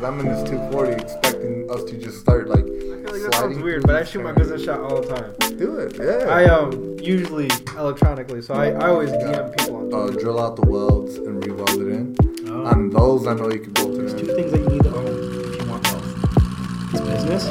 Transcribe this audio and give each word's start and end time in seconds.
because 0.00 0.14
I'm 0.14 0.20
in 0.20 0.32
this 0.32 0.48
240 0.48 0.92
expecting 0.92 1.70
us 1.70 1.84
to 1.84 1.98
just 1.98 2.20
start 2.20 2.48
like. 2.48 2.64
I 2.64 2.64
feel 2.64 3.12
like 3.12 3.22
that 3.22 3.34
sounds 3.34 3.58
weird, 3.58 3.82
but 3.86 3.96
I 3.96 4.04
shoot 4.04 4.22
my 4.22 4.32
business 4.32 4.64
shot 4.64 4.80
all 4.80 5.02
the 5.02 5.14
time. 5.14 5.34
Do 5.58 5.76
it, 5.76 5.96
yeah. 5.98 6.28
I 6.28 6.44
um 6.46 6.96
usually 6.98 7.50
electronically, 7.76 8.40
so 8.40 8.54
I, 8.54 8.70
I 8.70 8.88
always 8.88 9.10
DM 9.10 9.56
people 9.58 9.94
on 9.94 10.08
uh, 10.08 10.12
drill 10.18 10.40
out 10.40 10.56
the 10.56 10.66
welds 10.66 11.16
and 11.16 11.44
re-weld 11.44 11.70
it 11.70 11.88
in. 11.88 12.16
Oh. 12.48 12.66
On 12.66 12.88
those, 12.90 13.26
I 13.26 13.34
know 13.34 13.50
you 13.50 13.60
can 13.60 13.72
bolt 13.72 13.94
There's 13.94 14.14
it 14.14 14.20
two 14.20 14.34
things 14.34 14.52
that 14.52 14.60
you 14.60 14.68
need 14.68 14.82
to 14.84 14.94
own 14.94 15.06
if 15.06 15.62
you 15.62 15.68
want 15.68 15.84
wealth. 15.84 16.94
It's 16.94 17.00
business. 17.02 17.44
I, 17.46 17.50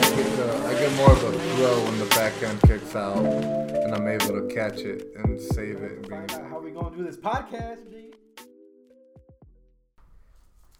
I 0.00 0.16
get 0.16 0.36
the, 0.36 0.66
I 0.66 0.74
get 0.74 0.92
more 0.96 1.12
of 1.12 1.22
a 1.24 1.32
thrill 1.32 1.84
when 1.84 1.98
the 1.98 2.06
back 2.06 2.42
end 2.42 2.60
kicks 2.62 2.96
out 2.96 3.71
and 3.92 4.08
I'm 4.08 4.08
able 4.08 4.40
to 4.40 4.54
catch 4.54 4.80
it 4.80 5.12
and 5.16 5.38
save 5.38 5.76
it 5.76 5.92
and 5.92 6.08
bring 6.08 6.26
Find 6.26 6.44
out 6.44 6.50
how 6.50 6.60
we 6.60 6.70
gonna 6.70 6.96
do 6.96 7.04
this 7.04 7.16
podcast, 7.16 7.90
G. 7.90 8.12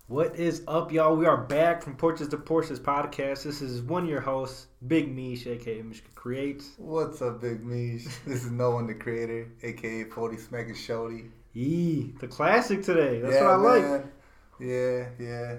What 0.06 0.36
is 0.36 0.62
up, 0.66 0.92
y'all? 0.92 1.16
We 1.16 1.26
are 1.26 1.36
back 1.36 1.82
from 1.82 1.96
Porches 1.96 2.28
to 2.28 2.36
Porsches 2.36 2.78
podcast. 2.78 3.44
This 3.44 3.60
is 3.62 3.82
one 3.82 4.04
of 4.04 4.08
your 4.08 4.20
hosts, 4.20 4.66
Big 4.86 5.14
Mish, 5.14 5.46
aka 5.46 5.82
Mishka 5.82 6.08
Creates. 6.14 6.70
What's 6.78 7.22
up, 7.22 7.40
Big 7.40 7.64
Mish? 7.64 8.04
This 8.26 8.44
is 8.44 8.50
No 8.50 8.72
One 8.72 8.86
the 8.86 8.94
Creator, 8.94 9.48
aka 9.62 10.04
40 10.04 10.36
Smackin' 10.36 10.74
Shorty. 10.74 11.24
Yee, 11.52 12.14
the 12.18 12.28
classic 12.28 12.82
today. 12.82 13.20
That's 13.20 13.34
yeah, 13.34 13.56
what 13.58 13.68
I 13.68 13.80
man. 13.80 14.10
Yeah, 14.58 15.08
yeah. 15.18 15.56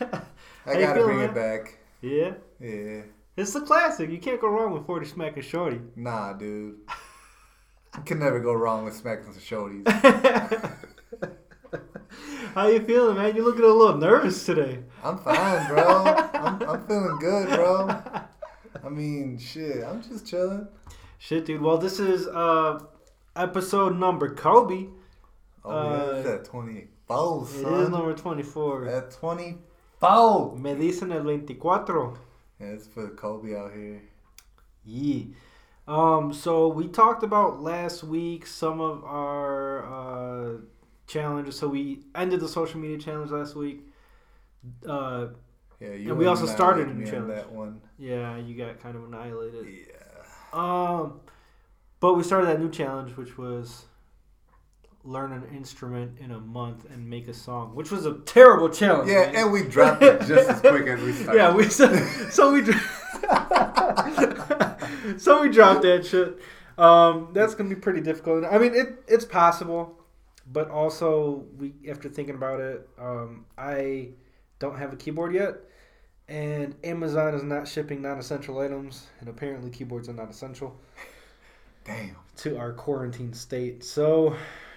I 0.66 0.80
gotta 0.80 0.94
feeling, 0.94 1.16
bring 1.16 1.20
it 1.20 1.34
back. 1.34 1.78
yeah, 2.00 2.32
Yeah. 2.60 3.02
It's 3.36 3.52
the 3.52 3.60
classic. 3.60 4.10
You 4.10 4.18
can't 4.18 4.40
go 4.40 4.48
wrong 4.48 4.72
with 4.72 4.86
40 4.86 5.06
Smack 5.06 5.36
and 5.36 5.44
Shorty. 5.44 5.80
Nah, 5.96 6.32
dude. 6.34 6.76
I 7.96 8.00
can 8.00 8.18
never 8.18 8.40
go 8.40 8.52
wrong 8.54 8.84
with 8.84 8.94
smacking 8.96 9.32
some 9.32 9.40
shorties. 9.42 9.86
How 12.54 12.68
you 12.68 12.80
feeling, 12.84 13.16
man? 13.16 13.34
You 13.34 13.44
looking 13.44 13.64
a 13.64 13.68
little 13.68 13.96
nervous 13.96 14.44
today. 14.44 14.80
I'm 15.02 15.18
fine, 15.18 15.68
bro. 15.68 16.04
I'm, 16.34 16.62
I'm 16.68 16.86
feeling 16.86 17.18
good, 17.18 17.48
bro. 17.48 17.88
I 18.84 18.88
mean, 18.90 19.38
shit, 19.38 19.82
I'm 19.84 20.02
just 20.02 20.26
chilling. 20.26 20.68
Shit, 21.18 21.46
dude. 21.46 21.60
Well, 21.60 21.78
this 21.78 21.98
is 21.98 22.26
uh 22.28 22.80
episode 23.34 23.96
number 23.98 24.34
Kobe. 24.34 24.86
Oh, 25.64 25.70
Uh, 25.70 26.12
yeah, 26.14 26.18
it's 26.18 26.28
at 26.28 26.44
24, 26.44 27.38
It 27.38 27.42
is 27.54 27.60
son. 27.62 27.90
number 27.92 28.14
24. 28.14 28.86
At 28.88 29.10
24. 29.12 30.56
Me 30.58 30.74
dicen 30.74 31.12
el 31.12 31.22
24. 31.22 32.18
Yeah, 32.60 32.68
it's 32.68 32.86
for 32.86 33.08
Kobe 33.10 33.56
out 33.56 33.72
here. 33.72 34.02
Yeah. 34.84 35.24
Um, 35.86 36.32
so 36.32 36.68
we 36.68 36.88
talked 36.88 37.22
about 37.22 37.60
last 37.62 38.04
week 38.04 38.46
some 38.46 38.80
of 38.80 39.04
our 39.04 39.84
uh, 39.84 40.56
challenges. 41.06 41.58
So 41.58 41.68
we 41.68 42.04
ended 42.14 42.40
the 42.40 42.48
social 42.48 42.80
media 42.80 42.98
challenge 42.98 43.30
last 43.30 43.54
week. 43.54 43.80
Uh, 44.86 45.26
Yeah, 45.80 45.88
you 45.92 46.10
And 46.10 46.18
we 46.18 46.26
also 46.26 46.46
started 46.46 46.88
a 46.88 46.94
new 46.94 47.04
on 47.04 47.10
challenge. 47.10 47.28
that 47.34 47.52
one. 47.52 47.80
yeah, 47.98 48.36
you 48.38 48.56
got 48.56 48.80
kind 48.80 48.96
of 48.96 49.04
annihilated. 49.04 49.66
Yeah. 49.66 49.94
Um, 50.52 51.20
but 52.00 52.14
we 52.14 52.22
started 52.22 52.46
that 52.46 52.60
new 52.60 52.70
challenge, 52.70 53.16
which 53.16 53.36
was 53.36 53.84
learn 55.04 55.32
an 55.32 55.44
instrument 55.54 56.18
in 56.18 56.30
a 56.30 56.40
month 56.40 56.86
and 56.90 57.08
make 57.08 57.28
a 57.28 57.34
song, 57.34 57.74
which 57.74 57.90
was 57.90 58.06
a 58.06 58.14
terrible 58.20 58.70
challenge. 58.70 59.10
Yeah, 59.10 59.26
man. 59.26 59.36
and 59.36 59.52
we 59.52 59.62
dropped 59.62 60.02
it 60.02 60.20
just 60.22 60.48
as 60.48 60.60
quick 60.60 60.86
as 60.86 61.00
we 61.02 61.12
started. 61.22 61.38
Yeah, 61.38 61.54
we 61.54 61.68
so, 61.68 61.94
so 62.30 62.52
we 62.52 62.64
so 65.18 65.42
we 65.42 65.50
dropped 65.50 65.82
that 65.82 66.06
shit. 66.06 66.38
Um, 66.78 67.28
that's 67.32 67.54
gonna 67.54 67.68
be 67.68 67.76
pretty 67.76 68.00
difficult. 68.00 68.44
I 68.44 68.58
mean, 68.58 68.74
it 68.74 69.04
it's 69.06 69.24
possible, 69.24 70.00
but 70.50 70.70
also 70.70 71.44
we 71.58 71.74
after 71.88 72.08
thinking 72.08 72.34
about 72.34 72.60
it, 72.60 72.88
um, 72.98 73.44
I 73.58 74.10
don't 74.58 74.78
have 74.78 74.92
a 74.92 74.96
keyboard 74.96 75.34
yet, 75.34 75.56
and 76.28 76.74
Amazon 76.82 77.34
is 77.34 77.42
not 77.42 77.68
shipping 77.68 78.00
non-essential 78.00 78.58
items, 78.58 79.06
and 79.20 79.28
apparently 79.28 79.70
keyboards 79.70 80.08
are 80.08 80.14
not 80.14 80.30
essential 80.30 80.80
Damn. 81.84 82.16
to 82.38 82.56
our 82.56 82.72
quarantine 82.72 83.34
state. 83.34 83.84
So 83.84 84.34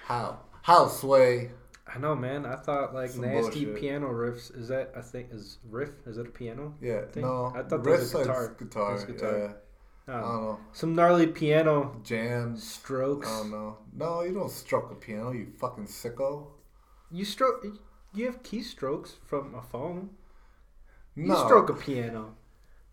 How? 0.08 0.40
How, 0.62 0.88
Sway? 0.88 1.52
I 1.94 1.98
know, 2.00 2.16
man. 2.16 2.46
I 2.46 2.56
thought 2.56 2.94
like 2.94 3.10
Some 3.10 3.22
nasty 3.24 3.66
bullshit. 3.66 3.82
piano 3.82 4.08
riffs. 4.08 4.58
Is 4.58 4.70
that 4.70 4.92
I 4.96 5.02
think 5.02 5.28
is 5.34 5.58
riff? 5.70 5.90
Is 6.06 6.18
it 6.18 6.28
a 6.28 6.30
piano? 6.30 6.74
Yeah, 6.82 7.02
Thing? 7.12 7.24
no. 7.24 7.48
I 7.54 7.64
thought 7.64 7.84
that 7.84 8.00
was 8.00 8.14
guitar. 8.14 8.56
guitar. 8.58 8.92
That's 8.98 9.04
guitar. 9.12 9.38
Yeah. 9.38 10.14
I 10.14 10.18
Um, 10.18 10.22
don't 10.24 10.42
know. 10.44 10.60
some 10.72 10.96
gnarly 10.96 11.28
piano 11.28 12.00
Jams. 12.04 12.64
strokes. 12.66 13.28
I 13.28 13.40
don't 13.40 13.52
know. 13.52 13.78
No, 13.94 14.22
you 14.22 14.34
don't 14.34 14.50
stroke 14.50 14.92
a 14.92 14.96
piano, 14.96 15.32
you 15.32 15.48
fucking 15.60 15.88
sicko. 15.88 16.48
You 17.12 17.26
stroke. 17.26 17.66
You 18.14 18.26
have 18.28 18.42
keystrokes 18.44 19.16
from 19.26 19.54
a 19.56 19.62
phone. 19.62 20.12
You 21.16 21.26
No. 21.28 21.46
stroke 21.46 21.70
a 21.70 21.74
piano. 21.74 22.36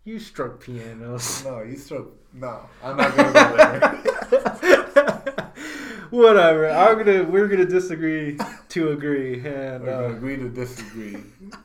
You 0.03 0.19
stroke 0.19 0.59
pianos. 0.61 1.45
No, 1.45 1.61
you 1.61 1.77
stroke. 1.77 2.13
No, 2.33 2.59
I'm 2.83 2.97
not 2.97 3.15
gonna 3.15 3.33
go 3.33 3.55
there. 4.61 5.51
Whatever. 6.09 6.69
I'm 6.69 6.97
gonna. 6.97 7.23
We're 7.23 7.47
gonna 7.47 7.65
disagree 7.65 8.37
to 8.69 8.91
agree, 8.91 9.35
and 9.35 9.83
We're 9.83 9.91
gonna 9.91 10.07
uh, 10.07 10.11
agree 10.11 10.37
to 10.37 10.49
disagree. 10.49 11.17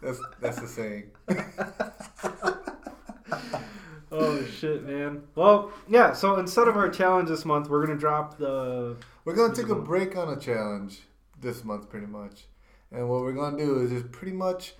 That's 0.02 0.20
that's 0.40 0.60
the 0.60 0.68
saying. 0.68 1.10
oh 4.12 4.44
shit, 4.44 4.84
man. 4.84 5.22
Well, 5.34 5.72
yeah. 5.88 6.12
So 6.12 6.38
instead 6.38 6.68
of 6.68 6.76
our 6.76 6.88
challenge 6.88 7.28
this 7.28 7.44
month, 7.44 7.68
we're 7.68 7.86
gonna 7.86 7.98
drop 7.98 8.38
the. 8.38 8.96
We're 9.24 9.34
gonna 9.34 9.54
take 9.54 9.68
a 9.68 9.74
break 9.74 10.16
on 10.16 10.28
a 10.28 10.38
challenge 10.38 11.00
this 11.40 11.64
month, 11.64 11.88
pretty 11.88 12.06
much. 12.06 12.46
And 12.92 13.08
what 13.08 13.20
we're 13.20 13.32
gonna 13.32 13.58
do 13.58 13.80
is 13.80 13.90
just 13.90 14.12
pretty 14.12 14.36
much 14.36 14.74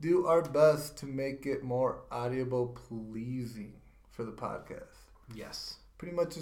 do 0.00 0.26
our 0.26 0.42
best 0.42 0.96
to 0.98 1.06
make 1.06 1.46
it 1.46 1.64
more 1.64 2.02
audible 2.10 2.68
pleasing 2.68 3.74
for 4.10 4.24
the 4.24 4.32
podcast. 4.32 5.08
Yes. 5.34 5.76
Pretty 5.98 6.14
much 6.14 6.36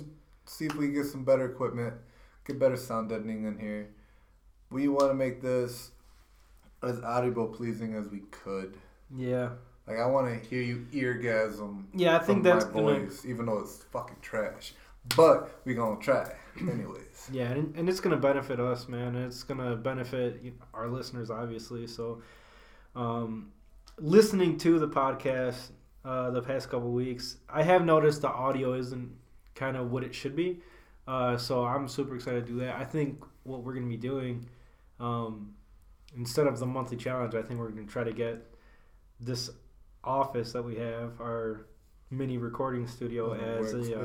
see 0.45 0.67
if 0.67 0.75
we 0.75 0.87
can 0.87 0.95
get 0.95 1.07
some 1.07 1.25
better 1.25 1.47
equipment, 1.47 1.95
get 2.47 2.59
better 2.59 2.77
sound 2.77 3.09
deadening 3.09 3.45
in 3.45 3.59
here. 3.59 3.89
We 4.71 4.89
want 4.89 5.11
to 5.11 5.15
make 5.15 5.41
this 5.41 5.91
as 6.83 7.01
audible 7.03 7.47
pleasing 7.49 7.95
as 7.95 8.09
we 8.09 8.21
could. 8.31 8.77
Yeah. 9.15 9.51
Like 9.87 9.99
I 9.99 10.07
want 10.07 10.27
to 10.29 10.49
hear 10.49 10.63
you 10.63 10.87
eargasm. 10.93 11.85
Yeah, 11.95 12.17
I 12.17 12.19
think 12.19 12.43
that's 12.43 12.65
my 12.67 12.73
gonna. 12.73 13.01
voice, 13.01 13.25
even 13.25 13.47
though 13.47 13.59
it's 13.59 13.85
fucking 13.93 14.17
trash. 14.21 14.75
But 15.17 15.61
we 15.65 15.75
gonna 15.75 16.01
try, 16.01 16.33
anyways. 16.61 17.29
Yeah, 17.31 17.51
and, 17.53 17.75
and 17.77 17.89
it's 17.89 18.01
gonna 18.01 18.17
benefit 18.17 18.59
us, 18.59 18.89
man. 18.89 19.15
It's 19.15 19.45
gonna 19.45 19.77
benefit 19.77 20.43
our 20.75 20.89
listeners, 20.89 21.31
obviously. 21.31 21.87
So, 21.87 22.23
um, 22.97 23.53
listening 23.99 24.59
to 24.59 24.81
the 24.81 24.89
podcast 24.89 25.71
uh, 26.05 26.31
the 26.31 26.43
past 26.43 26.71
couple 26.71 26.91
weeks, 26.91 27.37
I 27.49 27.63
have 27.63 27.85
noticed 27.85 28.23
the 28.23 28.29
audio 28.29 28.75
isn't 28.75 29.13
kind 29.55 29.77
of 29.77 29.93
what 29.93 30.03
it 30.03 30.15
should 30.15 30.35
be. 30.35 30.61
Uh, 31.07 31.37
so 31.37 31.65
I'm 31.65 31.89
super 31.89 32.17
excited 32.17 32.47
to 32.47 32.53
do 32.53 32.59
that. 32.61 32.77
I 32.77 32.85
think 32.85 33.23
what 33.45 33.63
we're 33.63 33.75
gonna 33.75 33.87
be 33.87 33.97
doing, 33.97 34.49
um, 34.99 35.55
instead 36.17 36.47
of 36.47 36.59
the 36.59 36.67
monthly 36.67 36.97
challenge, 36.97 37.35
I 37.35 37.43
think 37.43 37.61
we're 37.61 37.69
gonna 37.71 37.87
try 37.87 38.05
to 38.05 38.13
get 38.13 38.45
this 39.21 39.51
office 40.03 40.53
that 40.53 40.63
we 40.63 40.77
have, 40.77 41.21
our 41.21 41.67
mini 42.11 42.39
recording 42.39 42.87
studio, 42.87 43.33
as 43.33 43.73
a 43.73 44.01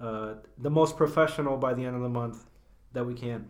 uh, 0.00 0.04
uh, 0.04 0.34
the 0.58 0.70
most 0.70 0.96
professional 0.96 1.56
by 1.56 1.74
the 1.74 1.84
end 1.84 1.96
of 1.96 2.02
the 2.02 2.08
month 2.08 2.44
that 2.92 3.04
we 3.04 3.14
can. 3.14 3.48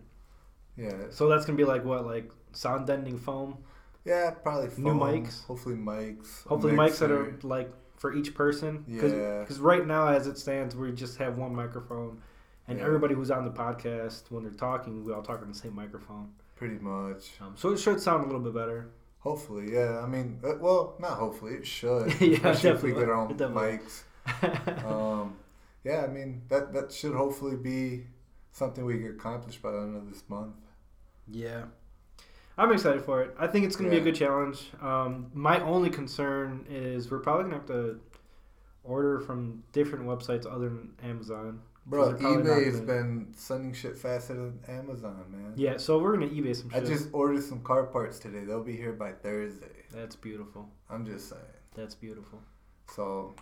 Yeah, 0.77 1.09
So 1.09 1.29
that's 1.29 1.45
gonna 1.45 1.57
be 1.57 1.63
like 1.63 1.85
what, 1.85 2.05
like 2.05 2.31
sound 2.51 2.87
deadening 2.87 3.17
foam. 3.17 3.57
yeah, 4.03 4.31
probably 4.31 4.69
New 4.81 4.93
mics? 4.93 5.45
Hopefully 5.45 5.75
mics. 5.75 6.45
Hopefully 6.47 6.73
mics 6.73 6.99
that 6.99 7.11
are 7.11 7.37
like 7.43 7.71
for 7.97 8.13
each 8.13 8.33
person. 8.33 8.83
Yeah. 8.87 9.39
Because 9.41 9.59
right 9.59 9.85
now, 9.85 10.07
as 10.07 10.27
it 10.27 10.37
stands, 10.37 10.75
we 10.75 10.91
just 10.91 11.17
have 11.17 11.37
one 11.37 11.53
microphone, 11.55 12.21
and 12.67 12.79
Yeah. 12.79 12.85
everybody 12.85 13.13
who's 13.15 13.31
on 13.31 13.45
the 13.45 13.51
podcast, 13.51 14.31
when 14.31 14.43
they're 14.43 14.51
talking, 14.53 15.03
we 15.03 15.13
all 15.13 15.21
talk 15.23 15.41
on 15.41 15.47
the 15.49 15.55
same 15.57 15.75
microphone. 15.75 16.29
pretty 16.55 16.79
much. 16.79 17.31
Um, 17.41 17.51
so 17.57 17.73
it 17.73 17.77
should 17.79 17.99
sound 17.99 18.23
a 18.23 18.25
little 18.27 18.39
bit 18.39 18.53
better. 18.53 18.87
Hopefully, 19.19 19.73
yeah. 19.73 19.99
I 19.99 20.05
mean, 20.07 20.39
uh, 20.41 20.53
well, 20.61 20.95
not 20.99 21.17
hopefully. 21.17 21.53
It 21.55 21.67
should. 21.67 22.13
Yeah, 22.21 22.37
especially 22.49 22.69
if 22.69 22.83
we 22.83 22.91
definitely. 22.91 22.93
get 23.01 23.09
our 23.09 23.15
own 23.15 23.35
definitely. 23.35 23.79
mics. 23.79 24.85
Um, 24.85 25.35
yeah, 25.83 26.03
I 26.03 26.07
mean 26.07 26.41
that 26.49 26.73
that 26.73 26.91
should 26.91 27.13
hopefully 27.13 27.57
be 27.57 28.05
something 28.51 28.85
we 28.85 28.99
can 28.99 29.07
accomplish 29.11 29.57
by 29.57 29.71
the 29.71 29.79
end 29.79 29.95
of 29.97 30.09
this 30.09 30.23
month. 30.29 30.55
Yeah. 31.27 31.63
I'm 32.57 32.71
excited 32.71 33.03
for 33.03 33.21
it. 33.21 33.35
I 33.37 33.47
think 33.47 33.65
it's 33.65 33.75
going 33.75 33.89
to 33.89 33.95
be 33.95 34.01
a 34.01 34.03
good 34.03 34.15
challenge. 34.15 34.69
Um, 34.81 35.29
my 35.33 35.59
only 35.59 35.89
concern 35.89 36.65
is 36.69 37.11
we're 37.11 37.19
probably 37.19 37.43
going 37.49 37.53
to 37.53 37.57
have 37.59 37.67
to 37.67 37.99
order 38.83 39.19
from 39.19 39.63
different 39.73 40.05
websites 40.05 40.45
other 40.45 40.69
than 40.69 40.93
Amazon. 41.03 41.59
Bro, 41.87 42.05
they're 42.05 42.15
probably 42.17 42.43
not 42.43 42.57
eBay 42.57 42.65
has 42.65 42.75
gonna- 42.79 42.85
been 42.85 43.27
sending 43.35 43.73
shit 43.73 43.97
faster 43.97 44.33
than 44.33 44.59
Amazon, 44.67 45.25
man. 45.29 45.53
Yeah, 45.55 45.77
so 45.77 45.99
we're 45.99 46.15
going 46.17 46.29
to 46.29 46.35
eBay 46.35 46.55
some 46.55 46.69
shit. 46.69 46.83
I 46.83 46.85
just 46.85 47.09
ordered 47.11 47.43
some 47.43 47.61
car 47.61 47.83
parts 47.83 48.19
today. 48.19 48.43
They'll 48.45 48.63
be 48.63 48.75
here 48.75 48.93
by 48.93 49.11
Thursday. 49.11 49.83
That's 49.91 50.15
beautiful. 50.15 50.69
I'm 50.89 51.05
just 51.05 51.29
saying. 51.29 51.41
That's 51.75 51.93
beautiful. 51.93 52.41
So 52.95 53.35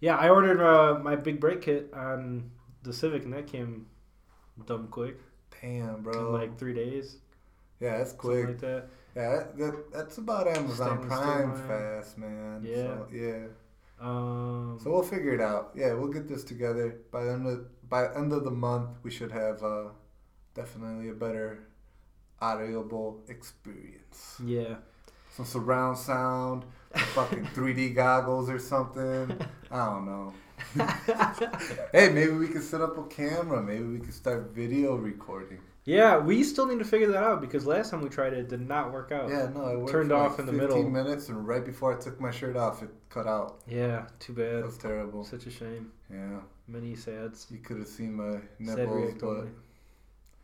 Yeah, 0.00 0.16
I 0.16 0.28
ordered 0.28 0.60
uh, 0.60 0.98
my 0.98 1.14
big 1.16 1.40
brake 1.40 1.62
kit 1.62 1.90
on 1.94 2.50
the 2.82 2.92
Civic, 2.92 3.24
and 3.24 3.32
that 3.32 3.46
came 3.46 3.86
dumb 4.66 4.88
quick. 4.88 5.16
Damn, 5.62 6.02
bro. 6.02 6.26
in 6.26 6.32
like 6.32 6.58
three 6.58 6.74
days. 6.74 7.18
Yeah, 7.80 7.98
that's 7.98 8.12
quick. 8.12 8.46
like 8.46 8.60
that. 8.60 8.88
Yeah, 9.14 9.30
that, 9.36 9.58
that, 9.58 9.92
that's 9.92 10.18
about 10.18 10.46
Amazon 10.48 10.98
Stainless 10.98 11.06
Prime 11.08 11.54
fast, 11.68 12.18
man. 12.18 12.62
Yeah. 12.64 12.74
So, 12.74 13.08
yeah. 13.12 13.46
Um, 14.00 14.78
So 14.82 14.90
we'll 14.90 15.02
figure 15.02 15.32
it 15.34 15.40
out. 15.40 15.72
Yeah, 15.74 15.94
we'll 15.94 16.12
get 16.12 16.28
this 16.28 16.44
together 16.44 17.00
by 17.10 17.24
the 17.24 17.32
end 17.32 17.46
of 17.46 17.88
by 17.88 18.12
end 18.14 18.32
of 18.32 18.44
the 18.44 18.50
month. 18.50 18.90
We 19.02 19.10
should 19.10 19.32
have 19.32 19.62
uh, 19.62 19.84
definitely 20.54 21.08
a 21.10 21.14
better 21.14 21.68
audible 22.40 23.22
experience. 23.28 24.40
yeah. 24.44 24.76
Some 25.30 25.44
surround 25.46 25.98
sound, 25.98 26.64
fucking 27.14 27.44
3D 27.54 27.94
goggles 27.94 28.48
or 28.48 28.58
something. 28.58 29.38
I 29.70 29.84
don't 29.86 30.06
know. 30.06 30.32
hey, 31.92 32.08
maybe 32.08 32.32
we 32.32 32.48
can 32.48 32.62
set 32.62 32.80
up 32.80 32.96
a 32.96 33.02
camera. 33.04 33.62
Maybe 33.62 33.84
we 33.84 33.98
can 33.98 34.12
start 34.12 34.54
video 34.54 34.96
recording. 34.96 35.60
Yeah, 35.86 36.18
we 36.18 36.42
still 36.42 36.66
need 36.66 36.80
to 36.80 36.84
figure 36.84 37.06
that 37.12 37.22
out 37.22 37.40
because 37.40 37.64
last 37.64 37.90
time 37.92 38.00
we 38.02 38.08
tried 38.08 38.32
it, 38.32 38.40
it 38.40 38.48
did 38.48 38.66
not 38.68 38.92
work 38.92 39.12
out. 39.12 39.30
Yeah, 39.30 39.48
no, 39.54 39.68
it 39.68 39.78
worked 39.78 39.92
Turned 39.92 40.10
off 40.10 40.32
like 40.32 40.40
in 40.40 40.46
the 40.46 40.52
15 40.52 40.68
middle. 40.68 40.90
minutes, 40.90 41.28
and 41.28 41.46
right 41.46 41.64
before 41.64 41.96
I 41.96 42.00
took 42.00 42.20
my 42.20 42.32
shirt 42.32 42.56
off, 42.56 42.82
it 42.82 42.88
cut 43.08 43.28
out. 43.28 43.60
Yeah, 43.68 44.06
too 44.18 44.32
bad. 44.32 44.62
That 44.62 44.66
was 44.66 44.78
terrible. 44.78 45.22
Such 45.24 45.46
a 45.46 45.50
shame. 45.50 45.92
Yeah, 46.12 46.40
Many 46.66 46.96
sads. 46.96 47.46
you 47.50 47.58
could 47.58 47.78
have 47.78 47.86
seen 47.86 48.14
my 48.14 48.40
nipples, 48.58 49.14
but 49.20 49.26
only. 49.28 49.50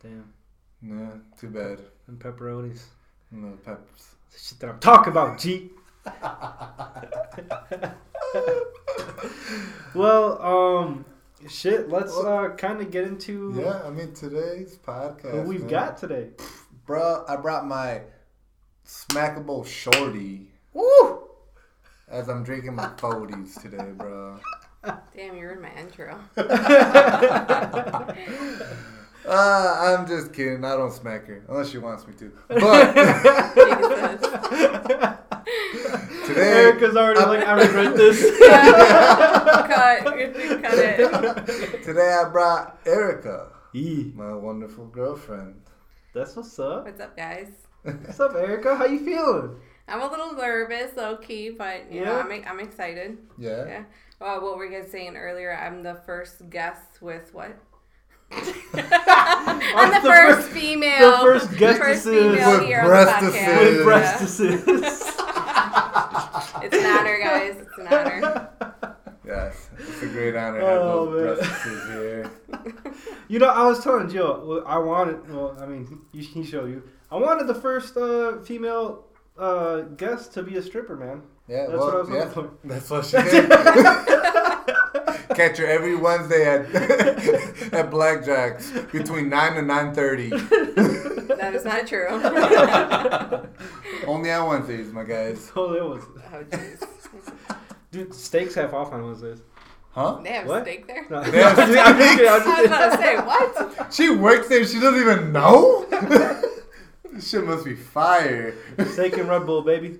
Damn. 0.01 0.33
yeah, 0.81 1.09
too 1.37 1.49
bad. 1.49 1.79
And 2.07 2.17
pepperonis. 2.17 2.85
No 3.31 3.57
peppers. 3.65 4.15
The 4.31 4.39
shit 4.39 4.59
that 4.61 4.69
I'm 4.69 4.79
talking 4.79 5.11
about, 5.11 5.39
G. 5.39 5.71
well, 9.93 10.41
um, 10.41 11.03
shit. 11.49 11.89
Let's 11.89 12.15
uh 12.17 12.49
kind 12.57 12.81
of 12.81 12.91
get 12.91 13.05
into 13.05 13.53
Yeah, 13.57 13.81
I 13.85 13.89
mean 13.89 14.13
today's 14.13 14.75
podcast. 14.77 15.31
who 15.31 15.41
we've 15.43 15.61
man. 15.61 15.69
got 15.69 15.97
today. 15.97 16.29
Bruh, 16.87 17.23
I 17.29 17.35
brought 17.37 17.65
my 17.67 18.01
smackable 18.85 19.65
shorty 19.65 20.47
Woo! 20.73 21.21
as 22.09 22.27
I'm 22.29 22.43
drinking 22.43 22.75
my 22.75 22.87
40s 22.97 23.61
today, 23.61 23.91
bro. 23.95 24.37
Damn, 25.15 25.37
you 25.37 25.47
ruined 25.47 25.61
my 25.61 25.71
intro. 25.79 26.19
Uh, 29.25 29.95
I'm 29.97 30.05
just 30.05 30.33
kidding. 30.33 30.65
I 30.65 30.75
don't 30.75 30.91
smack 30.91 31.27
her 31.27 31.45
unless 31.47 31.69
she 31.69 31.77
wants 31.77 32.05
me 32.05 32.13
to. 32.15 32.29
But 32.49 32.93
Jesus. 33.55 34.33
today, 36.33 36.49
Erica's 36.51 36.95
already 36.95 37.19
I'm- 37.19 37.29
like, 37.29 37.47
I 37.47 37.61
regret 37.61 37.95
this. 37.95 38.19
cut. 38.39 40.05
Cut 40.05 40.77
it. 40.79 41.83
today 41.83 42.13
I 42.21 42.29
brought 42.31 42.79
Erica, 42.85 43.49
Yee. 43.73 44.11
my 44.15 44.33
wonderful 44.33 44.85
girlfriend. 44.87 45.61
That's 46.13 46.35
what's 46.35 46.57
up. 46.59 46.85
What's 46.85 47.01
up, 47.01 47.15
guys? 47.17 47.47
What's 47.83 48.19
up, 48.19 48.35
Erica? 48.35 48.75
How 48.75 48.85
you 48.85 48.99
feeling? 49.03 49.57
I'm 49.87 50.01
a 50.01 50.07
little 50.09 50.33
nervous, 50.33 50.95
low 50.95 51.17
key, 51.17 51.49
but 51.49 51.91
you 51.91 52.05
know, 52.05 52.17
Yeah? 52.17 52.23
I'm 52.23 52.43
I'm 52.47 52.59
excited. 52.59 53.17
Yeah. 53.37 53.65
Yeah. 53.67 53.83
Well, 54.21 54.41
what 54.41 54.57
were 54.57 54.65
you 54.65 54.79
guys 54.79 54.89
saying 54.91 55.17
earlier? 55.17 55.53
I'm 55.53 55.83
the 55.83 55.95
first 56.05 56.49
guest 56.49 57.01
with 57.01 57.33
what? 57.33 57.57
I'm 58.31 59.91
the, 59.91 59.99
the 60.01 60.07
first 60.07 60.47
fir- 60.47 60.53
female. 60.59 61.11
the 61.11 61.17
first 61.23 61.57
guestesses 61.57 62.03
first 62.03 62.05
female 62.05 62.51
with 62.59 62.67
here 62.67 62.79
on 62.81 62.87
breastises. 62.89 63.21
the 63.21 63.83
podcast. 63.83 64.65
With 64.65 64.83
Yeah. 64.83 64.89
Breastises. 66.63 66.73
It's 66.73 66.75
an 66.77 66.85
honor, 66.85 67.19
guys. 67.19 67.55
It's 67.57 67.77
an 67.77 67.87
honor. 67.87 68.49
Yes, 69.25 69.69
it's 69.79 70.01
a 70.03 70.07
great 70.07 70.35
honor 70.35 70.59
to 70.59 70.65
have 70.65 70.81
Oh, 70.81 71.05
those 71.09 71.39
man. 71.39 71.47
breasts 71.47 71.63
here. 71.87 72.31
You 73.29 73.39
know, 73.39 73.47
I 73.47 73.65
was 73.65 73.81
telling 73.81 74.09
Jill, 74.09 74.43
well, 74.45 74.63
I 74.67 74.77
wanted, 74.77 75.33
well, 75.33 75.55
I 75.61 75.65
mean, 75.65 76.01
he, 76.11 76.21
he 76.21 76.43
showed 76.43 76.69
you. 76.69 76.83
I 77.09 77.15
wanted 77.15 77.47
the 77.47 77.55
first 77.55 77.95
uh, 77.95 78.41
female 78.41 79.05
uh, 79.37 79.83
guest 79.95 80.33
to 80.33 80.43
be 80.43 80.57
a 80.57 80.61
stripper, 80.61 80.97
man. 80.97 81.21
Yeah, 81.47 81.67
That's 81.67 81.71
well, 81.71 81.85
what 81.85 81.95
I 81.95 81.99
was 81.99 82.09
yeah, 82.09 82.15
looking 82.25 82.33
for. 82.33 82.51
That's 82.65 82.89
what 82.89 83.05
she 83.05 83.15
did. 83.17 83.49
Catch 85.35 85.57
her 85.57 85.65
every 85.65 85.95
Wednesday 85.95 86.45
at 86.47 86.61
at 87.73 87.91
Blackjacks 87.91 88.91
between 88.91 89.29
nine 89.29 89.57
and 89.57 89.67
nine 89.67 89.93
thirty. 89.93 90.31
That 91.33 91.55
is 91.55 91.65
not 91.65 91.87
true. 91.87 92.07
Only 94.07 94.31
on 94.31 94.47
Wednesdays, 94.49 94.91
my 94.93 95.03
guys. 95.03 95.51
Oh, 95.55 95.73
that 95.73 95.83
was. 95.83 96.03
Oh, 96.33 96.43
jeez. 96.43 96.83
Dude, 97.91 98.13
steaks 98.13 98.55
half 98.55 98.73
off 98.73 98.91
on 98.93 99.03
Wednesdays. 99.05 99.39
Huh? 99.91 100.19
They 100.23 100.31
have 100.31 100.47
What? 100.47 100.63
steak 100.63 100.87
there? 100.87 101.05
No, 101.09 101.21
They 101.23 101.39
have 101.41 101.57
I'm 101.59 101.71
just 101.71 102.17
kidding, 102.17 102.27
I'm 102.27 102.31
I 102.31 102.37
was 102.37 102.43
kidding. 102.43 102.65
about 102.71 102.91
to 102.91 102.97
say, 102.97 103.15
what? 103.17 103.93
She 103.93 104.09
works 104.09 104.47
there. 104.49 104.65
She 104.65 104.79
doesn't 104.79 104.99
even 105.01 105.31
know. 105.31 105.85
this 107.11 107.29
shit 107.29 107.45
must 107.45 107.65
be 107.65 107.75
fire. 107.75 108.55
Steak 108.91 109.17
and 109.17 109.27
Red 109.29 109.45
Bull, 109.45 109.61
baby. 109.63 109.99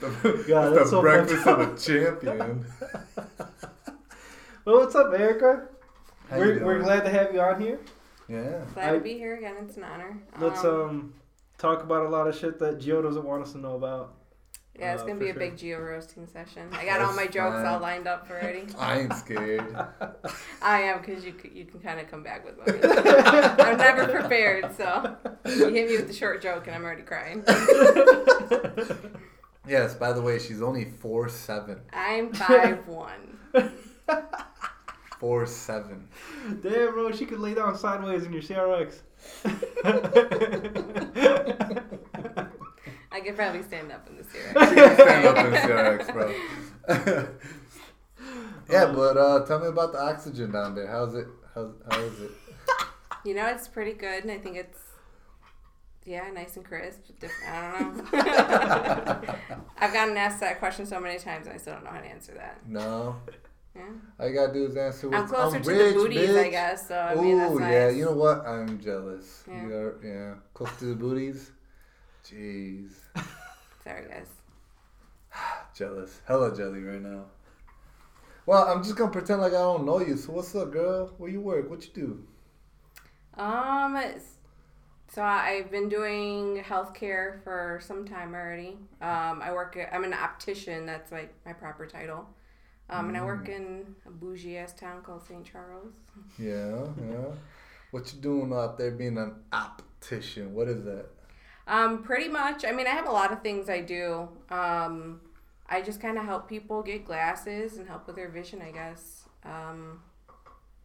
It's 0.00 0.22
the, 0.22 0.44
God, 0.48 0.68
it's 0.68 0.76
that's 0.76 0.84
the 0.84 0.86
so 0.86 1.00
breakfast 1.00 1.46
of 1.46 1.60
a 1.60 1.76
champion. 1.78 2.64
Well, 4.64 4.80
what's 4.80 4.94
up, 4.94 5.10
Erica? 5.14 5.66
How 6.28 6.36
We're, 6.36 6.52
doing? 6.56 6.64
we're 6.66 6.78
glad 6.82 7.02
to 7.04 7.10
have 7.10 7.32
you 7.32 7.40
on 7.40 7.58
here. 7.58 7.78
Yeah. 8.28 8.60
Glad 8.74 8.90
I- 8.90 8.92
to 8.98 9.00
be 9.00 9.14
here 9.14 9.34
again. 9.36 9.54
It's 9.62 9.78
an 9.78 9.84
honor. 9.84 10.18
Let's 10.38 10.62
um 10.62 11.14
talk 11.56 11.82
about 11.82 12.04
a 12.04 12.08
lot 12.10 12.26
of 12.28 12.36
shit 12.36 12.58
that 12.58 12.78
Geo 12.78 13.00
doesn't 13.00 13.24
want 13.24 13.42
us 13.42 13.52
to 13.52 13.58
know 13.58 13.76
about. 13.76 14.12
Yeah, 14.78 14.92
it's 14.92 15.02
Uh, 15.02 15.06
gonna 15.06 15.18
be 15.20 15.30
a 15.30 15.32
sure. 15.32 15.38
big 15.40 15.56
geo 15.56 15.80
roasting 15.80 16.26
session. 16.26 16.68
I 16.72 16.84
got 16.84 17.00
all 17.00 17.14
my 17.14 17.24
jokes 17.26 17.56
fine. 17.56 17.64
all 17.66 17.80
lined 17.80 18.06
up 18.06 18.28
already. 18.30 18.66
I 18.78 19.00
ain't 19.00 19.14
scared. 19.14 19.74
I 20.60 20.82
am 20.82 21.00
because 21.00 21.24
you 21.24 21.32
you 21.50 21.64
can 21.64 21.80
kind 21.80 21.98
of 21.98 22.10
come 22.10 22.22
back 22.22 22.44
with 22.44 22.58
one. 22.58 22.78
I'm 23.58 23.78
never 23.78 24.06
prepared, 24.06 24.76
so 24.76 25.16
you 25.46 25.68
hit 25.68 25.88
me 25.88 25.96
with 25.96 26.08
the 26.08 26.12
short 26.14 26.42
joke 26.42 26.66
and 26.66 26.76
I'm 26.76 26.84
already 26.84 27.02
crying. 27.04 27.42
Yes. 29.68 29.94
By 29.94 30.12
the 30.12 30.22
way, 30.22 30.38
she's 30.38 30.62
only 30.62 30.86
four 30.86 31.28
seven. 31.28 31.80
I'm 31.92 32.32
five 32.32 32.86
one. 32.88 33.38
Four 35.20 35.46
seven. 35.46 36.08
Damn, 36.62 36.92
bro, 36.92 37.12
she 37.12 37.26
could 37.26 37.40
lay 37.40 37.54
down 37.54 37.76
sideways 37.76 38.24
in 38.24 38.32
your 38.32 38.42
CRX. 38.42 39.00
I 43.10 43.20
could 43.20 43.36
probably 43.36 43.62
stand 43.62 43.90
up 43.90 44.06
in 44.08 44.16
this 44.16 44.26
She 44.32 44.38
here. 44.38 44.52
stand 44.94 45.26
up 45.26 45.44
in 45.44 45.50
the 45.50 45.58
CRX, 45.58 46.12
bro. 46.12 46.32
yeah, 48.70 48.92
but 48.94 49.16
uh, 49.16 49.44
tell 49.46 49.58
me 49.58 49.66
about 49.66 49.92
the 49.92 50.00
oxygen 50.00 50.52
down 50.52 50.74
there. 50.74 50.86
How's 50.86 51.14
it? 51.14 51.26
How's, 51.54 51.72
how 51.90 51.98
is 52.00 52.20
it? 52.20 52.30
You 53.24 53.34
know, 53.34 53.46
it's 53.46 53.66
pretty 53.66 53.94
good, 53.94 54.22
and 54.22 54.30
I 54.30 54.38
think 54.38 54.56
it's 54.56 54.78
yeah, 56.08 56.30
nice 56.30 56.56
and 56.56 56.64
crisp. 56.64 57.00
I 57.46 57.78
don't 57.78 57.96
know. 57.96 59.34
I've 59.78 59.92
gotten 59.92 60.16
asked 60.16 60.40
that 60.40 60.58
question 60.58 60.86
so 60.86 60.98
many 60.98 61.18
times, 61.18 61.46
and 61.46 61.54
I 61.54 61.58
still 61.58 61.74
don't 61.74 61.84
know 61.84 61.90
how 61.90 62.00
to 62.00 62.06
answer 62.06 62.32
that. 62.34 62.66
No. 62.66 63.16
Yeah. 63.76 64.26
You 64.26 64.34
gotta 64.34 64.52
do 64.52 64.64
is 64.64 64.76
answer 64.76 65.08
with, 65.08 65.18
I'm 65.18 65.28
closer 65.28 65.60
to 65.60 65.68
rich, 65.70 65.94
the 65.94 66.00
booties, 66.00 66.36
I 66.36 66.48
guess. 66.48 66.88
So 66.88 66.98
I 66.98 67.14
mean, 67.14 67.36
that's 67.38 67.52
Ooh, 67.52 67.60
nice. 67.60 67.72
yeah. 67.72 67.88
You 67.90 68.04
know 68.06 68.12
what? 68.14 68.46
I'm 68.46 68.80
jealous. 68.80 69.44
Yeah. 69.46 69.66
You 69.66 69.74
are, 69.74 69.96
yeah. 70.02 70.34
Close 70.54 70.74
to 70.78 70.86
the 70.86 70.94
booties. 70.94 71.52
Jeez. 72.26 72.92
Sorry, 73.84 74.06
guys. 74.08 74.26
Jealous. 75.76 76.20
Hella 76.26 76.56
jelly 76.56 76.82
right 76.82 77.00
now. 77.02 77.26
Well, 78.46 78.66
I'm 78.66 78.82
just 78.82 78.96
gonna 78.96 79.10
pretend 79.12 79.42
like 79.42 79.52
I 79.52 79.56
don't 79.58 79.84
know 79.84 80.00
you. 80.00 80.16
So 80.16 80.32
what's 80.32 80.54
up, 80.56 80.72
girl? 80.72 81.12
Where 81.18 81.30
you 81.30 81.40
work? 81.42 81.68
What 81.70 81.84
you 81.84 81.92
do? 81.94 82.24
Um, 83.40 83.94
s- 83.96 84.37
so 85.08 85.22
I've 85.22 85.70
been 85.70 85.88
doing 85.88 86.62
healthcare 86.62 87.42
for 87.42 87.80
some 87.82 88.04
time 88.04 88.34
already. 88.34 88.76
Um, 89.00 89.40
I 89.42 89.52
work. 89.52 89.76
At, 89.76 89.92
I'm 89.94 90.04
an 90.04 90.14
optician. 90.14 90.86
That's 90.86 91.10
like 91.10 91.34
my 91.46 91.52
proper 91.52 91.86
title. 91.86 92.26
Um, 92.90 93.08
and 93.08 93.18
I 93.18 93.24
work 93.24 93.48
in 93.48 93.94
a 94.06 94.10
bougie 94.10 94.56
ass 94.56 94.72
town 94.72 95.02
called 95.02 95.22
St. 95.26 95.44
Charles. 95.44 95.92
Yeah, 96.38 96.86
yeah. 96.98 97.32
What 97.90 98.12
you 98.12 98.20
doing 98.20 98.52
out 98.52 98.76
there 98.76 98.90
being 98.90 99.18
an 99.18 99.34
optician? 99.52 100.54
What 100.54 100.68
is 100.68 100.84
that? 100.84 101.06
Um, 101.66 102.02
pretty 102.02 102.28
much. 102.28 102.64
I 102.64 102.72
mean, 102.72 102.86
I 102.86 102.90
have 102.90 103.06
a 103.06 103.12
lot 103.12 103.32
of 103.32 103.42
things 103.42 103.68
I 103.68 103.80
do. 103.80 104.28
Um, 104.50 105.20
I 105.68 105.82
just 105.82 106.00
kind 106.00 106.16
of 106.18 106.24
help 106.24 106.48
people 106.48 106.82
get 106.82 107.04
glasses 107.04 107.76
and 107.76 107.86
help 107.86 108.06
with 108.06 108.16
their 108.16 108.30
vision, 108.30 108.62
I 108.62 108.72
guess. 108.72 109.28
Um, 109.44 110.00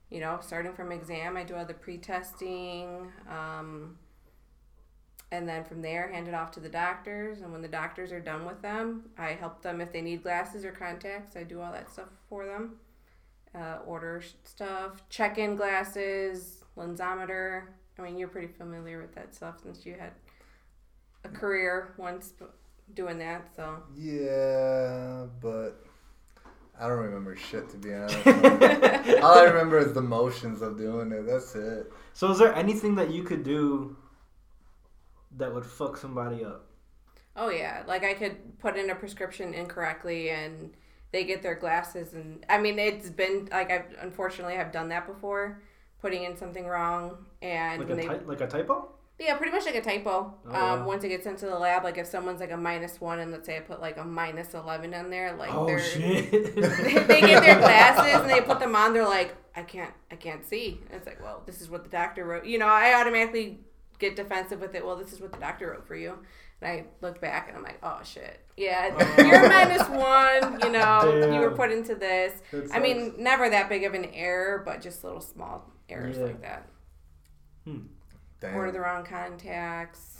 you 0.10 0.20
know, 0.20 0.39
starting 0.42 0.74
from 0.74 0.92
exam, 0.92 1.38
I 1.38 1.44
do 1.44 1.56
all 1.56 1.65
the 1.65 1.74
pre-testing, 1.74 3.12
um, 3.30 3.98
and 5.34 5.50
then 5.50 5.63
from 5.63 5.82
there, 5.82 6.10
hand 6.10 6.28
it 6.28 6.36
off 6.36 6.52
to 6.52 6.60
the 6.60 6.70
doctors. 6.70 7.42
And 7.42 7.52
when 7.52 7.63
the 7.63 7.68
doctors 7.68 8.12
are 8.12 8.20
done 8.20 8.46
with 8.46 8.62
them, 8.62 9.10
I 9.18 9.30
help 9.30 9.63
them 9.63 9.82
if 9.82 9.92
they 9.92 10.00
need 10.00 10.22
glasses 10.22 10.63
or 10.63 10.72
contacts. 10.72 11.36
I 11.36 11.42
do 11.42 11.60
all 11.60 11.72
that 11.72 11.90
stuff 11.90 12.10
for 12.30 12.46
them. 12.46 12.75
Uh, 13.56 13.80
order 13.84 14.22
stuff, 14.44 15.02
check 15.10 15.40
in 15.40 15.56
glasses, 15.56 16.63
lensometer. 16.78 17.63
I 17.98 18.04
mean, 18.04 18.20
you're 18.20 18.28
pretty 18.28 18.48
familiar 18.48 19.02
with 19.02 19.16
that 19.16 19.34
stuff 19.34 19.56
since 19.63 19.88
you 19.88 19.96
had 20.00 20.12
a 21.24 21.30
career 21.30 21.96
once 21.98 22.34
doing 22.94 23.18
that. 23.18 23.50
So 23.56 23.78
Yeah, 23.96 25.25
but 25.42 25.84
I 26.80 26.88
don't 26.88 27.00
remember 27.00 27.36
shit 27.36 27.70
to 27.70 27.78
be 27.78 27.92
honest. 27.92 28.18
All 29.24 29.40
I 29.40 29.46
remember 29.46 29.80
is 29.80 29.94
the 29.94 30.02
motions 30.02 30.62
of 30.62 30.78
doing 30.78 31.12
it. 31.12 31.25
That's 31.25 31.56
it. 31.56 31.92
So, 32.13 32.30
is 32.30 32.38
there 32.38 32.54
anything 32.54 32.96
that 32.96 33.12
you 33.12 33.24
could 33.24 33.44
do 33.44 33.96
that 35.38 35.54
would 35.54 35.66
fuck 35.66 35.98
somebody 35.98 36.44
up? 36.44 36.66
Oh 37.36 37.50
yeah, 37.50 37.84
like 37.88 38.04
I 38.04 38.13
could 38.13 38.60
put 38.60 38.78
in 38.78 38.90
a 38.90 38.96
prescription 38.96 39.54
incorrectly 39.54 40.30
and 40.30 40.72
they 41.12 41.24
get 41.24 41.42
their 41.42 41.56
glasses 41.56 42.13
and 42.13 42.46
I 42.50 42.60
mean 42.60 42.78
it's 42.80 43.10
been 43.10 43.48
like 43.52 43.72
I've 43.72 43.86
unfortunately 44.02 44.56
have 44.56 44.72
done 44.72 44.90
that 44.90 45.08
before, 45.08 45.62
putting 46.02 46.24
in 46.24 46.38
something 46.38 46.66
wrong 46.66 47.25
and 47.42 47.82
Like 47.82 47.90
a 47.90 47.96
they 47.96 48.08
ty- 48.08 48.20
like 48.25 48.42
a 48.42 48.48
typo? 48.48 48.90
yeah 49.20 49.36
pretty 49.38 49.52
much 49.52 49.66
like 49.66 49.75
a 49.75 49.82
typo. 49.82 50.34
Oh, 50.46 50.50
um, 50.50 50.54
yeah. 50.80 50.86
once 50.86 51.04
it 51.04 51.10
gets 51.10 51.25
into 51.25 51.46
the 51.48 51.58
lab, 51.58 51.84
like 51.84 51.98
if 51.98 52.06
someone's 52.08 52.40
like 52.40 52.52
a 52.52 52.58
minus 52.58 53.00
one 53.02 53.20
and 53.20 53.32
let's 53.32 53.46
say 53.48 53.58
I 53.58 53.62
put 53.62 53.82
like 53.82 53.98
a 53.98 54.04
minus 54.04 54.54
eleven 54.54 54.94
in 54.94 55.10
there, 55.10 55.34
like 55.36 55.54
oh 55.54 55.66
they're 55.66 55.80
shit! 55.80 56.32
they 56.56 57.22
get 57.22 57.42
their 57.42 57.58
glasses 57.60 58.22
and 58.22 58.30
they 58.30 58.42
put 58.42 58.60
them 58.60 58.75
on. 58.75 58.94
They're 58.94 59.06
like, 59.06 59.36
I 59.56 59.63
can't, 59.63 59.94
I 60.12 60.16
can't 60.16 60.46
see. 60.46 60.82
And 60.90 60.98
it's 60.98 61.08
like, 61.08 61.22
well, 61.22 61.42
this 61.46 61.62
is 61.62 61.70
what 61.70 61.84
the 61.84 61.90
doctor 61.90 62.25
wrote. 62.25 62.46
You 62.46 62.58
know, 62.60 62.68
I 62.68 63.00
automatically 63.00 63.60
get 64.00 64.16
defensive 64.16 64.60
with 64.62 64.76
it. 64.76 64.86
Well, 64.86 64.96
this 64.96 65.14
is 65.14 65.20
what 65.22 65.32
the 65.32 65.40
doctor 65.40 65.72
wrote 65.72 65.88
for 65.88 65.96
you. 65.96 66.18
And 66.62 66.72
I 66.72 66.86
look 67.02 67.20
back 67.20 67.48
and 67.50 67.58
I'm 67.58 67.64
like, 67.64 67.80
oh 67.84 68.00
shit, 68.04 68.40
yeah, 68.58 68.92
Oh. 68.98 69.16
you're 69.24 69.50
minus 69.50 69.88
one. 69.90 70.60
You 70.62 70.70
know, 70.72 71.32
you 71.34 71.40
were 71.42 71.52
put 71.52 71.72
into 71.72 71.96
this. 71.96 72.42
I 72.74 72.80
mean, 72.80 73.16
never 73.18 73.50
that 73.50 73.68
big 73.70 73.84
of 73.84 73.94
an 73.94 74.06
error, 74.14 74.62
but 74.66 74.82
just 74.82 75.04
little 75.04 75.20
small 75.22 75.70
errors 75.90 76.18
Yeah. 76.18 76.24
like 76.26 76.42
that. 76.42 76.70
Damn. 77.66 78.56
Order 78.56 78.72
the 78.72 78.80
wrong 78.80 79.04
contacts. 79.06 80.20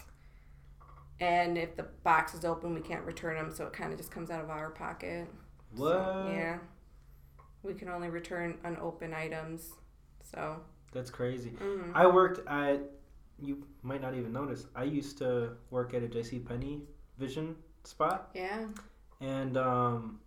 And 1.20 1.58
if 1.58 1.76
the 1.76 1.84
box 2.04 2.34
is 2.34 2.44
open, 2.44 2.74
we 2.74 2.82
can't 2.82 3.06
return 3.06 3.36
them, 3.38 3.54
so 3.54 3.66
it 3.68 3.74
kind 3.74 3.92
of 3.94 3.98
just 3.98 4.12
comes 4.12 4.30
out 4.30 4.42
of 4.44 4.50
our 4.50 4.70
pocket. 4.72 5.28
what? 5.76 5.92
So, 5.94 6.32
yeah. 6.34 6.58
We 7.62 7.74
can 7.74 7.88
only 7.88 8.10
return 8.10 8.58
unopened 8.66 9.16
items. 9.16 9.70
So, 10.22 10.58
That's 10.92 11.10
crazy. 11.10 11.52
mhm. 11.52 11.92
I 11.96 12.08
worked 12.08 12.46
at. 12.48 12.82
You 13.40 13.66
might 13.82 14.02
not 14.02 14.16
even 14.16 14.32
notice. 14.32 14.66
I 14.76 14.84
used 14.84 15.18
to 15.20 15.54
work 15.70 15.94
at 15.94 16.04
a 16.04 16.08
J.C. 16.08 16.40
Penney 16.40 16.82
Vision 17.18 17.56
spot, 17.84 18.30
yeah. 18.34 18.66
and 19.22 19.58
um, 19.58 20.20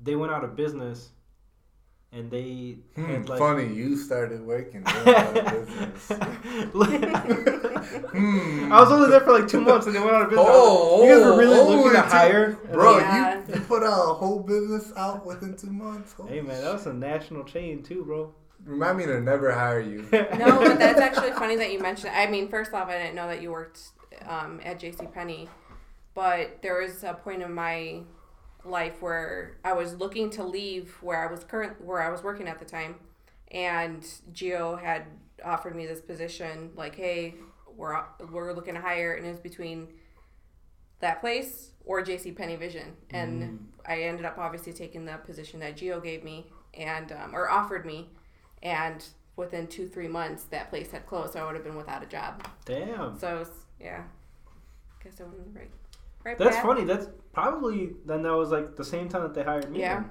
they 0.00 0.14
went 0.14 0.30
out 0.32 0.44
of 0.44 0.54
business, 0.56 1.10
and 2.12 2.30
they 2.30 2.78
Hmm, 2.94 3.04
had 3.06 3.28
like. 3.28 3.38
funny, 3.38 3.66
you 3.74 3.96
started 3.96 4.40
working. 4.46 4.82
doing 4.84 5.04
that 5.04 5.50
business. 5.50 6.12
Hmm. 7.86 8.72
I 8.72 8.80
was 8.80 8.90
only 8.90 9.10
there 9.10 9.20
for 9.20 9.32
like 9.38 9.48
two 9.48 9.60
months, 9.60 9.86
and 9.86 9.94
they 9.94 10.00
went 10.00 10.12
out 10.12 10.22
of 10.22 10.30
business. 10.30 10.46
Oh, 10.48 11.04
you 11.04 11.14
guys 11.14 11.24
were 11.24 11.38
really 11.38 11.58
oh, 11.58 11.68
looking 11.68 11.92
to 11.92 12.02
two- 12.02 12.08
hire, 12.08 12.52
Bro, 12.72 12.98
Yeah. 12.98 13.42
you, 13.48 13.54
you 13.54 13.60
put 13.60 13.82
a 13.82 13.90
whole 13.90 14.40
business 14.40 14.92
out 14.96 15.24
within 15.26 15.56
two 15.56 15.70
months. 15.70 16.12
Holy 16.14 16.30
Hey 16.32 16.40
man, 16.40 16.62
that 16.62 16.72
was 16.72 16.86
a 16.86 16.92
national 16.92 17.44
chain 17.44 17.82
too, 17.82 18.04
bro. 18.04 18.32
Remind 18.64 18.98
me 18.98 19.06
to 19.06 19.20
never 19.20 19.52
hire 19.52 19.80
you. 19.80 20.02
No, 20.12 20.58
but 20.58 20.78
that's 20.78 21.00
actually 21.00 21.32
funny 21.32 21.56
that 21.56 21.72
you 21.72 21.78
mentioned. 21.78 22.12
I 22.14 22.26
mean, 22.26 22.48
first 22.48 22.72
off, 22.72 22.88
I 22.88 22.98
didn't 22.98 23.14
know 23.14 23.28
that 23.28 23.40
you 23.42 23.50
worked 23.52 23.80
um, 24.26 24.60
at 24.64 24.78
J.C. 24.80 25.06
Penney, 25.06 25.48
but 26.14 26.62
there 26.62 26.80
was 26.80 27.04
a 27.04 27.14
point 27.14 27.42
in 27.42 27.52
my 27.54 28.00
life 28.64 29.00
where 29.00 29.58
I 29.64 29.72
was 29.74 29.94
looking 29.94 30.30
to 30.30 30.42
leave 30.42 30.96
where 31.00 31.26
I 31.28 31.30
was 31.30 31.44
current 31.44 31.80
where 31.84 32.02
I 32.02 32.10
was 32.10 32.22
working 32.24 32.48
at 32.48 32.58
the 32.58 32.64
time, 32.64 32.96
and 33.52 34.04
Geo 34.32 34.76
had 34.76 35.04
offered 35.44 35.76
me 35.76 35.86
this 35.86 36.00
position. 36.00 36.70
Like, 36.74 36.96
hey, 36.96 37.34
we're 37.76 38.02
we're 38.32 38.52
looking 38.52 38.74
to 38.74 38.80
hire, 38.80 39.14
and 39.14 39.24
it 39.26 39.30
was 39.30 39.38
between 39.40 39.88
that 41.00 41.20
place 41.20 41.70
or 41.84 42.02
J.C. 42.02 42.32
Penney 42.32 42.56
Vision, 42.56 42.96
and 43.10 43.42
Mm. 43.42 43.58
I 43.86 44.02
ended 44.02 44.24
up 44.24 44.38
obviously 44.38 44.72
taking 44.72 45.04
the 45.04 45.18
position 45.18 45.60
that 45.60 45.76
Geo 45.76 46.00
gave 46.00 46.24
me 46.24 46.46
and 46.74 47.12
um, 47.12 47.34
or 47.36 47.48
offered 47.48 47.86
me, 47.86 48.10
and 48.66 49.04
within 49.36 49.66
two 49.68 49.86
three 49.86 50.08
months 50.08 50.44
that 50.44 50.70
place 50.70 50.90
had 50.90 51.06
closed, 51.06 51.34
so 51.34 51.40
I 51.40 51.46
would 51.46 51.54
have 51.54 51.64
been 51.64 51.76
without 51.76 52.02
a 52.02 52.06
job. 52.06 52.46
Damn. 52.64 53.16
So 53.18 53.38
was, 53.38 53.50
yeah, 53.80 54.02
guess 55.02 55.20
I 55.20 55.24
the 55.24 55.58
right, 55.58 55.70
right. 56.24 56.36
That's 56.38 56.56
funny. 56.58 56.84
That's 56.84 57.06
probably 57.32 57.92
then 58.04 58.22
that 58.22 58.34
was 58.34 58.50
like 58.50 58.74
the 58.76 58.84
same 58.84 59.08
time 59.08 59.22
that 59.22 59.34
they 59.34 59.44
hired 59.44 59.70
me. 59.70 59.80
Yeah. 59.80 59.94
then. 60.00 60.10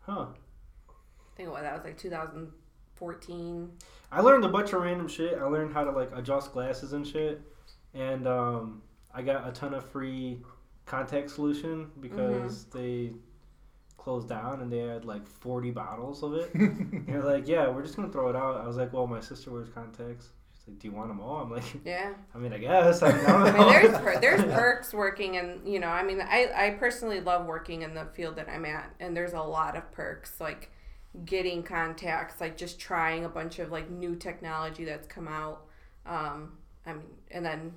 Huh. 0.00 0.26
I 0.30 1.36
think 1.36 1.50
what 1.50 1.62
that 1.62 1.74
was 1.74 1.84
like 1.84 1.98
2014. 1.98 3.70
I 4.12 4.20
learned 4.20 4.44
a 4.44 4.48
bunch 4.48 4.72
of 4.72 4.80
random 4.80 5.08
shit. 5.08 5.36
I 5.38 5.44
learned 5.44 5.74
how 5.74 5.84
to 5.84 5.90
like 5.90 6.10
adjust 6.16 6.52
glasses 6.52 6.94
and 6.94 7.06
shit, 7.06 7.42
and 7.92 8.26
um, 8.26 8.80
I 9.14 9.20
got 9.20 9.46
a 9.46 9.52
ton 9.52 9.74
of 9.74 9.84
free 9.90 10.40
contact 10.86 11.30
solution 11.30 11.90
because 12.00 12.64
Mm-hmm. 12.64 12.78
they 12.78 13.12
closed 14.06 14.28
down 14.28 14.60
and 14.60 14.70
they 14.72 14.78
had 14.78 15.04
like 15.04 15.26
40 15.26 15.72
bottles 15.72 16.22
of 16.22 16.34
it. 16.34 16.54
and 16.54 17.04
they're 17.08 17.24
like, 17.24 17.48
"Yeah, 17.48 17.68
we're 17.68 17.82
just 17.82 17.96
gonna 17.96 18.08
throw 18.08 18.28
it 18.28 18.36
out." 18.36 18.56
I 18.56 18.64
was 18.64 18.76
like, 18.76 18.92
"Well, 18.92 19.08
my 19.08 19.18
sister 19.18 19.50
wears 19.50 19.68
contacts." 19.68 20.28
She's 20.54 20.68
like, 20.68 20.78
"Do 20.78 20.86
you 20.86 20.94
want 20.94 21.08
them 21.08 21.18
all?" 21.20 21.38
I'm 21.38 21.50
like, 21.50 21.64
Yeah. 21.84 22.14
"I 22.34 22.38
mean, 22.38 22.52
I 22.52 22.58
guess." 22.58 23.02
I, 23.02 23.10
don't 23.10 23.26
I 23.28 23.58
mean, 23.58 23.68
there's 23.68 23.98
per- 23.98 24.20
there's 24.20 24.44
perks 24.54 24.94
working, 24.94 25.38
and 25.38 25.66
you 25.66 25.80
know, 25.80 25.88
I 25.88 26.04
mean, 26.04 26.20
I 26.20 26.48
I 26.54 26.70
personally 26.78 27.20
love 27.20 27.46
working 27.46 27.82
in 27.82 27.94
the 27.94 28.04
field 28.14 28.36
that 28.36 28.48
I'm 28.48 28.64
at, 28.64 28.94
and 29.00 29.16
there's 29.16 29.32
a 29.32 29.42
lot 29.42 29.76
of 29.76 29.90
perks 29.90 30.40
like 30.40 30.70
getting 31.24 31.64
contacts, 31.64 32.40
like 32.40 32.56
just 32.56 32.78
trying 32.78 33.24
a 33.24 33.28
bunch 33.28 33.58
of 33.58 33.72
like 33.72 33.90
new 33.90 34.14
technology 34.14 34.84
that's 34.84 35.08
come 35.08 35.26
out. 35.26 35.62
Um, 36.06 36.52
I 36.86 36.92
mean, 36.92 37.02
and 37.32 37.44
then 37.44 37.72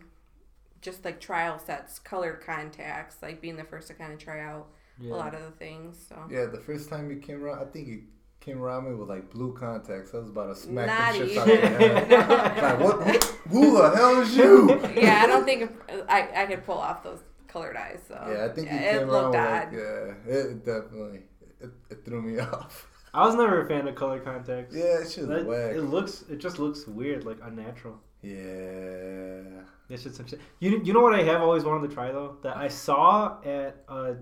just 0.80 1.04
like 1.04 1.20
trial 1.20 1.58
sets, 1.58 1.98
colored 1.98 2.40
contacts, 2.46 3.18
like 3.24 3.42
being 3.42 3.58
the 3.58 3.64
first 3.64 3.88
to 3.88 3.96
kind 3.96 4.14
of 4.14 4.20
try 4.20 4.42
out 4.42 4.68
Yeah. 5.00 5.14
a 5.14 5.16
lot 5.16 5.34
of 5.34 5.42
the 5.44 5.52
things. 5.52 5.98
So 6.10 6.16
Yeah, 6.30 6.46
the 6.46 6.60
first 6.60 6.90
time 6.90 7.10
you 7.10 7.18
came 7.18 7.44
around, 7.44 7.60
I 7.60 7.66
think 7.72 7.88
you 7.88 8.04
came 8.40 8.62
around 8.62 8.86
me 8.90 8.96
with 8.96 9.10
like 9.10 9.30
blue 9.32 9.54
contacts. 9.54 10.14
I 10.14 10.18
was 10.20 10.30
about 10.30 10.48
to 10.48 10.56
smack 10.56 10.88
Not 10.88 11.14
the 11.20 11.28
shit 11.28 11.38
out 11.38 11.50
of 11.50 11.54
your 11.54 11.70
head. 11.80 12.10
like, 12.62 12.80
what, 12.80 13.00
what? 13.00 13.24
Who 13.50 13.78
the 13.82 13.96
hell 13.96 14.22
is 14.22 14.36
you? 14.38 14.80
yeah, 14.96 15.22
I 15.24 15.28
don't 15.28 15.46
think 15.46 15.72
I 16.10 16.30
I 16.44 16.46
could 16.46 16.66
pull 16.66 16.78
off 16.78 17.04
those 17.04 17.20
colored 17.48 17.76
eyes. 17.78 18.00
So 18.08 18.16
Yeah, 18.32 18.46
I 18.46 18.50
think 18.50 18.70
you 18.72 18.78
it 18.78 18.96
around 18.98 19.12
looked 19.12 19.30
with 19.30 19.36
odd. 19.42 19.64
like, 19.64 19.74
yeah, 19.74 20.34
it 20.36 20.66
definitely, 20.66 21.20
it, 21.60 21.70
it 21.90 22.06
threw 22.06 22.22
me 22.22 22.40
off. 22.54 22.88
I 23.14 23.26
was 23.26 23.34
never 23.36 23.62
a 23.66 23.68
fan 23.68 23.88
of 23.88 23.96
color 23.96 24.20
contacts. 24.20 24.76
Yeah, 24.76 25.00
it's 25.02 25.16
just 25.16 25.28
That- 25.28 25.46
whack. 25.46 25.72
it 25.76 25.82
looks, 25.82 26.24
it 26.30 26.38
just 26.38 26.60
looks 26.60 26.86
weird, 26.88 27.26
like 27.26 27.38
unnatural. 27.44 27.98
Yeah. 28.22 29.62
It's 29.90 30.04
just 30.04 30.16
some 30.18 30.28
shit. 30.28 30.40
You, 30.60 30.82
you 30.84 30.94
know 30.94 31.00
what 31.02 31.14
I 31.20 31.24
have 31.24 31.42
always 31.42 31.64
wanted 31.64 31.90
to 31.90 31.94
try 31.96 32.12
though? 32.12 32.38
That 32.44 32.56
I 32.58 32.68
saw 32.68 33.42
at 33.44 33.84
uh, 33.90 34.14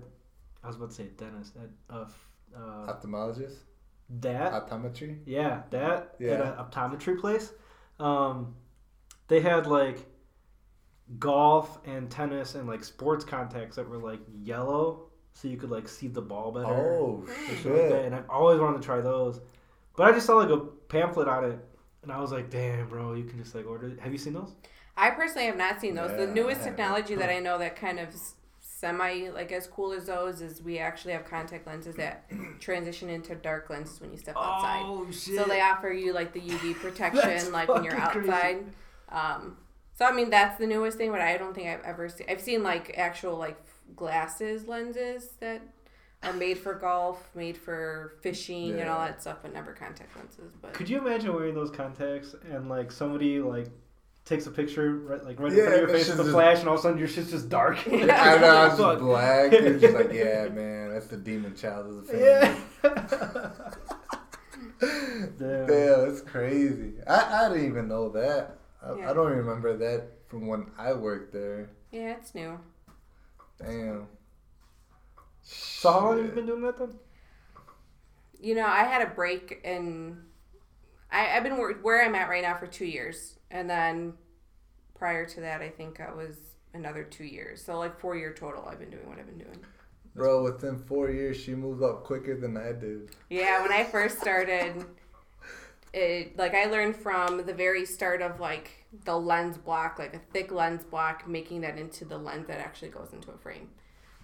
I 0.62 0.66
was 0.66 0.76
about 0.76 0.90
to 0.90 0.96
say 0.96 1.08
dentist 1.16 1.54
at 1.56 1.70
uh, 1.94 2.06
uh 2.56 2.92
Ophthalmologist? 2.92 3.56
that 4.20 4.52
Optometry? 4.52 5.18
yeah 5.26 5.62
that 5.70 5.92
at 5.92 6.16
Yeah. 6.18 6.52
an 6.58 6.64
optometry 6.64 7.20
place. 7.20 7.52
Um, 8.00 8.54
they 9.28 9.40
had 9.40 9.66
like 9.66 9.98
golf 11.18 11.78
and 11.86 12.10
tennis 12.10 12.54
and 12.54 12.66
like 12.68 12.84
sports 12.84 13.24
contacts 13.24 13.76
that 13.76 13.88
were 13.88 13.98
like 13.98 14.20
yellow, 14.42 15.08
so 15.32 15.48
you 15.48 15.56
could 15.56 15.70
like 15.70 15.88
see 15.88 16.08
the 16.08 16.20
ball 16.22 16.52
better. 16.52 16.66
Oh, 16.66 17.24
and 17.48 17.58
shit 17.58 17.72
like 17.72 17.88
that. 17.88 18.04
And 18.04 18.14
I've 18.14 18.28
always 18.28 18.60
wanted 18.60 18.80
to 18.80 18.84
try 18.86 19.00
those, 19.00 19.40
but 19.96 20.06
I 20.08 20.12
just 20.12 20.26
saw 20.26 20.34
like 20.36 20.50
a 20.50 20.58
pamphlet 20.58 21.28
on 21.28 21.44
it, 21.44 21.58
and 22.02 22.12
I 22.12 22.20
was 22.20 22.32
like, 22.32 22.50
damn, 22.50 22.88
bro, 22.88 23.14
you 23.14 23.24
can 23.24 23.38
just 23.42 23.54
like 23.54 23.66
order. 23.66 23.88
it. 23.88 24.00
Have 24.00 24.12
you 24.12 24.18
seen 24.18 24.34
those? 24.34 24.54
I 24.96 25.10
personally 25.10 25.46
have 25.46 25.56
not 25.56 25.80
seen 25.80 25.94
those. 25.94 26.10
Yeah, 26.10 26.26
the 26.26 26.32
newest 26.32 26.62
technology 26.62 27.14
that 27.14 27.30
I 27.30 27.38
know 27.38 27.58
that 27.58 27.76
kind 27.76 28.00
of 28.00 28.08
s- 28.08 28.34
semi 28.78 29.28
like 29.30 29.50
as 29.50 29.66
cool 29.66 29.92
as 29.92 30.06
those 30.06 30.40
is 30.40 30.62
we 30.62 30.78
actually 30.78 31.12
have 31.12 31.24
contact 31.24 31.66
lenses 31.66 31.96
that 31.96 32.30
transition 32.60 33.08
into 33.08 33.34
dark 33.34 33.68
lenses 33.70 34.00
when 34.00 34.12
you 34.12 34.16
step 34.16 34.36
outside. 34.36 34.82
Oh 34.84 35.06
shit! 35.10 35.34
So 35.36 35.44
they 35.44 35.60
offer 35.60 35.90
you 35.90 36.12
like 36.12 36.32
the 36.32 36.40
UV 36.40 36.74
protection 36.80 37.52
like 37.52 37.68
when 37.68 37.82
you're 37.82 37.98
outside. 37.98 38.64
Um, 39.08 39.56
so 39.94 40.04
I 40.04 40.12
mean 40.12 40.30
that's 40.30 40.58
the 40.58 40.66
newest 40.66 40.96
thing, 40.96 41.10
but 41.10 41.20
I 41.20 41.36
don't 41.36 41.54
think 41.54 41.68
I've 41.68 41.82
ever 41.82 42.08
seen. 42.08 42.26
I've 42.30 42.40
seen 42.40 42.62
like 42.62 42.96
actual 42.96 43.36
like 43.36 43.58
glasses 43.96 44.68
lenses 44.68 45.30
that 45.40 45.60
are 46.22 46.32
made 46.32 46.58
for 46.58 46.74
golf, 46.74 47.30
made 47.34 47.56
for 47.56 48.14
fishing, 48.22 48.78
and 48.80 48.88
all 48.88 49.00
that 49.00 49.20
stuff, 49.20 49.38
but 49.42 49.52
never 49.52 49.72
contact 49.72 50.16
lenses. 50.16 50.52
But 50.60 50.74
Could 50.74 50.88
you 50.88 50.98
imagine 50.98 51.34
wearing 51.34 51.54
those 51.54 51.70
contacts 51.70 52.34
and 52.48 52.68
like 52.68 52.92
somebody 52.92 53.40
like 53.40 53.68
takes 54.28 54.46
a 54.46 54.50
picture 54.50 54.94
right 54.96 55.24
like 55.24 55.40
right 55.40 55.50
in 55.52 55.58
front 55.58 55.74
of 55.74 55.80
your 55.80 55.88
face 55.88 56.06
shit's 56.06 56.10
with 56.10 56.20
a 56.20 56.22
just- 56.24 56.34
flash 56.34 56.58
and 56.60 56.68
all 56.68 56.74
of 56.74 56.80
a 56.80 56.82
sudden 56.82 56.98
your 56.98 57.08
shit's 57.08 57.30
just 57.30 57.48
dark? 57.48 57.78
Yeah. 57.90 58.22
I 58.22 58.38
know, 58.38 58.46
I 58.56 58.68
was 58.68 58.78
just 58.78 58.98
black. 59.00 59.52
It's 59.52 59.80
just 59.80 59.94
like, 59.94 60.12
yeah, 60.12 60.48
man, 60.48 60.90
that's 60.92 61.06
the 61.06 61.16
demon 61.16 61.54
child 61.56 61.86
of 61.86 61.96
the 62.06 62.12
family. 62.12 62.24
Yeah. 62.26 63.50
Damn. 65.38 65.66
Damn, 65.66 66.08
that's 66.08 66.20
crazy. 66.20 66.92
I, 67.06 67.46
I 67.46 67.48
didn't 67.48 67.66
even 67.66 67.88
know 67.88 68.10
that. 68.10 68.58
I, 68.82 68.94
Yeah. 68.96 69.10
I 69.10 69.14
don't 69.14 69.32
remember 69.32 69.76
that 69.76 70.08
from 70.28 70.46
when 70.46 70.66
I 70.78 70.92
worked 70.92 71.32
there. 71.32 71.70
yeah, 71.90 72.16
it's 72.16 72.34
new. 72.34 72.58
Damn. 73.58 74.06
So 75.42 75.90
how 75.92 76.00
long 76.06 76.18
have 76.18 76.26
you 76.26 76.32
been 76.32 76.46
doing 76.46 76.62
that 76.62 76.78
then? 76.78 76.92
You 78.40 78.54
know, 78.54 78.66
I 78.66 78.84
had 78.84 79.02
a 79.02 79.06
break 79.10 79.60
and 79.64 80.22
I, 81.10 81.36
I've 81.36 81.42
been 81.42 81.56
where, 81.56 81.72
where 81.74 82.04
I'm 82.04 82.14
at 82.14 82.28
right 82.28 82.42
now 82.42 82.56
for 82.56 82.66
two 82.68 82.84
years. 82.84 83.37
And 83.50 83.68
then 83.68 84.14
prior 84.94 85.26
to 85.26 85.40
that, 85.40 85.60
I 85.60 85.68
think 85.70 86.00
I 86.00 86.12
was 86.12 86.36
another 86.74 87.04
two 87.04 87.24
years. 87.24 87.64
So, 87.64 87.78
like, 87.78 87.98
four 87.98 88.16
year 88.16 88.32
total, 88.32 88.66
I've 88.68 88.78
been 88.78 88.90
doing 88.90 89.08
what 89.08 89.18
I've 89.18 89.26
been 89.26 89.38
doing. 89.38 89.60
Bro, 90.14 90.42
within 90.44 90.78
four 90.78 91.10
years, 91.10 91.36
she 91.40 91.54
moved 91.54 91.82
up 91.82 92.04
quicker 92.04 92.36
than 92.38 92.56
I 92.56 92.72
did. 92.72 93.10
Yeah, 93.30 93.62
when 93.62 93.72
I 93.72 93.84
first 93.84 94.18
started, 94.18 94.84
it 95.92 96.36
like 96.36 96.54
I 96.54 96.64
learned 96.64 96.96
from 96.96 97.44
the 97.46 97.54
very 97.54 97.86
start 97.86 98.20
of 98.20 98.40
like 98.40 98.84
the 99.04 99.16
lens 99.16 99.56
block, 99.56 99.98
like 99.98 100.14
a 100.14 100.18
thick 100.32 100.50
lens 100.50 100.82
block, 100.82 101.28
making 101.28 101.60
that 101.60 101.78
into 101.78 102.04
the 102.04 102.18
lens 102.18 102.48
that 102.48 102.58
actually 102.58 102.88
goes 102.88 103.12
into 103.12 103.30
a 103.30 103.38
frame. 103.38 103.68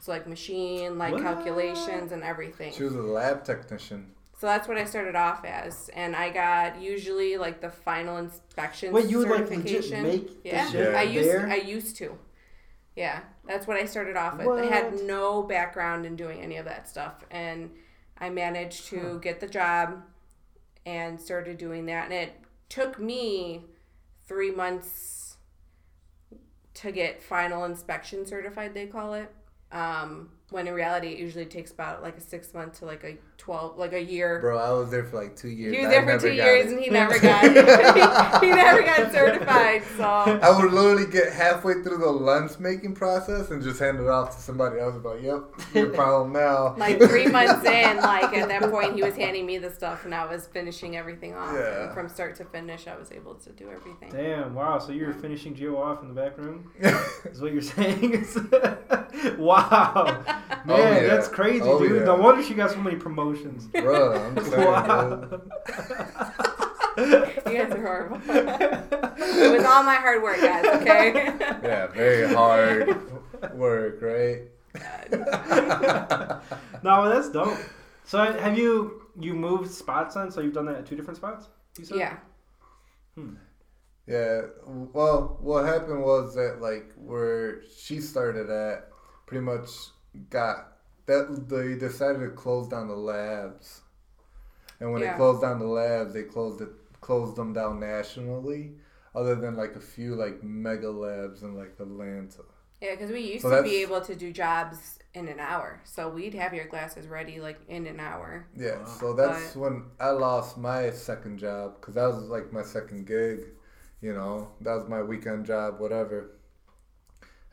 So 0.01 0.11
like 0.13 0.27
machine, 0.27 0.99
like 0.99 1.13
What? 1.13 1.23
calculations 1.23 2.13
and 2.13 2.23
everything. 2.23 2.73
She 2.73 2.83
was 2.83 2.95
a 2.95 3.01
lab 3.03 3.45
technician. 3.45 4.11
So 4.37 4.47
that's 4.49 4.67
what 4.67 4.77
I 4.77 4.85
started 4.85 5.15
off 5.15 5.45
as, 5.45 5.89
and 5.91 6.15
I 6.17 6.31
got 6.31 6.81
usually 6.81 7.37
like 7.37 7.61
the 7.61 7.71
final 7.71 8.17
inspection 8.17 8.93
Wait, 8.93 9.07
you 9.07 9.19
would 9.19 9.29
like 9.31 9.49
legit 9.49 9.85
certification. 9.85 10.03
make 10.03 10.43
the 10.43 10.49
yeah, 10.49 10.71
shit. 10.71 10.95
I 10.95 11.03
used 11.03 11.29
there? 11.29 11.49
I 11.49 11.57
used 11.57 11.97
to. 11.99 12.19
Yeah, 12.97 13.21
that's 13.47 13.67
what 13.67 13.77
I 13.77 13.87
started 13.87 14.17
off 14.17 14.37
with. 14.39 14.47
I 14.49 14.67
had 14.67 14.93
What? 14.93 15.05
no 15.05 15.43
background 15.43 16.05
in 16.05 16.17
doing 16.17 16.41
any 16.41 16.57
of 16.57 16.65
that 16.67 16.89
stuff, 16.89 17.25
and 17.31 17.71
I 18.19 18.31
managed 18.31 18.87
to 18.87 19.19
get 19.23 19.41
the 19.41 19.47
job 19.49 20.03
and 20.85 21.21
started 21.21 21.57
doing 21.59 21.87
that. 21.87 22.05
And 22.05 22.13
it 22.13 22.35
took 22.69 22.99
me 22.99 23.65
three 24.27 24.51
months 24.51 25.37
to 26.75 26.91
get 26.93 27.23
final 27.23 27.65
inspection 27.65 28.27
certified. 28.27 28.75
They 28.75 28.87
call 28.87 29.15
it. 29.15 29.33
Um, 29.73 30.31
when 30.55 30.69
in 30.69 30.73
reality, 30.75 31.09
it 31.09 31.19
usually 31.19 31.47
takes 31.47 31.73
about 31.73 32.01
like 32.01 32.17
a 32.17 32.21
six 32.21 32.55
month 32.55 32.79
to 32.79 32.85
like 32.85 33.03
a 33.03 33.17
twelve, 33.39 33.77
like 33.77 33.93
a 33.93 34.01
year. 34.01 34.39
Bro, 34.41 34.59
I 34.59 34.71
was 34.71 34.89
there 34.89 35.03
for 35.03 35.17
like 35.21 35.35
two 35.35 35.49
years. 35.49 35.75
He 35.75 35.81
was 35.81 35.89
I 35.89 35.91
there 35.91 36.19
for 36.19 36.29
two 36.29 36.33
years 36.33 36.67
it. 36.67 36.75
and 36.75 36.81
he 36.81 36.91
never 36.91 37.19
got 37.21 37.43
he, 38.43 38.51
never 38.51 38.83
got 38.83 39.11
certified. 39.11 39.83
So 39.97 40.05
I 40.05 40.57
would 40.57 40.73
literally 40.73 41.11
get 41.11 41.33
halfway 41.33 41.75
through 41.83 41.99
the 41.99 42.11
lens 42.11 42.61
making 42.61 42.95
process 42.95 43.51
and 43.51 43.65
just 43.65 43.81
hand 43.81 43.99
it 43.99 44.07
off 44.07 44.37
to 44.37 44.41
somebody 44.41 44.79
else. 44.79 44.95
Like, 45.05 45.23
yep, 45.23 45.43
your 45.75 45.87
problem 45.93 46.33
now. 46.33 46.77
like 46.77 46.99
three 46.99 47.27
months 47.27 47.67
in, 47.67 47.97
like 47.97 48.33
at 48.33 48.49
that 48.49 48.71
point 48.71 48.95
he 48.95 49.03
was 49.03 49.17
handing 49.17 49.47
me 49.47 49.59
the 49.59 49.73
stuff 49.73 50.05
and 50.05 50.15
I 50.15 50.25
was 50.25 50.47
finishing 50.47 50.97
everything 50.97 51.35
off. 51.35 51.53
Yeah. 51.53 51.87
And 51.87 51.95
from 51.95 52.09
start 52.09 52.37
to 52.37 52.45
finish 52.45 52.87
I 52.87 52.97
was 52.97 53.11
able 53.11 53.35
to 53.35 53.51
do 53.51 53.71
everything. 53.71 54.13
Damn! 54.13 54.55
Wow. 54.55 54.79
So 54.79 54.93
you 54.93 55.07
were 55.07 55.15
finishing 55.15 55.57
Geo 55.57 55.77
off 55.77 56.01
in 56.01 56.15
the 56.15 56.15
back 56.15 56.39
room? 56.39 56.71
Is 56.79 57.41
what 57.41 57.53
you're 57.53 57.61
saying? 57.61 58.25
wow, 59.39 60.23
man, 60.49 60.61
Oh, 60.69 60.77
yeah. 60.77 61.01
that's 61.07 61.29
crazy, 61.29 61.61
Oh, 61.63 61.79
dude. 61.79 61.97
yeah. 62.01 62.05
No 62.05 62.17
wonder 62.17 62.43
she 62.43 62.55
got 62.55 62.71
so 62.71 62.79
many 62.81 62.97
promotions. 62.97 63.67
Bruh, 63.67 64.37
I'm 64.37 64.45
saying, 64.45 64.67
Wow. 64.67 65.17
bro. 65.27 65.41
You 66.97 67.59
guys 67.59 67.73
are 67.73 67.83
horrible. 67.83 68.21
it 68.29 69.53
was 69.57 69.65
all 69.65 69.83
my 69.83 69.97
hard 69.97 70.23
work, 70.23 70.41
guys, 70.41 70.65
okay? 70.81 71.13
Yeah, 71.63 71.87
very 71.89 72.33
hard 72.33 73.01
work, 73.55 74.01
right? 74.03 74.43
no, 76.83 77.09
that's 77.09 77.31
dope. 77.31 77.57
So 78.05 78.19
have 78.33 78.59
you 78.59 79.03
you 79.19 79.35
moved 79.35 79.71
spots 79.71 80.15
then? 80.15 80.31
So 80.31 80.41
you've 80.41 80.53
done 80.55 80.67
that 80.67 80.77
at 80.77 80.87
two 80.87 80.97
different 80.97 81.17
spots? 81.17 81.47
You 81.79 81.85
said? 81.85 81.99
yeah. 81.99 82.17
Hmm. 83.15 83.35
Yeah. 84.07 84.43
Well, 84.67 85.39
what 85.41 85.65
happened 85.65 86.03
was 86.03 86.35
that 86.35 86.61
like 86.61 86.93
where 86.97 87.63
she 87.77 88.01
started 88.01 88.51
at, 88.51 88.89
pretty 89.27 89.43
much 89.45 89.69
got 90.31 90.73
that 91.07 91.49
they 91.49 91.75
decided 91.75 92.21
to 92.21 92.31
close 92.31 92.69
down 92.69 92.89
the 92.89 92.97
labs, 92.97 93.83
and 94.81 94.93
when 94.93 95.03
Yeah. 95.03 95.13
they 95.13 95.17
closed 95.17 95.43
down 95.43 95.59
the 95.59 95.67
labs, 95.67 96.13
they 96.15 96.23
closed 96.25 96.61
it 96.61 96.71
closed 97.01 97.37
them 97.37 97.53
down 97.53 97.79
nationally, 97.81 98.73
other 99.15 99.35
than 99.35 99.57
like 99.57 99.77
a 99.77 99.81
few 99.81 100.15
like 100.15 100.43
mega 100.43 100.91
labs 100.91 101.43
in 101.43 101.55
like 101.55 101.75
Atlanta. 101.79 102.43
Yeah, 102.81 102.93
because 102.93 103.11
we 103.11 103.21
used 103.21 103.43
So 103.43 103.51
to 103.51 103.63
be 103.63 103.77
able 103.83 104.01
to 104.03 104.15
do 104.15 104.33
jobs 104.33 104.99
in 105.15 105.29
an 105.29 105.39
hour. 105.41 105.81
So 105.85 106.09
we'd 106.09 106.35
have 106.35 106.53
your 106.55 106.67
glasses 106.67 107.07
ready 107.07 107.41
like 107.41 107.61
in 107.69 107.87
an 107.87 108.01
hour. 108.01 108.47
Yeah, 108.57 108.79
Wow. 108.81 108.85
so 108.87 109.13
that's 109.15 109.55
when 109.57 109.85
I 110.01 110.11
lost 110.11 110.59
my 110.59 110.91
second 110.91 111.39
job 111.39 111.77
because 111.81 111.95
that 111.95 112.07
was 112.07 112.25
like 112.25 112.53
my 112.53 112.63
second 112.63 113.07
gig. 113.07 113.41
You 114.01 114.13
know, 114.13 114.51
that 114.61 114.75
was 114.75 114.89
my 114.89 115.03
weekend 115.03 115.47
job, 115.47 115.81
whatever. 115.81 116.33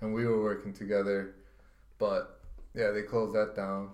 And 0.02 0.14
we 0.14 0.26
were 0.26 0.42
working 0.42 0.74
together, 0.74 1.36
but 2.00 2.41
yeah, 2.74 2.92
they 2.92 3.04
closed 3.04 3.36
that 3.36 3.56
down. 3.56 3.92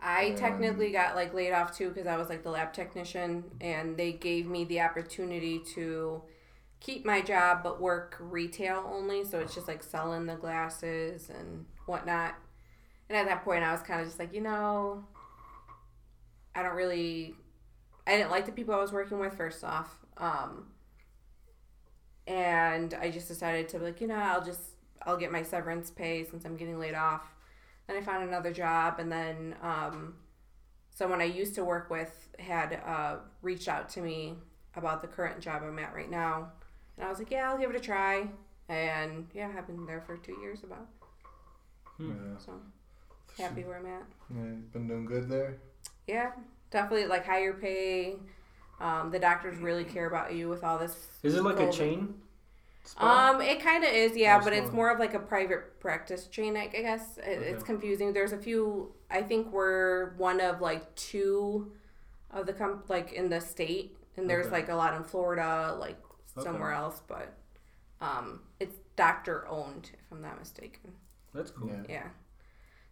I 0.00 0.30
Um, 0.30 0.36
technically 0.36 0.90
got 0.90 1.14
like 1.14 1.32
laid 1.32 1.52
off 1.52 1.76
too 1.76 1.88
because 1.90 2.06
I 2.06 2.16
was 2.16 2.28
like 2.28 2.42
the 2.42 2.50
lab 2.50 2.72
technician, 2.72 3.44
and 3.60 3.96
they 3.96 4.12
gave 4.12 4.46
me 4.46 4.64
the 4.64 4.80
opportunity 4.80 5.60
to 5.74 6.22
keep 6.80 7.04
my 7.06 7.20
job 7.22 7.62
but 7.62 7.80
work 7.80 8.16
retail 8.20 8.88
only. 8.92 9.24
So 9.24 9.40
it's 9.40 9.54
just 9.54 9.68
like 9.68 9.82
selling 9.82 10.26
the 10.26 10.36
glasses 10.36 11.30
and 11.30 11.66
whatnot. 11.86 12.36
And 13.08 13.18
at 13.18 13.26
that 13.28 13.44
point, 13.44 13.64
I 13.64 13.72
was 13.72 13.82
kind 13.82 14.00
of 14.00 14.06
just 14.08 14.18
like, 14.18 14.34
you 14.34 14.40
know, 14.42 15.04
I 16.54 16.62
don't 16.62 16.74
really, 16.74 17.34
I 18.06 18.16
didn't 18.16 18.30
like 18.30 18.46
the 18.46 18.52
people 18.52 18.74
I 18.74 18.78
was 18.78 18.92
working 18.92 19.18
with. 19.18 19.34
First 19.36 19.64
off, 19.64 19.98
um, 20.18 20.66
and 22.26 22.94
I 22.94 23.10
just 23.10 23.28
decided 23.28 23.68
to 23.70 23.78
be 23.78 23.84
like, 23.86 24.00
you 24.00 24.06
know, 24.06 24.14
I'll 24.16 24.44
just 24.44 24.60
I'll 25.04 25.16
get 25.16 25.32
my 25.32 25.42
severance 25.42 25.90
pay 25.90 26.24
since 26.24 26.44
I'm 26.44 26.56
getting 26.56 26.78
laid 26.78 26.94
off. 26.94 27.31
Then 27.92 28.02
I 28.02 28.06
found 28.06 28.26
another 28.26 28.52
job, 28.52 29.00
and 29.00 29.12
then 29.12 29.54
um, 29.62 30.14
someone 30.94 31.20
I 31.20 31.24
used 31.24 31.54
to 31.56 31.64
work 31.64 31.90
with 31.90 32.28
had 32.38 32.80
uh, 32.86 33.16
reached 33.42 33.68
out 33.68 33.90
to 33.90 34.00
me 34.00 34.34
about 34.76 35.02
the 35.02 35.08
current 35.08 35.40
job 35.40 35.62
I'm 35.62 35.78
at 35.78 35.94
right 35.94 36.10
now, 36.10 36.52
and 36.96 37.04
I 37.06 37.10
was 37.10 37.18
like, 37.18 37.30
yeah, 37.30 37.50
I'll 37.50 37.58
give 37.58 37.68
it 37.68 37.76
a 37.76 37.80
try. 37.80 38.28
And 38.70 39.26
yeah, 39.34 39.50
I've 39.56 39.66
been 39.66 39.84
there 39.84 40.00
for 40.00 40.16
two 40.16 40.38
years 40.40 40.62
about, 40.64 40.86
Hmm. 41.98 42.10
Yeah. 42.12 42.38
so 42.38 42.52
happy 43.36 43.64
where 43.64 43.76
I'm 43.76 43.86
at. 43.86 44.04
yeah, 44.30 44.54
been 44.72 44.88
doing 44.88 45.04
good 45.04 45.28
there. 45.28 45.58
Yeah, 46.06 46.30
definitely 46.70 47.06
like 47.08 47.26
higher 47.26 47.52
pay. 47.52 48.16
Um, 48.80 49.10
the 49.10 49.18
doctors 49.18 49.58
really 49.58 49.84
care 49.84 50.06
about 50.06 50.34
you 50.34 50.48
with 50.48 50.64
all 50.64 50.78
this. 50.78 50.96
Is 51.22 51.34
it 51.34 51.42
like 51.42 51.60
a 51.60 51.70
chain? 51.70 52.14
Spot? 52.84 53.34
Um, 53.36 53.40
it 53.40 53.60
kind 53.60 53.84
of 53.84 53.90
is, 53.92 54.16
yeah, 54.16 54.38
Or 54.38 54.42
but 54.42 54.52
it's 54.52 54.72
more 54.72 54.90
of 54.90 54.98
like 54.98 55.14
a 55.14 55.18
private 55.20 55.80
practice 55.80 56.26
chain, 56.28 56.56
I 56.56 56.64
I 56.64 56.66
guess. 56.68 57.18
It, 57.18 57.42
It's 57.42 57.62
confusing. 57.62 58.12
There's 58.12 58.32
a 58.32 58.38
few. 58.38 58.92
I 59.10 59.22
think 59.22 59.52
we're 59.52 60.14
one 60.16 60.40
of 60.40 60.60
like 60.60 60.94
two 60.94 61.72
of 62.30 62.46
the 62.46 62.52
comp 62.52 62.88
like 62.88 63.12
in 63.12 63.28
the 63.28 63.40
state, 63.40 63.96
and 64.16 64.28
there's 64.28 64.46
Okay. 64.46 64.56
like 64.56 64.68
a 64.68 64.74
lot 64.74 64.94
in 64.94 65.04
Florida, 65.04 65.76
like 65.78 65.98
Okay. 66.36 66.44
somewhere 66.44 66.72
else, 66.72 67.02
but 67.06 67.34
um, 68.00 68.40
it's 68.58 68.76
doctor 68.96 69.46
owned, 69.48 69.90
if 69.94 70.10
I'm 70.10 70.22
not 70.22 70.38
mistaken. 70.38 70.92
That's 71.34 71.50
cool. 71.50 71.68
Yeah. 71.68 71.82
Yeah. 71.88 72.08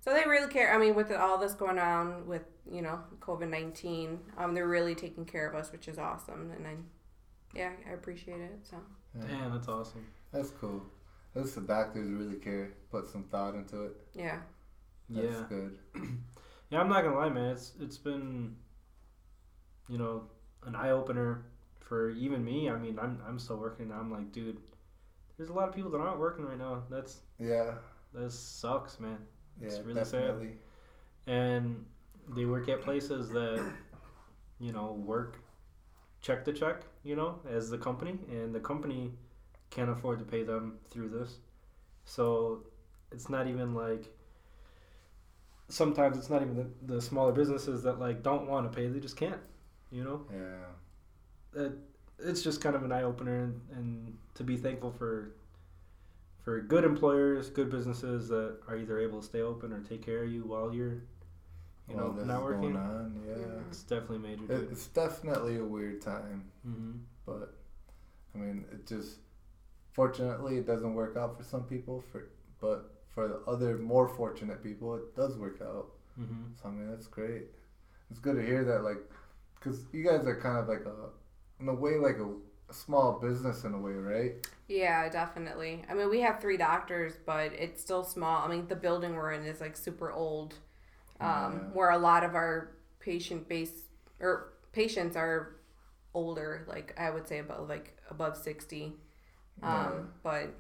So 0.00 0.12
they 0.14 0.24
really 0.29 0.50
care. 0.50 0.74
I 0.74 0.79
mean, 0.79 0.94
with 0.94 1.11
all 1.12 1.37
this 1.38 1.53
going 1.55 1.79
on 1.79 2.26
with 2.26 2.42
you 2.70 2.83
know 2.83 3.00
COVID 3.20 3.48
nineteen, 3.48 4.20
um, 4.38 4.55
they're 4.55 4.68
really 4.68 4.94
taking 4.94 5.24
care 5.24 5.48
of 5.48 5.55
us, 5.55 5.72
which 5.72 5.88
is 5.88 5.98
awesome, 5.98 6.50
and 6.57 6.66
I, 6.66 6.74
yeah, 7.55 7.72
I 7.88 7.92
appreciate 7.92 8.40
it. 8.40 8.61
So 8.62 8.76
Yeah. 9.18 9.26
Damn, 9.26 9.52
that's 9.52 9.68
awesome. 9.68 10.06
That's 10.32 10.50
cool. 10.50 10.82
At 11.34 11.42
least 11.42 11.54
the 11.56 11.60
doctors 11.62 12.08
really 12.10 12.36
care, 12.36 12.72
put 12.90 13.06
some 13.08 13.24
thought 13.24 13.54
into 13.54 13.84
it. 13.84 13.96
yeah, 14.14 14.38
That's 15.08 15.34
yeah. 15.36 15.44
good. 15.48 15.78
Yeah, 16.70 16.78
I'm 16.80 16.88
not 16.88 17.02
gonna 17.02 17.16
lie, 17.16 17.28
man. 17.28 17.50
It's 17.50 17.72
it's 17.80 17.98
been, 17.98 18.54
you 19.88 19.98
know, 19.98 20.22
an 20.64 20.76
eye 20.76 20.90
opener 20.90 21.46
for 21.80 22.10
even 22.10 22.44
me. 22.44 22.70
I 22.70 22.76
mean, 22.78 22.96
I'm 22.96 23.20
I'm 23.26 23.40
still 23.40 23.56
working. 23.56 23.90
I'm 23.90 24.08
like, 24.12 24.30
dude, 24.30 24.56
there's 25.36 25.48
a 25.48 25.52
lot 25.52 25.68
of 25.68 25.74
people 25.74 25.90
that 25.90 25.98
aren't 25.98 26.20
working 26.20 26.44
right 26.44 26.56
now. 26.58 26.84
That's 26.88 27.22
Yeah. 27.40 27.74
that 28.14 28.30
sucks, 28.30 29.00
man. 29.00 29.18
Yeah, 29.60 29.66
It's 29.66 29.80
really 29.80 30.04
sad. 30.04 30.34
And 31.26 31.84
they 32.36 32.44
work 32.44 32.68
at 32.68 32.82
places 32.82 33.30
that, 33.30 33.72
you 34.60 34.70
know, 34.70 34.92
work 34.92 35.38
check 36.20 36.44
to 36.44 36.52
check. 36.52 36.84
You 37.02 37.16
know, 37.16 37.40
as 37.48 37.70
the 37.70 37.78
company, 37.78 38.18
and 38.30 38.54
the 38.54 38.60
company 38.60 39.12
can't 39.70 39.90
afford 39.90 40.18
to 40.18 40.24
pay 40.24 40.42
them 40.42 40.78
through 40.90 41.08
this. 41.10 41.38
So 42.04 42.64
it's 43.12 43.28
not 43.28 43.46
even 43.46 43.74
like 43.74 44.06
sometimes 45.68 46.18
it's 46.18 46.30
not 46.30 46.42
even 46.42 46.56
the, 46.56 46.94
the 46.94 47.00
smaller 47.00 47.32
businesses 47.32 47.82
that 47.84 47.98
like 47.98 48.22
don't 48.22 48.46
want 48.48 48.70
to 48.70 48.76
pay 48.76 48.88
they 48.88 48.98
just 49.00 49.16
can't 49.16 49.40
you 49.90 50.02
know 50.04 50.22
Yeah. 50.32 51.62
it, 51.64 51.72
it's 52.18 52.42
just 52.42 52.60
kind 52.60 52.74
of 52.76 52.82
an 52.82 52.92
eye-opener 52.92 53.44
and, 53.44 53.60
and 53.74 54.18
to 54.34 54.44
be 54.44 54.56
thankful 54.56 54.90
for 54.90 55.32
for 56.42 56.60
good 56.60 56.84
employers 56.84 57.50
good 57.50 57.70
businesses 57.70 58.28
that 58.28 58.56
are 58.68 58.76
either 58.76 58.98
able 58.98 59.20
to 59.20 59.26
stay 59.26 59.40
open 59.42 59.72
or 59.72 59.80
take 59.80 60.04
care 60.04 60.24
of 60.24 60.30
you 60.32 60.42
while 60.44 60.72
you're 60.74 61.02
you 61.90 61.96
know 61.96 62.05
While 62.05 62.12
this 62.12 62.26
not 62.26 62.42
working 62.42 62.72
Going 62.72 62.76
on, 62.76 63.22
yeah. 63.29 63.62
it's 63.68 63.83
definitely 63.83 64.18
major 64.18 64.46
dude. 64.46 64.72
it's 64.72 64.87
definitely 64.88 65.57
a 65.59 65.64
weird 65.64 66.00
time, 66.00 66.44
hmm 66.62 66.92
but 67.26 67.55
I 68.35 68.38
mean, 68.38 68.64
it 68.72 68.87
just 68.87 69.18
fortunately 69.92 70.59
it 70.59 70.66
doesn't 70.66 70.94
work 70.94 71.16
out 71.16 71.37
for 71.37 71.44
some 71.44 71.64
people. 71.64 72.03
For 72.12 72.29
but 72.61 72.90
for 73.09 73.29
the 73.29 73.40
other 73.46 73.79
more 73.79 74.09
fortunate 74.09 74.62
people, 74.62 74.94
it 74.96 75.14
does 75.16 75.37
work 75.37 75.61
out. 75.62 75.87
hmm 76.16 76.44
So 76.62 76.68
I 76.68 76.72
mean, 76.72 76.88
that's 76.90 77.07
great. 77.07 77.44
It's 78.11 78.18
good 78.20 78.37
to 78.37 78.42
hear 78.44 78.64
that, 78.64 78.83
like, 78.83 78.98
because 79.55 79.85
you 79.92 80.03
guys 80.05 80.26
are 80.26 80.40
kind 80.40 80.59
of 80.59 80.68
like 80.68 80.85
a, 80.85 81.11
in 81.62 81.68
a 81.68 81.74
way, 81.74 81.96
like 81.96 82.16
a 82.18 82.29
a 82.68 82.72
small 82.74 83.18
business 83.18 83.64
in 83.64 83.74
a 83.74 83.79
way, 83.79 83.92
right? 83.92 84.33
Yeah, 84.68 85.09
definitely. 85.09 85.85
I 85.88 85.94
mean, 85.94 86.09
we 86.09 86.20
have 86.20 86.40
three 86.40 86.57
doctors, 86.57 87.14
but 87.26 87.53
it's 87.53 87.81
still 87.81 88.05
small. 88.05 88.44
I 88.44 88.48
mean, 88.48 88.68
the 88.68 88.76
building 88.76 89.14
we're 89.16 89.33
in 89.33 89.44
is 89.44 89.61
like 89.61 89.76
super 89.76 90.12
old, 90.12 90.55
um, 91.20 91.62
Yeah. 91.62 91.70
where 91.72 91.90
a 91.90 91.98
lot 91.98 92.24
of 92.24 92.35
our 92.35 92.72
patient 93.00 93.48
base 93.48 93.72
or 94.20 94.54
patients 94.72 95.16
are 95.16 95.56
older. 96.14 96.64
Like 96.68 96.94
I 96.98 97.11
would 97.11 97.28
say 97.28 97.38
about 97.38 97.68
like 97.68 97.96
above 98.11 98.37
sixty. 98.37 98.94
Um, 99.62 99.92
Yeah. 99.92 100.02
but 100.22 100.54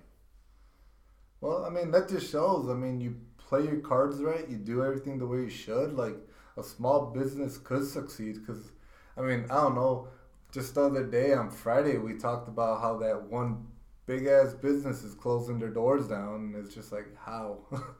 Well, 1.40 1.64
I 1.64 1.70
mean, 1.70 1.90
that 1.92 2.08
just 2.08 2.30
shows. 2.30 2.68
I 2.68 2.74
mean, 2.74 3.00
you 3.00 3.20
play 3.38 3.64
your 3.64 3.80
cards 3.80 4.22
right, 4.22 4.48
you 4.48 4.56
do 4.58 4.82
everything 4.84 5.18
the 5.18 5.26
way 5.26 5.38
you 5.42 5.50
should. 5.50 5.94
Like, 5.94 6.16
a 6.56 6.62
small 6.62 7.06
business 7.06 7.56
could 7.58 7.84
succeed 7.86 8.34
because, 8.40 8.72
I 9.16 9.22
mean, 9.22 9.44
I 9.50 9.54
don't 9.62 9.74
know. 9.74 10.08
Just 10.52 10.74
the 10.74 10.82
other 10.82 11.06
day 11.06 11.32
on 11.32 11.50
Friday, 11.50 11.96
we 11.96 12.14
talked 12.18 12.48
about 12.48 12.80
how 12.80 12.98
that 12.98 13.22
one 13.24 13.68
big 14.06 14.26
ass 14.26 14.52
business 14.54 15.02
is 15.04 15.14
closing 15.14 15.58
their 15.58 15.70
doors 15.70 16.08
down. 16.08 16.34
And 16.54 16.56
it's 16.56 16.74
just 16.74 16.92
like, 16.92 17.06
how? 17.16 17.58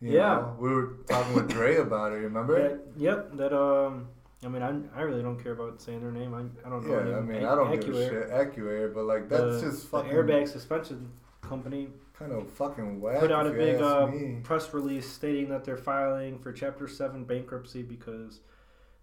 You 0.00 0.12
Yeah. 0.12 0.34
know? 0.36 0.56
we 0.58 0.68
were 0.74 0.96
talking 1.08 1.34
with 1.34 1.48
Dre 1.48 1.76
about 1.76 2.12
it, 2.12 2.16
remember? 2.16 2.60
That, 2.68 2.80
yep. 2.96 3.30
That 3.36 3.52
um. 3.56 4.08
I 4.44 4.48
mean, 4.48 4.62
I, 4.62 4.98
I 4.98 5.00
really 5.00 5.22
don't 5.22 5.42
care 5.42 5.52
about 5.52 5.80
saying 5.80 6.02
their 6.02 6.12
name. 6.12 6.34
I, 6.34 6.40
I 6.66 6.70
don't 6.70 6.86
know. 6.86 6.94
Yeah, 6.94 7.00
any 7.00 7.14
I 7.14 7.20
mean, 7.20 7.36
Ac- 7.38 7.46
I 7.46 7.54
don't 7.54 7.80
give 7.80 7.94
a 7.96 8.08
shit. 8.08 8.30
Accuair, 8.30 8.88
but 8.88 9.04
like, 9.04 9.28
that's 9.30 9.60
the, 9.62 9.70
just 9.70 9.88
fucking 9.88 10.10
the 10.10 10.14
airbag 10.14 10.46
suspension 10.46 11.10
company 11.40 11.88
kind 12.18 12.32
of 12.32 12.48
fucking 12.52 13.00
whack. 13.00 13.18
put 13.20 13.32
out 13.32 13.46
a 13.46 13.50
big 13.50 13.76
ask 13.76 13.82
uh, 13.82 14.10
press 14.42 14.72
release 14.74 15.08
stating 15.10 15.48
that 15.48 15.64
they're 15.64 15.76
filing 15.76 16.38
for 16.38 16.52
Chapter 16.52 16.86
7 16.86 17.24
bankruptcy 17.24 17.82
because 17.82 18.40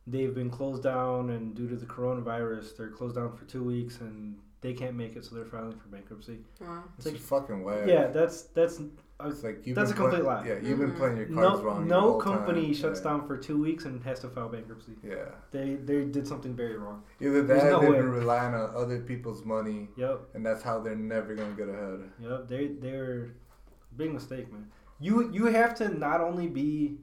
they've 0.06 0.34
been 0.36 0.50
closed 0.52 0.84
down 0.84 1.30
and 1.32 1.56
due 1.56 1.68
to 1.68 1.76
the 1.76 1.86
coronavirus, 1.86 2.78
they're 2.78 2.90
closed 2.90 3.16
down 3.16 3.36
for 3.36 3.46
two 3.46 3.64
weeks 3.64 4.02
and 4.02 4.38
they 4.62 4.74
can't 4.74 4.96
make 4.96 5.16
it, 5.16 5.26
so 5.26 5.36
they're 5.36 5.46
filing 5.46 5.78
for 5.78 5.88
bankruptcy. 5.90 6.38
uh, 6.62 6.82
It's 6.98 7.06
like, 7.08 7.18
fucking 7.18 7.64
whack. 7.64 7.88
Yeah, 7.88 8.08
that's 8.08 8.44
that's 8.44 8.80
uh, 9.24 9.30
It's 9.30 9.44
like 9.44 9.66
you've 9.66 9.76
That's 9.76 9.92
been 9.92 9.98
a 10.00 10.02
complete 10.02 10.24
play- 10.24 10.34
lie. 10.36 10.46
Yeah, 10.48 10.60
you've 10.68 10.80
been 10.80 10.92
Mhm. 10.92 10.98
playing 10.98 11.18
your 11.18 11.26
cards 11.28 11.60
no 11.60 11.64
wrong. 11.64 11.82
the 11.88 11.96
no 11.96 12.02
whole 12.02 12.22
company 12.22 12.66
time. 12.66 12.74
shuts 12.74 13.00
yeah. 13.00 13.04
down 13.12 13.28
for 13.28 13.38
two 13.38 13.62
weeks 13.62 13.86
and 13.86 14.04
has 14.04 14.20
to 14.22 14.30
file 14.30 14.50
bankruptcy. 14.50 14.98
Yeah, 15.04 15.30
They 15.52 15.76
they 15.76 16.06
did 16.06 16.28
something 16.28 16.56
very 16.56 16.78
wrong. 16.78 17.04
either 17.20 17.42
There's 17.42 17.64
that, 17.64 17.72
no 17.72 17.80
they've 17.82 17.90
way. 17.92 17.98
been 17.98 18.12
relying 18.12 18.54
on 18.56 18.76
other 18.76 19.00
people's 19.02 19.44
money, 19.46 19.90
Yep, 19.96 20.30
and 20.34 20.46
that's 20.46 20.62
how 20.64 20.80
they're 20.80 20.96
never 20.96 21.36
gonna 21.36 21.56
get 21.56 21.70
ahead. 21.70 22.12
yep. 22.20 22.48
They 22.48 22.68
they're 22.68 23.32
big 23.96 24.14
mistake, 24.14 24.52
man. 24.52 24.72
You 25.00 25.30
you 25.32 25.46
have 25.46 25.74
to 25.76 25.90
not 25.90 26.22
only 26.22 26.48
be 26.48 27.00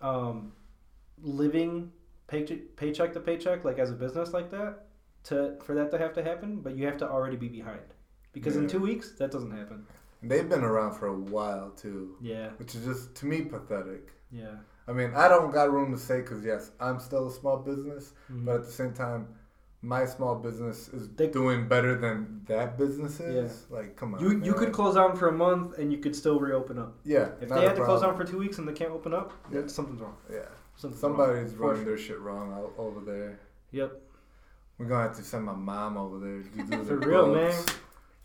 um 0.00 0.52
living 1.22 1.92
paycheck 2.28 2.76
paycheck 2.76 3.12
to 3.14 3.20
paycheck 3.20 3.64
like 3.64 3.78
as 3.78 3.90
a 3.90 3.94
business 3.94 4.32
like 4.32 4.50
that 4.50 4.86
to 5.24 5.56
for 5.64 5.74
that 5.74 5.90
to 5.90 5.98
have 5.98 6.12
to 6.14 6.22
happen, 6.22 6.60
but 6.60 6.76
you 6.76 6.86
have 6.86 6.96
to 6.98 7.08
already 7.08 7.36
be 7.36 7.48
behind. 7.48 7.80
Because 8.32 8.56
in 8.56 8.68
two 8.68 8.78
weeks 8.80 9.12
that 9.18 9.30
doesn't 9.30 9.50
happen. 9.50 9.86
They've 10.22 10.48
been 10.48 10.64
around 10.64 10.94
for 10.94 11.06
a 11.06 11.14
while 11.18 11.70
too, 11.70 12.16
Yeah, 12.20 12.50
which 12.56 12.74
is 12.74 12.84
just 12.84 13.14
to 13.16 13.26
me 13.26 13.42
pathetic. 13.42 14.12
yeah. 14.30 14.56
I 14.88 14.92
mean, 14.92 15.12
I 15.14 15.28
don't 15.28 15.50
got 15.52 15.70
room 15.70 15.92
to 15.92 15.98
say 15.98 16.22
because 16.22 16.44
yes, 16.44 16.70
I'm 16.80 16.98
still 16.98 17.26
a 17.28 17.30
small 17.30 17.58
business, 17.58 18.14
Mhm. 18.32 18.44
but 18.46 18.54
at 18.56 18.64
the 18.64 18.72
same 18.72 18.94
time, 18.94 19.28
my 19.82 20.06
small 20.06 20.34
business 20.34 20.88
is 20.88 21.08
They- 21.10 21.28
doing 21.28 21.68
better 21.68 21.94
than 21.94 22.42
that 22.46 22.76
business 22.78 23.20
is. 23.20 23.66
Yeah. 23.70 23.76
Like, 23.76 23.96
come 23.96 24.14
on. 24.14 24.20
you 24.20 24.30
you 24.42 24.54
could 24.54 24.72
close 24.72 24.94
down 24.96 25.14
for 25.16 25.28
a 25.28 25.32
month 25.32 25.78
and 25.78 25.92
you 25.92 25.98
could 25.98 26.16
still 26.16 26.40
reopen 26.40 26.78
up. 26.80 26.94
Yeah. 27.04 27.28
If 27.40 27.48
they 27.50 27.64
had 27.64 27.76
to 27.76 27.84
close 27.84 28.00
down 28.00 28.16
for 28.16 28.24
two 28.24 28.38
weeks 28.38 28.58
and 28.58 28.66
they 28.66 28.72
can't 28.72 28.90
open 28.90 29.14
up, 29.14 29.32
Yeah. 29.52 29.66
something's 29.68 30.00
wrong. 30.00 30.16
Yeah. 30.30 30.46
Something's 30.74 31.02
wrong. 31.02 31.16
Somebody's 31.16 31.52
For 31.52 31.60
running 31.62 31.76
sure. 31.84 31.84
their 31.84 31.98
shit 31.98 32.18
wrong 32.20 32.52
out 32.54 32.72
over 32.76 33.00
there. 33.00 33.38
Yep. 33.72 34.02
We're 34.78 34.86
gonna 34.86 35.02
have 35.08 35.16
to 35.16 35.22
send 35.22 35.44
my 35.44 35.54
mom 35.54 35.96
over 35.96 36.18
there 36.18 36.42
to 36.42 36.48
do 36.48 36.84
For 36.84 36.96
real, 36.96 37.26
books. 37.26 37.66
man. 37.66 37.76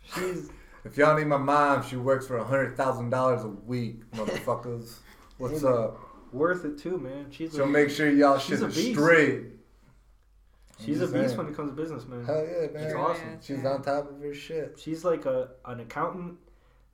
She's 0.02 0.50
If 0.84 0.98
y'all 0.98 1.16
need 1.16 1.26
my 1.26 1.38
mom, 1.38 1.82
she 1.82 1.96
works 1.96 2.26
for 2.26 2.36
a 2.36 2.44
hundred 2.44 2.76
thousand 2.76 3.10
dollars 3.10 3.44
a 3.44 3.48
week, 3.48 4.08
motherfuckers. 4.12 4.98
What's 5.38 5.64
up? 5.64 6.00
worth 6.32 6.64
it 6.64 6.76
too, 6.78 6.98
man. 6.98 7.26
She's 7.30 7.52
She'll 7.54 7.62
a, 7.62 7.66
make 7.66 7.90
sure 7.90 8.10
y'all 8.10 8.38
shit 8.38 8.60
is 8.60 8.90
straight. 8.92 9.44
she's 10.84 11.00
a 11.00 11.06
beast 11.06 11.26
saying. 11.28 11.36
when 11.38 11.46
it 11.46 11.54
comes 11.56 11.70
to 11.70 11.76
business, 11.76 12.04
man. 12.06 12.24
Hell 12.24 12.44
yeah, 12.44 12.66
man. 12.66 12.70
She's 12.72 12.92
Really 12.92 12.94
awesome. 12.94 13.38
She's 13.40 13.64
on 13.64 13.82
top 13.82 14.10
of 14.10 14.20
her 14.20 14.34
shit. 14.34 14.78
She's 14.82 15.04
like 15.04 15.26
a 15.26 15.50
an 15.64 15.80
accountant 15.80 16.36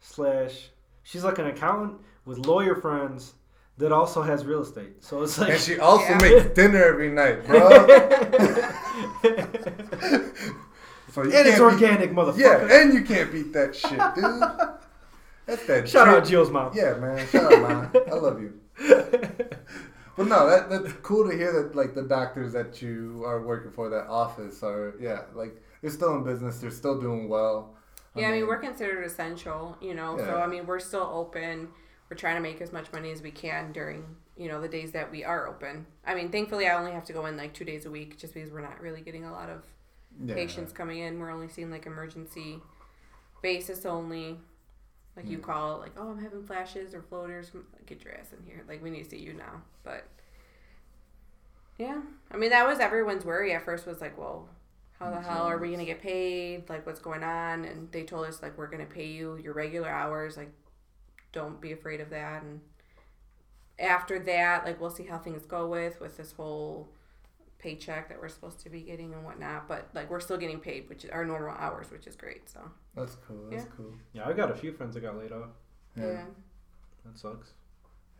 slash. 0.00 0.68
She's 1.02 1.24
like 1.24 1.38
an 1.38 1.46
accountant 1.46 2.00
with 2.26 2.38
lawyer 2.38 2.74
friends 2.76 3.32
that 3.78 3.92
also 3.92 4.20
has 4.20 4.44
real 4.44 4.60
estate. 4.62 5.02
So 5.02 5.22
it's 5.22 5.38
like 5.38 5.52
And 5.52 5.60
she 5.60 5.78
also 5.78 6.04
Yeah. 6.10 6.18
makes 6.20 6.54
dinner 6.54 6.84
every 6.84 7.10
night, 7.10 7.46
bro. 7.46 7.70
so 11.12 11.22
you 11.22 11.32
and 11.32 11.46
it's 11.48 11.58
can't 11.58 11.72
organic, 11.72 12.12
motherfucker. 12.12 12.38
Yeah, 12.38 12.80
and 12.80 12.94
you 12.94 13.02
can't 13.02 13.32
beat 13.32 13.52
that 13.52 13.74
shit, 13.74 14.00
dude. 14.14 14.42
That's 15.46 15.66
that. 15.66 15.88
Shout 15.88 16.08
out 16.08 16.24
Jill's 16.26 16.50
mom. 16.50 16.72
Yeah, 16.74 16.94
man. 16.94 17.26
Shout 17.28 17.52
out, 17.52 17.92
man. 17.92 18.02
I 18.10 18.14
love 18.14 18.40
you. 18.40 18.60
But 20.20 20.26
no, 20.28 20.50
that 20.50 20.68
that's 20.68 20.92
cool 21.00 21.30
to 21.30 21.34
hear 21.34 21.50
that 21.50 21.74
like 21.74 21.94
the 21.94 22.02
doctors 22.02 22.52
that 22.52 22.82
you 22.82 23.22
are 23.24 23.40
working 23.40 23.70
for 23.70 23.88
that 23.88 24.06
office 24.06 24.62
are 24.62 24.94
yeah 25.00 25.22
like 25.34 25.62
they're 25.80 25.90
still 25.90 26.14
in 26.14 26.24
business. 26.24 26.58
They're 26.58 26.70
still 26.70 27.00
doing 27.00 27.26
well. 27.26 27.74
yeah, 28.14 28.28
I 28.28 28.32
mean, 28.32 28.46
we're 28.46 28.58
considered 28.58 29.02
essential, 29.02 29.78
you 29.80 29.94
know. 29.94 30.18
So 30.18 30.36
I 30.38 30.46
mean, 30.46 30.66
we're 30.66 30.78
still 30.78 31.08
open. 31.10 31.68
We're 32.10 32.18
trying 32.18 32.34
to 32.34 32.42
make 32.42 32.60
as 32.60 32.70
much 32.70 32.92
money 32.92 33.12
as 33.12 33.22
we 33.22 33.30
can 33.30 33.72
during 33.72 34.04
you 34.36 34.48
know 34.48 34.60
the 34.60 34.68
days 34.68 34.92
that 34.92 35.10
we 35.10 35.24
are 35.24 35.48
open. 35.48 35.86
I 36.04 36.14
mean, 36.14 36.30
thankfully, 36.30 36.66
I 36.66 36.76
only 36.76 36.92
have 36.92 37.04
to 37.04 37.14
go 37.14 37.24
in 37.24 37.38
like 37.38 37.54
two 37.54 37.64
days 37.64 37.86
a 37.86 37.90
week, 37.90 38.18
just 38.18 38.34
because 38.34 38.50
we're 38.50 38.60
not 38.60 38.78
really 38.80 39.00
getting 39.00 39.24
a 39.24 39.32
lot 39.32 39.48
of 39.48 39.62
yeah. 40.24 40.34
patients 40.34 40.72
coming 40.72 40.98
in. 40.98 41.18
We're 41.18 41.30
only 41.30 41.48
seeing 41.48 41.70
like 41.70 41.86
emergency 41.86 42.58
basis 43.42 43.84
only. 43.86 44.38
Like 45.16 45.26
you 45.28 45.38
Mm. 45.38 45.42
call 45.42 45.78
like, 45.78 45.92
oh, 45.98 46.10
I'm 46.10 46.22
having 46.22 46.44
flashes 46.46 46.94
or 46.94 47.02
floaters. 47.02 47.50
Get 47.86 48.04
your 48.04 48.14
ass 48.14 48.32
in 48.32 48.44
here. 48.46 48.64
Like 48.68 48.82
we 48.82 48.90
need 48.90 49.04
to 49.04 49.10
see 49.10 49.18
you 49.18 49.32
now. 49.34 49.62
But 49.82 50.06
yeah, 51.78 52.00
I 52.30 52.36
mean 52.36 52.50
that 52.50 52.66
was 52.66 52.78
everyone's 52.78 53.24
worry 53.24 53.52
at 53.52 53.64
first. 53.64 53.86
Was 53.86 54.00
like, 54.00 54.16
well, 54.18 54.48
how 54.98 55.10
the 55.10 55.20
hell 55.20 55.44
are 55.44 55.58
we 55.58 55.70
gonna 55.70 55.84
get 55.84 56.00
paid? 56.02 56.68
Like 56.68 56.86
what's 56.86 57.00
going 57.00 57.24
on? 57.24 57.64
And 57.64 57.90
they 57.90 58.04
told 58.04 58.26
us 58.26 58.42
like 58.42 58.56
we're 58.58 58.68
gonna 58.68 58.86
pay 58.86 59.06
you 59.06 59.36
your 59.42 59.54
regular 59.54 59.88
hours. 59.88 60.36
Like 60.36 60.52
don't 61.32 61.60
be 61.60 61.72
afraid 61.72 62.00
of 62.00 62.10
that. 62.10 62.42
And 62.42 62.60
after 63.78 64.18
that, 64.20 64.64
like 64.64 64.80
we'll 64.80 64.90
see 64.90 65.04
how 65.04 65.18
things 65.18 65.44
go 65.46 65.66
with 65.66 66.00
with 66.00 66.16
this 66.16 66.32
whole 66.32 66.88
paycheck 67.60 68.08
that 68.08 68.20
we're 68.20 68.28
supposed 68.28 68.60
to 68.60 68.70
be 68.70 68.80
getting 68.80 69.12
and 69.12 69.24
whatnot. 69.24 69.68
But 69.68 69.88
like 69.94 70.10
we're 70.10 70.20
still 70.20 70.36
getting 70.38 70.58
paid, 70.60 70.88
which 70.88 71.04
is 71.04 71.10
our 71.10 71.24
normal 71.24 71.54
hours, 71.56 71.90
which 71.90 72.06
is 72.06 72.16
great. 72.16 72.48
So 72.48 72.60
That's 72.96 73.16
cool. 73.26 73.48
That's 73.50 73.64
Yeah. 73.64 73.70
cool. 73.76 73.92
Yeah, 74.12 74.28
I 74.28 74.32
got 74.32 74.50
a 74.50 74.54
few 74.54 74.72
friends 74.72 74.94
that 74.94 75.00
got 75.00 75.16
laid 75.16 75.32
off. 75.32 75.50
yeah. 75.96 76.06
Yeah. 76.06 76.24
That 77.04 77.18
sucks. 77.18 77.52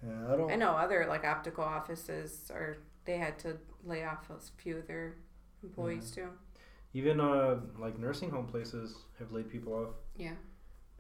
Yeah. 0.07 0.33
I 0.33 0.37
don't. 0.37 0.51
I 0.51 0.57
know 0.57 0.71
other 0.73 1.07
like 1.09 1.25
optical 1.25 1.65
offices 1.65 2.51
are 2.55 2.77
they 3.05 3.17
had 3.19 3.39
to 3.41 3.57
lay 3.85 4.05
off 4.05 4.29
a 4.31 4.37
few 4.63 4.79
of 4.79 4.87
their 4.87 5.17
employees 5.63 6.11
too. 6.11 6.29
Even 6.93 7.21
uh, 7.21 7.61
like 7.79 7.99
nursing 7.99 8.31
home 8.31 8.47
places 8.47 8.97
have 9.19 9.31
laid 9.33 9.49
people 9.51 9.73
off 9.75 9.95
Yeah. 10.17 10.35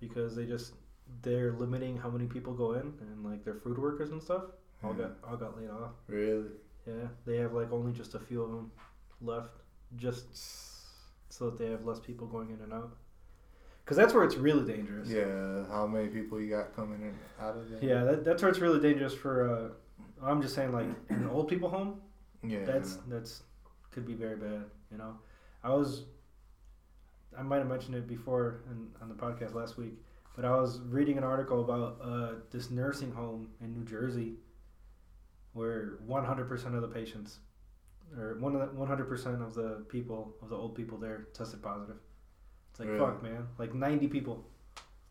because 0.00 0.36
they 0.36 0.46
just 0.46 0.74
they're 1.22 1.52
limiting 1.52 1.96
how 1.98 2.08
many 2.08 2.26
people 2.26 2.52
go 2.54 2.72
in 2.74 2.92
and 3.00 3.24
like 3.24 3.44
their 3.44 3.54
food 3.56 3.76
workers 3.78 4.10
and 4.10 4.22
stuff 4.22 4.44
all 4.84 4.92
got 4.94 5.12
all 5.26 5.36
got 5.36 5.56
laid 5.58 5.68
off. 5.70 5.90
Really. 6.06 6.44
Yeah, 6.86 7.08
they 7.26 7.36
have 7.38 7.52
like 7.52 7.72
only 7.72 7.92
just 7.92 8.14
a 8.14 8.18
few 8.20 8.42
of 8.42 8.50
them 8.50 8.70
left, 9.20 9.52
just 9.96 10.26
so 11.28 11.46
that 11.50 11.58
they 11.58 11.70
have 11.70 11.84
less 11.84 12.00
people 12.00 12.26
going 12.26 12.50
in 12.50 12.60
and 12.60 12.72
out. 12.72 12.96
Because 13.84 13.96
that's 13.96 14.14
where 14.14 14.24
it's 14.24 14.36
really 14.36 14.70
dangerous. 14.72 15.08
Yeah. 15.08 15.64
How 15.70 15.86
many 15.86 16.08
people 16.08 16.40
you 16.40 16.48
got 16.50 16.74
coming 16.76 17.00
in 17.02 17.14
out 17.44 17.56
of 17.56 17.68
there? 17.70 17.78
Yeah, 17.82 18.04
that, 18.04 18.24
that's 18.24 18.42
where 18.42 18.50
it's 18.50 18.60
really 18.60 18.80
dangerous 18.80 19.14
for. 19.14 19.48
Uh, 19.50 20.24
I'm 20.24 20.40
just 20.42 20.54
saying, 20.54 20.72
like 20.72 20.86
an 21.08 21.28
old 21.30 21.48
people 21.48 21.68
home, 21.68 22.00
Yeah. 22.46 22.64
that's 22.64 22.96
that's 23.08 23.42
could 23.90 24.06
be 24.06 24.14
very 24.14 24.36
bad. 24.36 24.64
You 24.90 24.98
know, 24.98 25.14
I 25.64 25.70
was. 25.70 26.04
I 27.38 27.42
might 27.42 27.58
have 27.58 27.68
mentioned 27.68 27.94
it 27.94 28.08
before 28.08 28.62
in, 28.70 28.88
on 29.00 29.08
the 29.08 29.14
podcast 29.14 29.54
last 29.54 29.76
week, 29.76 29.94
but 30.34 30.44
I 30.44 30.50
was 30.56 30.80
reading 30.82 31.16
an 31.16 31.24
article 31.24 31.60
about 31.62 31.98
uh, 32.02 32.32
this 32.50 32.70
nursing 32.70 33.12
home 33.12 33.48
in 33.60 33.72
New 33.72 33.84
Jersey, 33.84 34.34
where 35.52 35.98
100% 36.08 36.74
of 36.74 36.82
the 36.82 36.88
patients, 36.88 37.38
or 38.16 38.36
one 38.38 38.54
of 38.56 38.60
the 38.60 38.66
100% 38.76 39.42
of 39.46 39.54
the 39.54 39.84
people 39.88 40.34
of 40.42 40.48
the 40.48 40.56
old 40.56 40.74
people 40.74 40.98
there 40.98 41.28
tested 41.34 41.62
positive. 41.62 41.96
It's 42.70 42.80
like 42.80 42.88
Really? 42.88 43.00
fuck, 43.00 43.22
man. 43.22 43.48
Like 43.58 43.74
90 43.74 44.08
people, 44.08 44.44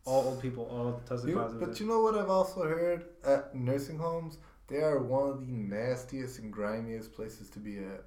all 0.04 0.24
old 0.28 0.40
people, 0.40 0.64
all 0.70 1.00
tested 1.06 1.30
You- 1.30 1.36
positive. 1.36 1.68
but 1.68 1.80
you 1.80 1.86
know 1.86 2.00
what 2.00 2.14
I've 2.16 2.30
also 2.30 2.62
heard 2.64 3.04
at 3.24 3.54
nursing 3.54 3.98
homes, 3.98 4.38
they 4.68 4.82
are 4.82 4.98
one 5.02 5.28
of 5.28 5.40
the 5.46 5.52
nastiest 5.52 6.38
and 6.38 6.52
grimiest 6.52 7.12
places 7.12 7.50
to 7.50 7.58
be 7.58 7.78
at. 7.78 8.04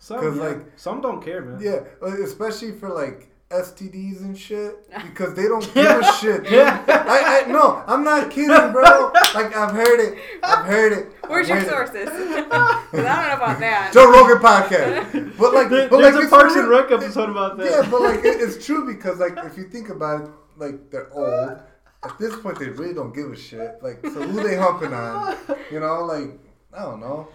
Some 0.00 0.22
yeah. 0.36 0.42
like- 0.42 0.78
some 0.78 1.00
don't 1.00 1.20
care, 1.22 1.42
man. 1.42 1.60
Yeah, 1.60 1.84
especially 2.02 2.72
for 2.72 2.88
like 2.88 3.30
STDs 3.50 4.20
and 4.20 4.36
shit 4.36 4.90
because 5.02 5.34
they 5.34 5.44
don't 5.44 5.64
give 5.72 5.86
a 5.86 6.12
shit. 6.14 6.44
Dude. 6.44 6.52
I, 6.58 7.44
I 7.46 7.50
no, 7.50 7.82
I'm 7.86 8.04
not 8.04 8.30
kidding, 8.30 8.72
bro. 8.72 9.10
Like 9.34 9.56
I've 9.56 9.70
heard 9.72 10.00
it. 10.00 10.18
I've 10.42 10.66
heard 10.66 10.92
it. 10.92 11.12
Where's 11.26 11.50
I've 11.50 11.62
your 11.62 11.70
sources? 11.70 12.08
it. 12.12 12.52
I 12.52 12.84
don't 12.92 12.92
know 12.92 13.34
about 13.36 13.58
that. 13.60 13.90
Joe 13.92 14.10
Rogan 14.10 14.38
podcast. 14.38 15.38
But 15.38 15.54
like, 15.54 15.70
There- 15.70 15.88
but 15.88 16.00
There's 16.00 16.14
like 16.14 16.22
a 16.22 16.26
it's 16.26 16.30
Parks 16.30 16.54
and 16.56 16.68
Rec 16.68 16.90
episode 16.90 17.30
about 17.30 17.56
that. 17.58 17.70
Yeah, 17.70 17.90
but 17.90 18.02
like 18.02 18.18
it, 18.20 18.40
it's 18.40 18.64
true 18.64 18.86
because 18.92 19.18
like 19.18 19.36
if 19.44 19.56
you 19.56 19.64
think 19.64 19.88
about 19.88 20.24
it, 20.24 20.30
like 20.56 20.90
they're 20.90 21.10
old. 21.12 21.58
At 22.04 22.16
this 22.18 22.36
point, 22.38 22.58
they 22.60 22.68
really 22.68 22.94
don't 22.94 23.12
give 23.12 23.32
a 23.32 23.36
shit. 23.36 23.82
Like, 23.82 23.98
so 24.04 24.22
who 24.22 24.46
they 24.46 24.54
humping 24.56 24.92
on? 24.94 25.36
You 25.72 25.80
know, 25.80 26.04
like 26.04 26.38
I 26.72 26.82
don't 26.82 27.00
know. 27.00 27.28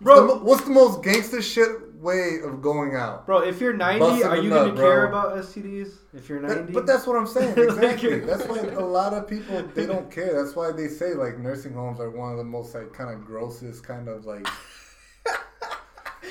Bro. 0.00 0.26
What's 0.26 0.32
the, 0.38 0.44
what's 0.44 0.64
the 0.64 0.70
most 0.70 1.02
gangster 1.02 1.42
shit 1.42 1.68
way 1.96 2.38
of 2.42 2.62
going 2.62 2.94
out? 2.96 3.26
Bro, 3.26 3.40
if 3.42 3.60
you're 3.60 3.74
90, 3.74 3.98
Busting 4.00 4.26
are 4.26 4.36
you 4.38 4.48
gonna 4.48 4.74
care 4.74 5.06
about 5.06 5.36
STDs? 5.36 5.92
If 6.14 6.28
you're 6.28 6.40
90, 6.40 6.54
That- 6.54 6.72
but 6.72 6.86
that's 6.86 7.06
what 7.06 7.16
I'm 7.16 7.26
saying. 7.26 7.54
Exactly. 7.58 8.08
you're- 8.10 8.20
that's 8.24 8.46
why 8.46 8.58
a 8.60 8.80
lot 8.80 9.12
of 9.12 9.28
people 9.28 9.62
they 9.74 9.84
don't 9.86 10.10
care. 10.18 10.32
That's 10.42 10.56
why 10.56 10.72
they 10.72 10.88
say 10.88 11.12
like 11.14 11.38
nursing 11.38 11.74
homes 11.74 12.00
are 12.00 12.10
one 12.10 12.32
of 12.32 12.38
the 12.38 12.44
most 12.44 12.74
like 12.74 12.92
kind 12.94 13.10
of 13.10 13.24
grossest 13.26 13.84
kind 13.84 14.08
of 14.08 14.24
like. 14.24 14.46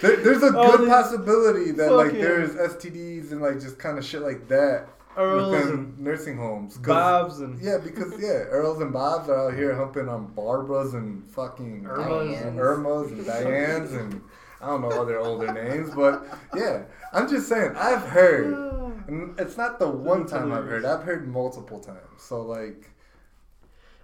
There, 0.02 0.16
there's 0.16 0.44
a 0.44 0.54
Oh, 0.56 0.78
good 0.78 0.88
possibility 0.88 1.72
that 1.72 1.92
like 1.92 2.14
there's 2.14 2.52
STDs 2.52 3.34
and 3.34 3.42
like 3.42 3.60
just 3.60 3.78
kind 3.80 3.98
of 3.98 4.06
shit 4.06 4.22
like 4.22 4.48
that 4.48 4.88
Earls 5.18 5.52
within 5.52 5.70
and 5.74 6.00
nursing 6.00 6.38
homes. 6.38 6.78
Bobs 6.78 7.40
and 7.40 7.60
Yeah, 7.62 7.78
because 7.78 8.14
yeah, 8.20 8.46
Earls 8.50 8.80
and 8.80 8.94
Bobs 8.94 9.28
are 9.30 9.50
out 9.50 9.56
here 9.56 9.76
humping 9.76 10.08
on 10.08 10.28
Barbaras 10.34 10.94
and 10.94 11.26
fucking 11.32 11.84
Irmas 11.84 12.42
and- 12.46 12.60
Irmas 12.60 13.12
and 13.12 13.26
Dianes 13.26 14.00
and 14.00 14.22
I 14.62 14.68
don't 14.68 14.82
know 14.82 14.90
other 15.02 15.20
older 15.20 15.54
names, 15.54 15.90
but 15.96 16.26
yeah, 16.56 16.84
I'm 17.14 17.30
just 17.30 17.48
saying 17.48 17.74
I've 17.78 18.04
heard, 18.04 18.54
and 19.08 19.40
it's 19.40 19.56
not 19.58 19.80
the 19.80 19.88
one 19.90 20.26
time 20.26 20.52
I've 20.52 20.66
heard. 20.66 20.84
I've 20.86 21.04
heard 21.04 21.28
multiple 21.28 21.80
times. 21.80 21.98
So 22.18 22.42
like, 22.42 22.90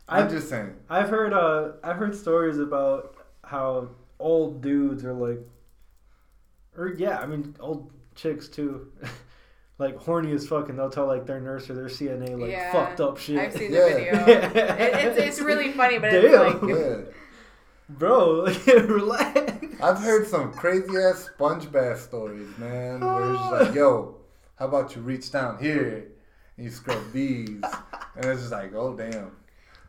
I'm 0.08 0.24
I've 0.26 0.32
just 0.32 0.50
saying. 0.50 0.76
I've 0.90 1.10
heard 1.10 1.34
uh 1.34 1.74
I've 1.84 1.98
heard 1.98 2.16
stories 2.16 2.58
about 2.58 3.16
how 3.44 3.90
old 4.18 4.62
dudes 4.62 5.04
are 5.04 5.14
like 5.14 5.40
or 6.78 6.94
yeah, 6.98 7.20
I 7.20 7.26
mean 7.26 7.56
old 7.60 7.92
chicks 8.16 8.48
too. 8.48 8.92
like 9.78 9.98
horny 9.98 10.32
as 10.32 10.48
fuck 10.48 10.70
and 10.70 10.80
they'll 10.80 10.90
tell 10.90 11.06
like 11.08 11.26
their 11.26 11.40
nurse 11.42 11.70
or 11.70 11.74
their 11.76 11.86
CNA 11.88 12.40
like 12.40 12.52
Yeah, 12.52 12.72
fucked 12.72 13.02
up 13.02 13.18
shit. 13.18 13.38
I've 13.38 13.54
seen 13.54 13.74
Yeah. 13.74 13.90
the 13.90 13.96
video. 13.96 14.26
It, 14.26 14.94
it's, 15.06 15.18
it's 15.18 15.40
really 15.42 15.72
funny, 15.74 16.00
but 16.00 16.14
it's 16.14 16.62
like 16.62 16.70
Yeah, 16.70 16.98
Bro, 17.90 18.46
relax. 18.68 19.52
I've 19.82 20.00
heard 20.00 20.28
some 20.28 20.52
crazy 20.54 20.98
ass 20.98 21.30
sponge 21.36 21.72
bath 21.72 22.02
stories, 22.02 22.48
man. 22.58 23.02
Where 23.02 23.32
it's 23.32 23.40
just 23.40 23.52
like, 23.52 23.76
yo, 23.76 24.16
how 24.58 24.66
about 24.68 24.96
you 24.96 25.02
reach 25.04 25.32
down 25.32 25.60
here 25.60 26.08
and 26.58 26.66
you 26.66 26.72
scrub 26.72 27.12
these, 27.12 27.50
and 27.50 28.26
it's 28.26 28.40
just 28.42 28.52
like, 28.52 28.74
oh 28.74 28.96
damn. 28.96 29.32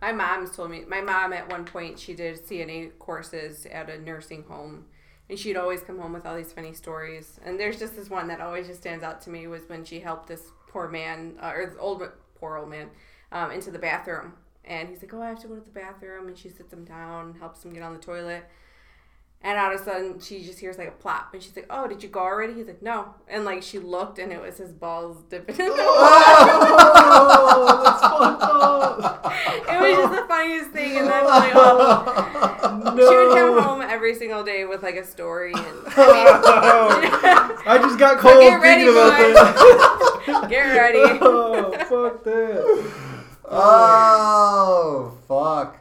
My 0.02 0.12
mom's 0.12 0.54
told 0.54 0.70
me. 0.70 0.84
My 0.86 1.00
mom 1.00 1.32
at 1.32 1.50
one 1.50 1.64
point 1.64 1.98
she 1.98 2.12
did 2.12 2.44
CNA 2.46 2.98
courses 2.98 3.64
at 3.66 3.88
a 3.88 3.98
nursing 3.98 4.42
home, 4.42 4.84
and 5.28 5.38
she'd 5.38 5.56
always 5.56 5.80
come 5.80 5.98
home 5.98 6.12
with 6.12 6.26
all 6.26 6.36
these 6.36 6.52
funny 6.52 6.72
stories. 6.72 7.40
And 7.44 7.58
there's 7.58 7.78
just 7.78 7.96
this 7.96 8.08
one 8.08 8.28
that 8.28 8.40
always 8.40 8.66
just 8.66 8.80
stands 8.80 9.02
out 9.02 9.20
to 9.22 9.30
me 9.30 9.46
was 9.46 9.62
when 9.68 9.84
she 9.84 10.00
helped 10.00 10.28
this 10.28 10.52
poor 10.68 10.88
man 10.88 11.36
uh, 11.42 11.52
or 11.54 11.66
this 11.66 11.76
old 11.78 12.02
poor 12.34 12.56
old 12.56 12.68
man 12.68 12.90
um, 13.32 13.50
into 13.50 13.70
the 13.70 13.78
bathroom, 13.78 14.34
and 14.64 14.88
he's 14.88 15.02
like, 15.02 15.12
"Oh, 15.14 15.22
I 15.22 15.28
have 15.28 15.40
to 15.40 15.48
go 15.48 15.54
to 15.56 15.60
the 15.60 15.70
bathroom," 15.70 16.28
and 16.28 16.38
she 16.38 16.48
sits 16.48 16.72
him 16.72 16.84
down, 16.84 17.34
helps 17.38 17.64
him 17.64 17.72
get 17.72 17.82
on 17.82 17.92
the 17.92 18.00
toilet. 18.00 18.44
And 19.46 19.56
all 19.60 19.72
of 19.72 19.80
a 19.80 19.84
sudden, 19.84 20.18
she 20.18 20.42
just 20.42 20.58
hears 20.58 20.76
like 20.76 20.88
a 20.88 20.98
plop, 21.02 21.32
and 21.32 21.40
she's 21.40 21.54
like, 21.54 21.66
"Oh, 21.70 21.86
did 21.86 22.02
you 22.02 22.08
go 22.08 22.18
already?" 22.18 22.52
He's 22.54 22.66
like, 22.66 22.82
"No." 22.82 23.14
And 23.28 23.44
like 23.44 23.62
she 23.62 23.78
looked, 23.78 24.18
and 24.18 24.32
it 24.32 24.42
was 24.42 24.56
his 24.58 24.72
balls 24.72 25.18
dipping 25.30 25.54
in 25.54 25.66
the 25.66 25.72
oh, 25.78 27.82
that's 27.84 28.00
fucked 28.02 28.42
up. 28.42 29.22
It 29.68 29.78
was 29.80 29.96
just 29.98 30.12
the 30.20 30.26
funniest 30.26 30.70
thing, 30.70 30.96
and 30.98 31.06
then 31.06 31.24
like, 31.26 31.52
oh, 31.54 32.92
No. 32.96 33.08
she 33.08 33.16
would 33.16 33.36
come 33.36 33.62
home 33.62 33.80
every 33.82 34.14
single 34.16 34.42
day 34.42 34.64
with 34.64 34.82
like 34.82 34.96
a 34.96 35.04
story, 35.06 35.52
and 35.54 35.64
I 35.96 37.62
I 37.66 37.78
just 37.78 37.98
got 38.00 38.16
So 38.20 38.28
cold 38.28 38.40
get 38.40 38.60
ready, 38.60 38.82
thinking 38.84 38.96
about 38.96 39.16
that. 39.18 40.28
mean, 40.40 40.48
get 40.50 40.76
ready. 40.76 41.18
oh, 41.22 41.70
fuck 41.88 42.24
that. 42.24 42.64
Oh 43.48 45.12
fuck! 45.28 45.78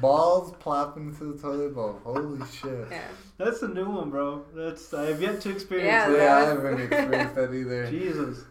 Balls 0.00 0.52
plopping 0.60 1.08
into 1.08 1.32
the 1.32 1.38
toilet 1.40 1.74
bowl. 1.74 2.00
Holy 2.04 2.40
shit! 2.50 2.88
Yeah. 2.90 3.02
That's 3.38 3.62
a 3.62 3.68
new 3.68 3.88
one, 3.88 4.10
bro. 4.10 4.44
That's 4.54 4.92
I 4.94 5.06
have 5.06 5.20
yet 5.20 5.40
to 5.42 5.50
experience 5.50 5.86
Yeah, 5.86 6.08
that. 6.10 6.16
Yeah, 6.18 6.36
I 6.36 6.40
haven't 6.46 6.80
experienced 6.92 7.34
that 7.34 7.52
either. 7.52 7.90
Jesus. 7.90 8.44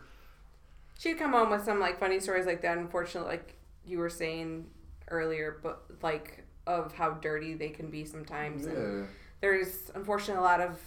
She'd 0.99 1.17
come 1.17 1.31
home 1.33 1.49
with 1.49 1.63
some 1.63 1.79
like 1.79 1.99
funny 1.99 2.19
stories 2.19 2.45
like 2.45 2.61
that. 2.61 2.77
Unfortunately, 2.77 3.29
like 3.31 3.55
you 3.85 3.97
were 3.97 4.09
saying 4.09 4.67
earlier, 5.09 5.59
but 5.63 5.83
like 6.01 6.43
of 6.67 6.93
how 6.93 7.11
dirty 7.11 7.53
they 7.55 7.69
can 7.69 7.89
be 7.89 8.05
sometimes. 8.05 8.65
And 8.65 8.99
Yeah. 9.01 9.05
there's 9.41 9.91
unfortunately 9.95 10.39
a 10.39 10.43
lot 10.43 10.61
of 10.61 10.79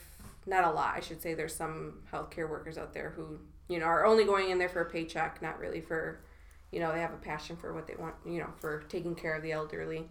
not 0.47 0.65
a 0.65 0.71
lot, 0.71 0.95
I 0.97 1.01
should 1.01 1.21
say. 1.21 1.35
There's 1.35 1.55
some 1.55 2.03
healthcare 2.13 2.49
workers 2.49 2.79
out 2.79 2.95
there 2.95 3.11
who 3.11 3.39
you 3.69 3.79
know 3.81 3.87
are 3.87 4.07
only 4.07 4.25
going 4.25 4.51
in 4.51 4.59
there 4.59 4.69
for 4.69 4.81
a 4.83 4.89
paycheck, 4.91 5.43
not 5.43 5.59
really 5.59 5.81
for 5.81 6.21
you 6.71 6.81
know 6.81 6.93
they 6.93 7.01
have 7.01 7.13
a 7.13 7.19
passion 7.19 7.57
for 7.57 7.73
what 7.75 7.87
they 7.87 7.95
want. 7.97 8.15
You 8.25 8.39
know, 8.41 8.51
for 8.61 8.83
taking 8.89 9.15
care 9.15 9.35
of 9.35 9.43
the 9.43 9.53
elderly. 9.53 10.09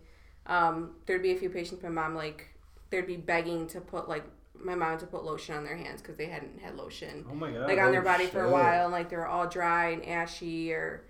Um, 0.48 0.92
there'd 1.06 1.24
be 1.24 1.32
a 1.32 1.38
few 1.38 1.50
patients. 1.50 1.82
My 1.84 1.90
mom 1.90 2.16
like 2.16 2.48
they'd 2.90 3.08
be 3.08 3.18
begging 3.18 3.68
to 3.68 3.82
put 3.82 4.08
like 4.08 4.24
my 4.58 4.76
mom 4.76 4.98
to 4.98 5.06
put 5.06 5.24
lotion 5.26 5.56
on 5.56 5.64
their 5.64 5.76
hands 5.76 6.02
because 6.02 6.16
they 6.18 6.28
hadn't 6.28 6.60
had 6.62 6.76
lotion 6.76 7.26
Oh 7.30 7.36
my 7.36 7.52
god. 7.52 7.68
like 7.68 7.78
on 7.80 7.92
their 7.92 8.02
body 8.02 8.26
for 8.26 8.46
a 8.46 8.52
while 8.52 8.86
and 8.86 8.92
like 8.92 9.10
they 9.10 9.18
were 9.18 9.28
all 9.28 9.48
dry 9.48 9.90
and 9.90 10.06
ashy 10.06 10.72
or 10.72 11.04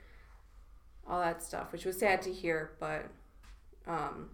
all 1.08 1.22
that 1.22 1.44
stuff 1.44 1.72
which 1.72 1.86
was 1.86 1.98
sad 1.98 2.22
to 2.24 2.34
hear 2.34 2.72
but 2.80 3.06
um 3.88 4.30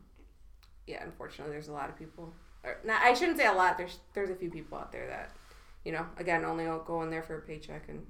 yeah 0.87 1.03
unfortunately 1.03 1.51
there's 1.51 1.67
a 1.67 1.73
lot 1.73 1.89
of 1.89 1.97
people 1.97 2.33
or, 2.63 2.77
not, 2.85 3.01
i 3.01 3.13
shouldn't 3.13 3.37
say 3.37 3.47
a 3.47 3.51
lot 3.53 3.77
there's 3.77 3.99
there's 4.13 4.29
a 4.29 4.35
few 4.35 4.49
people 4.49 4.77
out 4.77 4.93
there 4.93 5.07
that 5.07 5.31
you 5.83 5.91
know 5.91 6.05
again 6.17 6.45
only 6.45 6.63
go 6.85 7.01
in 7.03 7.09
there 7.09 7.21
for 7.23 7.37
a 7.37 7.41
paycheck 7.41 7.89
and 7.89 8.05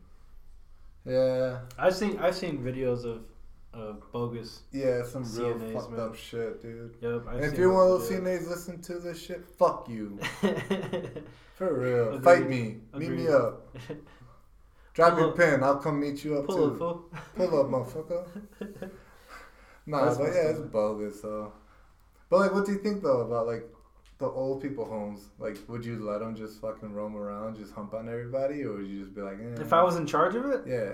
Yeah. 1.03 1.61
I've 1.79 1.95
seen 1.95 2.19
I've 2.19 2.35
seen 2.35 2.59
videos 2.59 3.05
of 3.05 3.23
of 3.73 4.11
bogus. 4.11 4.61
Yeah, 4.71 5.03
some 5.05 5.23
real 5.23 5.55
CNAs, 5.55 5.73
fucked 5.73 5.91
man. 5.91 5.99
up 6.01 6.15
shit, 6.15 6.61
dude. 6.61 6.95
Yep. 7.01 7.23
If 7.35 7.57
you're 7.57 7.73
one 7.73 7.83
of 7.91 7.99
those. 8.01 8.09
CNAs 8.09 8.47
listening 8.49 8.81
to 8.81 8.99
this 8.99 9.21
shit, 9.21 9.45
fuck 9.57 9.87
you. 9.89 10.19
For 11.55 11.73
real. 11.79 12.07
Agreed. 12.15 12.23
Fight 12.23 12.49
me. 12.49 12.77
Meet 12.95 13.09
me 13.11 13.27
up. 13.27 13.75
Drop 14.93 15.11
Pull 15.13 15.19
your 15.21 15.29
up. 15.29 15.37
pen. 15.37 15.63
I'll 15.63 15.77
come 15.77 15.99
meet 16.01 16.23
you 16.25 16.37
up 16.37 16.47
Pull 16.47 16.71
too. 16.71 16.77
fool. 16.77 17.05
Pull 17.35 17.59
up, 17.59 17.67
motherfucker. 17.67 18.91
Nah, 19.87 20.05
That's 20.05 20.17
but 20.19 20.27
yeah, 20.27 20.49
it's 20.49 20.59
bogus 20.59 21.21
though. 21.21 21.51
But 22.29 22.39
like, 22.39 22.53
what 22.53 22.67
do 22.67 22.71
you 22.71 22.77
think 22.77 23.01
though 23.01 23.21
about 23.21 23.47
like 23.47 23.67
the 24.19 24.27
old 24.27 24.61
people 24.61 24.85
homes? 24.85 25.29
Like, 25.39 25.57
would 25.67 25.83
you 25.83 25.97
let 26.05 26.19
them 26.19 26.35
just 26.35 26.61
fucking 26.61 26.93
roam 26.93 27.15
around, 27.17 27.55
just 27.57 27.73
hump 27.73 27.95
on 27.95 28.07
everybody, 28.07 28.63
or 28.63 28.73
would 28.73 28.85
you 28.87 28.99
just 28.99 29.15
be 29.15 29.21
like, 29.21 29.39
eh. 29.39 29.59
If 29.59 29.73
I 29.73 29.81
was 29.81 29.95
in 29.95 30.05
charge 30.05 30.35
of 30.35 30.45
it, 30.45 30.61
yeah. 30.67 30.91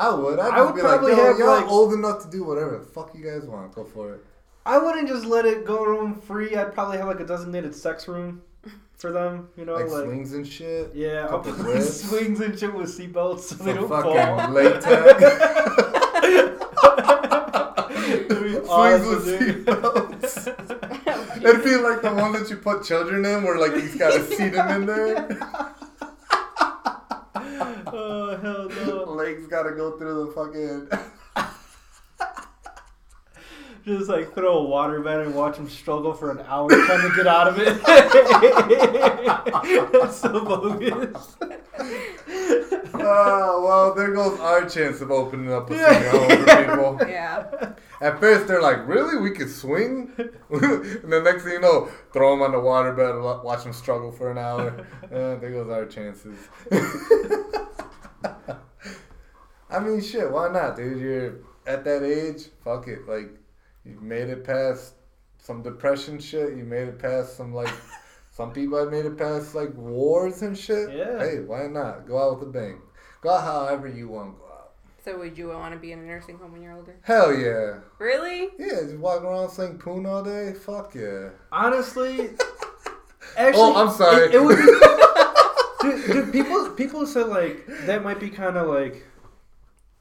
I 0.00 0.14
would. 0.14 0.38
I'd 0.38 0.52
I 0.54 0.62
would 0.62 0.74
be 0.74 0.80
probably 0.80 1.12
like, 1.12 1.18
Yo, 1.18 1.26
have, 1.26 1.38
y'all 1.38 1.56
like- 1.60 1.68
old 1.68 1.92
enough 1.92 2.22
to 2.24 2.30
do 2.30 2.42
whatever 2.44 2.78
the 2.78 2.84
fuck 2.84 3.14
you 3.14 3.22
guys 3.24 3.44
want. 3.44 3.72
Go 3.74 3.84
for 3.84 4.14
it. 4.14 4.24
I 4.64 4.78
wouldn't 4.78 5.08
just 5.08 5.24
let 5.26 5.44
it 5.46 5.64
go 5.64 5.84
room 5.84 6.14
free. 6.14 6.54
I'd 6.56 6.72
probably 6.74 6.96
have 6.98 7.06
like 7.06 7.20
a 7.20 7.24
designated 7.26 7.74
sex 7.74 8.08
room 8.08 8.42
for 8.96 9.10
them. 9.12 9.48
You 9.56 9.64
know, 9.64 9.74
Like, 9.74 9.88
like, 9.88 10.04
swings 10.04 10.32
and 10.34 10.46
shit. 10.46 10.92
yeah, 10.94 11.26
I'll 11.30 11.40
couple 11.40 11.52
put 11.64 11.82
swings 12.08 12.40
and 12.40 12.58
shit 12.58 12.72
with 12.74 12.88
seatbelts 12.96 13.40
so 13.40 13.54
they 13.56 13.72
Some 13.74 13.88
don't 13.88 13.88
fucking 13.88 14.14
fall. 14.14 14.50
latex. 14.50 14.86
Swings 18.10 18.68
awesome, 18.68 19.08
with 19.08 19.26
seatbelts. 19.66 20.46
It'd 21.44 21.64
be 21.64 21.76
like 21.76 22.02
the 22.02 22.12
one 22.14 22.32
that 22.32 22.48
you 22.50 22.56
put 22.56 22.84
children 22.84 23.24
in, 23.24 23.42
where 23.42 23.58
like 23.58 23.74
he's 23.74 23.94
got 23.96 24.12
to 24.12 24.22
seat 24.24 24.54
him 24.54 24.68
in 24.68 24.86
there. 24.86 25.28
oh 27.92 28.36
hell 28.42 28.68
no! 28.68 28.99
Legs 29.20 29.46
got 29.48 29.64
to 29.64 29.72
go 29.72 29.98
through 29.98 30.26
the 30.26 30.32
fucking. 30.32 30.88
Just 33.84 34.08
like 34.08 34.32
throw 34.34 34.58
a 34.58 34.62
water 34.64 35.00
bed 35.00 35.20
and 35.20 35.34
watch 35.34 35.56
him 35.56 35.68
struggle 35.68 36.14
for 36.14 36.30
an 36.30 36.40
hour 36.46 36.68
trying 36.70 37.10
to 37.10 37.16
get 37.16 37.26
out 37.26 37.48
of 37.48 37.58
it. 37.58 37.82
That's 39.92 40.16
so 40.16 40.42
bogus. 40.44 41.36
Oh 42.94 43.62
well, 43.66 43.94
there 43.94 44.14
goes 44.14 44.38
our 44.40 44.66
chance 44.68 45.00
of 45.02 45.10
opening 45.10 45.52
up 45.52 45.70
a 45.70 45.74
Yeah. 45.76 46.10
swing 46.10 46.12
home 46.28 46.44
for 46.44 46.98
people. 46.98 47.08
yeah 47.10 47.72
At 48.02 48.18
first, 48.20 48.46
they're 48.46 48.62
like, 48.62 48.86
"Really? 48.86 49.16
We 49.18 49.30
could 49.32 49.50
swing?" 49.50 50.12
and 50.18 50.30
the 50.50 51.20
next 51.24 51.42
thing 51.44 51.54
you 51.54 51.60
know, 51.60 51.88
throw 52.12 52.30
them 52.32 52.42
on 52.42 52.52
the 52.52 52.58
waterbed 52.58 53.14
and 53.16 53.24
watch 53.44 53.64
them 53.64 53.72
struggle 53.72 54.12
for 54.12 54.30
an 54.30 54.36
hour. 54.38 54.86
Uh, 55.04 55.36
there 55.36 55.50
goes 55.50 55.68
our 55.70 55.86
chances. 55.86 56.38
I 59.70 59.78
mean, 59.80 60.00
shit. 60.00 60.30
Why 60.30 60.48
not, 60.48 60.76
dude? 60.76 60.98
You're 61.00 61.34
at 61.66 61.84
that 61.84 62.02
age. 62.02 62.48
Fuck 62.64 62.88
it. 62.88 63.06
Like, 63.08 63.30
you've 63.84 64.02
made 64.02 64.28
it 64.28 64.44
past 64.44 64.94
some 65.38 65.62
depression 65.62 66.18
shit. 66.18 66.56
You 66.56 66.64
made 66.64 66.88
it 66.88 66.98
past 66.98 67.36
some 67.36 67.54
like. 67.54 67.72
Some 68.32 68.52
people 68.52 68.78
have 68.78 68.90
made 68.90 69.04
it 69.04 69.18
past 69.18 69.54
like 69.54 69.74
wars 69.74 70.40
and 70.40 70.56
shit. 70.56 70.94
Yeah. 70.96 71.18
Hey, 71.18 71.40
why 71.40 71.66
not? 71.66 72.06
Go 72.06 72.16
out 72.16 72.38
with 72.38 72.48
a 72.48 72.52
bang. 72.52 72.80
Go 73.20 73.30
out 73.30 73.42
however 73.42 73.86
you 73.86 74.08
want 74.08 74.34
to 74.34 74.38
go 74.40 74.46
out. 74.46 74.70
So 75.04 75.18
would 75.18 75.36
you 75.36 75.48
want 75.48 75.74
to 75.74 75.80
be 75.80 75.92
in 75.92 75.98
a 75.98 76.02
nursing 76.02 76.38
home 76.38 76.52
when 76.52 76.62
you're 76.62 76.72
older? 76.72 76.96
Hell 77.02 77.34
yeah. 77.34 77.80
Really? 77.98 78.48
Yeah, 78.58 78.82
just 78.82 78.96
walking 78.96 79.26
around 79.26 79.50
saying 79.50 79.78
poon 79.78 80.06
all 80.06 80.22
day. 80.22 80.54
Fuck 80.54 80.94
yeah. 80.94 81.30
Honestly, 81.52 82.30
actually, 83.36 83.60
Oh, 83.60 83.74
I'm 83.76 83.92
sorry. 83.94 84.26
It, 84.28 84.34
it 84.36 84.42
would 84.42 84.56
be, 84.56 86.06
dude, 86.06 86.12
dude, 86.12 86.32
people 86.32 86.70
people 86.70 87.06
said 87.06 87.26
like 87.26 87.66
that 87.84 88.02
might 88.02 88.20
be 88.20 88.30
kind 88.30 88.56
of 88.56 88.68
like 88.68 89.04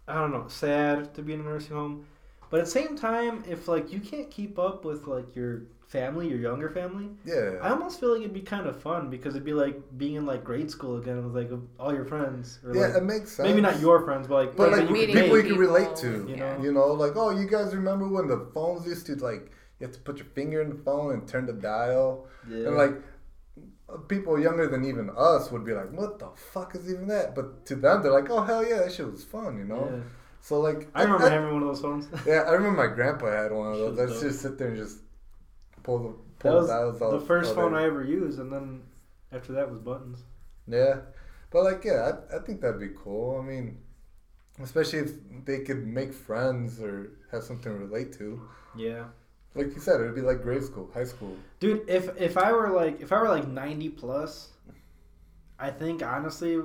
I 0.10 0.16
don't 0.16 0.32
know, 0.32 0.46
sad 0.48 1.14
to 1.16 1.22
be 1.22 1.34
in 1.34 1.42
a 1.42 1.44
nursing 1.44 1.76
home, 1.76 2.06
but 2.50 2.60
at 2.60 2.66
the 2.66 2.72
same 2.72 2.98
time, 2.98 3.44
if 3.48 3.68
like 3.68 3.92
you 3.94 4.00
can't 4.00 4.30
keep 4.32 4.58
up 4.60 4.84
with 4.86 5.08
like 5.08 5.36
your 5.36 5.64
family, 5.88 6.28
your 6.28 6.40
younger 6.40 6.70
family, 6.70 7.10
Yeah. 7.26 7.58
I 7.62 7.70
almost 7.70 8.00
feel 8.00 8.12
like 8.14 8.22
it'd 8.22 8.34
be 8.34 8.42
kind 8.42 8.68
of 8.68 8.80
fun 8.80 9.10
because 9.10 9.34
it'd 9.36 9.46
be 9.46 9.54
like 9.54 9.76
being 9.98 10.16
in 10.16 10.26
like 10.26 10.44
grade 10.44 10.70
school 10.70 10.98
again 10.98 11.24
with 11.24 11.36
like 11.36 11.52
all 11.80 11.94
your 11.94 12.06
friends, 12.06 12.60
or 12.66 12.76
yeah, 12.76 12.88
like, 12.88 12.96
it 12.98 13.04
makes 13.04 13.32
sense. 13.32 13.48
maybe 13.50 13.62
not 13.62 13.80
your 13.80 14.04
friends, 14.04 14.28
but 14.28 14.36
like 14.36 14.56
But 14.56 14.70
friends 14.70 14.80
like 14.82 14.88
you 14.90 14.94
meeting 14.94 15.16
could 15.16 15.24
people 15.24 15.38
make. 15.38 15.46
you 15.48 15.52
can 15.54 15.60
relate 15.60 15.96
to. 15.98 16.12
you 16.28 16.36
yeah. 16.36 16.58
know? 16.58 16.64
You 16.64 16.72
know, 16.74 16.88
like, 16.94 17.14
oh, 17.16 17.30
you 17.32 17.48
guys 17.48 17.76
remember 17.76 18.08
when 18.08 18.28
the 18.28 18.48
phones 18.54 18.86
used 18.88 19.06
to 19.08 19.16
like 19.16 19.52
you 19.80 19.88
have 19.88 19.94
to 19.96 20.02
put 20.02 20.18
your 20.18 20.28
finger 20.28 20.62
in 20.62 20.70
the 20.70 20.76
phone 20.76 21.14
and 21.14 21.28
turn 21.28 21.46
the 21.46 21.54
dial, 21.54 22.28
Yeah. 22.50 22.68
and 22.68 22.76
like 22.78 22.94
people 24.08 24.40
younger 24.40 24.68
than 24.68 24.86
even 24.86 25.10
us 25.16 25.52
would 25.52 25.66
be 25.66 25.74
like, 25.74 25.92
what 25.92 26.20
the 26.20 26.30
fuck 26.36 26.76
is 26.76 26.92
even 26.92 27.08
that? 27.08 27.36
But 27.36 27.66
to 27.68 27.76
them, 27.76 28.02
they're 28.02 28.12
like, 28.12 28.30
oh 28.30 28.42
hell 28.42 28.66
yeah, 28.66 28.78
that 28.80 28.92
shit 28.92 29.12
was 29.12 29.24
fun, 29.24 29.58
you 29.58 29.66
know. 29.66 29.90
Yeah. 29.92 30.04
So 30.42 30.60
like, 30.60 30.88
I 30.96 31.04
remember 31.04 31.30
having 31.30 31.54
one 31.54 31.62
of 31.64 31.68
those 31.68 31.82
phones. 31.82 32.08
Yeah, 32.26 32.42
I 32.48 32.52
remember 32.52 32.88
my 32.88 32.94
grandpa 32.94 33.32
had 33.32 33.52
one 33.52 33.74
of 33.74 33.78
those. 33.78 33.98
Shit, 33.98 34.10
I'd 34.10 34.16
though. 34.16 34.22
just 34.22 34.42
sit 34.42 34.58
there 34.58 34.70
and 34.70 34.78
just 34.78 35.00
pull 35.84 36.00
the 36.00 36.16
pull 36.40 36.52
That 36.52 36.54
was 36.56 36.68
the 36.68 36.74
dials 36.74 37.02
all 37.02 37.12
the 37.20 37.26
first 37.26 37.56
phone 37.56 37.74
day. 37.74 37.80
I 37.80 37.84
ever 37.86 38.04
used, 38.04 38.40
and 38.40 38.52
then 38.52 38.84
after 39.32 39.54
that 39.54 39.70
was 39.70 39.80
buttons. 39.80 40.24
Yeah, 40.68 41.02
but 41.52 41.64
like, 41.64 41.84
yeah, 41.84 42.12
I, 42.32 42.38
I 42.38 42.40
think 42.40 42.62
that'd 42.62 42.80
be 42.80 42.90
cool. 42.96 43.40
I 43.40 43.46
mean, 43.46 43.80
especially 44.62 45.00
if 45.00 45.12
they 45.46 45.60
could 45.60 45.86
make 45.86 46.14
friends 46.14 46.82
or 46.82 47.12
have 47.32 47.44
something 47.44 47.72
to 47.72 47.78
relate 47.78 48.14
to. 48.14 48.42
Yeah. 48.78 49.06
Like 49.56 49.74
you 49.74 49.80
said, 49.82 50.00
it'd 50.00 50.16
be 50.16 50.22
like 50.22 50.42
grade 50.42 50.64
school, 50.64 50.90
high 50.94 51.04
school. 51.06 51.36
Dude, 51.60 51.88
if 51.90 52.10
if 52.22 52.38
I 52.38 52.52
were 52.52 52.70
like 52.70 53.02
if 53.02 53.12
I 53.12 53.22
were 53.22 53.30
like 53.30 53.48
ninety 53.48 53.90
plus, 53.90 54.50
I 55.60 55.72
think 55.72 56.04
honestly, 56.04 56.62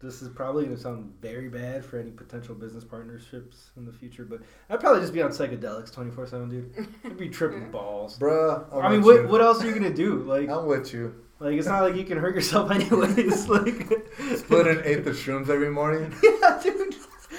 this 0.00 0.22
is 0.22 0.28
probably 0.28 0.64
gonna 0.64 0.76
sound 0.76 1.12
very 1.20 1.48
bad 1.48 1.84
for 1.84 1.98
any 1.98 2.12
potential 2.12 2.54
business 2.54 2.84
partnerships 2.84 3.70
in 3.76 3.84
the 3.84 3.92
future. 3.92 4.24
But 4.24 4.40
I'd 4.70 4.78
probably 4.80 5.00
just 5.00 5.12
be 5.12 5.20
on 5.22 5.30
psychedelics 5.32 5.92
twenty 5.92 6.12
four 6.12 6.26
seven, 6.26 6.48
dude. 6.48 6.86
I'd 7.04 7.16
be 7.18 7.28
tripping 7.28 7.70
balls. 7.72 8.18
Bruh, 8.18 8.64
I'm 8.72 8.84
I 8.86 8.88
mean, 8.90 9.02
with 9.02 9.16
what 9.16 9.22
you. 9.22 9.28
what 9.28 9.40
else 9.40 9.62
are 9.62 9.66
you 9.66 9.74
gonna 9.74 9.92
do? 9.92 10.22
Like 10.28 10.48
I'm 10.48 10.66
with 10.66 10.94
you. 10.94 11.12
like 11.40 11.54
it's 11.54 11.66
not 11.66 11.82
like 11.82 11.96
you 11.96 12.04
can 12.04 12.18
hurt 12.18 12.36
yourself 12.36 12.70
anyways. 12.76 13.48
Like 13.48 13.90
Split 14.36 14.66
an 14.68 14.82
eighth 14.84 15.06
of 15.08 15.16
shrooms 15.16 15.48
every 15.48 15.70
morning. 15.70 16.14
yeah, 16.22 16.60
dude. 16.62 16.94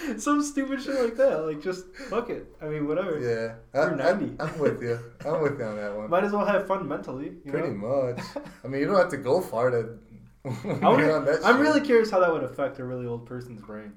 Some 0.18 0.42
stupid 0.42 0.82
shit 0.82 1.00
like 1.00 1.16
that. 1.18 1.46
Like 1.46 1.62
just 1.62 1.94
fuck 2.10 2.30
it. 2.30 2.48
I 2.62 2.66
mean, 2.66 2.88
whatever. 2.88 3.20
Yeah, 3.20 3.56
You're 3.74 3.94
I, 3.94 4.14
90. 4.14 4.36
I, 4.40 4.50
am 4.50 4.60
with 4.60 4.82
you. 4.82 5.00
I'm 5.26 5.42
with 5.42 5.60
you 5.60 5.66
on 5.66 5.76
that 5.78 5.96
one. 5.96 6.10
Might 6.10 6.24
as 6.24 6.32
well 6.32 6.46
have 6.46 6.68
fun 6.68 6.88
mentally. 6.88 7.30
Pretty 7.48 7.70
know? 7.70 8.14
much. 8.16 8.20
I 8.64 8.68
mean, 8.68 8.82
you 8.82 8.88
don't 8.88 8.98
have 8.98 9.10
to 9.10 9.18
go 9.18 9.42
far 9.42 9.70
to. 9.72 9.98
I 10.46 10.50
wonder, 10.88 11.16
on 11.16 11.26
that 11.26 11.40
I'm 11.44 11.56
shit. 11.58 11.62
really 11.62 11.82
curious 11.82 12.10
how 12.10 12.20
that 12.22 12.32
would 12.32 12.44
affect 12.44 12.80
a 12.80 12.84
really 12.84 13.06
old 13.06 13.26
person's 13.26 13.62
brain. 13.62 13.94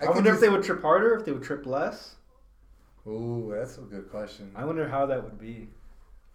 I, 0.00 0.06
I 0.06 0.10
wonder 0.10 0.32
if 0.32 0.40
they 0.40 0.48
would 0.48 0.62
trip 0.62 0.82
harder, 0.82 1.14
if 1.14 1.24
they 1.24 1.32
would 1.32 1.42
trip 1.42 1.66
less. 1.66 2.16
Ooh, 3.06 3.52
that's 3.54 3.78
a 3.78 3.82
good 3.82 4.10
question. 4.10 4.50
I 4.54 4.64
wonder 4.64 4.88
how 4.88 5.06
that 5.06 5.22
would 5.22 5.38
be. 5.38 5.68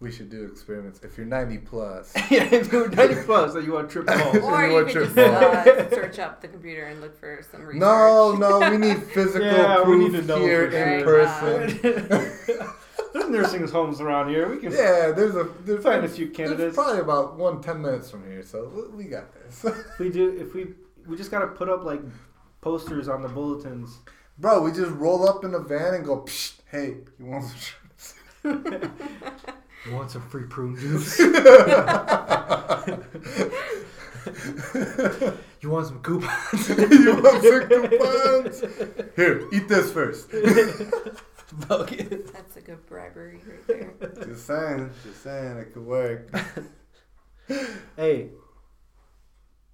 We 0.02 0.12
should 0.14 0.30
do 0.30 0.46
experiments. 0.46 1.02
If 1.04 1.18
you're 1.18 1.26
90 1.26 1.58
plus, 1.58 2.14
yeah, 2.32 2.46
if 2.54 2.72
you 2.72 2.80
were 2.80 2.88
90 2.90 3.16
plus, 3.24 3.54
then 3.54 3.66
you 3.66 3.74
want 3.74 3.90
to 3.90 3.94
trip 4.02 4.06
balls. 4.20 4.38
Or 4.38 4.62
You 4.64 4.68
you 4.70 4.74
want 4.76 4.88
could 4.88 5.06
just 5.08 5.18
uh, 5.18 5.90
search 5.94 6.20
up 6.20 6.40
the 6.42 6.48
computer 6.48 6.86
and 6.86 7.02
look 7.02 7.20
for 7.20 7.42
some 7.52 7.64
research. 7.64 7.82
no, 7.82 8.34
no, 8.36 8.72
we 8.72 8.78
need 8.78 9.04
physical 9.04 9.46
Yeah, 9.46 9.80
we 9.80 9.84
proof 9.96 10.14
need 10.14 10.22
to 10.22 10.26
know 10.26 10.40
here 10.40 10.68
in 10.68 11.04
sure. 11.04 11.26
person. 11.28 12.72
There's 13.12 13.30
nursing 13.30 13.68
homes 13.68 14.00
around 14.00 14.30
here. 14.30 14.48
We 14.50 14.58
can 14.60 14.72
yeah, 14.72 15.12
there's 15.12 15.36
a 15.36 15.50
there's 15.66 15.84
find 15.84 16.06
a 16.06 16.08
few 16.08 16.28
There's 16.28 16.38
candidates. 16.38 16.76
probably 16.76 17.02
about 17.02 17.36
one 17.38 17.62
ten 17.62 17.82
minutes 17.82 18.10
from 18.10 18.24
here, 18.26 18.44
so 18.44 18.72
we- 18.74 19.04
we 19.04 19.10
got 19.10 19.34
this. 19.34 19.66
We 20.00 20.10
do, 20.10 20.30
if 20.40 20.54
we, 20.54 20.68
we 21.08 21.18
just 21.18 21.32
gotta 21.32 21.48
put 21.48 21.68
up 21.68 21.84
like 21.84 22.02
posters 22.62 23.10
on 23.10 23.22
the 23.22 23.28
bulletins. 23.28 23.98
Bro, 24.38 24.62
we 24.62 24.72
just 24.72 24.92
roll 24.92 25.28
up 25.28 25.44
in 25.44 25.54
a 25.56 25.60
van 25.60 25.96
and 25.96 26.06
go. 26.06 26.22
Psh, 26.22 26.54
hey, 26.72 26.98
you 27.20 27.26
want 27.26 27.46
some? 27.48 28.94
Shrooms?" 29.84 29.86
You 29.86 29.96
want 29.96 30.12
some 30.12 30.22
free 30.30 30.44
prune 30.44 30.78
juice? 30.78 31.20
you 35.62 35.70
want 35.70 35.88
some 35.88 36.02
coupons? 36.02 36.70
you 36.92 37.22
want 37.22 37.44
some 37.44 37.68
coupons? 37.68 38.64
Here, 39.16 39.48
eat 39.52 39.68
this 39.68 39.92
first. 39.92 40.30
Fuck 41.68 41.92
it. 41.94 42.32
That's 42.32 42.58
a 42.58 42.62
good 42.62 42.86
bribery 42.86 43.40
right 43.48 43.68
there. 43.68 43.94
Just 44.26 44.46
saying, 44.46 44.92
just 45.04 45.24
saying, 45.24 45.58
it 45.58 45.74
could 45.74 45.86
work. 45.86 46.30
Hey, 47.98 48.30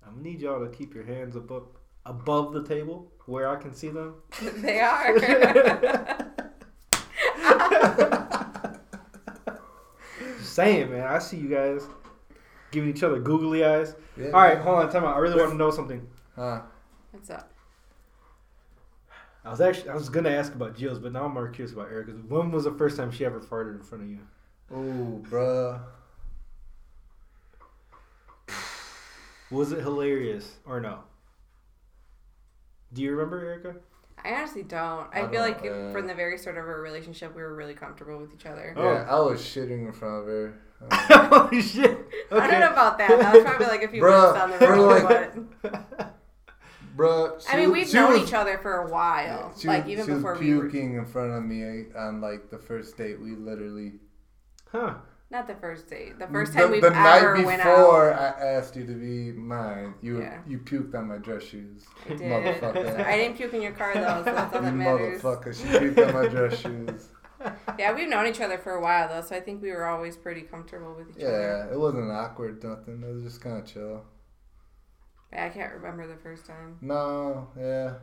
I'm 0.06 0.12
gonna 0.12 0.24
need 0.24 0.40
y'all 0.40 0.66
to 0.66 0.72
keep 0.76 0.94
your 0.94 1.04
hands 1.04 1.36
above 1.36 1.68
above 2.06 2.54
the 2.54 2.64
table 2.64 3.12
where 3.26 3.50
I 3.50 3.58
can 3.58 3.74
see 3.74 3.90
them. 3.90 4.16
they 4.62 4.80
are. 4.80 5.20
Just 10.40 10.45
saying, 10.56 10.90
man. 10.90 11.06
I 11.06 11.20
see 11.20 11.38
you 11.38 11.50
guys 11.50 11.88
giving 12.72 12.90
each 12.90 13.04
other 13.04 13.20
googly 13.20 13.64
eyes. 13.64 13.96
Yeah. 14.18 14.28
All 14.28 14.42
right, 14.42 14.58
hold 14.58 14.80
on, 14.80 14.92
time 14.92 15.04
out. 15.04 15.16
I 15.16 15.20
really 15.20 15.38
want 15.38 15.52
to 15.52 15.58
know 15.58 15.72
something. 15.72 16.08
Huh. 16.36 16.62
What's 17.12 17.30
up? 17.30 17.52
I 19.44 19.52
was 19.52 19.62
actually 19.62 19.90
I 19.90 19.94
was 19.94 20.10
gonna 20.10 20.32
ask 20.32 20.54
about 20.56 20.76
Jill's, 20.76 20.98
but 20.98 21.12
now 21.12 21.26
I'm 21.26 21.34
more 21.34 21.50
curious 21.50 21.74
about 21.74 21.92
Erica's. 21.92 22.18
When 22.28 22.52
was 22.52 22.64
the 22.64 22.72
first 22.72 22.98
time 22.98 23.12
she 23.12 23.26
ever 23.26 23.40
farted 23.40 23.76
in 23.76 23.84
front 23.84 24.04
of 24.04 24.10
you? 24.10 24.20
Ooh, 24.76 25.24
bruh. 25.30 25.82
Was 29.52 29.72
it 29.72 29.82
hilarious 29.82 30.56
or 30.66 30.80
no? 30.80 31.02
Do 32.92 33.04
you 33.04 33.12
remember, 33.12 33.46
Erica? 33.46 33.76
I 34.26 34.34
honestly 34.36 34.64
don't. 34.64 35.08
I, 35.14 35.22
I 35.22 35.22
feel 35.30 35.44
don't, 35.44 35.64
like 35.64 35.66
uh, 35.66 35.92
from 35.92 36.08
the 36.08 36.14
very 36.16 36.38
start 36.38 36.58
of 36.58 36.66
our 36.66 36.82
relationship, 36.82 37.36
we 37.36 37.42
were 37.42 37.56
really 37.56 37.74
comfortable 37.76 38.18
with 38.18 38.34
each 38.34 38.46
other. 38.46 38.74
Oh. 38.76 38.84
Yeah, 38.84 39.06
I 39.10 39.20
was 39.20 39.40
shitting 39.42 39.86
in 39.86 39.94
front 39.94 40.22
of 40.22 40.26
her. 40.28 40.60
Uh, 40.92 41.48
oh 41.52 41.62
shit! 41.62 41.90
Okay. 41.90 42.06
I 42.32 42.52
don't 42.52 42.60
know 42.60 42.72
about 42.72 42.98
that. 42.98 43.08
That 43.18 43.34
was 43.34 43.44
probably 43.44 43.68
like 43.68 43.84
a 43.84 43.88
few 43.88 44.02
Bruh, 44.04 44.34
minutes 44.34 44.60
down 44.60 44.60
the 44.60 44.68
road. 44.68 45.04
like- 45.04 45.62
but 45.62 46.16
bruh. 46.98 47.46
I 47.50 47.56
mean, 47.58 47.72
we've 47.72 47.92
known 47.94 48.14
was- 48.14 48.28
each 48.28 48.34
other 48.34 48.58
for 48.58 48.74
a 48.86 48.92
while. 48.92 49.54
She 49.58 49.68
like 49.70 49.86
was, 49.86 49.92
even 49.94 50.06
she 50.06 50.12
was 50.12 50.20
before 50.20 50.38
we 50.38 50.54
were 50.54 50.70
puking 50.70 50.96
in 50.96 51.06
front 51.06 51.32
of 51.32 51.44
me 51.44 51.86
on 51.98 52.20
like 52.22 52.50
the 52.52 52.58
first 52.58 52.98
date. 52.98 53.22
We 53.22 53.32
literally 53.36 53.94
Huh? 54.72 54.96
Not 55.32 55.48
the 55.48 55.56
first 55.56 55.90
date. 55.90 56.20
The 56.20 56.28
first 56.28 56.54
the, 56.54 56.60
time 56.60 56.72
we've 56.72 56.82
the 56.82 56.88
ever 56.88 57.36
night 57.38 57.46
went 57.46 57.64
before 57.64 58.14
out. 58.14 58.40
I 58.40 58.46
asked 58.54 58.76
you 58.76 58.86
to 58.86 58.94
be 58.94 59.32
mine. 59.32 59.96
You 60.02 60.22
Yeah. 60.22 60.40
you 60.48 60.60
puked 60.60 60.94
on 60.96 61.08
my 61.08 61.18
dress 61.18 61.44
shoes. 61.44 61.84
I 62.06 62.10
did. 62.10 62.22
Motherfucker. 62.22 63.06
I 63.06 63.18
didn't 63.18 63.38
puke 63.38 63.54
in 63.54 63.62
your 63.62 63.72
car 63.74 63.94
though, 63.96 64.24
so 64.24 64.34
that's 64.34 64.56
all 64.56 64.62
You 64.62 64.68
that 64.68 64.74
matters. 64.76 65.22
motherfucker, 65.22 65.54
she 65.56 65.64
puked 65.78 66.08
on 66.08 66.14
my 66.14 66.28
dress 66.28 66.60
shoes. 66.60 67.10
Yeah, 67.78 67.94
we've 67.94 68.08
known 68.10 68.26
each 68.28 68.40
other 68.40 68.58
for 68.58 68.72
a 68.72 68.82
while 68.82 69.08
though, 69.10 69.22
so 69.22 69.36
I 69.36 69.40
think 69.42 69.62
we 69.62 69.70
were 69.72 69.86
always 69.86 70.16
pretty 70.16 70.42
comfortable 70.42 70.96
with 70.96 71.10
each 71.10 71.24
other. 71.24 71.68
Yeah, 71.68 71.74
it 71.74 71.78
wasn't 71.78 72.10
awkward, 72.10 72.64
nothing. 72.64 73.04
It 73.04 73.14
was 73.14 73.24
just 73.24 73.42
kind 73.42 73.58
of 73.58 73.66
chill. 73.66 74.04
Yeah, 75.34 75.46
I 75.46 75.50
can't 75.50 75.74
remember 75.74 76.08
the 76.08 76.16
first 76.16 76.46
time. 76.46 76.78
No, 76.82 77.50
yeah. 77.60 77.96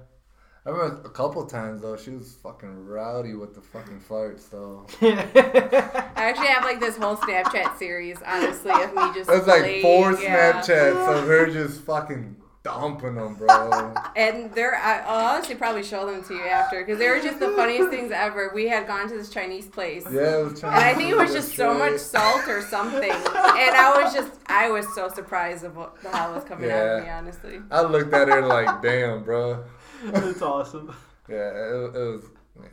I 0.65 0.71
remember 0.71 1.03
a 1.05 1.11
couple 1.11 1.45
times 1.47 1.83
though. 1.83 1.97
She 1.97 2.11
was 2.11 2.37
fucking 2.43 2.87
rowdy 2.87 3.35
with 3.35 3.55
the 3.55 3.61
fucking 3.61 4.01
farts 4.09 4.49
though. 4.49 4.87
I 5.03 6.13
actually 6.29 6.47
have 6.47 6.63
like 6.63 6.79
this 6.79 6.97
whole 6.97 7.17
Snapchat 7.17 7.77
series, 7.79 8.19
honestly, 8.25 8.71
of 8.71 8.95
me 8.95 9.03
just. 9.13 9.29
It 9.29 9.39
was 9.39 9.47
like 9.49 9.83
four 9.83 10.13
yeah. 10.13 10.63
Snapchats 10.63 11.19
of 11.19 11.27
her 11.27 11.51
just 11.51 11.81
fucking 11.83 12.37
dumping 12.63 13.17
them, 13.17 13.35
bro. 13.35 13.93
And 14.15 14.53
they're, 14.55 14.77
I- 14.77 15.01
I'll 15.01 15.35
honestly 15.35 15.57
probably 15.57 15.83
show 15.83 16.07
them 16.07 16.23
to 16.25 16.35
you 16.35 16.45
after 16.45 16.85
because 16.85 16.99
they 16.99 17.09
were 17.09 17.21
just 17.21 17.41
the 17.41 17.49
funniest 17.51 17.91
things 17.91 18.13
ever. 18.13 18.53
We 18.55 18.69
had 18.69 18.87
gone 18.87 19.09
to 19.09 19.17
this 19.17 19.31
Chinese 19.31 19.67
place. 19.67 20.05
yeah, 20.13 20.39
it 20.39 20.45
was 20.45 20.61
trying. 20.61 20.75
And 20.75 20.85
I 20.85 20.95
think 20.95 21.11
it 21.11 21.17
was 21.17 21.33
just 21.33 21.57
so 21.57 21.75
much 21.75 21.99
salt 21.99 22.47
or 22.47 22.63
something. 22.63 23.11
And 23.11 23.75
I 23.75 24.01
was 24.01 24.15
just, 24.15 24.33
I 24.47 24.71
was 24.71 24.87
so 24.95 25.09
surprised 25.09 25.65
of 25.65 25.77
what 25.77 26.01
the 26.03 26.11
hell 26.17 26.33
was 26.35 26.45
coming 26.45 26.71
out 26.71 26.87
of 26.87 27.05
me, 27.05 27.11
honestly. 27.11 27.59
I 27.71 27.83
looked 27.83 28.15
at 28.15 28.29
her 28.29 28.43
like, 28.47 28.81
damn, 28.81 29.25
bro. 29.25 29.65
That's 30.05 30.43
awesome. 30.43 30.95
Yeah, 31.29 31.51
it, 31.51 31.95
it 31.95 31.95
was. 31.95 32.25
Yeah. 32.61 32.69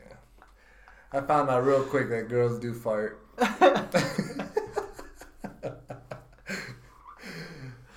I 1.12 1.22
found 1.22 1.50
out 1.50 1.64
real 1.66 1.84
quick 1.84 2.10
that 2.10 2.30
girls 2.30 2.60
do 2.60 2.74
fart. 2.74 3.20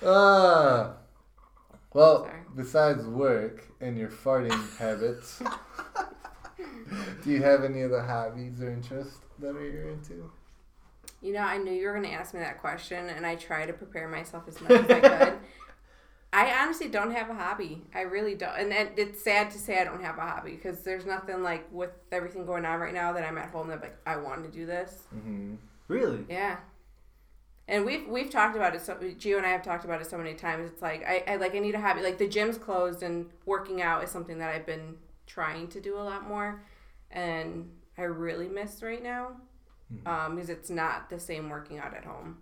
Ah. 0.05 0.95
well, 1.93 2.23
Sorry. 2.25 2.39
besides 2.55 3.05
work 3.05 3.63
and 3.79 3.97
your 3.97 4.09
farting 4.09 4.77
habits, 4.77 5.41
do 7.23 7.29
you 7.29 7.41
have 7.41 7.63
any 7.63 7.83
other 7.83 8.01
hobbies 8.01 8.61
or 8.61 8.69
interests 8.69 9.19
that 9.39 9.55
are 9.55 9.65
you're 9.65 9.89
into? 9.89 10.29
You 11.21 11.31
know, 11.33 11.39
I 11.39 11.57
knew 11.57 11.71
you 11.71 11.87
were 11.87 11.93
going 11.93 12.03
to 12.03 12.11
ask 12.11 12.33
me 12.33 12.41
that 12.41 12.59
question, 12.59 13.07
and 13.09 13.25
I 13.25 13.35
tried 13.35 13.67
to 13.67 13.73
prepare 13.73 14.09
myself 14.09 14.43
as 14.49 14.59
much 14.59 14.71
as 14.71 14.89
I 14.89 14.99
could. 14.99 15.33
I 16.33 16.51
honestly 16.63 16.89
don't 16.89 17.11
have 17.11 17.29
a 17.29 17.35
hobby. 17.35 17.83
I 17.93 18.01
really 18.01 18.35
don't, 18.35 18.57
and, 18.57 18.73
and 18.73 18.89
it's 18.97 19.23
sad 19.23 19.51
to 19.51 19.59
say 19.59 19.79
I 19.79 19.83
don't 19.85 20.01
have 20.01 20.17
a 20.17 20.21
hobby 20.21 20.51
because 20.51 20.81
there's 20.81 21.05
nothing 21.05 21.43
like 21.43 21.67
with 21.71 21.91
everything 22.11 22.45
going 22.45 22.65
on 22.65 22.79
right 22.79 22.93
now 22.93 23.13
that 23.13 23.23
I'm 23.23 23.37
at 23.37 23.51
home 23.51 23.67
that 23.69 23.81
like 23.81 23.97
I 24.05 24.17
want 24.17 24.43
to 24.43 24.49
do 24.51 24.65
this. 24.65 25.03
hmm 25.11 25.55
Really? 25.87 26.25
Yeah. 26.29 26.57
And 27.67 27.85
we've 27.85 28.07
we've 28.07 28.29
talked 28.29 28.55
about 28.55 28.75
it. 28.75 28.81
So 28.81 28.95
Gio 28.95 29.37
and 29.37 29.45
I 29.45 29.49
have 29.49 29.63
talked 29.63 29.85
about 29.85 30.01
it 30.01 30.09
so 30.09 30.17
many 30.17 30.33
times. 30.33 30.69
It's 30.69 30.81
like 30.81 31.03
I, 31.07 31.23
I 31.27 31.35
like 31.37 31.55
I 31.55 31.59
need 31.59 31.75
a 31.75 31.79
hobby. 31.79 32.01
Like 32.01 32.17
the 32.17 32.27
gym's 32.27 32.57
closed, 32.57 33.03
and 33.03 33.27
working 33.45 33.81
out 33.81 34.03
is 34.03 34.09
something 34.11 34.37
that 34.39 34.53
I've 34.53 34.65
been 34.65 34.95
trying 35.27 35.67
to 35.69 35.79
do 35.79 35.97
a 35.97 36.03
lot 36.03 36.27
more, 36.27 36.61
and 37.09 37.69
I 37.97 38.03
really 38.03 38.49
miss 38.49 38.83
right 38.83 39.01
now, 39.01 39.37
um, 40.05 40.35
because 40.35 40.49
it's 40.49 40.69
not 40.69 41.09
the 41.09 41.19
same 41.19 41.49
working 41.49 41.79
out 41.79 41.95
at 41.95 42.03
home, 42.05 42.37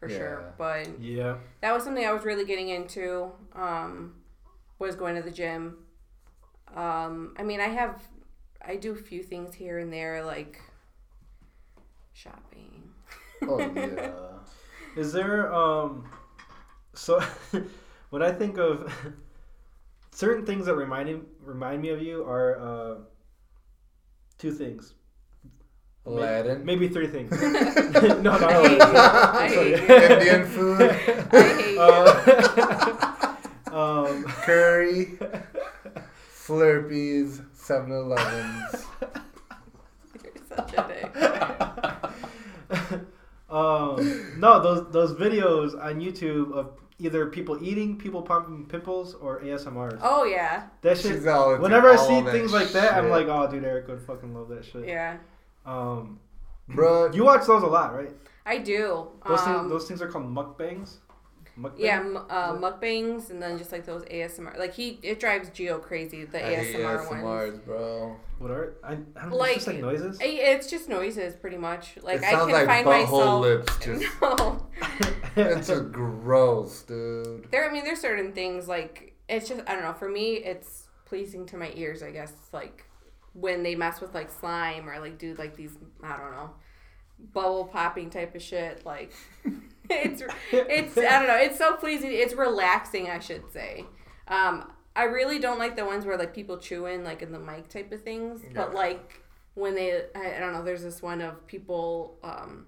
for 0.00 0.08
sure. 0.08 0.54
But 0.58 0.98
Yeah. 1.00 1.36
that 1.60 1.72
was 1.72 1.84
something 1.84 2.04
I 2.04 2.12
was 2.12 2.24
really 2.24 2.44
getting 2.44 2.70
into. 2.70 3.30
Um, 3.54 4.14
was 4.78 4.96
going 4.96 5.14
to 5.16 5.22
the 5.22 5.30
gym. 5.30 5.78
Um, 6.74 7.34
I 7.38 7.42
mean, 7.42 7.60
I 7.60 7.68
have, 7.68 8.02
I 8.66 8.76
do 8.76 8.92
a 8.92 8.96
few 8.96 9.22
things 9.22 9.54
here 9.54 9.78
and 9.78 9.92
there, 9.92 10.24
like 10.24 10.60
shopping. 12.14 12.90
Oh 13.42 13.58
yeah. 13.76 14.10
Is 14.96 15.12
there 15.12 15.52
um 15.52 16.08
so 16.94 17.20
when 18.10 18.22
I 18.22 18.32
think 18.32 18.58
of 18.58 18.92
certain 20.12 20.44
things 20.46 20.66
that 20.66 20.74
remind 20.74 21.08
him, 21.08 21.26
remind 21.42 21.82
me 21.82 21.90
of 21.90 22.02
you 22.02 22.24
are 22.24 22.58
uh 22.60 22.94
two 24.38 24.52
things. 24.52 24.94
May- 26.16 26.22
Aladdin. 26.22 26.64
Maybe 26.64 26.88
three 26.88 27.06
things. 27.06 27.30
no, 27.40 28.20
no, 28.20 28.32
I 28.32 28.68
hate 28.68 28.78
you. 28.78 28.96
I 28.96 29.48
hate 29.48 29.88
you. 29.88 29.96
Indian 30.16 30.46
food. 30.46 30.82
I 30.82 30.92
hate 30.92 31.74
you. 31.74 31.80
Uh, 31.80 33.36
um, 33.72 34.24
Curry. 34.24 35.18
Slurpees. 36.34 37.44
7-Elevens. 37.56 38.86
You're 40.24 40.32
such 40.48 40.72
a 40.72 40.82
dick. 40.88 41.16
um, 43.48 44.40
no, 44.40 44.60
those 44.60 44.90
those 44.92 45.12
videos 45.14 45.80
on 45.80 46.00
YouTube 46.00 46.52
of 46.52 46.72
either 46.98 47.26
people 47.26 47.58
eating, 47.62 47.96
people 47.96 48.22
popping 48.22 48.66
pimples, 48.66 49.14
or 49.14 49.40
ASMRs. 49.40 49.98
Oh 50.02 50.24
yeah, 50.24 50.64
that 50.82 50.98
shit. 50.98 51.14
She's 51.14 51.24
Whenever 51.24 51.90
I 51.90 51.96
see 51.96 52.20
that 52.20 52.32
things 52.32 52.52
like 52.52 52.70
that, 52.70 52.94
I'm 52.94 53.08
like, 53.08 53.26
oh, 53.28 53.50
dude, 53.50 53.64
Eric 53.64 53.88
would 53.88 54.00
fucking 54.02 54.34
love 54.34 54.48
that 54.48 54.64
shit. 54.64 54.86
yeah. 54.86 55.16
Um, 55.66 56.20
Bro, 56.68 57.12
you 57.12 57.24
watch 57.24 57.46
those 57.46 57.62
a 57.62 57.66
lot, 57.66 57.94
right? 57.94 58.12
I 58.46 58.58
do. 58.58 59.08
Those 59.26 59.40
um, 59.40 59.54
things, 59.60 59.70
those 59.70 59.88
things 59.88 60.02
are 60.02 60.08
called 60.08 60.24
mukbangs. 60.26 60.96
Mukbang? 61.58 61.72
yeah, 61.78 61.98
m- 61.98 62.16
uh, 62.30 62.52
mukbangs 62.54 63.28
and 63.30 63.42
then 63.42 63.58
just 63.58 63.70
like 63.72 63.84
those 63.84 64.02
ASMR. 64.04 64.56
Like 64.58 64.72
he, 64.72 64.98
it 65.02 65.20
drives 65.20 65.50
Gio 65.50 65.82
crazy. 65.82 66.24
The 66.24 66.38
I 66.46 66.54
hate 66.54 66.76
ASMR 66.76 67.10
ones. 67.10 67.58
Bro. 67.58 68.16
What 68.38 68.50
are 68.50 68.74
I? 68.82 68.92
I 68.92 68.94
don't 68.94 69.30
know. 69.30 69.36
Like- 69.36 69.56
it's 69.56 69.64
just 69.64 69.66
like 69.66 69.80
noises. 69.82 70.18
I- 70.22 70.24
It's 70.24 70.70
just 70.70 70.88
noises, 70.88 71.34
pretty 71.34 71.58
much. 71.58 71.98
Like 72.02 72.18
it 72.18 72.24
I 72.24 72.30
can 72.30 72.50
like 72.50 72.66
find 72.66 72.86
butthole 72.86 73.10
myself. 73.10 73.40
lips 73.42 73.78
just 73.84 74.22
no, 74.22 74.66
it's 75.36 75.68
just 75.68 75.92
gross, 75.92 76.82
dude. 76.82 77.48
there. 77.50 77.68
I 77.68 77.72
mean, 77.72 77.84
there's 77.84 78.00
certain 78.00 78.32
things 78.32 78.66
like 78.68 79.14
it's 79.28 79.48
just 79.48 79.60
I 79.68 79.74
don't 79.74 79.82
know. 79.82 79.92
For 79.92 80.08
me, 80.08 80.34
it's 80.36 80.84
pleasing 81.04 81.44
to 81.46 81.56
my 81.58 81.72
ears. 81.74 82.02
I 82.02 82.10
guess 82.12 82.32
like 82.52 82.86
when 83.32 83.62
they 83.62 83.74
mess 83.74 84.00
with 84.00 84.14
like 84.14 84.30
slime 84.30 84.88
or 84.88 84.98
like 85.00 85.18
do 85.18 85.34
like 85.34 85.56
these 85.56 85.76
I 86.02 86.16
don't 86.16 86.32
know 86.32 86.50
bubble 87.32 87.66
popping 87.66 88.10
type 88.10 88.34
of 88.34 88.42
shit. 88.42 88.84
Like 88.84 89.12
it's 89.90 90.22
it's 90.52 90.98
I 90.98 91.18
don't 91.18 91.28
know. 91.28 91.36
It's 91.36 91.58
so 91.58 91.76
pleasing. 91.76 92.10
It's 92.12 92.34
relaxing, 92.34 93.08
I 93.08 93.18
should 93.18 93.50
say. 93.52 93.84
Um, 94.28 94.72
I 94.96 95.04
really 95.04 95.38
don't 95.38 95.58
like 95.58 95.76
the 95.76 95.84
ones 95.84 96.04
where 96.04 96.16
like 96.16 96.34
people 96.34 96.58
chew 96.58 96.86
in 96.86 97.04
like 97.04 97.22
in 97.22 97.32
the 97.32 97.38
mic 97.38 97.68
type 97.68 97.92
of 97.92 98.02
things. 98.02 98.42
But 98.54 98.74
like 98.74 99.22
when 99.54 99.74
they, 99.74 100.02
I, 100.14 100.36
I 100.36 100.38
don't 100.38 100.52
know. 100.52 100.62
There's 100.62 100.82
this 100.82 101.02
one 101.02 101.20
of 101.20 101.46
people 101.46 102.18
um, 102.22 102.66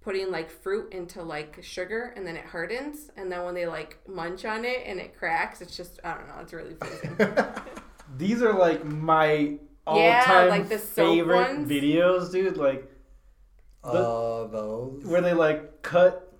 putting 0.00 0.30
like 0.30 0.50
fruit 0.50 0.92
into 0.92 1.22
like 1.22 1.62
sugar 1.62 2.12
and 2.16 2.26
then 2.26 2.36
it 2.36 2.44
hardens 2.44 3.10
and 3.16 3.30
then 3.30 3.44
when 3.44 3.54
they 3.54 3.66
like 3.66 3.98
munch 4.06 4.44
on 4.44 4.64
it 4.64 4.82
and 4.86 5.00
it 5.00 5.16
cracks, 5.16 5.60
it's 5.60 5.76
just 5.76 6.00
I 6.04 6.14
don't 6.14 6.28
know. 6.28 6.38
It's 6.40 6.52
really 6.52 6.74
pleasing. 6.74 7.16
These 8.16 8.42
are 8.42 8.52
like 8.52 8.84
my 8.84 9.58
Yeah, 9.86 10.18
all-time 10.26 10.48
like 10.48 10.68
the 10.68 10.78
favorite 10.78 11.36
ones. 11.36 11.70
videos, 11.70 12.32
dude. 12.32 12.56
Like 12.56 12.90
Uh, 13.82 14.46
those. 14.46 15.04
where 15.04 15.20
they 15.20 15.34
like 15.34 15.82
cut 15.82 16.32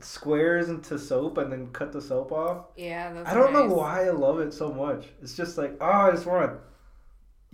squares 0.00 0.68
into 0.68 0.98
soap 0.98 1.38
and 1.38 1.50
then 1.52 1.68
cut 1.68 1.92
the 1.92 2.00
soap 2.02 2.32
off. 2.32 2.66
yeah, 2.76 3.12
those 3.12 3.26
I 3.26 3.34
don't 3.34 3.52
know 3.52 3.66
nice. 3.68 3.76
why 3.76 4.06
I 4.06 4.10
love 4.10 4.40
it 4.40 4.52
so 4.52 4.72
much. 4.72 5.06
It's 5.22 5.34
just 5.36 5.56
like, 5.56 5.76
oh, 5.80 5.86
I 5.86 6.10
just 6.10 6.26
want 6.26 6.50
to. 6.50 6.58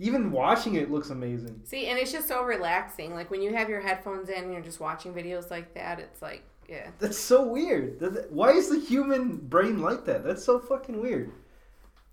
Even 0.01 0.31
watching 0.31 0.75
it 0.75 0.89
looks 0.89 1.09
amazing. 1.09 1.61
See, 1.65 1.87
and 1.87 1.99
it's 1.99 2.11
just 2.11 2.27
so 2.27 2.43
relaxing. 2.43 3.13
Like 3.13 3.29
when 3.29 3.41
you 3.41 3.53
have 3.53 3.69
your 3.69 3.81
headphones 3.81 4.29
in 4.29 4.43
and 4.45 4.53
you're 4.53 4.61
just 4.61 4.79
watching 4.79 5.13
videos 5.13 5.51
like 5.51 5.73
that, 5.75 5.99
it's 5.99 6.21
like, 6.21 6.43
yeah. 6.69 6.89
That's 6.99 7.17
so 7.17 7.45
weird. 7.45 7.99
That- 7.99 8.13
that- 8.13 8.31
Why 8.31 8.51
is 8.51 8.69
the 8.69 8.79
human 8.79 9.37
brain 9.37 9.81
like 9.81 10.05
that? 10.05 10.23
That's 10.23 10.43
so 10.43 10.59
fucking 10.59 11.01
weird. 11.01 11.31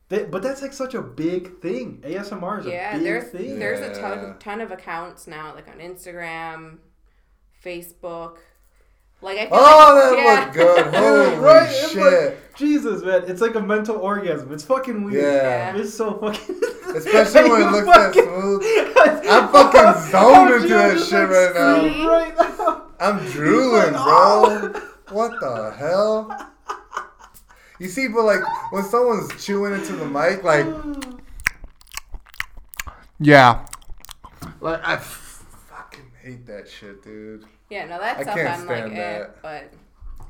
That, 0.08 0.30
but 0.30 0.42
that's 0.42 0.62
like 0.62 0.72
such 0.72 0.94
a 0.94 1.02
big 1.02 1.60
thing. 1.60 2.00
ASMR 2.04 2.60
is 2.60 2.66
a 2.66 2.70
big 2.70 3.02
there's 3.02 3.30
thing. 3.30 3.58
there's 3.58 3.80
a 3.80 4.00
ton, 4.00 4.36
ton 4.38 4.60
of 4.60 4.70
accounts 4.70 5.26
now, 5.26 5.52
like 5.54 5.66
on 5.68 5.78
Instagram, 5.78 6.78
Facebook. 7.64 8.36
Like 9.20 9.38
I 9.38 9.46
feel 9.46 9.58
Oh, 9.58 10.12
like, 10.14 10.16
that 10.16 10.22
yeah. 10.22 10.40
looked 10.44 10.54
good. 10.54 10.94
Holy 10.94 11.36
Right, 11.44 11.68
it's 11.68 11.90
shit. 11.92 12.38
Jesus, 12.56 13.02
man, 13.02 13.24
it's 13.26 13.40
like 13.40 13.54
a 13.56 13.60
mental 13.60 13.96
orgasm. 13.96 14.52
It's 14.52 14.64
fucking 14.64 15.02
weird. 15.04 15.22
Yeah. 15.24 15.76
It's 15.76 15.94
so 15.94 16.18
fucking. 16.18 16.60
Especially 16.94 17.50
when 17.50 17.62
it 17.62 17.64
You 17.64 17.70
looks 17.72 17.86
that 17.86 18.12
smooth. 18.14 18.62
I'm 19.28 19.48
fucking 19.48 19.80
oh, 19.84 20.08
zoned 20.10 20.54
into 20.54 20.68
Gio 20.68 20.78
that 20.78 20.94
just, 20.98 21.10
shit 21.10 21.28
like, 21.28 21.54
right 21.54 21.54
now. 21.54 22.08
Right 22.08 22.36
now. 22.58 22.82
I'm 23.00 23.26
drooling, 23.32 23.92
like, 23.92 23.92
bro. 23.92 24.02
"Oh." 24.04 24.92
What 25.10 25.38
the 25.40 25.72
hell? 25.78 26.52
You 27.78 27.88
see, 27.88 28.08
but 28.08 28.24
like 28.24 28.40
when 28.72 28.84
someone's 28.84 29.44
chewing 29.44 29.74
into 29.74 29.92
the 29.94 30.06
mic, 30.06 30.42
like 30.42 30.66
yeah, 33.18 33.66
like 34.60 34.82
I 34.86 34.94
f- 34.94 35.44
fucking 35.68 36.10
hate 36.22 36.46
that 36.46 36.68
shit, 36.68 37.02
dude. 37.02 37.44
Yeah, 37.70 37.86
no, 37.86 37.98
that 37.98 38.18
I 38.18 38.22
stuff 38.22 38.34
can't 38.34 38.48
I'm 38.60 38.66
like, 38.66 38.76
stand 38.78 38.92
eh, 38.92 39.18
that. 39.18 39.42
but 39.42 39.72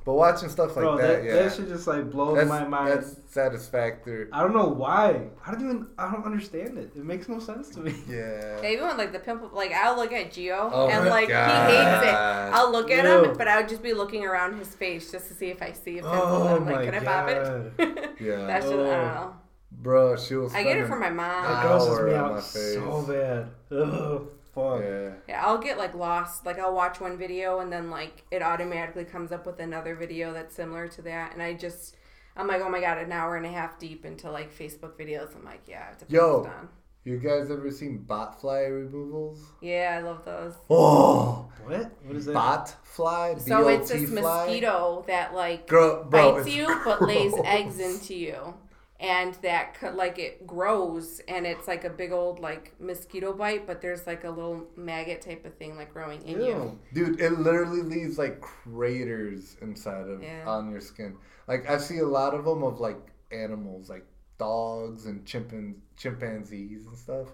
But 0.07 0.15
watching 0.15 0.49
stuff 0.49 0.77
like 0.77 0.85
Bro, 0.85 0.99
that, 0.99 1.09
that, 1.09 1.25
yeah, 1.25 1.35
that 1.35 1.53
shit 1.57 1.67
just 1.69 1.89
like 1.89 2.09
blows 2.13 2.37
that's, 2.37 2.49
my 2.49 2.65
mind. 2.65 2.93
that's 2.93 3.17
satisfactory. 3.27 4.29
I 4.33 4.41
don't 4.43 4.55
know 4.55 4.69
why. 4.69 5.31
I 5.45 5.51
don't 5.51 5.61
even. 5.65 5.87
I 5.99 6.13
don't 6.13 6.25
understand 6.25 6.79
it. 6.79 6.93
It 6.95 7.05
makes 7.05 7.29
no 7.29 7.41
sense 7.41 7.71
to 7.71 7.81
me. 7.81 7.93
Yeah. 8.09 8.65
even 8.65 8.87
with 8.87 8.99
like 8.99 9.11
the 9.13 9.19
pimple, 9.19 9.51
like 9.53 9.73
I'll 9.73 9.97
look 9.97 10.13
at 10.13 10.31
Gio 10.31 10.71
Oh 10.73 10.89
and 10.89 11.07
like 11.11 11.29
God. 11.29 11.69
he 11.71 11.77
hates 11.77 12.07
it. 12.07 12.15
I'll 12.15 12.71
look 12.71 12.89
at 12.93 13.05
Ew. 13.05 13.31
him, 13.31 13.37
but 13.37 13.49
I 13.49 13.57
would 13.61 13.69
just 13.69 13.83
be 13.83 13.93
looking 13.95 14.25
around 14.25 14.57
his 14.59 14.69
face 14.69 15.11
just 15.11 15.27
to 15.27 15.35
see 15.35 15.47
if 15.47 15.61
I 15.61 15.73
see 15.73 15.99
a 15.99 16.03
pimple. 16.03 16.13
Oh 16.21 16.47
and 16.47 16.55
I'm 16.55 16.67
like, 16.67 16.77
my 16.77 16.85
can 16.85 16.95
I 16.95 17.01
pop 17.05 17.29
it? 17.29 18.11
Yeah. 18.21 18.47
That's 18.47 18.65
just 18.67 18.77
I 18.77 18.79
Oh. 18.79 18.79
don't 18.79 19.15
know. 19.15 19.37
Bro, 19.73 20.17
she 20.19 20.37
was. 20.37 20.55
I 20.55 20.63
get 20.63 20.79
it 20.79 20.87
from 20.87 21.01
my 21.01 21.11
mom. 21.11 21.43
That 21.43 21.63
grosses 21.67 22.01
me 22.07 22.15
out 22.15 22.33
my 22.33 22.41
face. 22.41 22.75
so 22.75 23.03
bad. 23.09 23.49
Ugh, 23.77 24.29
fuck. 24.57 24.81
Yeah. 24.83 25.11
Yeah, 25.29 25.47
I'll 25.47 25.59
get 25.59 25.79
like 25.79 25.95
lost. 25.95 26.45
Like 26.45 26.59
I'll 26.59 26.75
watch 26.75 27.01
one 27.01 27.17
video 27.17 27.61
and 27.61 27.73
then 27.73 27.91
like 27.91 28.25
it 28.33 28.43
automatically 28.43 29.05
comes 29.05 29.31
up 29.31 29.47
with 29.47 29.61
another 29.61 29.95
video 29.95 30.33
that's 30.33 30.57
similar 30.57 30.89
to 30.89 31.03
that, 31.03 31.33
and 31.35 31.41
I 31.43 31.55
just 31.55 31.95
I'm 32.37 32.49
like, 32.49 32.61
oh 32.63 32.69
my 32.69 32.81
god, 32.81 32.99
an 32.99 33.13
hour 33.13 33.37
and 33.37 33.47
a 33.47 33.51
half 33.51 33.79
deep 33.79 34.05
into 34.05 34.31
like 34.31 34.53
Facebook 34.53 34.99
videos. 34.99 35.37
I'm 35.37 35.45
like, 35.45 35.63
yeah, 35.69 35.83
I 35.83 35.87
have 35.87 35.99
to 35.99 36.07
put 36.07 36.15
Yo. 36.15 36.43
this 36.43 36.53
down. 36.53 36.69
You 37.05 37.19
guys 37.19 37.53
ever 37.53 37.71
seen 37.71 37.99
bot 37.99 38.41
fly 38.41 38.63
removals? 38.63 39.39
Yeah, 39.61 39.95
I 39.97 40.03
love 40.03 40.25
those. 40.25 40.55
Oh, 40.69 41.49
What? 41.65 41.93
What 42.05 42.17
is 42.17 42.27
that? 42.27 42.35
bot 42.35 42.75
fly. 42.83 43.37
So 43.39 43.69
it's 43.69 43.93
B-O-T 43.93 44.07
this 44.07 44.19
fly? 44.19 44.47
mosquito 44.47 45.05
that 45.07 45.33
like 45.33 45.69
Girl, 45.69 46.03
bro, 46.03 46.35
bites 46.35 46.49
it's 46.49 46.57
you 46.57 46.67
but 46.85 47.03
lays 47.03 47.33
eggs 47.45 47.79
into 47.79 48.15
you. 48.17 48.55
And 48.99 49.34
that 49.42 49.74
co- 49.74 49.90
like 49.90 50.18
it 50.18 50.47
grows 50.47 51.20
and 51.28 51.47
it's 51.47 51.68
like 51.68 51.84
a 51.84 51.90
big 51.90 52.12
old 52.12 52.38
like 52.40 52.74
mosquito 52.80 53.34
bite, 53.34 53.66
but 53.66 53.82
there's 53.82 54.07
like 54.07 54.24
a 54.24 54.30
little 54.30 54.66
maggot 54.74 55.20
type 55.20 55.44
of 55.44 55.55
thing 55.59 55.76
like 55.76 55.92
growing 55.92 56.22
in 56.22 56.40
you. 56.40 56.47
Ew. 56.47 56.78
Dude, 56.94 57.20
it 57.20 57.32
literally 57.38 57.82
leaves 57.82 58.16
like 58.18 58.40
craters 58.40 59.57
inside 59.61 60.09
of 60.09 60.22
Yeah. 60.22 60.44
on 60.47 60.70
your 60.70 60.80
skin. 60.80 61.16
Like 61.47 61.68
I 61.68 61.76
see 61.76 61.99
a 61.99 62.07
lot 62.07 62.32
of 62.32 62.47
them 62.47 62.62
of 62.62 62.80
like 62.80 62.99
animals, 63.30 63.90
like 63.90 64.07
dogs 64.38 65.05
and 65.05 65.24
chimpan- 65.26 65.76
chimpanzees 65.99 66.86
and 66.86 66.97
stuff. 66.97 67.28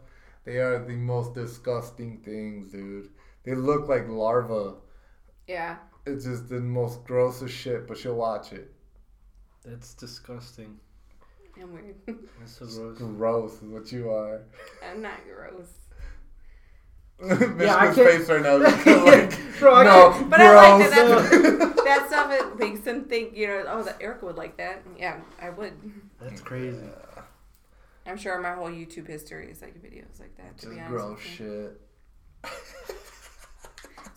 They 0.45 0.57
are 0.59 0.85
the 0.85 0.95
most 0.97 1.35
disgusting 1.35 2.19
things, 2.25 2.73
dude. 2.73 3.11
They 3.45 3.55
look 3.55 3.89
like 3.89 4.09
larvae. 4.09 4.77
Yeah. 5.47 5.77
It's 6.07 6.25
just 6.25 6.49
the 6.49 6.59
most 6.61 7.05
grossest 7.05 7.55
shit, 7.55 7.87
but 7.87 7.97
she'll 7.99 8.17
watch 8.17 8.53
it. 8.53 8.73
That's 9.65 9.95
disgusting. 9.95 10.81
I'm 11.61 11.73
weird. 11.73 11.95
That's 12.39 12.53
so 12.59 12.67
gross. 12.67 12.99
Gross 12.99 13.53
is 13.63 13.63
what 13.69 13.93
you 13.93 14.11
are. 14.11 14.43
I'm 14.89 15.03
not 15.03 15.21
gross. 15.27 15.69
Michigan's 17.21 17.61
I 17.71 17.95
can't- 17.95 17.97
face 17.97 18.29
right 18.29 18.43
now. 18.43 18.57
like, 19.05 19.59
Bro, 19.59 19.75
I 19.75 19.85
no, 19.85 20.13
can't- 20.13 20.31
But 20.31 20.41
I 20.41 20.75
like 20.77 20.91
that. 20.91 21.07
gross. 21.07 21.31
That's, 21.31 21.83
that 21.85 22.07
stuff 22.09 22.33
it 22.33 22.59
makes 22.59 22.81
them 22.81 23.05
think, 23.05 23.37
you 23.37 23.47
know, 23.47 23.65
oh, 23.69 23.83
that 23.85 23.99
Erica 24.01 24.25
would 24.27 24.37
like 24.37 24.57
that. 24.57 24.83
Yeah, 24.99 25.21
I 25.41 25.51
would. 25.51 25.73
That's 26.21 26.41
crazy. 26.41 26.79
I'm 28.07 28.17
sure 28.17 28.41
my 28.41 28.55
whole 28.55 28.69
YouTube 28.71 29.07
history 29.07 29.49
is 29.51 29.63
like 29.63 29.81
videos 29.81 30.19
like 30.19 30.37
that. 30.37 30.59
To 30.59 30.67
Just 30.67 30.75
be 30.75 30.81
honest. 30.81 30.91
gross 30.91 31.19
with 31.19 31.41
you. 31.41 31.71
shit. 32.47 32.57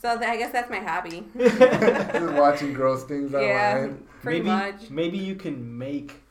So 0.02 0.10
I 0.20 0.38
guess 0.38 0.52
that's 0.52 0.70
my 0.70 0.80
hobby. 0.80 1.24
Just 1.38 2.34
watching 2.34 2.74
gross 2.74 3.04
things 3.06 3.34
online. 3.34 3.48
yeah, 3.48 3.76
online. 3.76 4.04
pretty 4.22 4.40
maybe, 4.42 4.50
much. 4.50 4.90
Maybe 4.90 5.18
you 5.18 5.36
can 5.36 5.78
make 5.78 6.22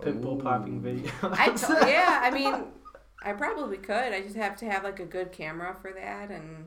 pitbull 0.00 0.42
popping 0.42 0.78
Ooh. 0.78 0.80
videos. 0.80 1.10
I 1.38 1.50
t- 1.50 1.86
yeah, 1.90 2.20
I 2.22 2.30
mean, 2.30 2.54
I 3.22 3.32
probably 3.32 3.78
could. 3.78 4.12
I 4.12 4.20
just 4.22 4.36
have 4.36 4.56
to 4.56 4.66
have 4.66 4.84
like 4.84 5.00
a 5.00 5.04
good 5.06 5.32
camera 5.32 5.76
for 5.80 5.92
that, 5.92 6.30
and 6.30 6.66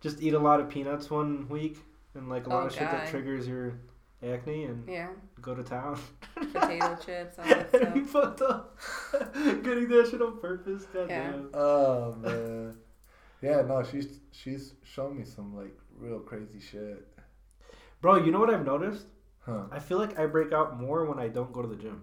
Just 0.00 0.22
eat 0.22 0.34
a 0.34 0.38
lot 0.38 0.60
of 0.60 0.68
peanuts 0.68 1.10
one 1.10 1.48
week 1.48 1.78
and 2.14 2.28
like 2.28 2.46
a 2.46 2.50
oh, 2.50 2.54
lot 2.54 2.62
Oh, 2.64 2.66
of 2.66 2.72
shit 2.72 2.80
that 2.90 3.08
triggers 3.08 3.46
your 3.48 3.74
acne 4.22 4.64
and 4.64 4.88
yeah, 4.88 5.08
go 5.40 5.54
to 5.54 5.62
town. 5.62 5.98
potato 6.34 6.96
chips, 7.04 7.38
all 7.38 7.44
that 7.44 7.94
you 7.94 8.06
stuff. 8.06 8.38
fucked 8.38 8.42
up. 8.42 8.78
Getting 9.34 9.88
that 9.88 10.08
shit 10.10 10.22
on 10.22 10.38
purpose. 10.40 10.84
God 10.92 11.08
Yeah. 11.10 11.30
damn. 11.32 11.50
Oh 11.54 12.14
man. 12.16 12.74
Yeah, 13.42 13.62
no, 13.62 13.82
she's 13.84 14.18
she's 14.32 14.74
shown 14.82 15.16
me 15.16 15.24
some 15.24 15.54
like 15.56 15.76
real 15.96 16.18
crazy 16.20 16.58
shit. 16.60 17.06
Bro, 18.00 18.24
you 18.24 18.32
know 18.32 18.40
what 18.40 18.50
I've 18.50 18.64
noticed? 18.66 19.06
Huh. 19.40 19.64
I 19.70 19.78
feel 19.78 19.98
like 19.98 20.18
I 20.18 20.26
break 20.26 20.52
out 20.52 20.80
more 20.80 21.04
when 21.06 21.18
I 21.18 21.28
don't 21.28 21.52
go 21.52 21.62
to 21.62 21.68
the 21.68 21.76
gym. 21.76 22.02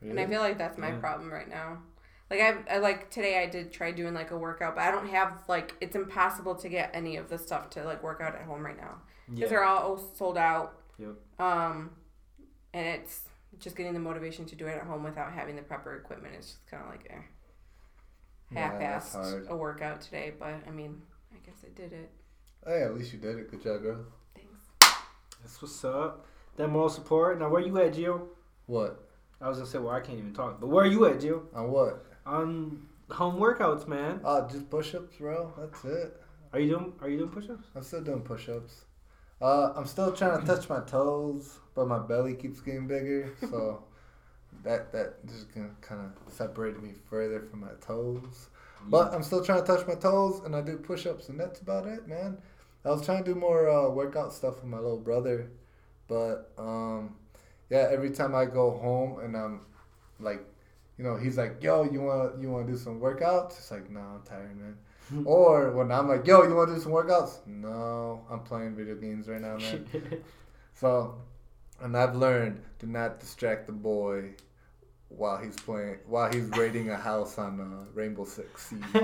And 0.00 0.18
I 0.20 0.26
feel 0.26 0.40
like 0.40 0.58
that's 0.58 0.78
my 0.78 0.90
Yeah. 0.90 0.98
problem 0.98 1.32
right 1.32 1.48
now. 1.48 1.78
Like 2.30 2.40
I, 2.40 2.74
I 2.74 2.78
like 2.78 3.10
today 3.10 3.42
I 3.42 3.46
did 3.46 3.72
try 3.72 3.90
doing 3.90 4.14
like 4.14 4.30
a 4.30 4.36
workout, 4.38 4.74
but 4.76 4.82
I 4.84 4.90
don't 4.90 5.08
have 5.08 5.42
like 5.48 5.74
it's 5.80 5.96
impossible 5.96 6.54
to 6.56 6.68
get 6.68 6.90
any 6.94 7.16
of 7.16 7.28
the 7.28 7.38
stuff 7.38 7.70
to 7.70 7.84
like 7.84 8.02
work 8.02 8.20
out 8.20 8.34
at 8.34 8.42
home 8.42 8.64
right 8.64 8.76
now 8.76 9.00
because 9.28 9.50
they're 9.50 9.64
all 9.64 9.98
sold 10.14 10.36
out. 10.36 10.78
Yep. 10.98 11.14
Um, 11.38 11.90
and 12.74 12.86
it's 12.86 13.22
just 13.58 13.76
getting 13.76 13.94
the 13.94 13.98
motivation 14.00 14.44
to 14.46 14.54
do 14.56 14.66
it 14.66 14.76
at 14.76 14.82
home 14.84 15.02
without 15.04 15.32
having 15.32 15.56
the 15.56 15.62
proper 15.62 15.96
equipment. 15.96 16.34
It's 16.36 16.48
just 16.48 16.66
kind 16.70 16.82
of 16.84 16.90
like 16.90 17.06
eh, 17.10 17.22
half-assed 18.54 19.12
hard. 19.12 19.46
a 19.48 19.56
workout 19.56 20.00
today, 20.00 20.32
but 20.38 20.54
I 20.66 20.70
mean, 20.70 21.00
I 21.32 21.38
guess 21.44 21.64
I 21.64 21.68
did 21.80 21.92
it. 21.92 22.10
Hey, 22.66 22.82
at 22.82 22.94
least 22.94 23.12
you 23.12 23.18
did 23.18 23.38
it. 23.38 23.50
Good 23.50 23.62
job, 23.62 23.82
girl. 23.82 24.04
Thanks. 24.34 24.94
That's 25.40 25.62
what's 25.62 25.82
up. 25.84 26.26
That 26.56 26.68
moral 26.68 26.88
support. 26.88 27.38
Now, 27.38 27.48
where 27.48 27.60
you 27.62 27.76
at, 27.78 27.94
Gio? 27.94 28.26
What? 28.66 29.07
I 29.40 29.48
was 29.48 29.58
gonna 29.58 29.70
say, 29.70 29.78
well, 29.78 29.94
I 29.94 30.00
can't 30.00 30.18
even 30.18 30.34
talk. 30.34 30.60
But 30.60 30.68
where 30.68 30.84
are 30.84 30.88
you 30.88 31.06
at, 31.06 31.20
Gio? 31.20 31.42
On 31.54 31.70
what? 31.70 32.04
On 32.26 32.86
home 33.10 33.40
workouts, 33.40 33.86
man. 33.86 34.20
Uh, 34.24 34.48
just 34.48 34.68
push-ups, 34.70 35.16
bro. 35.16 35.52
That's 35.56 35.84
it. 35.84 36.20
Are 36.52 36.60
you 36.60 36.70
doing? 36.70 36.92
Are 37.00 37.08
you 37.08 37.18
doing 37.18 37.30
push-ups? 37.30 37.66
I'm 37.74 37.82
still 37.82 38.02
doing 38.02 38.22
push-ups. 38.22 38.84
Uh, 39.40 39.72
I'm 39.76 39.86
still 39.86 40.12
trying 40.12 40.40
to 40.40 40.46
touch 40.46 40.68
my 40.68 40.80
toes, 40.80 41.58
but 41.74 41.86
my 41.86 41.98
belly 42.00 42.34
keeps 42.34 42.60
getting 42.60 42.88
bigger, 42.88 43.32
so 43.40 43.84
that 44.64 44.92
that 44.92 45.24
just 45.26 45.54
gonna 45.54 45.70
kind 45.80 46.00
of 46.00 46.32
separate 46.32 46.82
me 46.82 46.94
further 47.08 47.40
from 47.42 47.60
my 47.60 47.72
toes. 47.80 48.50
But 48.86 49.12
I'm 49.12 49.22
still 49.22 49.44
trying 49.44 49.60
to 49.60 49.66
touch 49.66 49.86
my 49.86 49.94
toes, 49.94 50.40
and 50.44 50.56
I 50.56 50.62
do 50.62 50.76
push-ups, 50.78 51.28
and 51.28 51.38
that's 51.38 51.60
about 51.60 51.86
it, 51.86 52.08
man. 52.08 52.38
I 52.84 52.90
was 52.90 53.04
trying 53.04 53.24
to 53.24 53.34
do 53.34 53.38
more 53.38 53.68
uh, 53.68 53.88
workout 53.90 54.32
stuff 54.32 54.56
with 54.56 54.64
my 54.64 54.78
little 54.78 55.00
brother, 55.00 55.50
but 56.08 56.52
um, 56.56 57.16
yeah, 57.70 57.88
every 57.90 58.10
time 58.10 58.34
I 58.34 58.44
go 58.44 58.70
home 58.78 59.20
and 59.20 59.36
I'm 59.36 59.60
like, 60.20 60.44
you 60.96 61.04
know, 61.04 61.16
he's 61.16 61.38
like, 61.38 61.62
"Yo, 61.62 61.84
you 61.84 62.02
want 62.02 62.40
you 62.42 62.50
want 62.50 62.66
to 62.66 62.72
do 62.72 62.78
some 62.78 63.00
workouts?" 63.00 63.58
It's 63.58 63.70
like, 63.70 63.88
"No, 63.90 64.00
I'm 64.00 64.22
tired, 64.22 64.56
man." 64.56 64.76
or 65.24 65.70
when 65.72 65.90
I'm 65.90 66.08
like, 66.08 66.26
"Yo, 66.26 66.42
you 66.42 66.54
want 66.54 66.68
to 66.70 66.74
do 66.74 66.80
some 66.80 66.92
workouts?" 66.92 67.46
No, 67.46 68.22
I'm 68.30 68.40
playing 68.40 68.74
video 68.74 68.96
games 68.96 69.28
right 69.28 69.40
now, 69.40 69.56
man. 69.56 69.86
So, 70.74 71.16
and 71.80 71.96
I've 71.96 72.14
learned 72.14 72.62
do 72.78 72.86
not 72.86 73.18
distract 73.18 73.66
the 73.66 73.72
boy 73.72 74.34
while 75.08 75.36
he's 75.38 75.56
playing 75.56 75.98
while 76.06 76.32
he's 76.32 76.48
raiding 76.50 76.90
a 76.90 76.96
house 76.96 77.36
on 77.36 77.60
uh, 77.60 77.84
Rainbow 77.94 78.24
Six 78.24 78.68
Siege. 78.68 78.84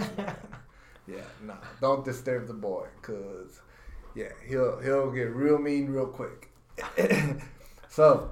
yeah, 1.08 1.26
no, 1.42 1.56
don't 1.80 2.04
disturb 2.04 2.46
the 2.46 2.54
boy, 2.54 2.86
cause 3.02 3.60
yeah, 4.14 4.28
he'll 4.46 4.78
he'll 4.78 5.10
get 5.10 5.34
real 5.34 5.58
mean 5.58 5.88
real 5.88 6.06
quick. 6.06 6.50
so, 7.88 8.30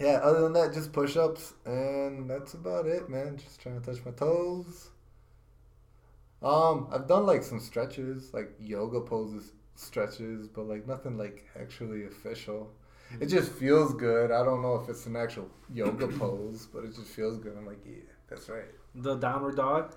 yeah, 0.00 0.20
other 0.22 0.42
than 0.42 0.52
that, 0.54 0.72
just 0.72 0.92
push 0.92 1.16
ups, 1.16 1.54
and 1.64 2.28
that's 2.28 2.54
about 2.54 2.86
it, 2.86 3.08
man. 3.08 3.36
Just 3.36 3.60
trying 3.60 3.80
to 3.80 3.84
touch 3.86 4.04
my 4.04 4.12
toes. 4.12 4.90
Um, 6.42 6.88
I've 6.92 7.08
done 7.08 7.26
like 7.26 7.42
some 7.42 7.60
stretches, 7.60 8.32
like 8.32 8.52
yoga 8.60 9.00
poses 9.00 9.52
stretches, 9.74 10.48
but 10.48 10.62
like 10.68 10.86
nothing 10.86 11.16
like 11.16 11.46
actually 11.58 12.04
official. 12.06 12.70
It 13.20 13.26
just 13.26 13.50
feels 13.52 13.94
good. 13.94 14.30
I 14.30 14.44
don't 14.44 14.60
know 14.62 14.74
if 14.76 14.88
it's 14.88 15.06
an 15.06 15.16
actual 15.16 15.50
yoga 15.72 16.08
pose, 16.08 16.68
but 16.72 16.84
it 16.84 16.94
just 16.94 17.08
feels 17.08 17.38
good. 17.38 17.56
I'm 17.56 17.66
like, 17.66 17.80
yeah, 17.86 18.02
that's 18.28 18.48
right. 18.48 18.66
the 18.94 19.16
downward 19.16 19.56
dog. 19.56 19.94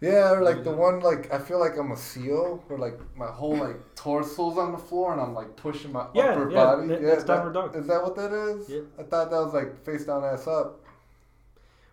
Yeah, 0.00 0.30
or 0.32 0.42
like 0.42 0.62
the 0.62 0.72
one 0.72 1.00
like 1.00 1.32
I 1.32 1.38
feel 1.38 1.58
like 1.58 1.76
I'm 1.78 1.90
a 1.92 1.96
seal, 1.96 2.62
or 2.68 2.78
like 2.78 2.98
my 3.16 3.28
whole 3.28 3.56
like 3.56 3.94
torso's 3.94 4.58
on 4.58 4.72
the 4.72 4.78
floor 4.78 5.12
and 5.12 5.20
I'm 5.20 5.32
like 5.34 5.56
pushing 5.56 5.92
my 5.92 6.06
Yeah, 6.14 6.24
upper 6.32 6.50
yeah, 6.50 6.64
body. 6.64 6.88
that- 6.88 7.00
yeah, 7.00 7.08
that's 7.08 7.24
downward 7.24 7.54
dog. 7.54 7.74
Is 7.76 7.86
that 7.86 8.02
what 8.02 8.14
that 8.16 8.32
is? 8.32 8.68
Yeah. 8.68 8.80
I 8.98 9.02
thought 9.04 9.30
that 9.30 9.38
was 9.42 9.54
like 9.54 9.82
face 9.84 10.04
down, 10.04 10.22
ass 10.22 10.46
up. 10.46 10.84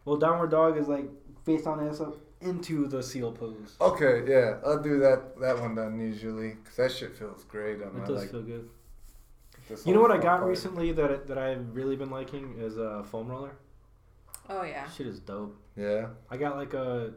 Well, 0.05 0.17
downward 0.17 0.51
dog 0.51 0.77
is 0.77 0.87
like 0.89 1.05
face 1.45 1.65
on 1.65 1.87
ass 1.87 2.01
up 2.01 2.17
into 2.41 2.87
the 2.87 3.01
seal 3.01 3.31
pose. 3.31 3.77
Okay, 3.79 4.23
yeah, 4.27 4.57
I'll 4.65 4.81
do 4.83 4.99
that 4.99 5.39
that 5.39 5.57
one 5.59 5.75
then 5.75 5.97
usually, 5.97 6.57
cause 6.65 6.75
that 6.75 6.91
shit 6.91 7.15
feels 7.15 7.45
great 7.45 7.81
on 7.81 7.87
It 7.87 7.93
my 7.95 8.05
does 8.05 8.19
like. 8.23 8.31
feel 8.31 8.41
good. 8.41 8.69
You 9.85 9.93
know 9.93 10.01
what 10.01 10.11
I 10.11 10.17
got 10.17 10.39
part. 10.39 10.49
recently 10.49 10.91
that 10.91 11.25
that 11.27 11.37
I've 11.37 11.73
really 11.73 11.95
been 11.95 12.09
liking 12.09 12.55
is 12.59 12.77
a 12.77 13.01
foam 13.05 13.29
roller. 13.29 13.55
Oh 14.49 14.63
yeah. 14.63 14.89
Shit 14.89 15.07
is 15.07 15.21
dope. 15.21 15.55
Yeah. 15.77 16.07
I 16.29 16.35
got 16.35 16.57
like 16.57 16.73
a, 16.73 17.13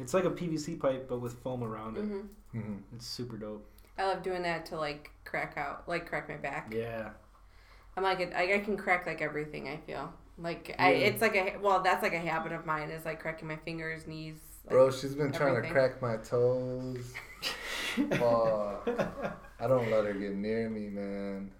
it's 0.00 0.14
like 0.14 0.24
a 0.24 0.30
PVC 0.30 0.78
pipe 0.78 1.08
but 1.08 1.20
with 1.20 1.34
foam 1.42 1.62
around 1.62 1.96
it. 1.96 2.00
hmm 2.02 2.20
hmm 2.52 2.76
It's 2.94 3.06
super 3.06 3.36
dope. 3.36 3.66
I 3.98 4.06
love 4.06 4.22
doing 4.22 4.42
that 4.42 4.66
to 4.66 4.76
like 4.76 5.10
crack 5.24 5.54
out, 5.56 5.88
like 5.88 6.08
crack 6.08 6.28
my 6.28 6.36
back. 6.36 6.72
Yeah. 6.74 7.10
I'm 7.96 8.02
like 8.02 8.34
I 8.34 8.58
can 8.60 8.76
crack 8.76 9.06
like 9.06 9.20
everything. 9.20 9.68
I 9.68 9.76
feel 9.76 10.12
like 10.38 10.74
I. 10.78 10.90
It's 10.92 11.20
like 11.20 11.36
a 11.36 11.56
well, 11.60 11.82
that's 11.82 12.02
like 12.02 12.14
a 12.14 12.18
habit 12.18 12.52
of 12.52 12.64
mine 12.64 12.90
is 12.90 13.04
like 13.04 13.20
cracking 13.20 13.48
my 13.48 13.56
fingers, 13.56 14.06
knees. 14.06 14.36
Like, 14.64 14.72
Bro, 14.72 14.90
she's 14.92 15.14
been 15.14 15.32
trying 15.32 15.60
to 15.60 15.68
crack 15.68 16.00
my 16.00 16.16
toes. 16.16 17.12
Fuck. 17.94 18.88
I 19.58 19.66
don't 19.66 19.90
let 19.90 20.04
her 20.04 20.14
get 20.14 20.34
near 20.34 20.68
me, 20.70 20.88
man. 20.88 21.50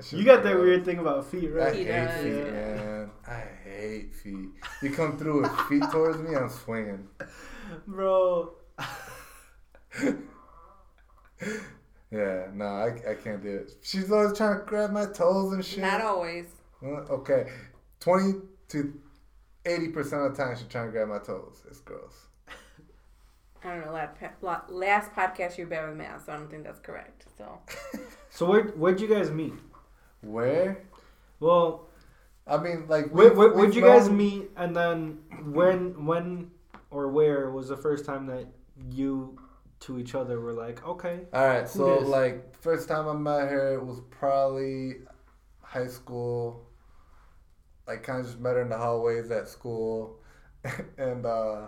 That 0.00 0.16
You 0.16 0.24
got 0.24 0.42
that 0.44 0.58
weird 0.58 0.84
thing 0.84 0.98
about 0.98 1.26
feet, 1.26 1.50
I 1.50 1.52
right? 1.52 1.74
He 1.74 1.84
hate 1.84 1.92
does, 1.92 2.22
feet, 2.22 2.32
yeah. 2.32 2.50
man. 2.50 3.10
I 3.28 3.42
hate 3.64 4.14
feet. 4.14 4.48
You 4.82 4.90
come 4.90 5.18
through 5.18 5.42
with 5.42 5.52
feet 5.68 5.82
towards 5.90 6.18
me, 6.18 6.34
I'm 6.34 6.48
swinging. 6.48 7.06
Bro. 7.86 8.52
Yeah, 12.12 12.48
no, 12.52 12.64
I, 12.64 12.88
I 13.08 13.14
can't 13.14 13.40
do 13.40 13.48
it. 13.58 13.72
She's 13.82 14.10
always 14.10 14.36
trying 14.36 14.58
to 14.58 14.64
grab 14.66 14.90
my 14.90 15.06
toes 15.06 15.52
and 15.52 15.64
shit. 15.64 15.78
Not 15.78 16.00
always. 16.00 16.46
Okay, 16.82 17.46
20 18.00 18.40
to 18.70 19.00
80% 19.64 20.26
of 20.26 20.36
the 20.36 20.42
time 20.42 20.56
she's 20.56 20.66
trying 20.66 20.86
to 20.86 20.90
grab 20.92 21.08
my 21.08 21.18
toes. 21.18 21.62
It's 21.68 21.78
gross. 21.78 22.26
I 23.62 23.74
don't 23.74 23.86
know. 23.86 23.92
Last, 23.92 24.70
last 24.70 25.12
podcast 25.12 25.56
you 25.56 25.64
were 25.64 25.70
bad 25.70 25.88
with 25.88 25.98
math, 25.98 26.26
so 26.26 26.32
I 26.32 26.36
don't 26.36 26.50
think 26.50 26.64
that's 26.64 26.80
correct. 26.80 27.26
So 27.38 27.60
So 28.30 28.46
where 28.46 28.62
where'd 28.64 29.00
you 29.00 29.06
guys 29.08 29.30
meet? 29.30 29.52
Where? 30.22 30.84
Well, 31.38 31.88
I 32.46 32.58
mean, 32.58 32.86
like, 32.88 33.08
where, 33.10 33.32
where, 33.32 33.52
we've 33.52 33.74
you 33.74 33.82
guys 33.82 34.08
known- 34.08 34.16
meet, 34.16 34.50
and 34.56 34.76
then 34.76 35.18
when 35.44 36.04
when 36.06 36.50
or 36.90 37.08
where 37.08 37.50
was 37.50 37.68
the 37.68 37.76
first 37.76 38.04
time 38.04 38.26
that 38.26 38.46
you 38.90 39.38
to 39.80 39.98
each 39.98 40.14
other 40.14 40.40
were 40.40 40.52
like, 40.52 40.86
okay, 40.86 41.20
All 41.32 41.46
right, 41.46 41.68
so 41.68 42.00
dis? 42.00 42.08
like 42.08 42.54
first 42.56 42.88
time 42.88 43.08
I 43.08 43.14
met 43.14 43.48
her 43.48 43.74
it 43.74 43.84
was 43.84 44.00
probably 44.10 44.96
high 45.62 45.86
school. 45.86 46.66
Like 47.86 48.02
kind 48.02 48.20
of 48.20 48.26
just 48.26 48.38
met 48.38 48.54
her 48.56 48.62
in 48.62 48.68
the 48.68 48.76
hallways 48.78 49.30
at 49.30 49.48
school, 49.48 50.20
and 50.98 51.24
uh, 51.24 51.66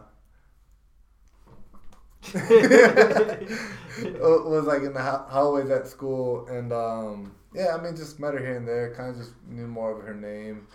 it 2.35 4.21
was 4.21 4.65
like 4.67 4.83
in 4.83 4.93
the 4.93 5.03
hallways 5.03 5.71
at 5.71 5.87
school, 5.89 6.47
and 6.47 6.73
um, 6.73 7.35
yeah, 7.55 7.77
I 7.77 7.83
mean 7.83 7.97
just 7.97 8.19
met 8.19 8.35
her 8.35 8.41
here 8.41 8.57
and 8.57 8.67
there. 8.67 8.95
Kind 8.95 9.11
of 9.11 9.17
just 9.17 9.33
knew 9.47 9.67
more 9.67 9.99
of 9.99 10.07
her 10.07 10.15
name, 10.15 10.67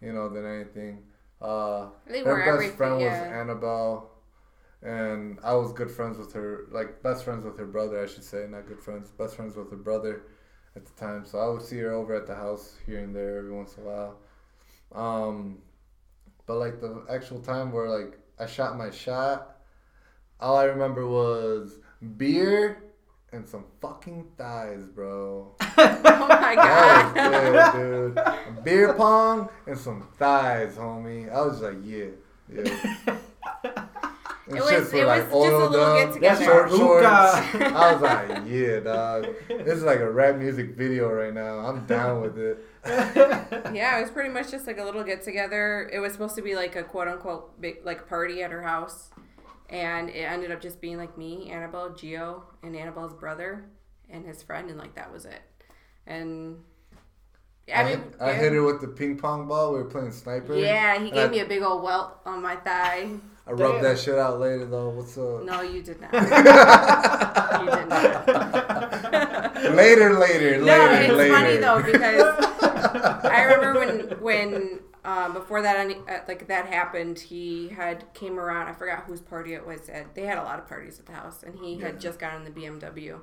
you 0.00 0.12
know, 0.12 0.28
than 0.28 0.46
anything. 0.46 1.02
Uh, 1.40 1.88
they 2.06 2.22
her 2.22 2.58
best 2.58 2.76
friend 2.76 2.94
was 2.94 3.02
yeah. 3.02 3.40
Annabelle, 3.40 4.10
and 4.82 5.38
I 5.42 5.54
was 5.54 5.72
good 5.72 5.90
friends 5.90 6.18
with 6.18 6.32
her, 6.34 6.66
like 6.70 7.02
best 7.02 7.24
friends 7.24 7.44
with 7.44 7.58
her 7.58 7.66
brother, 7.66 8.02
I 8.02 8.06
should 8.06 8.24
say, 8.24 8.46
not 8.48 8.66
good 8.66 8.80
friends, 8.80 9.10
best 9.10 9.36
friends 9.36 9.56
with 9.56 9.70
her 9.70 9.76
brother 9.76 10.22
at 10.76 10.86
the 10.86 10.92
time. 10.92 11.24
So 11.24 11.38
I 11.38 11.48
would 11.48 11.62
see 11.62 11.78
her 11.78 11.92
over 11.92 12.14
at 12.14 12.26
the 12.26 12.34
house 12.34 12.76
here 12.86 13.00
and 13.00 13.14
there 13.14 13.38
every 13.38 13.52
once 13.52 13.76
in 13.76 13.82
a 13.82 13.86
while. 13.86 14.18
Um, 14.94 15.58
but 16.46 16.54
like 16.54 16.80
the 16.80 17.04
actual 17.10 17.40
time 17.40 17.72
where 17.72 17.88
like 17.88 18.18
I 18.38 18.46
shot 18.46 18.76
my 18.76 18.90
shot, 18.90 19.56
all 20.40 20.56
I 20.56 20.64
remember 20.64 21.06
was 21.06 21.78
beer 22.16 22.82
and 23.32 23.48
some 23.48 23.64
fucking 23.80 24.26
thighs, 24.36 24.84
bro. 24.94 25.54
oh 25.60 25.66
my 25.76 26.54
That 26.56 27.12
god. 27.14 27.54
was 27.54 27.72
good, 27.72 28.14
dude. 28.54 28.64
Beer 28.64 28.92
pong 28.94 29.48
and 29.66 29.78
some 29.78 30.06
thighs, 30.18 30.74
homie. 30.76 31.32
I 31.32 31.40
was 31.40 31.60
like, 31.60 31.76
yeah, 31.84 32.06
yeah. 32.52 33.18
And 34.48 34.56
It 34.58 34.60
was- 34.64 34.92
were, 34.92 34.98
it 34.98 35.06
like, 35.06 35.32
was 35.32 35.44
just 35.44 35.54
a 35.54 35.66
little 35.68 35.80
up, 35.86 35.98
get-together. 35.98 36.44
short 36.44 36.68
That's 36.68 36.76
shorts. 37.48 37.54
I 37.72 37.92
was 37.92 38.02
like, 38.02 38.42
yeah, 38.48 38.80
dog. 38.80 39.26
This 39.48 39.78
is 39.78 39.84
like 39.84 40.00
a 40.00 40.10
rap 40.10 40.34
music 40.36 40.76
video 40.76 41.08
right 41.10 41.32
now. 41.32 41.60
I'm 41.60 41.86
down 41.86 42.20
with 42.20 42.36
it. 42.36 42.58
Yeah, 42.84 43.98
it 43.98 44.02
was 44.02 44.10
pretty 44.10 44.30
much 44.30 44.50
just 44.50 44.66
like 44.66 44.78
a 44.78 44.84
little 44.84 45.04
get 45.04 45.22
together. 45.22 45.88
It 45.92 46.00
was 46.00 46.12
supposed 46.12 46.34
to 46.34 46.42
be 46.42 46.56
like 46.56 46.74
a 46.74 46.82
quote 46.82 47.06
unquote 47.06 47.58
big 47.60 47.86
like 47.86 48.08
party 48.08 48.42
at 48.42 48.50
her 48.50 48.62
house, 48.62 49.10
and 49.72 50.10
it 50.10 50.20
ended 50.20 50.52
up 50.52 50.60
just 50.60 50.80
being 50.80 50.98
like 50.98 51.16
me, 51.16 51.50
Annabelle, 51.50 51.90
Gio, 51.90 52.42
and 52.62 52.76
Annabelle's 52.76 53.14
brother 53.14 53.64
and 54.10 54.24
his 54.24 54.42
friend, 54.42 54.68
and 54.68 54.78
like 54.78 54.94
that 54.94 55.10
was 55.10 55.24
it. 55.24 55.40
And 56.06 56.58
I 57.74 57.84
mean, 57.84 57.98
hit, 57.98 58.14
I 58.20 58.34
hit 58.34 58.52
her 58.52 58.62
with 58.62 58.82
the 58.82 58.88
ping 58.88 59.16
pong 59.16 59.48
ball. 59.48 59.72
We 59.72 59.78
were 59.78 59.86
playing 59.86 60.12
sniper. 60.12 60.54
Yeah, 60.56 60.98
he 61.02 61.10
gave 61.10 61.28
I, 61.28 61.32
me 61.32 61.40
a 61.40 61.46
big 61.46 61.62
old 61.62 61.82
welt 61.82 62.18
on 62.26 62.42
my 62.42 62.56
thigh. 62.56 63.08
I 63.46 63.52
rubbed 63.52 63.76
Damn. 63.76 63.84
that 63.84 63.98
shit 63.98 64.18
out 64.18 64.38
later 64.38 64.66
though. 64.66 64.90
What's 64.90 65.16
up? 65.16 65.42
No, 65.44 65.62
you 65.62 65.82
did 65.82 66.00
not. 66.00 66.12
you 66.12 66.20
did 67.70 67.88
not. 67.88 69.54
later, 69.74 70.18
later, 70.18 70.58
No, 70.58 70.78
later, 70.78 71.02
it's 71.02 71.14
later. 71.14 71.34
funny 71.34 71.56
though 71.56 71.82
because 71.82 72.44
I 73.24 73.42
remember 73.44 73.80
when 73.80 74.00
when 74.20 74.80
um, 75.04 75.32
before 75.32 75.62
that 75.62 75.76
any- 75.76 75.96
uh, 76.08 76.20
like 76.28 76.46
that 76.48 76.66
happened, 76.66 77.18
he 77.18 77.68
had 77.70 78.04
came 78.14 78.38
around. 78.38 78.68
I 78.68 78.72
forgot 78.72 79.04
whose 79.04 79.20
party 79.20 79.54
it 79.54 79.66
was. 79.66 79.88
At. 79.88 80.14
They 80.14 80.22
had 80.26 80.38
a 80.38 80.42
lot 80.42 80.58
of 80.58 80.68
parties 80.68 80.98
at 81.00 81.06
the 81.06 81.12
house, 81.12 81.42
and 81.42 81.58
he 81.58 81.74
Yeah. 81.74 81.86
had 81.86 82.00
just 82.00 82.18
gotten 82.18 82.44
the 82.44 82.50
BMW, 82.50 83.20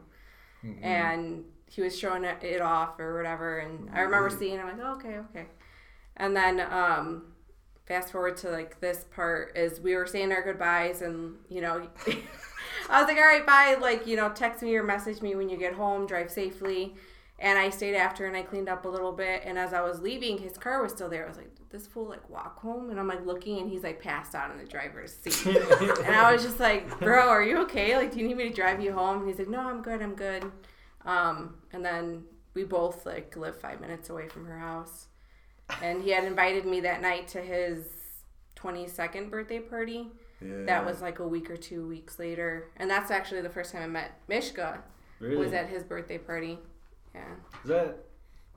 Mhm. 0.64 0.84
and 0.84 1.46
he 1.68 1.82
was 1.82 1.98
showing 1.98 2.24
it, 2.26 2.62
off 2.62 3.00
or 3.00 3.16
whatever. 3.16 3.60
And 3.60 3.90
I 3.94 4.02
remember 4.02 4.30
seeing. 4.30 4.56
it, 4.58 4.62
I'm 4.62 4.78
like, 4.78 4.86
oh, 4.86 4.94
okay, 4.96 5.18
okay. 5.30 5.46
And 6.18 6.36
then 6.36 6.60
um, 6.60 7.34
fast 7.86 8.12
forward 8.12 8.36
to 8.38 8.50
like 8.52 8.80
this 8.82 9.06
part 9.06 9.58
is 9.58 9.80
we 9.80 9.96
were 9.96 10.06
saying 10.06 10.32
our 10.32 10.42
goodbyes, 10.44 11.02
and 11.02 11.38
you 11.50 11.62
know. 11.62 11.88
I 12.90 13.00
was 13.02 13.08
like, 13.08 13.18
all 13.18 13.24
right, 13.24 13.46
bye. 13.46 13.78
Like, 13.80 14.08
you 14.08 14.16
know, 14.16 14.30
text 14.30 14.64
me 14.64 14.76
or 14.76 14.82
message 14.84 15.22
me 15.22 15.36
when 15.36 15.48
you 15.48 15.58
get 15.58 15.74
home. 15.74 16.08
Drive 16.08 16.32
safely. 16.32 16.96
And 17.38 17.60
I 17.60 17.70
stayed 17.70 17.96
after 17.96 18.26
and 18.26 18.36
I 18.36 18.42
cleaned 18.42 18.68
up 18.68 18.84
a 18.86 18.90
little 18.90 19.12
bit. 19.12 19.44
And 19.46 19.60
as 19.60 19.74
I 19.74 19.82
was 19.82 20.02
leaving, 20.02 20.40
his 20.40 20.58
car 20.58 20.82
was 20.82 20.92
still 20.92 21.08
there. 21.08 21.26
I 21.26 21.30
was 21.30 21.38
like, 21.38 21.52
this 21.70 21.88
fool 21.88 22.06
like 22.06 22.30
walk 22.30 22.60
home? 22.60 22.90
And 22.90 23.00
I'm 23.00 23.08
like 23.08 23.26
looking 23.26 23.60
and 23.60 23.70
he's 23.70 23.84
like 23.84 24.02
passed 24.02 24.36
out 24.36 24.52
in 24.52 24.58
the 24.58 24.66
driver's 24.66 25.16
seat. 25.16 25.46
and 25.46 26.16
I 26.16 26.32
was 26.32 26.44
just 26.44 26.60
like, 26.60 27.00
bro, 27.00 27.28
are 27.28 27.44
you 27.44 27.60
okay? 27.64 27.96
Like, 27.96 28.12
do 28.12 28.20
you 28.20 28.28
need 28.28 28.38
me 28.38 28.50
to 28.50 28.54
drive 28.54 28.82
you 28.82 28.94
home? 28.94 29.20
And 29.20 29.28
he's 29.28 29.40
like, 29.40 29.50
no, 29.50 29.60
I'm 29.60 29.82
good. 29.82 30.02
I'm 30.02 30.16
good. 30.16 30.52
Um, 31.06 31.56
and 31.72 31.84
then 31.84 32.24
we 32.54 32.64
both 32.64 33.06
like 33.06 33.36
live 33.38 33.60
five 33.60 33.80
minutes 33.82 34.10
away 34.10 34.28
from 34.28 34.46
her 34.46 34.60
house. 34.60 35.08
And 35.82 36.02
he 36.02 36.12
had 36.12 36.24
invited 36.24 36.66
me 36.66 36.80
that 36.82 37.02
night 37.02 37.28
to 37.30 37.42
his 37.42 37.86
22nd 38.56 39.30
birthday 39.30 39.60
party. 39.60 40.08
Yeah. 40.42 40.66
That 40.66 40.86
was 40.86 41.02
like 41.02 41.20
a 41.20 41.28
week 41.28 41.50
or 41.50 41.58
two 41.58 41.88
weeks 41.88 42.18
later. 42.18 42.70
And 42.78 42.90
that's 42.90 43.12
actually 43.12 43.42
the 43.42 43.50
first 43.50 43.72
time 43.72 43.84
I 43.84 43.88
met 43.88 44.12
Mishka 44.28 44.82
really? 45.20 45.38
was 45.38 45.54
at 45.54 45.70
his 45.70 45.84
birthday 45.84 46.18
party. 46.18 46.60
Yeah. 47.14 47.34
Is 47.64 47.70
that 47.70 48.06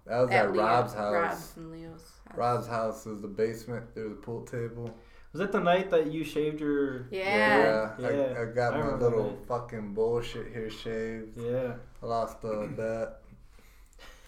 that 0.07 0.18
was 0.20 0.30
at, 0.30 0.53
Leo- 0.53 0.62
Rob's 0.62 0.94
house. 0.94 1.12
Rob's 1.12 1.53
and 1.57 1.70
Leo's 1.72 2.00
house. 2.28 2.36
Rob's 2.36 2.66
house 2.66 3.05
was 3.07 3.20
the 3.22 3.28
basement. 3.28 3.94
There 3.94 4.05
was 4.05 4.12
a 4.12 4.16
pool 4.16 4.42
table. 4.44 4.94
was 5.32 5.40
that 5.40 5.53
the 5.53 5.61
night 5.61 5.90
that 5.90 6.12
you 6.12 6.24
shaved 6.24 6.61
your? 6.61 7.09
Yeah. 7.11 7.92
Yeah, 7.98 8.11
Yeah, 8.11 8.34
I, 8.38 8.42
I 8.42 8.44
got 8.46 8.74
I 8.74 8.78
my 8.82 8.94
little 8.94 9.30
that. 9.30 9.46
fucking 9.46 9.94
bullshit 9.94 10.53
hair 10.53 10.70
shaved. 10.70 11.36
Yeah. 11.40 11.74
I 12.03 12.07
lost 12.07 12.38
a 12.44 12.66
bet. 12.76 13.18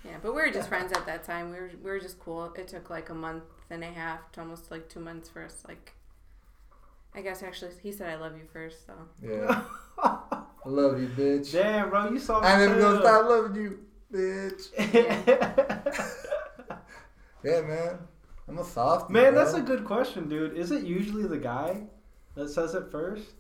Yeah, 0.05 0.17
but 0.23 0.35
we 0.35 0.43
were 0.43 0.51
just 0.51 0.69
friends 0.69 0.93
at 0.93 1.07
that 1.07 1.25
time. 1.25 1.51
We 1.51 1.57
were 1.57 1.71
we 1.83 1.91
were 1.91 1.99
just 2.01 2.21
cool. 2.21 2.53
It 2.59 2.69
took 2.69 2.91
like 2.91 3.09
a 3.09 3.15
month 3.15 3.45
and 3.71 3.83
a 3.83 3.87
half 3.87 4.31
to 4.33 4.41
almost 4.41 4.71
like 4.71 4.89
two 4.91 5.01
months 5.01 5.31
for 5.31 5.43
us. 5.43 5.63
Like, 5.67 5.93
I 7.15 7.23
guess 7.23 7.43
actually 7.43 7.71
he 7.83 7.91
said 7.91 8.11
I 8.11 8.17
love 8.17 8.37
you 8.37 8.45
first. 8.53 8.87
So 8.87 8.93
Yeah. 9.23 9.63
I 9.99 10.43
love 10.69 11.01
you, 11.01 11.09
bitch. 11.09 11.53
Damn, 11.53 11.89
bro, 11.91 12.11
you 12.11 12.19
saw. 12.19 12.41
Me. 12.41 12.47
I 12.47 12.59
never 12.59 12.79
gonna 12.79 13.01
stop 13.01 13.27
loving 13.29 13.63
you, 13.63 13.79
bitch. 14.15 14.71
Yeah, 17.43 17.61
man. 17.61 17.99
I'm 18.49 18.59
a 18.59 18.65
soft. 18.65 19.11
Man, 19.11 19.35
that's 19.35 19.55
a 19.55 19.61
good 19.61 19.85
question, 19.85 20.29
dude. 20.29 20.57
Is 20.57 20.71
it 20.71 20.85
usually 20.85 21.27
the 21.27 21.39
guy 21.39 21.83
that 22.35 22.49
says 22.49 22.75
it 22.75 22.91
first? 22.91 23.33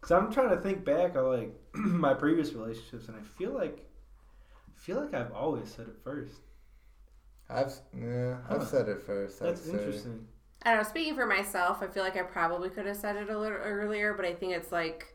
Because 0.00 0.12
I'm 0.12 0.32
trying 0.32 0.50
to 0.50 0.60
think 0.60 0.84
back 0.84 1.16
on 1.16 1.24
like 1.26 1.54
my 1.74 2.14
previous 2.14 2.52
relationships, 2.52 3.08
and 3.08 3.16
I 3.16 3.22
feel 3.38 3.52
like, 3.52 3.78
I 4.68 4.78
feel 4.78 5.00
like 5.00 5.14
I've 5.14 5.32
always 5.32 5.68
said 5.70 5.88
it 5.88 5.96
first. 6.04 6.40
I've 7.48 7.72
yeah, 7.96 8.38
I've 8.48 8.58
Huh. 8.58 8.64
said 8.64 8.88
it 8.88 9.00
first. 9.02 9.40
I'd 9.42 9.48
That's 9.48 9.60
say. 9.62 9.72
interesting. 9.78 10.26
I 10.62 10.70
don't 10.72 10.82
know. 10.82 10.88
Speaking 10.88 11.14
for 11.14 11.26
myself, 11.26 11.82
I 11.82 11.86
feel 11.86 12.02
like 12.02 12.16
I 12.16 12.22
probably 12.22 12.70
could 12.70 12.86
have 12.86 12.96
said 12.96 13.16
it 13.16 13.30
a 13.30 13.38
little 13.38 13.56
earlier, 13.58 14.14
but 14.14 14.24
I 14.24 14.34
think 14.34 14.52
it's 14.54 14.72
like 14.72 15.14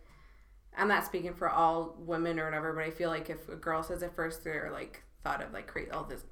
I'm 0.81 0.87
not 0.87 1.05
speaking 1.05 1.35
for 1.35 1.47
all 1.47 1.95
women 1.99 2.39
or 2.39 2.45
whatever, 2.45 2.73
but 2.73 2.83
I 2.83 2.89
feel 2.89 3.09
like 3.11 3.29
if 3.29 3.47
a 3.49 3.55
girl 3.55 3.83
says 3.83 4.01
it 4.01 4.13
first, 4.15 4.43
they're 4.43 4.71
like 4.73 5.03
thought 5.23 5.43
of 5.43 5.53
like 5.53 5.67
crazy. 5.67 5.91
Oh, 5.93 6.07
this 6.09 6.23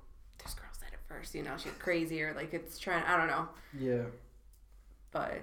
this 0.43 0.55
girl 0.55 0.65
said 0.71 0.89
it 0.91 0.99
first. 1.07 1.35
You 1.35 1.43
know, 1.43 1.55
she's 1.57 1.71
crazy 1.73 2.23
or 2.23 2.33
like 2.33 2.51
it's 2.53 2.79
trying. 2.79 3.03
I 3.03 3.15
don't 3.15 3.27
know, 3.27 3.47
Yeah. 3.79 4.05
but 5.11 5.41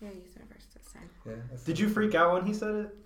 yeah, 0.00 0.08
you 0.10 0.22
said 0.32 0.42
it 0.42 0.54
first 0.54 0.72
this 0.74 0.92
time. 0.92 1.10
Yeah. 1.26 1.56
Did 1.64 1.78
you 1.80 1.88
freak 1.88 2.14
out 2.14 2.32
when 2.34 2.46
he 2.46 2.54
said 2.54 2.74
it? 2.74 2.96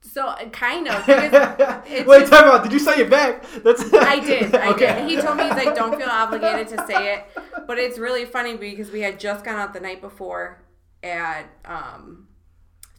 So 0.00 0.26
uh, 0.26 0.48
kind 0.48 0.88
of. 0.88 1.04
it's 1.08 2.08
Wait, 2.08 2.20
just- 2.20 2.32
time 2.32 2.50
out. 2.50 2.64
Did 2.64 2.72
you 2.72 2.80
say 2.80 3.02
it 3.02 3.08
back? 3.10 3.44
That's. 3.62 3.82
I 3.94 4.18
did. 4.18 4.52
I 4.52 4.70
okay. 4.70 5.06
did. 5.06 5.10
He 5.10 5.16
told 5.22 5.36
me 5.36 5.44
he's 5.44 5.52
like, 5.52 5.76
don't 5.76 5.96
feel 5.96 6.08
obligated 6.08 6.66
to 6.76 6.86
say 6.88 7.14
it. 7.14 7.24
But 7.64 7.78
it's 7.78 7.96
really 7.96 8.24
funny 8.24 8.56
because 8.56 8.90
we 8.90 9.02
had 9.02 9.20
just 9.20 9.44
gone 9.44 9.54
out 9.54 9.72
the 9.72 9.78
night 9.78 10.00
before 10.00 10.60
at 11.04 11.44
um 11.64 12.26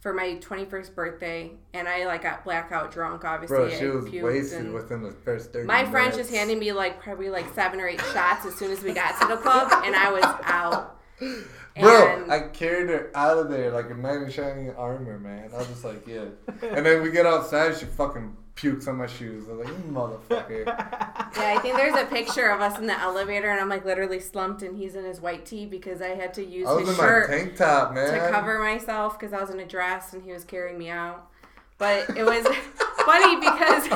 for 0.04 0.12
my 0.12 0.34
twenty 0.34 0.66
first 0.66 0.94
birthday, 0.94 1.50
and 1.72 1.88
I 1.88 2.04
like 2.04 2.24
got 2.24 2.44
blackout 2.44 2.92
drunk. 2.92 3.24
Obviously, 3.24 3.56
Bro, 3.56 3.70
she 3.70 3.86
was 3.86 4.04
wasted 4.04 4.70
within 4.70 5.02
the 5.02 5.12
first 5.12 5.50
thirty. 5.50 5.66
My 5.66 5.86
friend 5.86 6.10
minutes. 6.10 6.18
just 6.18 6.30
handed 6.30 6.58
me 6.58 6.72
like 6.74 7.00
probably 7.00 7.30
like 7.30 7.46
seven 7.54 7.80
or 7.80 7.88
eight 7.88 8.02
shots 8.12 8.44
as 8.44 8.54
soon 8.54 8.70
as 8.70 8.82
we 8.82 8.92
got 8.92 9.18
to 9.22 9.26
the 9.26 9.38
club, 9.38 9.72
and 9.82 9.96
I 9.96 10.12
was 10.12 10.24
out. 10.42 11.00
Bro, 11.80 12.22
And- 12.22 12.32
I 12.32 12.40
carried 12.48 12.88
her 12.88 13.10
out 13.14 13.36
of 13.38 13.50
there 13.50 13.70
like 13.72 13.90
a 13.90 13.94
knight 13.94 14.22
in 14.22 14.30
shining 14.30 14.72
armor, 14.76 15.18
man. 15.18 15.50
I 15.52 15.58
was 15.58 15.66
just 15.68 15.84
like, 15.84 16.06
yeah. 16.06 16.26
And 16.62 16.86
then 16.86 17.02
we 17.02 17.10
get 17.10 17.26
outside, 17.26 17.76
she 17.76 17.86
fucking 17.86 18.36
pukes 18.54 18.86
on 18.86 18.96
my 18.96 19.06
shoes. 19.08 19.44
I 19.48 19.52
was 19.54 19.66
like, 19.66 19.76
you 19.76 19.84
motherfucker. 19.92 20.64
Yeah, 21.36 21.54
I 21.56 21.58
think 21.58 21.74
there's 21.76 21.96
a 22.00 22.04
picture 22.06 22.48
of 22.50 22.60
us 22.60 22.78
in 22.78 22.86
the 22.86 22.96
elevator, 22.96 23.50
and 23.50 23.60
I'm 23.60 23.68
like 23.68 23.84
literally 23.84 24.20
slumped, 24.20 24.62
and 24.62 24.76
he's 24.78 24.94
in 24.94 25.04
his 25.04 25.20
white 25.20 25.44
tee 25.44 25.66
because 25.66 26.00
I 26.00 26.10
had 26.10 26.32
to 26.34 26.44
use 26.44 26.68
I 26.68 26.74
was 26.74 26.80
his 26.88 26.90
in 26.90 26.94
shirt. 27.04 27.28
my 27.28 27.36
tank 27.36 27.56
top, 27.56 27.92
man. 27.92 28.12
to 28.12 28.30
cover 28.30 28.60
myself 28.60 29.18
because 29.18 29.32
I 29.32 29.40
was 29.40 29.50
in 29.50 29.58
a 29.58 29.66
dress 29.66 30.12
and 30.12 30.22
he 30.22 30.30
was 30.30 30.44
carrying 30.44 30.78
me 30.78 30.90
out. 30.90 31.28
But 31.76 32.16
it 32.16 32.22
was 32.24 32.46
funny 33.04 33.40
because 33.40 33.88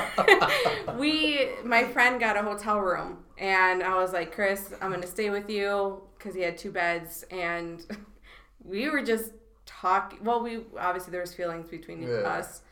we, 0.98 1.48
my 1.64 1.84
friend 1.84 2.18
got 2.18 2.36
a 2.36 2.42
hotel 2.42 2.80
room 2.80 3.18
and 3.38 3.84
I 3.84 3.94
was 3.94 4.12
like, 4.12 4.32
Chris, 4.34 4.74
I'm 4.82 4.90
going 4.90 5.00
to 5.02 5.06
stay 5.06 5.30
with 5.30 5.48
you 5.48 6.00
because 6.18 6.34
he 6.34 6.42
had 6.42 6.58
two 6.58 6.70
beds 6.72 7.24
and 7.30 7.84
we 8.64 8.88
were 8.90 9.02
just 9.02 9.32
talking. 9.66 10.22
Well, 10.24 10.42
we 10.42 10.60
obviously 10.78 11.12
there 11.12 11.20
was 11.20 11.34
feelings 11.34 11.68
between 11.68 12.02
Yeah. 12.02 12.08
us. 12.18 12.62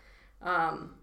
Um, 0.43 0.95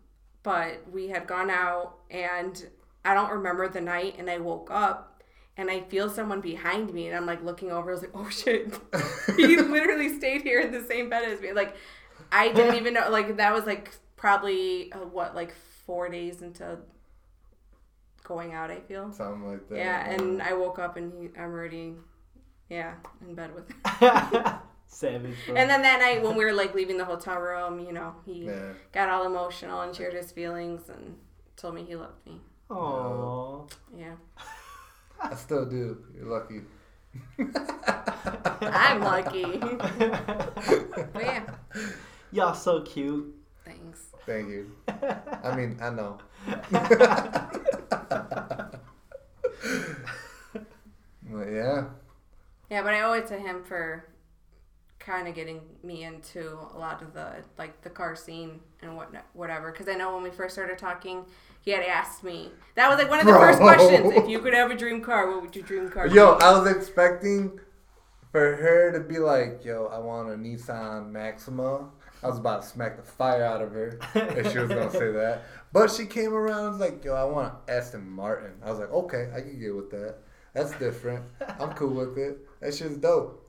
but 0.43 0.89
we 0.91 1.07
had 1.07 1.25
gone 1.25 1.49
out 1.49 1.95
and 2.11 2.67
I 3.05 3.13
don't 3.13 3.31
remember 3.31 3.67
the 3.69 3.81
night 3.81 4.15
and 4.19 4.29
I 4.29 4.37
woke 4.39 4.69
up 4.71 5.23
and 5.57 5.69
I 5.69 5.81
feel 5.81 6.09
someone 6.09 6.41
behind 6.41 6.93
me 6.93 7.07
and 7.07 7.15
I'm 7.15 7.25
like 7.25 7.43
looking 7.43 7.71
over. 7.71 7.91
I 7.91 7.93
was 7.93 8.01
like, 8.01 8.11
oh 8.13 8.29
shit. 8.29 8.73
he 9.37 9.55
literally 9.57 10.17
stayed 10.17 10.41
here 10.41 10.59
in 10.59 10.71
the 10.71 10.83
same 10.83 11.09
bed 11.09 11.23
as 11.25 11.39
me. 11.41 11.53
Like, 11.53 11.75
I 12.31 12.51
didn't 12.51 12.75
even 12.75 12.93
know. 12.93 13.09
Like, 13.09 13.37
that 13.37 13.53
was 13.53 13.65
like 13.65 13.91
probably 14.15 14.91
uh, 14.93 14.99
what, 14.99 15.35
like 15.35 15.53
four 15.85 16.09
days 16.09 16.41
into 16.41 16.77
going 18.23 18.53
out. 18.53 18.71
I 18.71 18.79
feel. 18.79 19.11
Something 19.13 19.47
like 19.49 19.69
that. 19.69 19.77
Yeah, 19.77 20.09
and 20.09 20.41
I 20.41 20.53
woke 20.53 20.79
up 20.79 20.97
and 20.97 21.13
he, 21.13 21.29
I'm 21.39 21.51
already, 21.51 21.93
yeah, 22.69 22.93
in 23.21 23.35
bed 23.35 23.51
with 23.55 23.67
him. 23.69 23.77
Savage. 24.87 25.35
Bro. 25.47 25.55
And 25.55 25.69
then 25.69 25.81
that 25.81 25.99
night 25.99 26.21
when 26.23 26.35
we 26.37 26.45
were 26.45 26.53
like 26.53 26.73
leaving 26.75 26.97
the 26.97 27.05
hotel 27.05 27.37
room, 27.39 27.79
you 27.79 27.91
know, 27.93 28.13
he 28.25 28.45
Yeah. 28.45 28.73
got 28.91 29.09
all 29.09 29.25
emotional 29.25 29.81
and 29.81 29.95
shared 29.95 30.13
his 30.13 30.31
feelings 30.31 30.87
and 30.89 31.17
told 31.55 31.73
me 31.75 31.83
he 31.83 31.95
loved 31.95 32.23
me. 32.25 32.39
Aww. 32.69 33.69
Yeah, 33.97 34.15
I 35.21 35.35
still 35.35 35.65
do. 35.65 35.97
You're 36.15 36.27
lucky. 36.27 36.61
I'm 38.61 39.01
lucky. 39.01 39.45
but 39.57 41.21
yeah, 41.21 41.43
Y'all 42.31 42.53
so 42.55 42.81
cute. 42.81 43.35
thanks. 43.65 43.99
Thank 44.25 44.49
you. 44.49 44.71
I 45.43 45.55
mean, 45.55 45.77
I 45.81 45.89
know. 45.89 46.17
but 51.29 51.47
yeah. 51.51 51.85
Yeah, 52.73 52.81
but 52.81 52.95
I 52.95 53.01
owe 53.01 53.13
it 53.13 53.27
to 53.27 53.37
him 53.37 53.63
for 53.63 54.03
kind 54.97 55.27
of 55.27 55.35
getting 55.35 55.61
me 55.83 56.05
into 56.05 56.57
a 56.73 56.79
lot 56.79 57.03
of 57.03 57.13
the 57.13 57.27
like 57.59 57.79
the 57.83 57.89
car 57.91 58.15
scene 58.15 58.61
and 58.81 58.97
what 58.97 59.13
whatever. 59.33 59.71
Because 59.71 59.87
I 59.87 59.93
know 59.93 60.15
when 60.15 60.23
we 60.23 60.31
first 60.31 60.55
started 60.55 60.79
talking, 60.79 61.23
he 61.61 61.69
had 61.69 61.83
asked 61.83 62.23
me. 62.23 62.49
That 62.73 62.89
was 62.89 62.97
like 62.97 63.11
one 63.11 63.19
of 63.19 63.27
the 63.27 63.31
Bro. 63.31 63.41
first 63.41 63.59
questions. 63.59 64.13
If 64.15 64.27
you 64.27 64.39
could 64.39 64.55
have 64.55 64.71
a 64.71 64.75
dream 64.75 65.01
car, 65.01 65.29
what 65.29 65.43
would 65.43 65.55
your 65.55 65.63
dream 65.63 65.87
car? 65.87 66.09
Be? 66.09 66.15
Yo, 66.15 66.35
be? 66.35 66.43
I 66.43 66.57
was 66.57 66.67
expecting 66.75 67.59
for 68.31 68.55
her 68.55 68.91
to 68.91 69.01
be 69.01 69.19
like, 69.19 69.63
"Yo, 69.63 69.85
I 69.93 69.99
want 69.99 70.29
a 70.29 70.33
Nissan 70.33 71.11
Maxima." 71.11 71.91
I 72.23 72.27
was 72.27 72.39
about 72.39 72.63
to 72.63 72.67
smack 72.67 72.97
the 72.97 73.03
fire 73.03 73.43
out 73.43 73.61
of 73.61 73.71
her 73.73 73.99
if 74.15 74.51
she 74.51 74.57
was 74.57 74.69
gonna 74.69 74.89
say 74.89 75.11
that, 75.11 75.43
but 75.71 75.91
she 75.91 76.07
came 76.07 76.33
around 76.33 76.63
and 76.63 76.71
was 76.71 76.79
like, 76.79 77.05
"Yo, 77.05 77.13
I 77.13 77.23
want 77.25 77.53
an 77.53 77.75
Aston 77.75 78.09
Martin." 78.09 78.53
I 78.63 78.71
was 78.71 78.79
like, 78.79 78.91
"Okay, 78.91 79.29
I 79.31 79.41
can 79.41 79.59
get 79.59 79.75
with 79.75 79.91
that. 79.91 80.15
That's 80.53 80.71
different. 80.73 81.25
I'm 81.59 81.73
cool 81.73 81.93
with 81.93 82.17
it. 82.17 82.37
That 82.63 82.73
shit's 82.73 82.97
dope." 82.97 83.39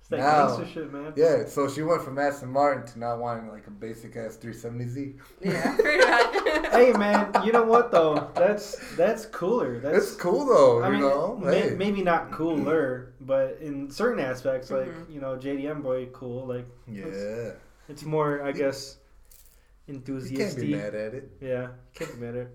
It's 0.00 0.08
that 0.08 0.18
Now- 0.18 0.56
gangster 0.56 0.66
shit, 0.66 0.92
man. 0.92 1.12
Yeah, 1.16 1.46
so 1.46 1.68
she 1.68 1.82
went 1.82 2.02
from 2.02 2.18
Aston 2.18 2.48
Martin 2.50 2.84
to 2.92 2.98
not 2.98 3.18
wanting 3.20 3.48
like 3.48 3.66
a 3.68 3.70
basic 3.70 4.16
ass 4.16 4.36
370Z. 4.36 5.16
yeah, 5.40 5.76
pretty 5.76 5.98
much. 6.10 6.66
hey 6.72 6.92
man, 6.92 7.30
you 7.44 7.52
know 7.52 7.62
what 7.64 7.92
though? 7.92 8.30
That's 8.34 8.76
that's 8.96 9.26
cooler. 9.26 9.78
That's 9.78 9.98
It's 9.98 10.16
cool 10.16 10.44
though, 10.46 10.82
I 10.82 10.86
you 10.88 10.92
mean, 10.94 11.02
know. 11.02 11.36
may, 11.36 11.60
Hey. 11.70 11.74
maybe 11.76 12.02
not 12.02 12.32
cooler, 12.32 13.12
but 13.20 13.58
in 13.60 13.90
certain 13.90 14.18
aspects, 14.24 14.70
like 14.70 14.88
Mhm. 14.88 15.12
you 15.14 15.20
know, 15.20 15.36
JDM 15.36 15.82
boy, 15.82 16.06
cool. 16.12 16.46
Like 16.46 16.66
Yeah, 16.88 17.52
it's 17.88 18.02
more, 18.04 18.42
I 18.42 18.50
guess, 18.52 18.96
you 19.86 19.94
can't 19.94 20.08
enthusiastic. 20.08 20.62
be 20.62 20.74
mad 20.74 20.94
at 20.94 21.14
it. 21.14 21.30
Yeah, 21.40 21.68
can't 21.94 22.12
be 22.14 22.20
mad 22.26 22.34
at. 22.36 22.42
it. 22.46 22.50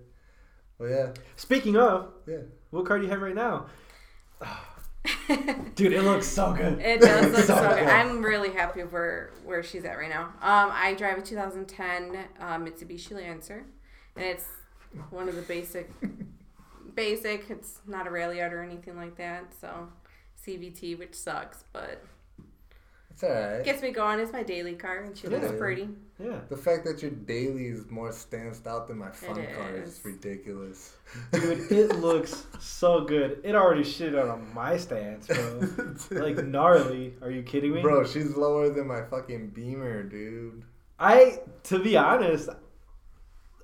Well, 0.78 0.90
yeah, 0.90 1.12
Speaking 1.36 1.76
of, 1.76 2.08
yeah. 2.26 2.38
what 2.70 2.84
car 2.86 2.98
do 2.98 3.04
you 3.04 3.10
have 3.10 3.22
right 3.22 3.34
now? 3.34 3.66
Dude, 5.74 5.92
it 5.92 6.02
looks 6.02 6.26
so 6.26 6.52
good. 6.52 6.78
It 6.80 7.00
does 7.00 7.26
look 7.32 7.44
So 7.44 7.56
so 7.56 7.68
good. 7.68 7.78
cool. 7.80 7.88
I'm 7.88 8.22
really 8.24 8.50
happy 8.50 8.80
where 8.82 9.30
where 9.44 9.62
she's 9.62 9.84
at 9.84 9.96
right 9.98 10.08
now. 10.10 10.24
Um, 10.42 10.70
I 10.72 10.94
drive 10.96 11.18
a 11.18 11.22
2010 11.22 12.16
uh, 12.40 12.56
Mitsubishi 12.58 13.12
Lancer, 13.12 13.64
and 14.16 14.24
it's 14.24 14.46
one 15.10 15.28
of 15.28 15.36
the 15.36 15.42
basic, 15.42 15.90
basic. 16.94 17.50
It's 17.50 17.80
not 17.86 18.06
a 18.06 18.10
Ralliart 18.10 18.52
or 18.52 18.62
anything 18.62 18.96
like 18.96 19.16
that. 19.16 19.52
So 19.60 19.88
CVT, 20.46 20.98
which 20.98 21.14
sucks, 21.14 21.64
but 21.72 22.02
It's 23.20 23.24
alright. 23.24 23.64
gets 23.64 23.82
me 23.82 23.90
going. 23.90 24.20
It's 24.20 24.32
my 24.32 24.44
daily 24.44 24.74
car, 24.74 24.98
and 24.98 25.16
she 25.16 25.26
looks 25.26 25.50
pretty. 25.58 25.88
Yeah, 26.22 26.38
The 26.48 26.56
fact 26.56 26.84
that 26.84 27.02
your 27.02 27.10
daily 27.10 27.66
is 27.66 27.90
more 27.90 28.12
stanced 28.12 28.66
out 28.68 28.86
than 28.86 28.98
my 28.98 29.10
fun 29.10 29.38
It 29.38 29.56
car 29.56 29.74
is 29.74 29.98
is. 29.98 30.04
ridiculous. 30.04 30.94
dude, 31.32 31.70
it 31.72 31.96
looks 32.00 32.46
so 32.60 33.04
good. 33.04 33.40
It 33.42 33.56
already 33.56 33.82
shit 33.84 34.14
out 34.14 34.28
on 34.28 34.52
my 34.54 34.76
stance, 34.76 35.26
bro. 35.26 35.62
like 36.12 36.44
gnarly. 36.44 37.14
Are 37.22 37.30
you 37.30 37.42
kidding 37.42 37.72
me? 37.74 37.82
Bro, 37.82 38.06
she's 38.06 38.36
lower 38.36 38.68
than 38.70 38.86
my 38.86 39.02
fucking 39.02 39.48
Beamer, 39.50 40.04
dude. 40.04 40.62
I, 41.00 41.40
to 41.64 41.78
be 41.80 41.96
honest, 41.96 42.48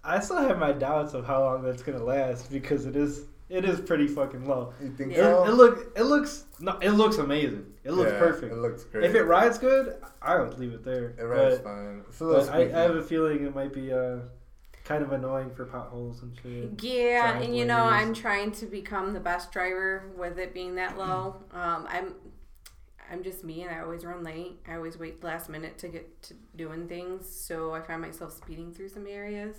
I 0.02 0.18
still 0.20 0.42
have 0.42 0.58
my 0.58 0.72
doubts 0.72 1.14
of 1.14 1.24
how 1.26 1.42
long 1.44 1.62
that's 1.62 1.82
gonna 1.82 2.02
last 2.02 2.50
because 2.50 2.86
it 2.86 2.94
is 2.96 3.22
it 3.54 3.64
is 3.64 3.80
pretty 3.80 4.06
fucking 4.08 4.46
low. 4.46 4.72
You 4.82 4.90
think 4.90 5.12
It, 5.12 5.16
so? 5.16 5.44
it 5.46 5.52
look 5.52 5.92
it 5.96 6.02
looks 6.04 6.44
no, 6.60 6.78
it 6.80 6.90
looks 6.90 7.18
amazing. 7.18 7.66
It 7.84 7.92
looks 7.92 8.12
Yeah, 8.12 8.18
perfect. 8.18 8.52
It 8.52 8.58
looks 8.58 8.84
great. 8.84 9.04
If 9.04 9.14
it 9.14 9.24
rides 9.24 9.58
good, 9.58 9.96
I 10.22 10.38
would 10.38 10.58
leave 10.58 10.72
it 10.72 10.84
there. 10.84 11.14
It 11.18 11.22
rides 11.24 11.58
but 11.58 11.64
fine. 11.64 12.02
It's 12.08 12.20
a 12.20 12.24
little 12.24 12.44
but 12.46 12.54
I, 12.54 12.60
I 12.62 12.82
have 12.82 12.96
a 12.96 13.02
feeling 13.02 13.44
it 13.44 13.54
might 13.54 13.72
be 13.72 13.92
uh, 13.92 14.18
kind 14.84 15.02
of 15.02 15.12
annoying 15.12 15.50
for 15.54 15.64
potholes 15.64 16.22
and 16.22 16.36
shit. 16.42 16.82
Yeah, 16.82 17.38
and 17.38 17.56
you 17.56 17.64
know, 17.64 17.78
I'm 17.78 18.14
trying 18.14 18.52
to 18.52 18.66
become 18.66 19.12
the 19.12 19.20
best 19.20 19.50
driver 19.50 20.12
with 20.16 20.38
it 20.38 20.52
being 20.54 20.74
that 20.76 20.98
low. 20.98 21.36
Um, 21.54 21.86
I'm, 21.88 22.14
I'm 23.10 23.22
just 23.22 23.44
me, 23.44 23.62
and 23.62 23.70
I 23.74 23.80
always 23.80 24.04
run 24.04 24.24
late. 24.24 24.58
I 24.68 24.74
always 24.74 24.98
wait 24.98 25.20
the 25.20 25.26
last 25.28 25.48
minute 25.48 25.78
to 25.78 25.88
get 25.88 26.22
to 26.22 26.34
doing 26.56 26.88
things, 26.88 27.28
so 27.28 27.72
I 27.72 27.80
find 27.80 28.00
myself 28.02 28.32
speeding 28.32 28.72
through 28.72 28.88
some 28.88 29.06
areas, 29.06 29.56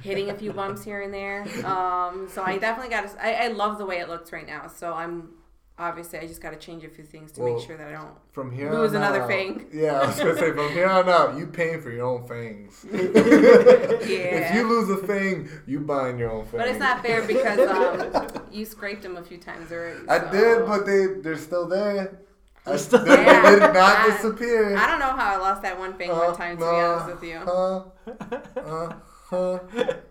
hitting 0.00 0.30
a 0.30 0.34
few 0.34 0.52
bumps 0.52 0.82
here 0.84 1.02
and 1.02 1.12
there. 1.12 1.42
Um, 1.66 2.28
so 2.30 2.42
I 2.42 2.58
definitely 2.58 2.90
got 2.90 3.08
to. 3.08 3.24
I, 3.24 3.44
I 3.44 3.48
love 3.48 3.78
the 3.78 3.86
way 3.86 3.98
it 3.98 4.08
looks 4.08 4.32
right 4.32 4.46
now. 4.46 4.66
So 4.68 4.92
I'm 4.92 5.30
obviously 5.78 6.18
I 6.18 6.26
just 6.26 6.40
got 6.40 6.50
to 6.50 6.58
change 6.58 6.84
a 6.84 6.88
few 6.88 7.02
things 7.04 7.32
to 7.32 7.40
Well, 7.42 7.54
make 7.56 7.66
sure 7.66 7.76
that 7.76 7.88
I 7.88 7.92
don't. 7.92 8.14
From 8.32 8.52
here 8.52 8.72
lose 8.72 8.90
on 8.90 8.96
another 8.98 9.22
out, 9.22 9.28
fang. 9.28 9.66
Yeah, 9.72 10.00
I 10.00 10.06
was 10.06 10.16
gonna 10.18 10.36
say 10.36 10.52
from 10.52 10.70
here 10.72 10.88
on 10.88 11.08
out, 11.08 11.36
you 11.36 11.46
paying 11.46 11.80
for 11.80 11.90
your 11.90 12.06
own 12.06 12.26
fangs. 12.26 12.84
If 12.94 14.54
you 14.54 14.68
lose 14.68 14.90
a 14.90 15.06
fang, 15.06 15.48
you 15.66 15.80
buying 15.80 16.18
your 16.18 16.30
own 16.30 16.44
fang. 16.46 16.58
But 16.60 16.68
it's 16.68 16.78
not 16.78 17.02
fair 17.02 17.22
because 17.22 17.58
um, 17.58 18.42
you 18.52 18.64
scraped 18.64 19.02
them 19.02 19.16
a 19.16 19.22
few 19.22 19.38
times 19.38 19.70
already. 19.72 20.00
I 20.08 20.30
did, 20.30 20.66
but 20.66 20.84
they 20.86 21.06
they're 21.20 21.36
still 21.38 21.66
there. 21.66 22.20
They're 22.64 22.74
I- 22.74 22.76
still 22.76 23.04
they, 23.04 23.16
there. 23.16 23.42
they 23.42 23.50
did 23.66 23.74
not 23.74 23.96
I- 23.98 24.06
disappear. 24.16 24.76
I 24.76 24.86
don't 24.86 25.00
know 25.00 25.12
how 25.12 25.34
I 25.34 25.36
lost 25.38 25.62
that 25.62 25.78
one 25.78 25.94
thing 25.94 26.10
Uh, 26.10 26.14
one 26.14 26.36
time. 26.36 26.56
To 26.58 26.62
be 26.64 26.68
honest 26.70 27.06
with 27.14 27.22
you. 27.24 27.38
Huh? 27.38 27.76
Uh, 28.06 28.40
huh? 28.56 28.92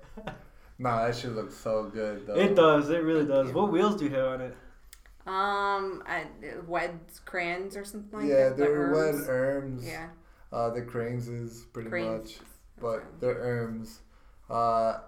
Nah, 0.80 1.06
that 1.06 1.16
shit 1.16 1.34
looks 1.36 1.56
so 1.56 1.84
good 1.94 2.26
though. 2.26 2.34
It 2.34 2.56
does. 2.56 2.90
It 2.90 3.04
really 3.04 3.26
does. 3.26 3.52
What 3.54 3.72
wheels 3.72 3.98
do 3.98 4.06
you 4.06 4.16
have 4.16 4.26
on 4.30 4.42
it? 4.42 4.58
Um, 5.28 6.02
I, 6.08 6.26
Weds 6.66 7.20
crayons 7.24 7.78
or 7.78 7.86
something 7.86 8.20
like 8.20 8.28
yeah, 8.28 8.50
that. 8.50 8.58
Yeah, 8.58 8.66
they're 8.66 8.92
wet 8.92 9.14
herbs. 9.28 9.84
erms. 9.84 9.88
Yeah, 9.88 10.08
Uh, 10.52 10.72
the 10.72 10.82
cranes 10.82 11.28
is 11.28 11.68
pretty 11.72 11.88
Cranes. 11.90 12.10
much, 12.40 12.40
but 12.82 13.04
they're 13.22 13.36
erms. 13.36 14.00
Uh, 14.50 15.02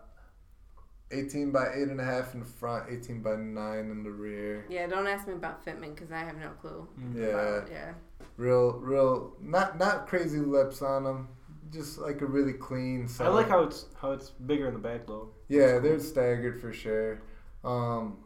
18 1.12 1.52
by 1.52 1.70
eight 1.74 1.88
and 1.88 2.00
a 2.00 2.04
half 2.04 2.36
in 2.36 2.42
the 2.42 2.46
front, 2.46 2.86
18 2.92 3.24
by 3.24 3.36
nine 3.36 3.90
in 3.90 4.04
the 4.04 4.12
rear. 4.12 4.68
yeah. 4.70 4.86
Don't 4.86 5.08
ask 5.08 5.28
me 5.28 5.34
about 5.34 5.66
fitment 5.66 5.96
because 5.96 6.12
I 6.12 6.20
have 6.20 6.38
no 6.38 6.50
clue. 6.62 6.88
Yeah, 7.16 7.26
About, 7.30 7.70
yeah. 7.72 7.94
real, 8.38 8.74
real, 8.74 9.34
not 9.42 9.80
not 9.80 10.08
crazy 10.08 10.38
lips 10.40 10.84
on 10.84 11.04
them. 11.04 11.30
Just 11.74 11.98
like 11.98 12.22
a 12.22 12.26
really 12.26 12.54
clean. 12.54 13.10
I 13.20 13.28
like 13.30 13.50
how 13.50 13.64
it's 13.64 13.86
how 14.00 14.12
it's 14.12 14.30
bigger 14.30 14.68
in 14.68 14.74
the 14.74 14.80
back 14.80 15.08
though. 15.08 15.30
Yeah, 15.48 15.80
they're 15.80 16.00
staggered 16.00 16.62
for 16.62 16.72
sure. 16.72 17.22
Um, 17.64 18.18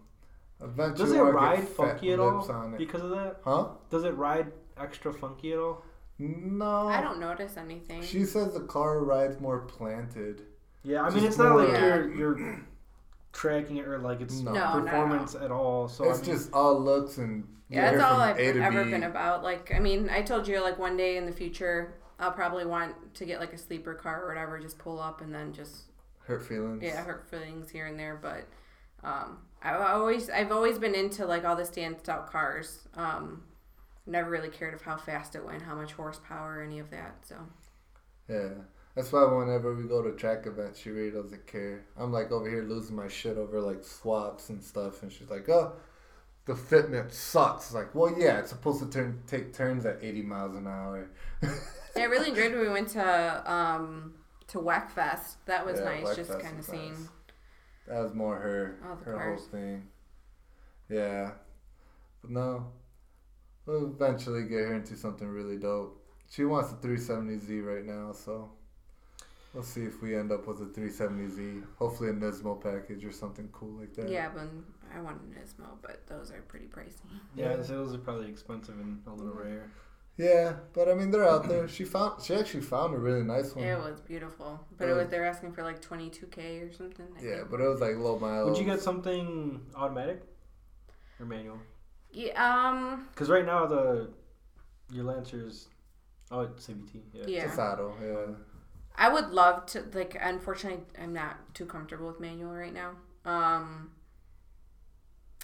eventually, 0.62 0.98
Does 1.10 1.12
it 1.14 1.20
I'll 1.20 1.32
ride 1.32 1.68
funky 1.68 2.12
at 2.12 2.20
all 2.20 2.38
lips 2.40 2.50
on 2.50 2.74
it. 2.74 2.78
because 2.78 3.02
of 3.02 3.12
that? 3.12 3.38
Huh? 3.44 3.70
Does 3.90 4.04
it 4.04 4.16
ride 4.16 4.52
extra 4.78 5.14
funky 5.14 5.54
at 5.54 5.60
all? 5.60 5.84
No. 6.20 6.88
I 6.88 7.00
don't 7.02 7.20
notice 7.20 7.58
anything. 7.58 8.02
She 8.02 8.26
says 8.26 8.54
the 8.54 8.62
car 8.62 9.00
rides 9.04 9.40
more 9.40 9.60
planted. 9.60 10.42
Yeah, 10.84 11.04
I 11.04 11.10
mean 11.10 11.14
Just 11.20 11.26
it's 11.28 11.38
not 11.38 11.56
like 11.56 11.70
more- 11.70 11.80
you're 11.80 12.14
you're 12.18 12.60
tracking 13.34 13.78
it 13.78 13.88
or 13.88 14.00
like 14.00 14.20
it's 14.22 14.40
No. 14.42 14.52
No, 14.52 14.60
not 14.60 14.78
at 14.78 14.84
performance 14.86 15.36
at 15.36 15.52
all. 15.52 15.88
So 15.88 16.10
it's 16.10 16.20
I 16.20 16.22
mean, 16.24 16.32
just 16.32 16.54
all 16.54 16.80
looks 16.80 17.18
and 17.18 17.48
yeah, 17.70 17.92
that's 17.92 18.04
all 18.04 18.20
I've 18.20 18.38
ever 18.40 18.86
been 18.86 19.04
about. 19.04 19.44
Like, 19.44 19.74
I 19.76 19.80
mean, 19.80 20.10
I 20.10 20.22
told 20.22 20.48
you 20.48 20.62
like 20.62 20.80
one 20.80 20.96
day 20.96 21.18
in 21.18 21.26
the 21.26 21.34
future, 21.34 21.96
I'll 22.20 22.32
probably 22.32 22.66
want 22.66 23.14
to 23.16 23.26
get 23.26 23.40
like 23.40 23.54
a 23.54 23.58
sleeper 23.58 23.94
car 23.94 24.24
or 24.24 24.28
whatever. 24.28 24.60
Just 24.60 24.78
pull 24.80 25.00
up 25.00 25.22
and 25.22 25.34
then 25.34 25.54
just 25.54 25.84
Hurt 26.26 26.44
feelings. 26.46 26.84
yeah 26.84 27.04
hurt 27.04 27.30
feelings 27.30 27.70
here 27.70 27.86
and 27.86 27.98
there 27.98 28.20
but 28.22 28.46
um 29.02 29.38
i 29.64 29.70
I 29.70 29.94
always 29.94 30.30
i've 30.30 30.52
always 30.52 30.78
been 30.78 30.94
into 30.94 31.26
like 31.26 31.46
all 31.46 31.56
the 31.56 31.64
stands 31.64 32.10
out 32.10 32.30
cars 32.30 32.86
um 32.96 33.44
never 34.06 34.30
really 34.30 34.50
cared 34.50 34.74
of 34.74 34.82
how 34.82 34.98
fast 34.98 35.36
it 35.36 35.46
went 35.46 35.62
how 35.62 35.74
much 35.76 35.94
horsepower 35.94 36.62
any 36.62 36.80
of 36.80 36.90
that 36.92 37.16
so 37.24 37.36
Yeah. 38.28 38.50
That's 38.96 39.12
why 39.14 39.24
whenever 39.26 39.76
we 39.76 39.84
go 39.88 40.02
to 40.02 40.12
track 40.14 40.48
events, 40.48 40.80
she 40.80 40.90
really 40.90 41.12
doesn't 41.12 41.46
care. 41.46 41.86
I'm 41.96 42.12
like 42.12 42.32
over 42.32 42.50
here 42.50 42.64
losing 42.64 42.96
my 42.96 43.08
shit 43.08 43.38
over 43.38 43.62
like 43.62 43.84
swaps 43.84 44.50
and 44.50 44.62
stuff, 44.64 45.04
and 45.04 45.12
she's 45.12 45.30
like, 45.30 45.48
"Oh, 45.50 45.74
the 46.46 46.54
fitment 46.54 47.12
sucks." 47.12 47.72
Like, 47.76 47.94
well, 47.94 48.12
yeah, 48.18 48.40
it's 48.40 48.50
supposed 48.50 48.80
to 48.80 48.90
turn 48.90 49.22
take 49.28 49.54
turns 49.54 49.86
at 49.86 50.00
80 50.02 50.24
miles 50.24 50.56
an 50.56 50.66
hour. 50.66 51.12
yeah, 51.98 52.04
i 52.04 52.08
really 52.08 52.30
enjoyed 52.30 52.52
when 52.54 52.62
we 52.62 52.70
went 52.70 52.90
to 52.90 53.52
um 53.52 54.14
to 54.48 54.60
Wekfest. 54.60 55.36
that 55.46 55.66
was 55.66 55.80
Yeah, 55.80 55.86
nice 55.86 56.16
just 56.16 56.32
Wekfest 56.32 56.42
kind 56.42 56.60
of 56.60 56.66
seeing 56.66 56.92
nice. 56.94 57.10
That 57.88 58.00
was 58.04 58.14
more 58.14 58.36
her 58.38 58.80
All 58.88 58.96
the 58.96 59.06
her 59.06 59.14
cars. 59.14 59.40
whole 59.42 59.50
thing. 59.50 59.88
Yeah, 60.90 61.32
but 62.22 62.32
no, 62.32 62.68
we'll 63.66 63.88
eventually 63.88 64.44
get 64.44 64.60
her 64.68 64.74
into 64.76 64.96
something 64.96 65.28
really 65.28 65.58
dope. 65.58 66.02
She 66.30 66.44
wants 66.46 66.72
a 66.72 66.76
370Z 66.76 67.64
right 67.66 67.86
now, 67.86 68.12
so 68.12 68.52
we'll 69.54 69.64
see 69.64 69.84
if 69.84 70.02
we 70.02 70.16
end 70.18 70.32
up 70.32 70.48
with 70.48 70.62
a 70.62 70.66
370Z. 70.66 71.64
Hopefully 71.78 72.10
a 72.10 72.14
Nismo 72.14 72.62
package 72.62 73.04
or 73.06 73.12
something 73.12 73.48
cool 73.54 73.80
like 73.80 73.94
that. 73.96 74.10
yeah 74.10 74.30
but 74.34 74.48
i 74.96 75.00
want 75.02 75.20
a 75.22 75.40
Nismo, 75.40 75.68
but 75.82 76.06
those 76.08 76.32
are 76.32 76.42
pretty 76.42 76.68
pricey 76.68 77.02
yeah, 77.36 77.56
those 77.58 77.94
are 77.94 77.98
probably 77.98 78.30
expensive 78.30 78.76
and 78.80 79.02
a 79.08 79.12
little 79.12 79.34
rare. 79.34 79.70
Yeah, 80.18 80.54
but 80.74 80.90
I 80.90 80.94
mean 80.96 81.12
they're 81.12 81.28
out 81.28 81.48
there. 81.48 81.68
She 81.76 81.84
found 81.86 82.22
she 82.24 82.34
actually 82.34 82.64
found 82.64 82.94
a 82.96 82.98
really 82.98 83.24
nice 83.24 83.56
one. 83.56 83.66
Yeah, 83.66 83.78
it 83.78 83.92
was 83.92 84.00
beautiful 84.02 84.60
but 84.78 84.90
it 84.90 84.94
was 84.94 85.08
they're 85.10 85.26
asking 85.26 85.54
for 85.54 85.64
like 85.64 85.82
22k 85.82 86.68
or 86.68 86.74
something 86.74 87.06
I 87.18 87.22
Yeah, 87.24 87.36
think. 87.38 87.52
but 87.52 87.62
it 87.62 87.68
was 87.68 87.82
like 87.82 87.96
low 87.98 88.18
miles. 88.20 88.50
Would 88.50 88.58
you 88.58 88.66
get 88.66 88.82
something 88.82 89.62
automatic 89.76 90.24
or 91.20 91.26
manual? 91.26 91.60
yeah 92.12 92.34
um 92.46 93.08
Because 93.12 93.30
right 93.30 93.46
now 93.46 93.66
the 93.68 94.10
your 94.92 95.04
Lancers, 95.04 95.68
oh 96.32 96.42
it's 96.42 96.66
CVT. 96.68 97.02
Yeah. 97.14 97.24
yeah 97.28 97.44
Just 97.46 97.60
auto, 97.60 97.94
yeah. 98.02 98.34
I 98.96 99.10
would 99.10 99.30
love 99.30 99.66
to 99.68 99.84
like 99.94 100.18
unfortunately 100.20 100.84
I'm 101.00 101.14
not 101.14 101.54
too 101.54 101.66
comfortable 101.66 102.08
with 102.08 102.20
manual 102.20 102.54
right 102.54 102.74
now. 102.74 102.92
Um 103.26 103.92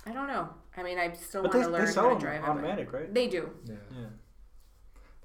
I 0.06 0.12
don't 0.12 0.28
know. 0.28 0.50
I 0.78 0.84
mean 0.84 0.98
I 0.98 1.12
still 1.14 1.44
want 1.44 1.54
they, 1.54 1.60
to 1.64 1.66
they 1.66 1.72
learn 1.72 1.88
sell 1.88 2.04
how 2.04 2.10
to 2.10 2.16
them 2.16 2.22
drive 2.24 2.44
it. 2.44 2.48
automatic, 2.50 2.94
right? 2.94 3.14
They 3.14 3.28
do. 3.28 3.50
Yeah. 3.66 3.76
Yeah. 3.92 4.06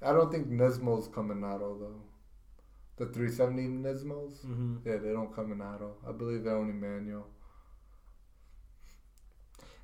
I 0.01 0.13
don't 0.13 0.31
think 0.31 0.47
Nismos 0.49 1.11
come 1.13 1.31
in 1.31 1.43
auto 1.43 1.77
though. 1.77 2.01
The 2.97 3.05
370 3.11 3.63
Nismos, 3.87 4.45
Mm-hmm. 4.45 4.75
yeah, 4.85 4.97
they 4.97 5.11
don't 5.11 5.33
come 5.33 5.51
in 5.51 5.61
auto. 5.61 5.95
I 6.07 6.11
believe 6.11 6.43
they're 6.43 6.55
only 6.57 6.73
manual. 6.73 7.27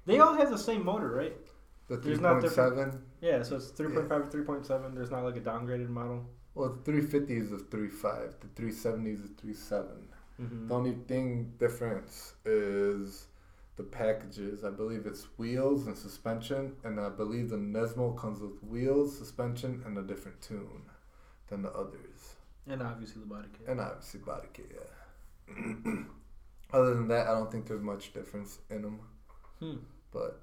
They 0.05 0.19
all 0.19 0.33
have 0.35 0.49
the 0.51 0.57
same 0.57 0.85
motor, 0.85 1.09
right? 1.11 1.35
The 1.87 1.97
There's 1.97 2.19
not 2.19 2.41
3.7. 2.41 2.99
Yeah, 3.21 3.41
so 3.43 3.55
it's 3.57 3.71
3.5 3.71 4.11
or 4.11 4.23
3.7. 4.43 4.95
There's 4.95 5.11
not 5.11 5.23
like 5.23 5.37
a 5.37 5.41
downgraded 5.41 5.89
model. 5.89 6.25
Well, 6.53 6.69
the 6.69 6.81
350 6.83 7.35
is 7.37 7.51
a 7.51 7.57
3.5. 7.57 8.39
The 8.41 8.47
370 8.55 9.11
is 9.11 9.19
a 9.21 9.27
3.7. 9.45 9.85
Mm-hmm. 10.41 10.67
The 10.67 10.73
only 10.75 10.95
thing 11.07 11.53
difference 11.59 12.33
is 12.45 13.27
the 13.77 13.83
packages. 13.83 14.63
I 14.63 14.69
believe 14.69 15.05
it's 15.05 15.23
wheels 15.37 15.87
and 15.87 15.97
suspension, 15.97 16.73
and 16.83 16.99
I 16.99 17.09
believe 17.09 17.49
the 17.49 17.57
Nismo 17.57 18.17
comes 18.17 18.39
with 18.39 18.63
wheels, 18.63 19.17
suspension, 19.17 19.83
and 19.85 19.97
a 19.97 20.01
different 20.03 20.41
tune 20.41 20.83
than 21.47 21.61
the 21.61 21.71
others, 21.71 22.35
And 22.67 22.81
obviously 22.81 23.21
the 23.21 23.27
body 23.27 23.47
kit. 23.57 23.67
and 23.67 23.79
obviously 23.79 24.19
body 24.21 24.47
kit. 24.53 24.71
Yeah. 24.73 25.93
Other 26.73 26.95
than 26.95 27.07
that, 27.09 27.27
I 27.27 27.31
don't 27.33 27.51
think 27.51 27.67
there's 27.67 27.81
much 27.81 28.13
difference 28.13 28.59
in 28.69 28.81
them. 28.81 28.99
Hmm. 29.59 29.75
But 30.11 30.41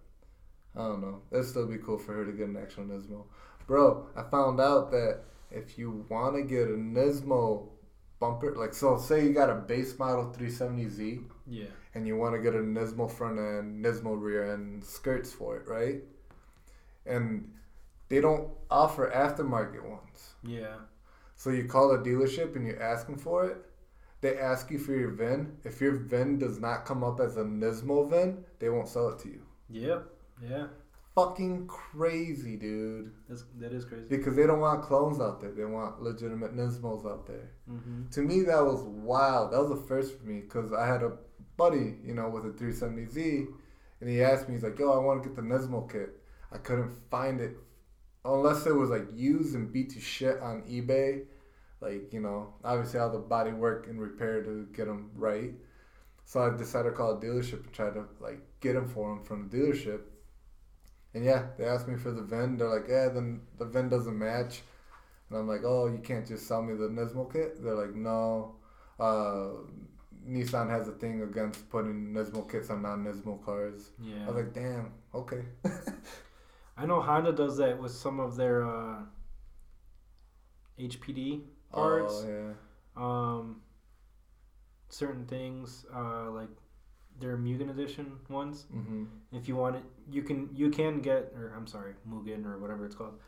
I 0.76 0.80
don't 0.80 1.00
know. 1.00 1.22
It'd 1.32 1.46
still 1.46 1.66
be 1.66 1.78
cool 1.78 1.98
for 1.98 2.14
her 2.14 2.24
to 2.24 2.32
get 2.32 2.48
an 2.48 2.56
actual 2.56 2.84
Nismo. 2.84 3.24
Bro, 3.66 4.06
I 4.16 4.22
found 4.22 4.60
out 4.60 4.90
that 4.92 5.20
if 5.50 5.76
you 5.78 6.06
want 6.08 6.36
to 6.36 6.42
get 6.42 6.68
a 6.68 6.72
Nismo 6.76 7.68
bumper, 8.20 8.54
like, 8.56 8.72
so 8.74 8.96
say 8.98 9.24
you 9.26 9.32
got 9.32 9.50
a 9.50 9.54
base 9.56 9.98
model 9.98 10.32
370Z 10.38 11.24
Yeah. 11.46 11.64
and 11.94 12.06
you 12.06 12.16
want 12.16 12.34
to 12.34 12.40
get 12.40 12.54
a 12.54 12.58
Nismo 12.58 13.10
front 13.10 13.38
end, 13.38 13.84
Nismo 13.84 14.20
rear 14.20 14.52
end 14.52 14.84
skirts 14.84 15.32
for 15.32 15.56
it, 15.56 15.68
right? 15.68 16.02
And 17.04 17.52
they 18.08 18.20
don't 18.20 18.48
offer 18.70 19.10
aftermarket 19.14 19.82
ones. 19.88 20.34
Yeah. 20.44 20.76
So 21.34 21.50
you 21.50 21.64
call 21.64 21.92
a 21.92 21.98
dealership 21.98 22.54
and 22.56 22.66
you 22.66 22.76
ask 22.80 23.06
them 23.06 23.18
for 23.18 23.46
it. 23.46 23.56
They 24.20 24.38
ask 24.38 24.70
you 24.70 24.78
for 24.78 24.92
your 24.94 25.10
VIN. 25.10 25.56
If 25.64 25.80
your 25.80 25.96
VIN 25.96 26.38
does 26.38 26.60
not 26.60 26.84
come 26.84 27.02
up 27.02 27.18
as 27.18 27.36
a 27.36 27.42
Nismo 27.42 28.08
VIN, 28.08 28.44
they 28.60 28.68
won't 28.68 28.88
sell 28.88 29.08
it 29.08 29.18
to 29.20 29.28
you. 29.28 29.42
Yep. 29.68 30.06
Yeah. 30.48 30.66
Fucking 31.14 31.66
crazy, 31.66 32.56
dude. 32.56 33.12
That's 33.28 33.44
that 33.58 33.72
is 33.72 33.84
crazy. 33.84 34.06
Because 34.08 34.34
they 34.34 34.46
don't 34.46 34.60
want 34.60 34.82
clones 34.82 35.20
out 35.20 35.40
there. 35.40 35.50
They 35.50 35.64
want 35.64 36.00
legitimate 36.00 36.56
Nismos 36.56 37.04
out 37.04 37.26
there. 37.26 37.50
Mm-hmm. 37.70 38.08
To 38.12 38.22
me, 38.22 38.42
that 38.42 38.64
was 38.64 38.82
wild. 38.82 39.52
That 39.52 39.60
was 39.60 39.72
a 39.72 39.76
first 39.76 40.18
for 40.18 40.24
me 40.24 40.40
because 40.40 40.72
I 40.72 40.86
had 40.86 41.02
a 41.02 41.12
buddy, 41.62 41.94
you 42.04 42.12
know, 42.12 42.28
with 42.28 42.44
a 42.44 42.50
370Z, 42.50 43.46
and 44.00 44.10
he 44.10 44.20
asked 44.20 44.48
me, 44.48 44.54
he's 44.54 44.64
like, 44.64 44.78
"Yo, 44.80 44.90
I 44.90 44.98
want 44.98 45.22
to 45.22 45.28
get 45.28 45.36
the 45.36 45.42
Nismo 45.42 45.80
kit." 45.90 46.10
I 46.50 46.58
couldn't 46.58 46.92
find 47.08 47.40
it 47.40 47.56
unless 48.24 48.66
it 48.66 48.74
was 48.74 48.90
like 48.90 49.06
used 49.14 49.54
and 49.54 49.72
beat 49.72 49.90
to 49.90 50.00
shit 50.00 50.40
on 50.40 50.62
eBay. 50.62 51.22
Like 51.80 52.12
you 52.12 52.20
know, 52.20 52.54
obviously 52.64 52.98
all 52.98 53.10
the 53.10 53.18
body 53.36 53.52
work 53.52 53.86
and 53.88 54.00
repair 54.00 54.42
to 54.42 54.66
get 54.76 54.86
them 54.86 55.10
right. 55.14 55.52
So 56.24 56.42
I 56.42 56.56
decided 56.56 56.90
to 56.90 56.96
call 56.96 57.12
a 57.12 57.20
dealership 57.20 57.64
and 57.64 57.72
try 57.72 57.90
to 57.90 58.04
like 58.20 58.40
get 58.60 58.72
them 58.74 58.88
for 58.88 59.12
him 59.12 59.22
from 59.22 59.48
the 59.48 59.56
dealership. 59.56 60.00
And 61.14 61.24
yeah, 61.24 61.46
they 61.56 61.64
asked 61.64 61.86
me 61.86 61.96
for 61.96 62.10
the 62.10 62.22
VIN. 62.22 62.56
They're 62.56 62.74
like, 62.76 62.88
"Yeah, 62.88 63.08
then 63.08 63.42
the 63.58 63.66
VIN 63.66 63.88
doesn't 63.88 64.18
match." 64.18 64.62
And 65.28 65.38
I'm 65.38 65.46
like, 65.46 65.62
"Oh, 65.64 65.86
you 65.86 65.98
can't 65.98 66.26
just 66.26 66.48
sell 66.48 66.62
me 66.62 66.74
the 66.74 66.88
Nismo 66.88 67.32
kit?" 67.32 67.62
They're 67.62 67.82
like, 67.84 67.94
"No." 67.94 68.56
Uh, 68.98 69.50
Nissan 70.28 70.70
has 70.70 70.88
a 70.88 70.92
thing 70.92 71.22
against 71.22 71.68
putting 71.68 72.12
Nismo 72.12 72.50
kits 72.50 72.70
on 72.70 72.82
non-Nismo 72.82 73.44
cars. 73.44 73.90
Yeah. 74.00 74.24
I 74.24 74.26
was 74.26 74.36
like, 74.36 74.52
"Damn, 74.52 74.92
okay." 75.14 75.44
I 76.76 76.86
know 76.86 77.00
Honda 77.00 77.32
does 77.32 77.56
that 77.58 77.80
with 77.80 77.92
some 77.92 78.20
of 78.20 78.36
their 78.36 78.64
uh, 78.66 79.02
HPD 80.78 81.42
parts. 81.70 82.24
Oh 82.24 82.28
yeah. 82.28 82.52
Um, 82.96 83.62
certain 84.88 85.26
things 85.26 85.84
uh, 85.94 86.30
like 86.30 86.48
their 87.20 87.36
Mugen 87.36 87.70
edition 87.70 88.12
ones. 88.28 88.66
Mm-hmm. 88.74 89.04
If 89.32 89.48
you 89.48 89.56
want 89.56 89.76
it, 89.76 89.84
you 90.10 90.22
can 90.22 90.48
you 90.54 90.70
can 90.70 91.00
get 91.00 91.32
or 91.36 91.52
I'm 91.56 91.66
sorry, 91.66 91.94
Mugen 92.08 92.46
or 92.46 92.58
whatever 92.58 92.86
it's 92.86 92.94
called. 92.94 93.18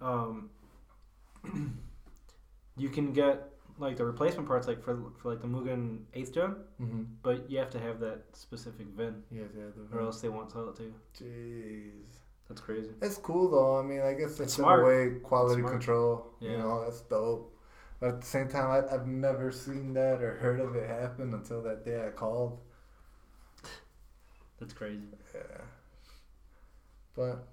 Um, 0.00 0.50
you 2.76 2.88
can 2.88 3.12
get 3.12 3.51
like 3.78 3.96
the 3.96 4.04
replacement 4.04 4.46
parts 4.48 4.66
like 4.68 4.82
for, 4.82 4.98
for 5.20 5.30
like 5.30 5.40
the 5.40 5.48
Mugen 5.48 6.00
eighth 6.14 6.32
gen, 6.34 6.56
Mm-hmm. 6.80 7.02
but 7.22 7.50
you 7.50 7.58
have 7.58 7.70
to 7.70 7.80
have 7.80 8.00
that 8.00 8.22
specific 8.32 8.86
VIN 8.96 9.22
Yes, 9.30 9.48
yeah. 9.56 9.64
The 9.90 9.96
or 9.96 10.02
else 10.02 10.20
they 10.20 10.28
won't 10.28 10.50
sell 10.52 10.68
it 10.68 10.76
to 10.76 10.82
you. 10.84 10.94
Jeez. 11.18 12.16
That's 12.48 12.60
crazy. 12.60 12.90
It's 13.00 13.16
cool 13.18 13.50
though. 13.50 13.78
I 13.78 13.82
mean, 13.82 14.00
I 14.00 14.12
guess 14.14 14.38
it's 14.40 14.58
in 14.58 14.64
a 14.64 14.82
way 14.84 15.10
quality 15.22 15.62
control. 15.62 16.26
Yeah. 16.40 16.50
You 16.52 16.58
know, 16.58 16.84
that's 16.84 17.00
dope. 17.02 17.56
But 18.00 18.08
at 18.10 18.20
the 18.20 18.26
same 18.26 18.48
time, 18.48 18.68
I, 18.70 18.94
I've 18.94 19.06
never 19.06 19.50
seen 19.52 19.94
that 19.94 20.20
or 20.20 20.34
heard 20.38 20.60
of 20.60 20.74
it 20.76 20.88
happen 20.88 21.32
until 21.34 21.62
that 21.62 21.84
day 21.84 22.04
I 22.04 22.10
called. 22.10 22.58
That's 24.58 24.72
crazy. 24.74 25.02
Yeah. 25.34 25.40
But 27.16 27.44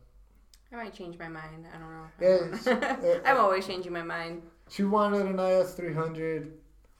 I 0.71 0.75
might 0.75 0.93
change 0.93 1.17
my 1.17 1.27
mind. 1.27 1.65
I 1.73 1.77
don't 1.77 1.91
know. 1.91 2.07
Yeah, 2.19 2.73
it's- 3.07 3.21
I'm 3.25 3.37
always 3.37 3.65
changing 3.65 3.91
my 3.93 4.03
mind. 4.03 4.41
She 4.69 4.83
wanted 4.83 5.25
an 5.25 5.39
IS 5.39 5.73
300. 5.73 6.53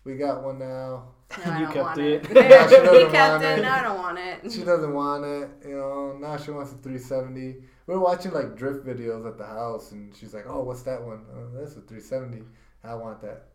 We 0.04 0.16
got 0.16 0.44
one 0.44 0.60
now. 0.60 1.10
No, 1.46 1.52
I 1.52 1.60
You 1.60 1.66
don't 1.66 1.74
kept 1.74 1.86
want 1.86 2.00
it. 2.00 2.26
it. 2.32 2.32
Yeah, 2.50 2.68
she 2.68 2.76
he 2.76 2.82
doesn't 2.82 3.12
kept 3.12 3.44
it. 3.44 3.60
it. 3.60 3.62
No, 3.62 3.70
I 3.72 3.82
don't 3.84 3.98
want 3.98 4.18
it. 4.20 4.52
She 4.52 4.64
doesn't 4.64 4.94
want 4.94 5.26
it. 5.26 5.50
You 5.68 5.76
know, 5.78 6.18
now 6.20 6.38
she 6.38 6.52
wants 6.52 6.72
a 6.72 6.76
370. 6.76 7.58
We're 7.88 8.00
watching 8.00 8.32
like 8.32 8.56
drift 8.56 8.86
videos 8.86 9.28
at 9.28 9.38
the 9.38 9.46
house, 9.46 9.92
and 9.92 10.16
she's 10.16 10.34
like, 10.34 10.46
"Oh, 10.48 10.64
what's 10.64 10.84
that 10.84 11.02
one? 11.02 11.26
Oh, 11.34 11.50
that's 11.58 11.76
a 11.76 11.82
370. 11.82 12.44
I 12.84 12.94
want 12.96 13.22
that." 13.22 13.46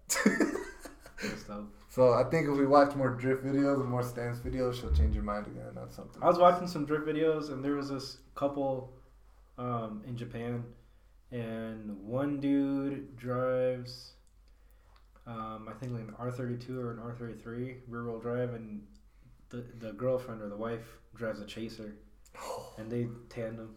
So 1.88 2.12
I 2.12 2.24
think 2.24 2.48
if 2.48 2.56
we 2.56 2.66
watch 2.66 2.94
more 2.96 3.10
drift 3.10 3.44
videos 3.44 3.80
and 3.80 3.88
more 3.88 4.02
stance 4.02 4.38
videos, 4.40 4.74
she'll 4.80 4.92
change 4.92 5.14
her 5.14 5.22
mind 5.22 5.46
again 5.46 5.78
on 5.80 5.90
something. 5.90 6.20
I 6.22 6.26
was 6.26 6.38
watching 6.38 6.66
some 6.66 6.84
drift 6.84 7.06
videos, 7.06 7.50
and 7.52 7.64
there 7.64 7.74
was 7.76 7.88
this 7.88 8.18
couple 8.34 8.92
um, 9.58 10.02
in 10.06 10.16
Japan, 10.16 10.64
and 11.35 11.99
one 12.07 12.39
dude 12.39 13.16
drives, 13.16 14.12
um, 15.26 15.68
I 15.68 15.72
think 15.72 15.93
like 15.93 16.03
an 16.03 16.14
R 16.16 16.30
thirty 16.30 16.57
two 16.57 16.80
or 16.80 16.93
an 16.93 17.01
R 17.01 17.12
thirty 17.12 17.35
three 17.35 17.78
rear 17.89 18.05
wheel 18.05 18.20
drive, 18.20 18.55
and 18.55 18.82
the 19.51 19.64
the 19.80 19.93
girlfriend 19.93 20.43
or 20.43 20.49
the 20.49 20.57
wife 20.57 20.87
drives 21.16 21.41
a 21.41 21.45
chaser, 21.45 21.97
and 22.78 22.91
they 22.91 23.09
tandem. 23.28 23.74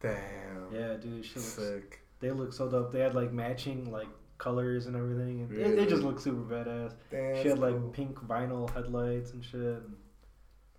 Damn. 0.00 0.68
Yeah, 0.72 0.94
dude, 0.94 1.24
she 1.24 1.36
looks, 1.36 1.54
Sick. 1.54 2.00
they 2.20 2.30
look 2.30 2.52
so 2.52 2.68
dope. 2.68 2.92
They 2.92 3.00
had 3.00 3.14
like 3.14 3.32
matching 3.32 3.90
like 3.90 4.08
colors 4.36 4.86
and 4.86 4.94
everything, 4.94 5.40
and 5.40 5.50
they, 5.50 5.70
they 5.70 5.86
just 5.86 6.02
look 6.02 6.20
super 6.20 6.42
badass. 6.42 6.92
Damn. 7.10 7.42
she 7.42 7.48
had 7.48 7.58
like 7.58 7.74
cool. 7.74 7.88
pink 7.88 8.18
vinyl 8.18 8.72
headlights 8.74 9.32
and 9.32 9.42
shit. 9.42 9.60
And, 9.60 9.96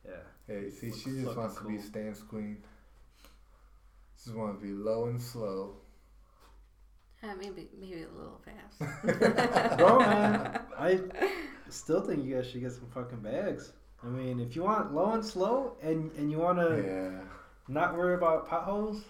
yeah. 0.06 0.14
Hey, 0.48 0.70
see, 0.70 0.92
she 0.92 1.22
just 1.22 1.36
wants 1.36 1.56
to 1.56 1.64
be 1.64 1.78
cool. 1.78 1.84
stance 1.84 2.22
queen. 2.22 2.58
Just 4.24 4.36
want 4.36 4.60
to 4.60 4.66
be 4.66 4.74
low 4.74 5.06
and 5.06 5.20
slow. 5.20 5.78
Uh, 7.22 7.36
maybe 7.38 7.68
maybe 7.80 8.04
a 8.04 8.08
little 8.18 8.40
fast. 8.46 9.78
Bro, 9.78 10.00
man, 10.00 10.62
I 10.78 11.00
still 11.70 12.02
think 12.02 12.24
you 12.26 12.36
guys 12.36 12.50
should 12.50 12.62
get 12.62 12.72
some 12.72 12.88
fucking 12.94 13.20
bags. 13.20 13.74
I 14.04 14.08
mean, 14.08 14.40
if 14.40 14.56
you 14.56 14.64
want 14.64 14.94
low 14.94 15.12
and 15.14 15.26
slow, 15.26 15.76
and 15.82 16.12
and 16.14 16.32
you 16.32 16.38
want 16.38 16.60
to 16.60 16.82
Yeah. 16.82 17.20
not 17.68 17.98
worry 17.98 18.16
about 18.16 18.48
potholes, 18.48 19.04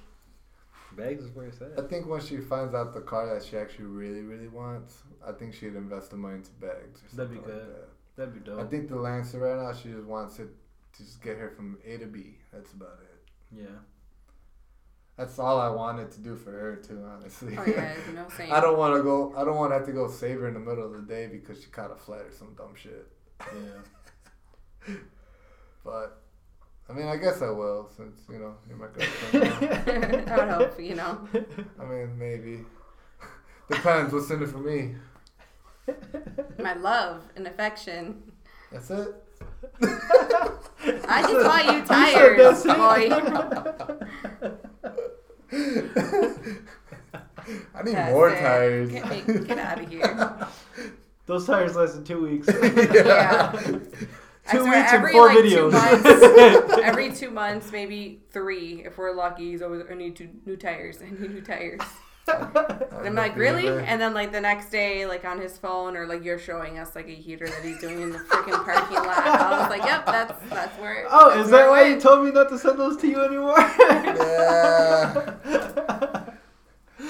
bags 0.97 1.23
is 1.25 1.35
where 1.35 1.45
it's 1.45 1.61
I 1.61 1.65
at. 1.65 1.79
I 1.85 1.87
think 1.87 2.07
once 2.07 2.25
she 2.27 2.37
finds 2.37 2.73
out 2.73 2.93
the 2.95 3.01
car 3.01 3.31
that 3.31 3.43
she 3.43 3.57
actually 3.57 3.85
really, 3.85 4.21
really 4.21 4.47
wants, 4.47 5.03
I 5.25 5.31
think 5.31 5.53
she'd 5.53 5.75
invest 5.75 6.09
the 6.09 6.17
money 6.17 6.37
into 6.37 6.51
bags 6.53 7.01
or 7.03 7.15
That'd 7.15 7.31
be 7.31 7.37
something 7.37 7.41
good. 7.53 7.67
like 7.67 7.75
that. 7.77 7.89
That'd 8.15 8.33
be 8.33 8.39
dope. 8.39 8.59
I 8.59 8.65
think 8.65 8.89
the 8.89 8.95
Lancer 8.95 9.39
right 9.39 9.55
now, 9.63 9.71
she 9.73 9.89
just 9.89 10.05
wants 10.07 10.39
it 10.39 10.49
to 10.93 11.03
just 11.03 11.21
get 11.21 11.37
her 11.37 11.51
from 11.51 11.77
A 11.85 11.97
to 11.97 12.07
B. 12.07 12.37
That's 12.51 12.73
about 12.73 12.97
it. 13.03 13.29
yeah. 13.61 13.77
That's 15.19 15.37
all 15.37 15.59
I 15.59 15.67
wanted 15.67 16.11
to 16.13 16.21
do 16.21 16.37
for 16.37 16.51
her 16.51 16.77
too, 16.77 17.03
honestly. 17.05 17.57
oh 17.57 17.65
yeah, 17.67 17.93
no 18.15 18.25
saying. 18.37 18.53
I 18.53 18.61
don't 18.61 18.77
want 18.77 18.95
to 18.95 19.03
go. 19.03 19.33
I 19.35 19.43
don't 19.43 19.57
want 19.57 19.71
to 19.71 19.75
have 19.75 19.85
to 19.87 19.91
go 19.91 20.09
save 20.09 20.39
her 20.39 20.47
in 20.47 20.53
the 20.53 20.61
middle 20.61 20.85
of 20.85 20.93
the 20.93 21.01
day 21.01 21.27
because 21.27 21.61
she 21.61 21.69
caught 21.69 21.91
a 21.91 21.95
flat 21.95 22.21
or 22.21 22.31
some 22.31 22.53
dumb 22.55 22.73
shit. 22.73 23.05
Yeah. 24.87 24.95
But 25.83 26.21
I 26.89 26.93
mean, 26.93 27.07
I 27.07 27.17
guess 27.17 27.41
I 27.41 27.49
will 27.49 27.89
since 27.97 28.17
you 28.29 28.37
know 28.39 28.55
you're 28.67 28.77
my 28.77 28.87
girlfriend. 28.87 30.25
now. 30.25 30.33
I 30.35 30.37
would 30.37 30.49
hope 30.69 30.79
you 30.79 30.95
know. 30.95 31.27
I 31.79 31.85
mean, 31.85 32.17
maybe 32.17 32.59
depends. 33.69 34.13
What's 34.13 34.29
in 34.29 34.41
it 34.41 34.47
for 34.49 34.59
me? 34.59 34.95
My 36.59 36.75
love 36.75 37.23
and 37.35 37.45
affection. 37.45 38.23
That's 38.71 38.89
it. 38.89 39.15
I 39.81 41.21
just 41.23 41.45
want 41.45 41.65
you 41.65 41.79
You 42.37 42.55
said 42.55 44.49
boy. 44.49 44.59
I 47.73 47.83
need 47.83 47.95
That's 47.95 48.11
more 48.11 48.29
it. 48.29 48.39
tires. 48.39 48.91
Get, 48.91 49.09
me, 49.27 49.45
get 49.45 49.57
out 49.57 49.79
of 49.81 49.89
here. 49.91 50.47
Those 51.25 51.45
tires 51.45 51.75
lasted 51.75 52.05
two 52.05 52.21
weeks. 52.23 52.47
Yeah. 52.93 53.51
Two 54.51 54.61
swear, 54.61 54.79
weeks 54.79 54.91
and 54.93 54.97
every 54.97 55.11
four 55.11 55.27
like 55.27 55.37
videos. 55.37 55.51
two 55.51 55.69
months, 55.69 56.79
every 56.83 57.11
two 57.13 57.29
months, 57.29 57.71
maybe 57.71 58.21
three, 58.31 58.83
if 58.83 58.97
we're 58.97 59.13
lucky, 59.13 59.53
is 59.53 59.61
always 59.61 59.83
I 59.87 59.93
need 59.93 60.15
two 60.15 60.27
new 60.43 60.55
tires. 60.57 61.03
I 61.03 61.11
need 61.11 61.19
new 61.35 61.41
tires. 61.41 61.81
And 62.29 62.91
I'm 63.07 63.15
like, 63.15 63.35
really? 63.35 63.67
And 63.67 63.99
then 63.99 64.13
like 64.13 64.31
the 64.31 64.41
next 64.41 64.69
day, 64.69 65.05
like 65.05 65.25
on 65.25 65.39
his 65.39 65.57
phone, 65.57 65.95
or 65.95 66.05
like 66.05 66.23
you're 66.23 66.39
showing 66.39 66.79
us 66.79 66.95
like 66.95 67.07
a 67.07 67.13
heater 67.13 67.47
that 67.47 67.63
he's 67.63 67.79
doing 67.79 68.01
in 68.01 68.11
the 68.11 68.19
freaking 68.19 68.63
parking 68.65 68.97
lot. 68.97 69.17
I 69.17 69.59
was 69.59 69.69
like, 69.69 69.83
yep, 69.83 70.05
that's 70.05 70.49
that's 70.49 70.77
where. 70.79 71.05
Oh, 71.09 71.29
that's 71.29 71.45
is 71.45 71.51
where 71.51 71.61
that 71.61 71.67
it 71.67 71.69
why 71.69 71.87
you 71.87 71.99
told 71.99 72.25
me 72.25 72.31
not 72.31 72.49
to 72.49 72.57
send 72.57 72.79
those 72.79 72.97
to 72.97 73.07
you 73.07 73.23
anymore? 73.23 73.59
Yeah. 73.59 75.35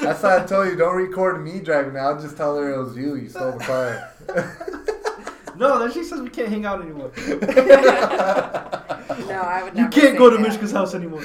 That's 0.01 0.23
why 0.23 0.41
I 0.41 0.45
told 0.45 0.69
you 0.69 0.77
don't 0.77 0.95
record 0.95 1.43
me 1.43 1.59
driving. 1.59 1.97
I'll 1.97 2.19
just 2.19 2.37
tell 2.37 2.55
her 2.55 2.73
it 2.73 2.77
was 2.81 2.95
you. 2.95 3.15
You 3.15 3.27
stole 3.27 3.51
the 3.51 3.59
car. 3.59 5.05
No, 5.55 5.79
then 5.79 5.91
she 5.91 6.03
says 6.03 6.21
we 6.21 6.29
can't 6.29 6.49
hang 6.49 6.65
out 6.65 6.81
anymore. 6.81 7.11
No, 9.27 9.41
I 9.41 9.63
would. 9.63 9.75
Never. 9.75 9.85
You 9.95 10.01
can't 10.01 10.13
say 10.13 10.17
go 10.17 10.29
to 10.29 10.37
that. 10.37 10.45
Mishka's 10.47 10.71
house 10.71 10.93
anymore. 10.95 11.21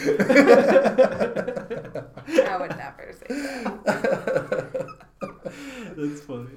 I 2.48 2.56
would 2.58 2.76
never 2.76 3.12
say 3.12 3.26
that. 3.28 4.88
That's 5.96 6.20
funny. 6.22 6.48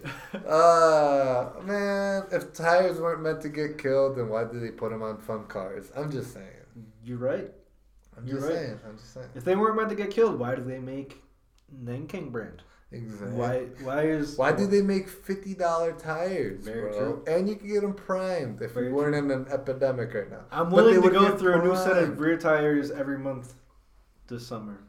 uh, 0.48 1.50
man, 1.64 2.24
if 2.32 2.54
tires 2.54 3.00
weren't 3.00 3.22
meant 3.22 3.42
to 3.42 3.50
get 3.50 3.78
killed, 3.78 4.18
then 4.18 4.30
why 4.30 4.44
did 4.46 4.62
they 4.62 4.72
put 4.72 4.92
them 4.92 5.04
on 5.04 5.18
fun 5.20 5.46
cars? 5.46 5.92
I'm 5.96 6.12
just 6.12 6.34
saying. 6.34 6.48
You're 7.04 7.18
right. 7.20 7.52
I'm 8.18 8.26
You're 8.26 8.38
just 8.40 8.50
right. 8.50 8.58
saying. 8.58 8.80
I'm 8.88 8.98
just 8.98 9.14
saying. 9.14 9.30
If 9.36 9.44
they 9.44 9.56
weren't 9.56 9.76
meant 9.76 9.90
to 9.90 9.96
get 9.96 10.10
killed, 10.12 10.40
why 10.40 10.56
do 10.56 10.64
they 10.64 10.80
make 10.80 11.22
Nankang 11.84 12.32
brand? 12.32 12.64
Exactly. 12.92 13.38
Why? 13.38 13.60
Why 13.84 14.02
is? 14.04 14.38
Why 14.38 14.54
do 14.54 14.66
they 14.66 14.82
make 14.82 15.10
fifty 15.10 15.54
dollar 15.54 15.92
tires, 15.94 16.64
Very 16.64 16.82
bro? 16.90 16.98
true. 16.98 17.24
And 17.28 17.50
you 17.50 17.56
can 17.58 17.68
get 17.68 17.82
them 17.82 17.94
primed 17.94 18.62
if 18.62 18.72
Very 18.72 18.88
we 18.88 18.94
weren't 18.94 19.16
in 19.16 19.30
an 19.30 19.46
epidemic 19.52 20.14
right 20.14 20.30
now. 20.30 20.46
I'm 20.52 20.70
But 20.70 20.78
they 20.78 20.82
willing 20.84 20.94
to 20.96 21.02
would 21.02 21.14
go 21.14 21.30
get 21.30 21.40
through 21.40 21.60
a 21.60 21.64
new 21.64 21.76
set 21.76 21.98
of 21.98 22.18
rear 22.20 22.38
tires 22.38 22.90
every 22.92 23.18
month 23.18 23.56
this 24.28 24.48
summer, 24.48 24.80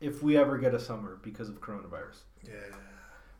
if 0.00 0.22
we 0.22 0.36
ever 0.36 0.58
get 0.58 0.74
a 0.74 0.80
summer 0.80 1.18
because 1.22 1.48
of 1.48 1.60
coronavirus. 1.62 2.24
Yeah. 2.46 2.52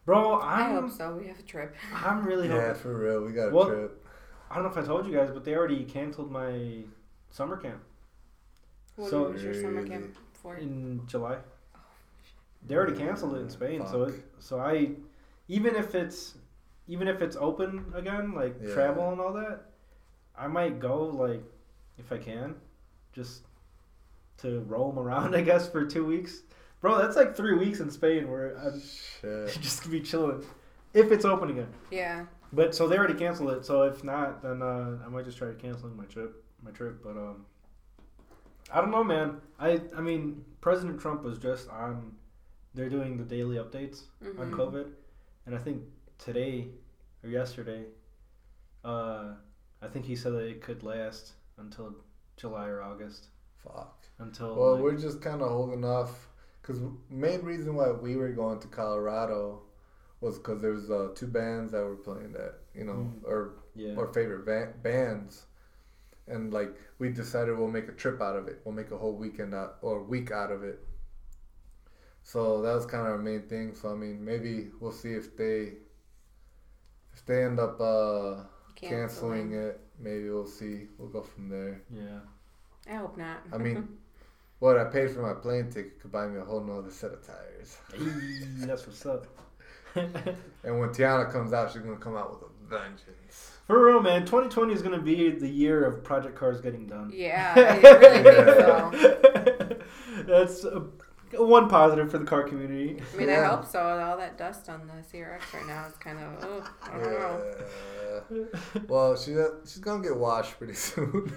Bro, 0.06 0.40
I 0.40 0.62
I'm 0.62 0.88
hope 0.88 0.90
so. 0.96 1.14
We 1.16 1.26
have 1.28 1.38
a 1.38 1.42
trip. 1.42 1.74
I'm 1.94 2.24
really 2.24 2.48
Yeah, 2.48 2.68
hoping. 2.68 2.80
for 2.82 2.96
real. 2.96 3.20
We 3.22 3.32
got 3.32 3.48
a 3.48 3.54
Well- 3.54 3.66
trip. 3.68 4.06
I 4.50 4.54
don't 4.56 4.64
know 4.64 4.70
if 4.70 4.76
I 4.78 4.82
told 4.82 5.06
you 5.06 5.12
guys, 5.12 5.30
but 5.30 5.44
they 5.44 5.54
already 5.54 5.84
canceled 5.84 6.30
my 6.32 6.84
summer 7.30 7.56
camp 7.58 7.82
What 8.96 9.10
So- 9.10 9.30
was 9.30 9.44
your 9.44 9.54
summer 9.54 9.86
camp 9.86 10.16
for? 10.32 10.56
in 10.56 11.06
July. 11.06 11.38
They 12.66 12.74
already 12.74 12.96
canceled 12.96 13.36
it 13.36 13.40
in 13.40 13.48
Spain, 13.48 13.84
so 13.90 14.04
it, 14.04 14.14
so 14.38 14.60
I 14.60 14.90
even 15.48 15.74
if 15.76 15.94
it's 15.94 16.34
even 16.88 17.08
if 17.08 17.22
it's 17.22 17.36
open 17.36 17.92
again, 17.94 18.34
like 18.34 18.56
Yeah. 18.62 18.72
travel 18.74 19.10
and 19.12 19.20
all 19.20 19.32
that, 19.32 19.62
I 20.36 20.46
might 20.46 20.78
go 20.80 21.04
like 21.04 21.42
if 21.98 22.12
I 22.12 22.18
can, 22.18 22.54
just 23.12 23.42
to 24.38 24.60
roam 24.60 24.98
around, 24.98 25.34
I 25.40 25.40
guess, 25.42 25.68
for 25.68 25.84
two 25.84 26.04
weeks. 26.04 26.42
Bro, 26.80 26.98
that's 26.98 27.16
like 27.16 27.36
three 27.36 27.54
weeks 27.58 27.80
in 27.80 27.90
Spain 27.90 28.30
where 28.30 28.56
I'm 28.56 28.80
Shit. 28.80 29.48
just 29.62 29.82
gonna 29.82 29.92
be 29.92 30.00
chilling 30.00 30.42
if 30.94 31.12
it's 31.12 31.24
open 31.24 31.50
again. 31.50 31.68
Yeah. 31.90 32.24
But 32.52 32.74
so 32.74 32.88
they 32.88 32.96
already 32.98 33.14
canceled 33.14 33.50
it. 33.50 33.64
So 33.64 33.82
if 33.82 34.02
not, 34.02 34.42
then 34.42 34.60
uh, 34.62 34.98
I 35.04 35.08
might 35.08 35.24
just 35.24 35.38
try 35.38 35.52
canceling 35.54 35.96
my 35.96 36.04
trip. 36.06 36.42
My 36.62 36.70
trip, 36.72 37.02
but 37.02 37.16
um, 37.16 37.46
I 38.72 38.80
don't 38.80 38.90
know, 38.90 39.04
man. 39.04 39.40
I 39.58 39.80
I 39.96 40.00
mean, 40.00 40.44
President 40.60 41.00
Trump 41.00 41.22
was 41.22 41.38
just 41.38 41.68
on. 41.70 42.12
They're 42.74 42.88
doing 42.88 43.16
the 43.16 43.24
daily 43.24 43.56
updates 43.56 44.02
on 44.38 44.50
Mhm. 44.50 44.56
COVID, 44.56 44.92
and 45.46 45.54
I 45.54 45.58
think 45.58 45.82
today 46.18 46.70
or 47.22 47.28
yesterday, 47.28 47.86
uh, 48.84 49.34
I 49.82 49.88
think 49.88 50.04
he 50.04 50.14
said 50.16 50.32
that 50.34 50.46
it 50.46 50.60
could 50.62 50.82
last 50.82 51.34
until 51.58 51.94
July 52.36 52.68
or 52.68 52.82
August. 52.82 53.28
Fuck. 53.56 54.04
Until 54.18 54.54
Well, 54.56 54.74
like- 54.74 54.82
we're 54.82 54.96
just 54.96 55.20
kind 55.20 55.42
of 55.42 55.50
holding 55.50 55.84
off 55.84 56.28
because 56.62 56.80
main 57.10 57.42
reason 57.42 57.74
why 57.74 57.90
we 57.90 58.16
were 58.16 58.30
going 58.32 58.58
to 58.60 58.68
Colorado 58.68 59.62
was 60.20 60.38
because 60.38 60.60
there's 60.62 60.90
uh, 60.90 61.10
two 61.14 61.26
bands 61.26 61.72
that 61.72 61.82
were 61.82 61.96
playing 61.96 62.32
that, 62.32 62.60
you 62.74 62.84
know, 62.84 63.10
Mm. 63.22 63.24
or 63.24 63.54
yeah, 63.74 63.96
our 63.96 64.06
favorite 64.12 64.44
va- 64.44 64.74
bands, 64.82 65.46
and 66.26 66.52
like 66.52 66.74
we 66.98 67.10
decided 67.10 67.56
we'll 67.58 67.68
make 67.68 67.88
a 67.88 67.92
trip 67.92 68.20
out 68.20 68.36
of 68.36 68.46
it. 68.48 68.60
We'll 68.64 68.74
make 68.74 68.90
a 68.90 68.98
whole 68.98 69.16
weekend 69.16 69.54
out 69.54 69.78
or 69.82 70.02
week 70.02 70.30
out 70.30 70.52
of 70.52 70.62
it. 70.62 70.86
So 72.30 72.62
that 72.62 72.72
was 72.72 72.86
kind 72.86 73.04
of 73.04 73.12
our 73.12 73.18
main 73.18 73.42
thing. 73.48 73.74
So 73.74 73.90
I 73.90 73.96
mean, 73.96 74.24
maybe 74.24 74.68
we'll 74.78 74.92
see 74.92 75.14
if 75.14 75.36
they 75.36 75.72
if 77.12 77.26
they 77.26 77.42
end 77.42 77.58
up 77.58 77.80
uh, 77.80 78.44
canceling 78.76 79.52
it. 79.52 79.80
Maybe 79.98 80.30
we'll 80.30 80.46
see. 80.46 80.86
We'll 80.96 81.08
go 81.08 81.22
from 81.22 81.48
there. 81.48 81.82
yeah. 81.90 82.20
I 82.88 82.94
hope 82.94 83.16
not. 83.18 83.38
I 83.52 83.58
mean, 83.58 83.88
what 84.60 84.78
I 84.78 84.84
paid 84.84 85.10
for 85.10 85.22
my 85.22 85.34
plane 85.34 85.70
ticket 85.70 86.00
could 86.00 86.12
buy 86.12 86.28
me 86.28 86.38
a 86.38 86.44
whole 86.44 86.60
nother 86.62 86.92
set 86.92 87.10
of 87.10 87.26
tires. 87.26 87.76
Hey, 87.92 88.46
that's 88.66 88.86
what's 88.86 89.04
up. 89.06 89.26
And 90.62 90.78
when 90.78 90.90
Tiana 90.90 91.32
comes 91.32 91.52
out, 91.52 91.72
she's 91.72 91.82
gonna 91.82 91.96
come 91.96 92.16
out 92.16 92.30
with 92.30 92.48
a 92.48 92.52
vengeance. 92.68 93.56
For 93.66 93.86
real, 93.86 94.00
man. 94.00 94.20
2020 94.20 94.72
is 94.72 94.82
gonna 94.82 95.00
be 95.00 95.30
the 95.30 95.48
year 95.48 95.84
of 95.84 96.04
project 96.04 96.36
cars 96.36 96.60
getting 96.60 96.86
done. 96.86 97.10
yeah, 97.12 97.54
I 97.56 97.76
really 97.78 98.22
think 98.22 98.46
so. 98.60 99.82
That's 100.28 100.64
uh, 100.64 100.82
one 101.32 101.68
positive 101.68 102.10
for 102.10 102.18
the 102.18 102.24
car 102.24 102.42
community. 102.42 103.00
I 103.12 103.16
mean, 103.16 103.28
Yeah. 103.28 103.42
I 103.42 103.54
hope 103.56 103.64
so. 103.66 103.80
All 103.80 104.16
that 104.16 104.36
dust 104.38 104.68
on 104.68 104.86
the 104.86 105.02
CRX 105.16 105.52
right 105.54 105.66
now 105.66 105.86
is 105.86 105.96
kind 105.96 106.18
of, 106.18 106.44
oh, 106.44 106.64
I 106.82 106.90
don't 106.98 107.12
know. 107.12 107.54
Yeah. 108.30 108.80
Well, 108.88 109.16
she 109.16 109.34
she's 109.64 109.78
gonna 109.78 110.02
get 110.02 110.16
washed 110.16 110.58
pretty 110.58 110.74
soon. 110.88 111.32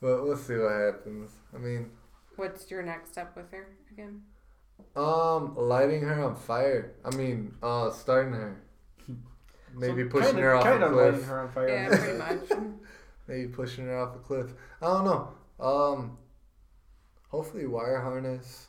but 0.00 0.24
we'll 0.24 0.36
see 0.36 0.56
what 0.56 0.72
happens. 0.72 1.30
I 1.54 1.58
mean, 1.58 1.90
What's 2.36 2.70
your 2.70 2.82
next 2.82 3.12
step 3.12 3.36
with 3.36 3.50
her 3.52 3.66
again? 3.92 4.22
um, 4.96 5.54
lighting 5.56 6.00
her 6.02 6.24
on 6.24 6.34
fire. 6.36 6.94
I 7.04 7.14
mean, 7.14 7.54
uh, 7.62 7.90
starting 7.90 8.32
her. 8.32 8.62
Maybe 9.74 10.04
So 10.04 10.08
pushing 10.08 10.30
kinda- 10.32 10.42
her 10.42 10.54
off 10.54 10.64
kinda 10.64 10.88
a 10.88 10.90
lighting 10.90 11.12
cliff. 11.16 11.26
her 11.28 11.40
on 11.40 11.48
fire. 11.50 11.68
Yeah, 11.68 11.88
pretty 11.88 12.18
much. 12.18 12.60
Maybe 13.28 13.48
pushing 13.48 13.86
her 13.86 13.98
off 13.98 14.16
a 14.16 14.18
cliff. 14.20 14.52
I 14.80 14.86
don't 14.86 15.04
know. 15.04 15.28
Um, 15.60 16.16
hopefully 17.30 17.66
wire 17.66 18.00
harness. 18.00 18.66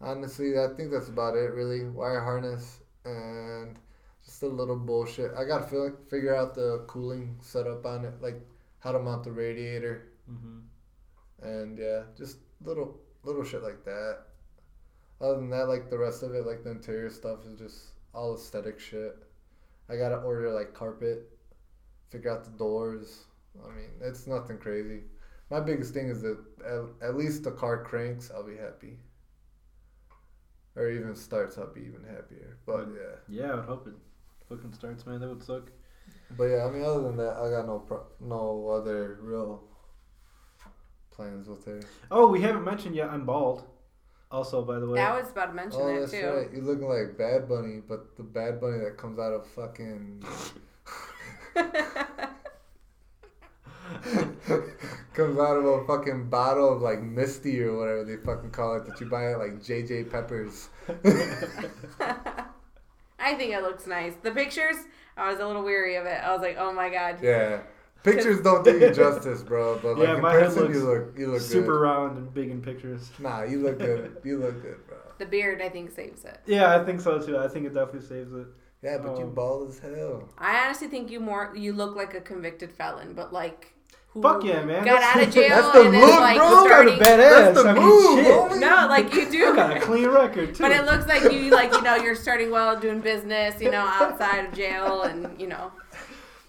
Honestly, 0.00 0.58
I 0.58 0.68
think 0.76 0.90
that's 0.90 1.08
about 1.08 1.36
it. 1.36 1.52
Really, 1.52 1.88
wire 1.88 2.20
harness 2.20 2.80
and 3.04 3.78
just 4.24 4.42
a 4.42 4.46
little 4.46 4.76
bullshit. 4.76 5.32
I 5.36 5.44
gotta 5.44 5.66
feel, 5.66 5.92
figure 6.08 6.34
out 6.34 6.54
the 6.54 6.84
cooling 6.86 7.36
setup 7.40 7.84
on 7.86 8.04
it, 8.04 8.20
like 8.20 8.40
how 8.78 8.92
to 8.92 8.98
mount 8.98 9.24
the 9.24 9.32
radiator, 9.32 10.08
hmm 10.26 10.60
and 11.42 11.78
yeah, 11.78 12.02
just 12.16 12.38
little 12.64 12.98
little 13.22 13.44
shit 13.44 13.62
like 13.62 13.84
that. 13.84 14.18
Other 15.20 15.36
than 15.36 15.50
that, 15.50 15.68
like 15.68 15.90
the 15.90 15.98
rest 15.98 16.22
of 16.22 16.34
it, 16.34 16.46
like 16.46 16.64
the 16.64 16.70
interior 16.70 17.10
stuff 17.10 17.40
is 17.46 17.58
just 17.58 17.88
all 18.14 18.34
aesthetic 18.34 18.78
shit. 18.80 19.16
I 19.88 19.96
gotta 19.96 20.16
order 20.16 20.52
like 20.52 20.74
carpet, 20.74 21.30
figure 22.10 22.30
out 22.30 22.44
the 22.44 22.50
doors. 22.58 23.24
I 23.62 23.68
mean, 23.68 23.90
it's 24.00 24.26
nothing 24.26 24.58
crazy. 24.58 25.02
My 25.50 25.60
biggest 25.60 25.94
thing 25.94 26.08
is 26.08 26.22
that 26.22 26.38
at, 26.64 27.08
at 27.08 27.16
least 27.16 27.44
the 27.44 27.50
car 27.50 27.84
cranks, 27.84 28.30
I'll 28.34 28.46
be 28.46 28.56
happy. 28.56 28.98
Or 30.76 30.90
even 30.90 31.14
starts, 31.14 31.56
I'll 31.58 31.72
be 31.72 31.82
even 31.82 32.02
happier. 32.04 32.58
But 32.66 32.88
mm. 32.88 32.96
yeah, 32.96 33.42
Yeah, 33.42 33.52
I 33.52 33.56
would 33.56 33.64
hope 33.66 33.86
it 33.86 33.94
fucking 34.48 34.72
starts, 34.72 35.06
man. 35.06 35.20
That 35.20 35.28
would 35.28 35.42
suck. 35.42 35.70
but 36.36 36.44
yeah. 36.44 36.64
I 36.64 36.70
mean, 36.70 36.84
other 36.84 37.02
than 37.02 37.16
that, 37.18 37.36
I 37.36 37.50
got 37.50 37.66
no 37.66 37.78
pro- 37.78 38.06
no 38.20 38.68
other 38.68 39.18
real 39.20 39.62
plans 41.10 41.48
with 41.48 41.64
her. 41.66 41.80
Oh, 42.10 42.28
we 42.28 42.40
haven't 42.40 42.64
mentioned 42.64 42.96
yet. 42.96 43.10
I'm 43.10 43.24
bald. 43.24 43.64
Also, 44.30 44.64
by 44.64 44.80
the 44.80 44.88
way. 44.88 45.00
I 45.00 45.20
was 45.20 45.30
about 45.30 45.46
to 45.46 45.52
mention 45.52 45.80
Oh, 45.80 45.86
that 45.86 46.00
that's 46.00 46.12
too. 46.12 46.26
right. 46.26 46.50
You're 46.52 46.64
looking 46.64 46.88
like 46.88 47.16
Bad 47.16 47.48
Bunny, 47.48 47.80
but 47.86 48.16
the 48.16 48.24
Bad 48.24 48.60
Bunny 48.60 48.78
that 48.78 48.96
comes 48.96 49.20
out 49.20 49.32
of 49.32 49.46
fucking 49.46 50.24
comes 55.14 55.38
out 55.38 55.56
of 55.56 55.64
a 55.64 55.86
fucking 55.86 56.28
bottle 56.28 56.72
of 56.76 56.82
like 56.82 57.00
Misty 57.02 57.62
or 57.62 57.76
whatever 57.76 58.04
they 58.04 58.16
fucking 58.16 58.50
call 58.50 58.76
it 58.76 58.86
that 58.86 59.00
you 59.00 59.06
buy 59.06 59.32
at 59.32 59.38
like 59.38 59.60
JJ 59.62 60.10
Peppers. 60.10 60.68
I 63.18 63.34
think 63.36 63.52
it 63.54 63.62
looks 63.62 63.86
nice. 63.86 64.14
The 64.22 64.30
pictures, 64.32 64.76
I 65.16 65.30
was 65.30 65.40
a 65.40 65.46
little 65.46 65.62
weary 65.62 65.96
of 65.96 66.04
it. 66.06 66.22
I 66.22 66.32
was 66.32 66.42
like, 66.42 66.56
oh 66.58 66.72
my 66.72 66.90
god. 66.90 67.18
Yeah. 67.22 67.60
Pictures 68.02 68.42
don't 68.42 68.62
do 68.64 68.78
you 68.78 68.92
justice, 68.92 69.42
bro. 69.42 69.78
But 69.78 69.96
like 69.98 70.08
Yeah, 70.08 70.16
in 70.16 70.20
my 70.20 70.32
head 70.34 70.54
person, 70.54 70.72
you 70.74 70.80
look 70.84 71.18
you 71.18 71.28
look 71.28 71.40
super 71.40 71.72
good. 71.72 71.80
round 71.80 72.18
and 72.18 72.34
big 72.34 72.50
in 72.50 72.60
pictures. 72.60 73.10
Nah, 73.18 73.44
you 73.44 73.60
look 73.62 73.78
good. 73.78 74.18
You 74.24 74.38
look 74.38 74.60
good, 74.60 74.86
bro. 74.86 74.98
The 75.18 75.26
beard, 75.26 75.62
I 75.62 75.68
think, 75.70 75.90
saves 75.90 76.24
it. 76.24 76.38
Yeah, 76.44 76.76
I 76.78 76.84
think 76.84 77.00
so 77.00 77.18
too. 77.18 77.38
I 77.38 77.48
think 77.48 77.66
it 77.66 77.72
definitely 77.72 78.06
saves 78.06 78.32
it. 78.34 78.46
Yeah, 78.82 78.98
but 78.98 79.16
you 79.18 79.24
Um, 79.24 79.34
bald 79.34 79.70
as 79.70 79.78
hell. 79.78 80.28
I 80.36 80.66
honestly 80.66 80.88
think 80.88 81.10
you 81.10 81.18
more 81.20 81.54
you 81.56 81.72
look 81.72 81.96
like 81.96 82.12
a 82.14 82.20
convicted 82.20 82.70
felon, 82.72 83.14
but 83.14 83.32
like 83.32 83.72
who 83.72 83.73
Fuck 84.22 84.44
yeah, 84.44 84.64
man. 84.64 84.84
got 84.84 85.00
That's- 85.00 85.16
out 85.16 85.22
of 85.28 85.34
jail 85.34 85.48
That's 85.48 85.72
the 85.72 85.80
and 85.82 85.92
move, 85.92 86.02
is 86.04 86.10
like 86.16 86.36
bro. 86.36 86.48
Kind 86.50 86.66
starting. 86.68 86.94
of 86.94 87.00
badass. 87.00 87.18
That's 87.54 87.62
the 87.62 87.68
I 87.68 87.72
mean, 87.74 87.82
move, 87.82 88.24
shit. 88.52 88.60
No, 88.60 88.86
like 88.88 89.12
you 89.14 89.30
do. 89.30 89.52
I 89.52 89.56
got 89.56 89.76
a 89.76 89.80
clean 89.80 90.06
record 90.08 90.54
too. 90.54 90.62
But 90.62 90.72
it 90.72 90.84
looks 90.84 91.06
like 91.06 91.32
you 91.32 91.50
like 91.50 91.72
you 91.72 91.82
know 91.82 91.96
you're 91.96 92.14
starting 92.14 92.50
well 92.52 92.78
doing 92.78 93.00
business, 93.00 93.60
you 93.60 93.70
know, 93.72 93.80
outside 93.84 94.46
of 94.46 94.54
jail, 94.54 95.02
and 95.02 95.40
you 95.40 95.48
know. 95.48 95.72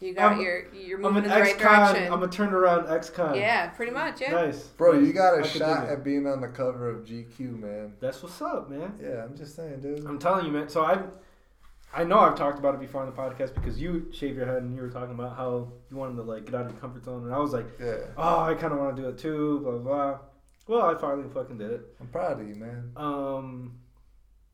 You 0.01 0.13
got 0.13 0.33
I'm- 0.33 0.41
your 0.41 0.65
you're 0.73 0.97
I'm 0.97 1.13
moving 1.13 1.17
an 1.19 1.23
in 1.25 1.29
the 1.31 1.35
right 1.41 1.53
ex-con. 1.55 1.93
direction. 1.93 2.13
I'm 2.13 2.21
a 2.21 2.27
turned 2.27 2.53
around 2.53 2.89
ex-con. 2.93 3.33
yeah, 3.35 3.67
pretty 3.69 3.91
much. 3.93 4.21
Yeah. 4.21 4.31
Nice. 4.33 4.59
Bro, 4.77 4.99
you 4.99 5.13
got 5.13 5.33
I 5.33 5.37
a 5.39 5.41
could 5.41 5.53
do 5.53 5.59
shot 5.59 5.87
at 5.89 6.03
being 6.03 6.27
on 6.27 6.41
the 6.41 6.49
cover 6.49 6.89
of 6.89 7.05
GQ, 7.05 7.59
man. 7.59 7.93
That's 8.01 8.21
what's 8.21 8.39
up, 8.41 8.69
man. 8.69 8.93
Yeah, 9.01 9.23
I'm 9.23 9.35
just 9.35 9.55
saying, 9.55 9.79
dude. 9.81 10.05
I'm 10.05 10.19
telling 10.19 10.45
you, 10.45 10.51
man. 10.51 10.69
So 10.69 10.83
I, 10.83 10.99
I 11.93 12.03
know 12.03 12.19
I've 12.19 12.35
talked 12.35 12.59
about 12.59 12.73
it 12.75 12.81
before 12.81 13.01
on 13.01 13.07
the 13.07 13.13
podcast 13.15 13.53
because 13.55 13.79
you 13.79 14.07
shave 14.11 14.35
your 14.35 14.45
head 14.45 14.63
and 14.63 14.75
you 14.75 14.81
were 14.81 14.89
talking 14.89 15.13
about 15.15 15.37
how 15.37 15.71
you 15.89 15.95
wanted 15.97 16.15
to 16.17 16.23
like 16.23 16.45
get 16.45 16.55
out 16.55 16.65
of 16.65 16.71
your 16.71 16.79
comfort 16.81 17.05
zone, 17.05 17.23
and 17.23 17.33
I 17.33 17.39
was 17.39 17.53
like, 17.53 17.65
Yeah, 17.79 17.97
oh, 18.17 18.41
I 18.41 18.53
kind 18.55 18.73
of 18.73 18.79
want 18.79 18.95
to 18.95 19.01
do 19.01 19.07
it 19.09 19.17
too. 19.17 19.59
Blah 19.61 19.77
blah. 19.77 20.19
Well, 20.67 20.81
I 20.81 20.99
finally 20.99 21.29
fucking 21.29 21.57
did 21.57 21.71
it. 21.71 21.81
I'm 22.01 22.07
proud 22.07 22.41
of 22.41 22.47
you, 22.47 22.55
man. 22.55 22.91
Um, 22.95 23.77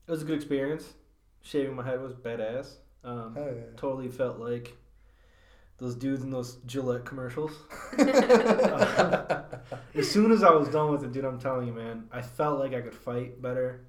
it 0.07 0.11
was 0.11 0.21
a 0.21 0.25
good 0.25 0.35
experience. 0.35 0.93
Shaving 1.41 1.75
my 1.75 1.83
head 1.83 2.01
was 2.01 2.13
badass. 2.13 2.75
Um, 3.03 3.33
Hell 3.33 3.53
totally 3.77 4.09
felt 4.09 4.37
like 4.37 4.75
those 5.77 5.95
dudes 5.95 6.21
in 6.21 6.29
those 6.29 6.57
Gillette 6.67 7.05
commercials. 7.05 7.51
yeah. 7.97 9.41
As 9.95 10.09
soon 10.09 10.31
as 10.31 10.43
I 10.43 10.51
was 10.51 10.67
done 10.69 10.91
with 10.91 11.03
it, 11.03 11.11
dude, 11.11 11.25
I'm 11.25 11.39
telling 11.39 11.65
you, 11.65 11.73
man, 11.73 12.03
I 12.11 12.21
felt 12.21 12.59
like 12.59 12.73
I 12.73 12.81
could 12.81 12.93
fight 12.93 13.41
better. 13.41 13.85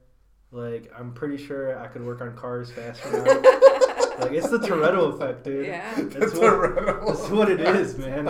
Like 0.53 0.93
I'm 0.97 1.13
pretty 1.15 1.43
sure 1.43 1.79
I 1.79 1.89
could 1.89 2.05
work 2.05 2.21
on 2.21 2.37
cars 2.37 2.71
faster 2.71 3.11
now. 3.11 3.25
like 4.21 4.33
it's 4.33 4.51
the 4.51 4.59
Toretto 4.59 5.15
effect, 5.15 5.45
dude. 5.45 5.67
Yeah. 5.67 5.95
That's 5.97 6.15
That's 6.15 6.35
what, 6.35 6.77
that's 7.07 7.29
what 7.31 7.51
it 7.51 7.61
is, 7.61 7.97
man. 7.97 8.29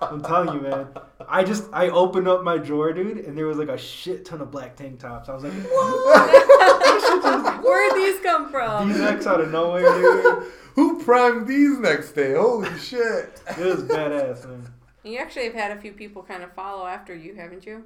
I'm 0.00 0.20
telling 0.22 0.54
you, 0.56 0.60
man. 0.60 0.88
I 1.28 1.44
just 1.44 1.64
I 1.72 1.88
opened 1.88 2.26
up 2.26 2.42
my 2.42 2.58
drawer, 2.58 2.92
dude, 2.92 3.18
and 3.18 3.38
there 3.38 3.46
was 3.46 3.58
like 3.58 3.68
a 3.68 3.78
shit 3.78 4.24
ton 4.24 4.40
of 4.40 4.50
black 4.50 4.74
tank 4.74 4.98
tops. 4.98 5.28
I 5.28 5.34
was 5.34 5.44
like, 5.44 5.52
Where'd 7.64 7.94
these 7.94 8.18
come 8.20 8.50
from? 8.50 8.88
these 8.88 9.00
X 9.00 9.26
out 9.28 9.40
of 9.40 9.52
nowhere, 9.52 9.82
dude. 9.82 10.52
Who 10.74 11.02
primed 11.04 11.46
these 11.46 11.78
next 11.78 12.12
day? 12.12 12.34
Holy 12.34 12.76
shit! 12.78 13.40
It 13.46 13.58
was 13.58 13.82
badass, 13.84 14.48
man. 14.48 14.66
You 15.04 15.18
actually 15.18 15.44
have 15.44 15.54
had 15.54 15.76
a 15.76 15.80
few 15.80 15.92
people 15.92 16.22
kind 16.22 16.42
of 16.42 16.50
follow 16.54 16.86
after 16.86 17.14
you, 17.14 17.34
haven't 17.34 17.66
you? 17.66 17.84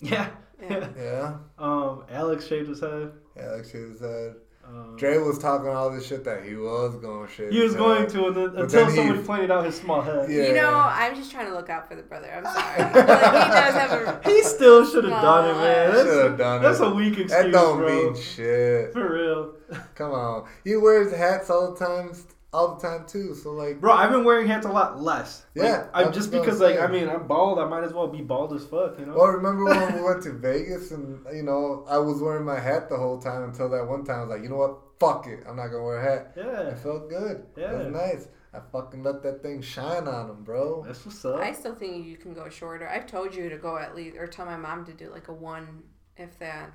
Yeah. 0.00 0.28
Yeah. 0.60 0.88
Yeah, 0.98 1.34
Um, 1.58 2.04
Alex 2.10 2.46
shaved 2.46 2.68
his 2.68 2.80
head. 2.80 3.12
Alex 3.38 3.70
said. 3.72 4.36
Um, 4.66 4.96
Dre 4.96 5.18
was 5.18 5.38
talking 5.38 5.68
all 5.68 5.90
this 5.90 6.06
shit 6.08 6.24
that 6.24 6.42
he 6.44 6.56
was 6.56 6.96
going 6.96 7.28
to 7.28 7.32
shit. 7.32 7.52
he 7.52 7.60
was 7.60 7.72
his 7.72 7.76
going 7.76 8.08
to, 8.08 8.26
and 8.26 8.34
then, 8.36 8.44
until 8.56 8.68
then 8.68 8.90
he- 8.90 8.96
somebody 8.96 9.22
pointed 9.22 9.50
out 9.52 9.64
his 9.64 9.76
small 9.76 10.00
head. 10.02 10.28
Yeah. 10.28 10.48
You 10.48 10.54
know, 10.54 10.70
I'm 10.74 11.14
just 11.14 11.30
trying 11.30 11.46
to 11.46 11.54
look 11.54 11.70
out 11.70 11.86
for 11.86 11.94
the 11.94 12.02
brother. 12.02 12.28
I'm 12.32 12.44
sorry. 12.44 12.82
Like, 12.82 12.94
he 12.94 13.00
does 13.02 13.74
have 13.74 13.92
a. 13.92 14.20
He 14.28 14.42
still 14.42 14.84
should 14.84 15.04
have 15.04 15.22
done 15.22 15.50
it, 15.50 15.58
man. 15.60 15.92
Should 15.94 16.06
That's, 16.06 16.16
have 16.22 16.38
done 16.38 16.62
that's 16.62 16.80
it. 16.80 16.86
a 16.86 16.90
weak 16.90 17.12
excuse, 17.18 17.30
that 17.30 17.52
don't 17.52 17.78
bro. 17.78 18.04
mean 18.12 18.20
shit. 18.20 18.92
For 18.92 19.12
real, 19.12 19.54
Come 19.94 20.10
on. 20.12 20.48
He 20.64 20.74
wears 20.76 21.12
hats 21.14 21.48
all 21.48 21.72
the 21.72 21.78
time, 21.78 22.12
all 22.56 22.74
the 22.76 22.80
time 22.88 23.06
too. 23.06 23.34
So 23.34 23.52
like, 23.52 23.80
bro. 23.80 23.92
I've 23.92 24.10
been 24.10 24.24
wearing 24.24 24.46
hats 24.48 24.66
a 24.66 24.70
lot 24.70 25.00
less. 25.00 25.44
Like, 25.54 25.64
Yeah, 25.68 25.86
I'm 25.94 26.06
I'm 26.06 26.12
just 26.12 26.30
because, 26.32 26.60
like. 26.60 26.78
I 26.78 26.86
mean, 26.86 27.08
I'm 27.08 27.26
bald. 27.26 27.58
I 27.58 27.66
might 27.66 27.84
as 27.84 27.92
well 27.92 28.08
be 28.08 28.22
bald 28.22 28.52
as 28.54 28.64
fuck, 28.64 28.98
you 28.98 29.06
know. 29.06 29.14
well, 29.14 29.26
remember 29.28 29.64
when 29.64 29.94
we 29.96 30.02
went 30.02 30.22
to 30.24 30.32
Vegas 30.32 30.90
and 30.90 31.24
you 31.32 31.42
know 31.42 31.84
I 31.88 31.98
was 31.98 32.20
wearing 32.22 32.44
my 32.44 32.58
hat 32.58 32.88
the 32.88 32.96
whole 32.96 33.18
time 33.20 33.42
until 33.44 33.68
that 33.68 33.86
one 33.86 34.04
time 34.04 34.16
I 34.16 34.20
was 34.24 34.30
like, 34.30 34.42
you 34.42 34.48
know 34.48 34.56
what? 34.56 34.78
Fuck 34.98 35.26
it. 35.26 35.44
I'm 35.48 35.56
not 35.56 35.66
gonna 35.68 35.84
wear 35.84 35.98
a 35.98 36.02
hat. 36.10 36.32
yeah, 36.36 36.60
It 36.70 36.78
felt 36.78 37.10
good. 37.10 37.44
It 37.56 37.70
was 37.72 37.84
Yeah. 37.86 37.90
nice. 37.90 38.28
I 38.54 38.60
fucking 38.72 39.02
let 39.02 39.22
that 39.24 39.42
thing 39.42 39.60
shine 39.60 40.08
on 40.08 40.30
him, 40.30 40.42
bro. 40.42 40.82
that's 40.86 41.04
what's 41.04 41.22
up. 41.26 41.38
I 41.40 41.52
still 41.52 41.74
think 41.74 42.06
you 42.06 42.16
can 42.16 42.32
go 42.32 42.48
shorter. 42.48 42.88
I've 42.88 43.06
told 43.06 43.34
you 43.34 43.50
to 43.50 43.58
go 43.58 43.76
at 43.76 43.94
least, 43.94 44.16
or 44.16 44.26
tell 44.26 44.46
my 44.46 44.56
mom 44.56 44.86
to 44.86 44.94
do 44.94 45.10
like 45.10 45.28
a 45.28 45.34
one, 45.34 45.82
if 46.16 46.38
that. 46.38 46.70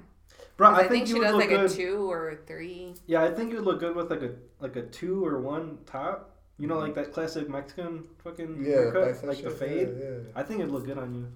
Bro, 0.62 0.70
'Cause 0.70 0.78
I, 0.78 0.82
I, 0.86 0.88
think, 0.89 0.91
think, 0.91 1.07
you 1.09 1.16
she 1.16 1.20
would 1.20 1.26
does 1.26 1.34
look 1.34 1.41
like 1.41 1.49
good. 1.49 1.72
a 1.72 1.74
two 1.74 2.12
or 2.12 2.30
a 2.30 2.36
three. 2.36 2.93
Yeah, 3.07 3.24
I 3.24 3.32
think 3.34 3.49
you 3.49 3.55
would 3.55 3.66
look 3.66 3.80
good 3.80 3.95
with 3.95 4.12
like 4.12 4.22
a 4.22 4.34
like 4.59 4.76
a 4.76 4.84
two 4.84 5.26
or 5.26 5.41
one 5.41 5.80
top. 5.88 6.38
You 6.59 6.68
know, 6.68 6.76
mm-hmm. 6.76 6.84
like 6.84 6.93
that 6.93 7.14
classic 7.14 7.49
Mexican 7.49 8.03
fucking 8.24 8.64
Yeah, 8.64 8.74
haircut, 8.74 9.07
bicep 9.07 9.24
like 9.24 9.41
the 9.43 9.49
fade. 9.49 9.89
Yeah, 9.99 10.05
yeah. 10.05 10.18
I 10.36 10.43
think 10.43 10.59
it'd 10.59 10.72
look 10.72 10.86
good 10.86 10.99
on 10.99 11.16
you. 11.16 11.28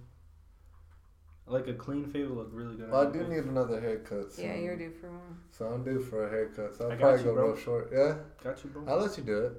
Like 1.47 1.67
a 1.67 1.73
clean 1.73 2.05
fade 2.05 2.29
would 2.29 2.37
look 2.37 2.49
really 2.51 2.75
good. 2.75 2.91
Well, 2.91 3.01
I 3.01 3.05
on 3.05 3.13
do 3.13 3.19
you. 3.19 3.27
need 3.27 3.45
another 3.45 3.81
haircut. 3.81 4.31
Soon. 4.31 4.45
Yeah, 4.45 4.57
you're 4.57 4.77
due 4.77 4.91
for 4.91 5.09
one. 5.09 5.37
So 5.49 5.65
I'm 5.65 5.83
due 5.83 6.01
for 6.01 6.27
a 6.27 6.29
haircut. 6.29 6.75
So 6.75 6.85
I'll 6.85 6.91
I 6.91 6.95
probably 6.95 7.19
you, 7.21 7.25
go 7.25 7.33
bro. 7.33 7.47
real 7.47 7.57
short. 7.57 7.89
Yeah, 7.91 8.17
Got 8.43 8.63
you, 8.63 8.69
bro. 8.69 8.83
I'll 8.87 8.99
let 8.99 9.17
you 9.17 9.23
do 9.23 9.39
it. 9.45 9.53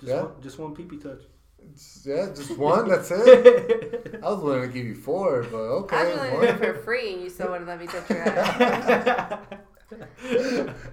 Just 0.00 0.08
yeah. 0.12 0.22
one, 0.22 0.42
just 0.42 0.58
one 0.58 0.74
pee 0.74 0.84
pee 0.84 0.98
touch. 0.98 1.22
It's- 1.70 2.02
yeah, 2.04 2.26
just 2.34 2.56
one. 2.58 2.88
That's 2.88 3.10
it. 3.10 4.20
I 4.22 4.28
was 4.30 4.40
willing 4.42 4.62
to 4.62 4.68
give 4.68 4.84
you 4.86 4.94
four, 4.94 5.42
but 5.44 5.56
okay. 5.56 5.96
I 5.96 6.04
was 6.04 6.14
willing 6.14 6.30
to 6.30 6.36
one. 6.36 6.46
do 6.46 6.52
it 6.52 6.58
for 6.76 6.82
free, 6.82 7.12
and 7.14 7.22
you 7.22 7.30
still 7.30 7.50
wouldn't 7.50 7.68
let 7.68 7.80
me 7.80 7.86
touch 7.86 8.08
your 8.10 8.22
head. 8.22 9.38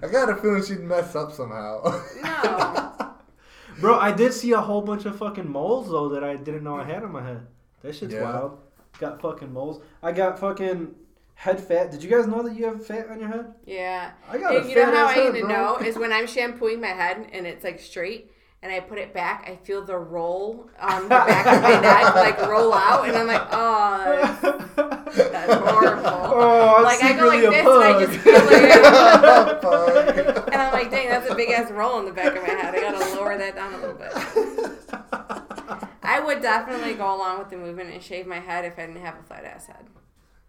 I 0.02 0.06
got 0.10 0.28
a 0.30 0.36
feeling 0.36 0.64
she'd 0.64 0.80
mess 0.80 1.14
up 1.14 1.32
somehow. 1.32 2.02
No. 2.22 3.12
Bro, 3.80 3.98
I 3.98 4.12
did 4.12 4.32
see 4.34 4.52
a 4.52 4.60
whole 4.60 4.82
bunch 4.82 5.06
of 5.06 5.16
fucking 5.16 5.50
moles 5.50 5.88
though 5.90 6.10
that 6.10 6.22
I 6.22 6.36
didn't 6.36 6.64
know 6.64 6.76
I 6.76 6.84
had 6.84 7.02
on 7.02 7.12
my 7.12 7.24
head. 7.26 7.46
That 7.82 7.94
shit's 7.94 8.12
Yeah. 8.14 8.22
wild. 8.24 8.58
Got 8.98 9.22
fucking 9.22 9.52
moles. 9.52 9.82
I 10.02 10.12
got 10.12 10.38
fucking 10.38 10.94
head 11.34 11.60
fat. 11.60 11.90
Did 11.90 12.02
you 12.02 12.10
guys 12.10 12.26
know 12.26 12.42
that 12.42 12.54
you 12.54 12.66
have 12.66 12.84
fat 12.86 13.08
on 13.08 13.20
your 13.20 13.28
head? 13.30 13.54
Yeah. 13.64 14.10
I 14.28 14.36
got 14.36 14.54
a 14.54 14.58
And 14.60 14.68
you 14.68 14.76
know 14.76 14.84
how 14.86 15.06
ass 15.06 15.10
I 15.10 15.12
head, 15.14 15.32
need 15.32 15.40
to 15.40 15.46
bro. 15.46 15.54
know 15.54 15.76
is 15.78 15.96
when 15.96 16.12
I'm 16.12 16.26
shampooing 16.26 16.80
my 16.82 16.88
head 16.88 17.28
and 17.32 17.46
it's 17.46 17.64
like 17.64 17.80
straight 17.80 18.30
and 18.62 18.70
I 18.72 18.80
put 18.80 18.98
it 18.98 19.14
back, 19.14 19.48
I 19.50 19.56
feel 19.64 19.82
the 19.84 19.96
roll 19.96 20.68
on 20.80 21.04
the 21.04 21.08
back 21.08 21.46
of 21.46 21.62
my 21.62 21.80
neck 21.80 22.14
like 22.14 22.38
roll 22.48 22.74
out, 22.74 23.08
and 23.08 23.16
I'm 23.16 23.26
like, 23.26 23.48
oh, 23.52 24.38
that's, 24.76 25.16
that's 25.30 25.54
horrible. 25.54 26.06
Oh, 26.06 26.80
like 26.84 27.02
I 27.02 27.12
go 27.14 27.26
like 27.28 27.40
this 27.40 27.66
and 27.66 27.68
I 27.68 28.04
just 28.04 28.18
feel 28.20 28.34
like, 28.34 28.44
and 30.52 30.60
I'm 30.60 30.72
like, 30.72 30.90
dang, 30.90 31.08
that's 31.08 31.30
a 31.30 31.34
big 31.34 31.50
ass 31.50 31.70
roll 31.70 31.98
in 32.00 32.04
the 32.06 32.12
back 32.12 32.34
of 32.36 32.42
my 32.42 32.48
head. 32.48 32.74
I 32.74 32.80
gotta 32.80 33.14
lower 33.16 33.38
that 33.38 33.54
down 33.54 33.72
a 33.74 33.78
little 33.78 33.96
bit. 33.96 34.12
I 36.02 36.18
would 36.20 36.42
definitely 36.42 36.94
go 36.94 37.14
along 37.14 37.38
with 37.38 37.50
the 37.50 37.56
movement 37.56 37.90
and 37.94 38.02
shave 38.02 38.26
my 38.26 38.40
head 38.40 38.64
if 38.64 38.76
I 38.78 38.86
didn't 38.86 39.00
have 39.02 39.16
a 39.18 39.22
flat 39.22 39.44
ass 39.44 39.66
head. 39.66 39.86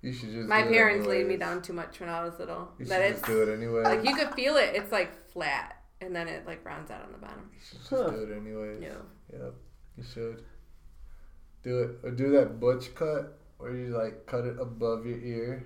You 0.01 0.11
should 0.11 0.31
just. 0.31 0.47
My 0.47 0.63
parents 0.63 1.05
laid 1.07 1.27
me 1.27 1.37
down 1.37 1.61
too 1.61 1.73
much 1.73 1.99
when 1.99 2.09
I 2.09 2.23
was 2.23 2.39
little. 2.39 2.69
You 2.79 2.85
should 2.85 2.91
That 2.91 3.07
just 3.09 3.19
it's 3.19 3.27
do 3.27 3.43
it 3.43 3.49
anyway. 3.53 3.83
like 3.83 4.03
you 4.03 4.15
could 4.15 4.33
feel 4.33 4.57
it. 4.57 4.71
It's 4.73 4.91
like 4.91 5.11
flat, 5.29 5.75
and 6.01 6.15
then 6.15 6.27
it 6.27 6.45
like 6.45 6.65
rounds 6.65 6.91
out 6.91 7.03
on 7.05 7.11
the 7.11 7.17
bottom. 7.17 7.49
You 7.53 7.59
should 7.63 7.77
just 7.79 7.89
Huh. 7.89 8.09
do 8.09 8.23
it 8.23 8.35
anyway. 8.35 8.77
Yeah. 8.81 9.01
Yep. 9.39 9.53
You 9.97 10.03
should. 10.03 10.43
Do 11.63 11.79
it 11.83 11.89
or 12.03 12.11
do 12.11 12.31
that 12.31 12.59
butch 12.59 12.93
cut 12.95 13.37
where 13.57 13.75
you 13.75 13.95
like 13.95 14.25
cut 14.25 14.45
it 14.45 14.57
above 14.59 15.05
your 15.05 15.19
ear. 15.19 15.63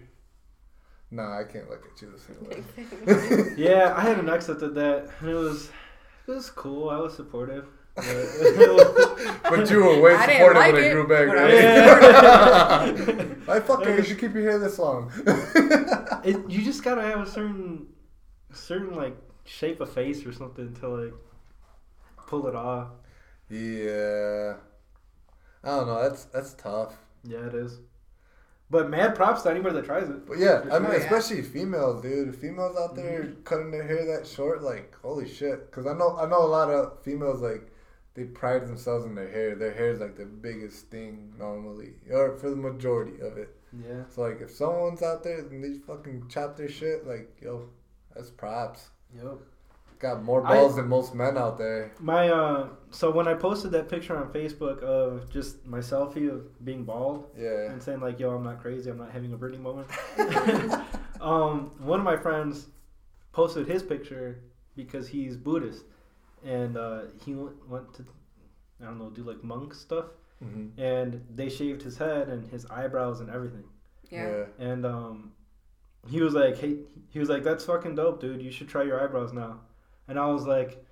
Nah, 1.11 1.39
I 1.39 1.43
can't 1.45 1.69
look 1.69 1.83
at 1.85 2.01
you 2.01 2.11
the 2.11 2.19
same 2.19 2.41
way. 2.49 3.53
Yeah, 3.57 3.93
I 3.95 4.01
had 4.01 4.19
an 4.19 4.29
ex 4.29 4.47
that 4.47 4.59
did 4.59 4.75
that, 4.75 5.07
and 5.21 5.29
it 5.29 5.35
was 5.35 5.69
it 6.27 6.31
was 6.31 6.49
cool. 6.49 6.89
I 6.89 6.97
was 6.97 7.15
supportive. 7.15 7.65
But 7.95 8.03
But 9.49 9.69
you 9.69 9.77
were 9.85 10.01
way 10.01 10.17
supportive 10.19 10.57
like 10.57 10.73
when 10.73 10.83
it 10.83 10.87
it, 10.87 10.91
grew 10.91 11.07
back, 11.07 11.29
I 11.29 11.33
right? 11.33 12.91
was 12.91 12.99
supportive. 12.99 13.49
I 13.49 13.59
fuck 13.61 13.85
it. 13.85 13.97
You 13.97 14.03
should 14.03 14.19
keep 14.19 14.33
your 14.33 14.43
hair 14.43 14.59
this 14.59 14.77
long. 14.79 15.11
it, 16.25 16.49
you 16.49 16.61
just 16.61 16.83
gotta 16.83 17.01
have 17.03 17.21
a 17.21 17.25
certain 17.29 17.87
certain 18.51 18.95
like 18.95 19.15
shape 19.45 19.79
a 19.79 19.85
face 19.85 20.25
or 20.25 20.33
something 20.33 20.73
to 20.75 20.87
like 20.87 21.13
pull 22.27 22.47
it 22.47 22.55
off. 22.55 22.89
yeah. 23.49 24.55
I 25.63 25.69
don't 25.69 25.87
know. 25.87 26.01
That's 26.03 26.25
that's 26.25 26.53
tough. 26.53 26.93
Yeah, 27.23 27.47
it 27.47 27.55
is. 27.55 27.79
But 28.69 28.89
mad 28.89 29.15
props 29.15 29.43
to 29.43 29.51
anybody 29.51 29.75
that 29.75 29.85
tries 29.85 30.09
it. 30.09 30.27
But 30.27 30.39
yeah, 30.39 30.63
I 30.71 30.79
mean, 30.79 30.91
yeah. 30.91 30.97
especially 30.97 31.41
females, 31.43 32.01
dude. 32.01 32.35
Females 32.35 32.75
out 32.77 32.95
there 32.95 33.23
mm-hmm. 33.23 33.43
cutting 33.43 33.71
their 33.71 33.85
hair 33.85 34.05
that 34.05 34.27
short, 34.27 34.63
like 34.63 34.95
holy 35.01 35.27
shit. 35.27 35.69
Because 35.69 35.85
I 35.85 35.93
know, 35.93 36.17
I 36.17 36.27
know 36.27 36.43
a 36.43 36.47
lot 36.47 36.69
of 36.69 37.01
females 37.03 37.41
like 37.41 37.71
they 38.15 38.23
pride 38.23 38.67
themselves 38.67 39.05
in 39.05 39.15
their 39.15 39.29
hair. 39.29 39.55
Their 39.55 39.73
hair 39.73 39.91
is 39.91 39.99
like 39.99 40.17
the 40.17 40.25
biggest 40.25 40.87
thing 40.87 41.33
normally, 41.37 41.93
or 42.11 42.37
for 42.37 42.49
the 42.49 42.55
majority 42.55 43.19
of 43.21 43.37
it. 43.37 43.55
Yeah. 43.83 44.03
So 44.09 44.21
like, 44.21 44.41
if 44.41 44.51
someone's 44.51 45.03
out 45.03 45.23
there 45.23 45.39
and 45.39 45.63
they 45.63 45.79
fucking 45.79 46.27
chop 46.29 46.57
their 46.57 46.69
shit, 46.69 47.05
like 47.07 47.37
yo, 47.41 47.69
that's 48.15 48.31
props. 48.31 48.89
Yep. 49.13 49.39
Got 49.99 50.23
more 50.23 50.45
I- 50.45 50.55
balls 50.55 50.75
than 50.75 50.87
most 50.87 51.15
men 51.15 51.37
out 51.37 51.57
there. 51.57 51.91
My 51.99 52.29
uh, 52.29 52.67
so 52.91 53.11
when 53.11 53.27
I 53.27 53.33
posted 53.33 53.71
that 53.71 53.89
picture 53.89 54.15
on 54.17 54.31
Facebook 54.31 54.79
of 54.83 55.29
just 55.31 55.65
my 55.65 55.79
selfie 55.79 56.29
of 56.29 56.63
being 56.65 56.83
bald 56.83 57.27
Yeah. 57.37 57.71
and 57.71 57.81
saying 57.81 58.01
like, 58.01 58.19
"Yo, 58.19 58.31
I'm 58.31 58.43
not 58.43 58.61
crazy. 58.61 58.89
I'm 58.89 58.97
not 58.97 59.11
having 59.11 59.33
a 59.33 59.37
Britney 59.37 59.59
moment." 59.59 59.87
um, 61.21 61.71
one 61.79 61.99
of 61.99 62.05
my 62.05 62.17
friends 62.17 62.67
posted 63.31 63.67
his 63.67 63.83
picture 63.83 64.41
because 64.75 65.07
he's 65.07 65.37
Buddhist, 65.37 65.85
and 66.43 66.75
uh, 66.77 67.01
he 67.23 67.33
went, 67.33 67.69
went 67.69 67.93
to 67.95 68.05
I 68.81 68.85
don't 68.85 68.99
know 68.99 69.09
do 69.09 69.23
like 69.23 69.43
monk 69.43 69.73
stuff, 69.73 70.05
hmm 70.43 70.67
and 70.77 71.23
they 71.33 71.47
shaved 71.47 71.81
his 71.81 71.97
head 71.97 72.27
and 72.27 72.45
his 72.51 72.65
eyebrows 72.65 73.21
and 73.21 73.29
everything. 73.29 73.63
yeah. 74.11 74.43
And 74.59 74.85
um, 74.85 75.31
he 76.07 76.21
was 76.21 76.33
like, 76.33 76.57
"Hey," 76.57 76.77
he 77.09 77.19
was 77.19 77.29
like, 77.29 77.43
"That's 77.43 77.65
fucking 77.65 77.95
dope, 77.95 78.19
dude. 78.21 78.41
You 78.41 78.51
should 78.51 78.67
try 78.69 78.83
your 78.83 79.03
eyebrows 79.03 79.33
now." 79.33 79.61
And 80.07 80.19
I 80.19 80.27
was 80.27 80.45
like, 80.45 80.83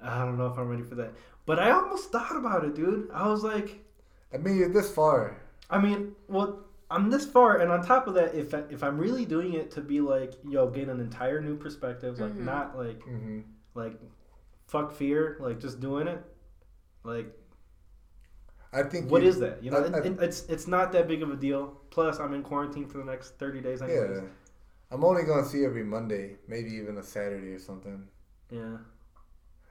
"I 0.00 0.24
don't 0.24 0.38
know 0.38 0.46
if 0.46 0.58
I'm 0.58 0.68
ready 0.68 0.82
for 0.82 0.94
that." 0.96 1.12
But 1.44 1.58
I 1.58 1.70
almost 1.70 2.10
thought 2.10 2.36
about 2.36 2.64
it, 2.64 2.74
dude. 2.74 3.08
I 3.12 3.28
was 3.28 3.42
like, 3.44 3.78
I 4.34 4.38
mean, 4.38 4.56
you're 4.56 4.68
this 4.68 4.92
far. 4.92 5.36
I 5.70 5.78
mean, 5.80 6.14
well, 6.28 6.64
I'm 6.90 7.10
this 7.10 7.24
far, 7.26 7.58
and 7.58 7.70
on 7.70 7.82
top 7.84 8.06
of 8.08 8.14
that, 8.14 8.34
if 8.34 8.52
I, 8.54 8.62
if 8.70 8.82
I'm 8.82 8.98
really 8.98 9.24
doing 9.24 9.52
it 9.54 9.70
to 9.72 9.80
be 9.80 10.00
like, 10.00 10.34
yo, 10.48 10.68
gain 10.70 10.88
an 10.90 11.00
entire 11.00 11.40
new 11.40 11.56
perspective, 11.56 12.18
like 12.18 12.32
Mhm. 12.34 12.44
not 12.44 12.76
like 12.78 13.02
hmm 13.02 13.40
like 13.74 14.00
fuck 14.66 14.92
fear, 14.92 15.36
like 15.40 15.60
just 15.60 15.80
doing 15.80 16.08
it. 16.08 16.24
Like, 17.04 17.32
I 18.72 18.82
think 18.82 19.10
what 19.10 19.22
you- 19.22 19.28
is 19.28 19.38
that? 19.40 19.62
You 19.62 19.70
know, 19.70 19.78
I- 19.84 19.98
I- 19.98 20.00
and 20.02 20.20
it's 20.20 20.44
it's 20.46 20.66
not 20.66 20.92
that 20.92 21.06
big 21.08 21.22
of 21.22 21.30
a 21.30 21.36
deal. 21.36 21.80
Plus, 21.90 22.18
I'm 22.18 22.34
in 22.34 22.42
quarantine 22.42 22.86
for 22.88 22.98
the 22.98 23.04
next 23.04 23.38
thirty 23.38 23.60
days. 23.60 23.82
Anyways. 23.82 24.18
Yeah, 24.22 24.28
I'm 24.90 25.04
only 25.04 25.24
gonna 25.24 25.44
see 25.44 25.64
every 25.64 25.84
Monday, 25.84 26.36
maybe 26.48 26.70
even 26.70 26.98
a 26.98 27.02
Saturday 27.02 27.52
or 27.52 27.58
something. 27.58 28.06
Yeah, 28.50 28.78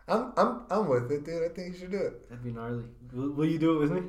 I'm 0.07 0.33
I'm 0.37 0.61
I'm 0.69 0.87
with 0.87 1.11
it, 1.11 1.23
dude. 1.25 1.43
I 1.43 1.53
think 1.53 1.73
you 1.73 1.79
should 1.79 1.91
do 1.91 1.97
it. 1.97 2.29
that'd 2.29 2.43
be 2.43 2.51
gnarly. 2.51 2.83
Will, 3.13 3.31
will 3.31 3.45
you 3.45 3.57
do 3.59 3.77
it 3.77 3.79
with 3.79 3.91
me? 3.91 4.01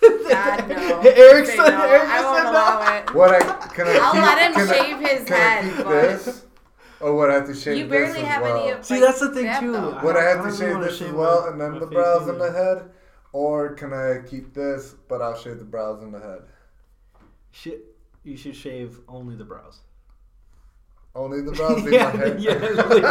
God, 0.28 0.68
no. 0.68 1.00
Eric 1.04 1.46
said, 1.46 1.56
no. 1.56 1.84
Eric 1.84 2.02
I 2.08 2.22
won't 2.22 2.44
no. 2.44 2.50
allow 2.52 2.96
it. 2.98 3.14
What 3.14 3.30
I 3.34 3.66
can 3.74 3.86
I 3.88 3.98
I'll 4.00 4.12
keep, 4.12 4.22
let 4.22 4.38
him 4.38 4.52
can 4.54 4.68
I- 4.68 4.72
shave 4.78 4.98
his 5.00 5.28
can 5.28 5.36
head, 5.36 5.64
I 5.64 5.76
keep 5.76 5.84
but- 5.84 5.90
this? 6.24 6.44
Or 7.00 7.14
would 7.14 7.30
I 7.30 7.34
have 7.34 7.46
to 7.46 7.54
shave 7.54 7.76
You 7.78 7.86
this 7.86 7.90
barely 8.12 8.20
as 8.22 8.26
have 8.26 8.42
well? 8.42 8.60
any 8.62 8.70
of 8.72 8.84
See, 8.84 8.94
like, 8.94 9.02
that's 9.04 9.20
the 9.20 9.32
thing 9.32 9.60
too. 9.60 9.70
though. 9.72 10.00
Would 10.02 10.16
I 10.16 10.22
have 10.24 10.44
to 10.44 10.56
shave 10.56 10.72
wanna 10.74 10.86
this 10.86 11.00
as 11.00 11.12
well 11.12 11.42
my- 11.42 11.48
and 11.52 11.60
then 11.60 11.74
the 11.78 11.86
face 11.86 11.94
brows 11.94 12.28
and 12.28 12.40
the 12.40 12.50
head? 12.52 12.90
Or 13.32 13.74
can 13.74 13.92
I 13.92 14.20
keep 14.26 14.52
this, 14.54 14.94
but 15.08 15.20
I'll 15.22 15.36
shave 15.36 15.58
the 15.58 15.64
brows 15.64 16.02
and 16.02 16.12
the 16.14 16.18
head? 16.20 16.42
Shit, 17.52 17.84
you 18.24 18.36
should 18.36 18.56
shave 18.56 19.00
only 19.08 19.36
the 19.36 19.44
brows. 19.44 19.80
Only 21.14 21.40
the 21.40 21.52
brows, 21.52 21.82
leave 21.82 21.94
yeah, 21.94 22.12
my 22.12 22.16
head. 22.16 22.40
yeah. 22.40 22.54
leave 22.54 23.04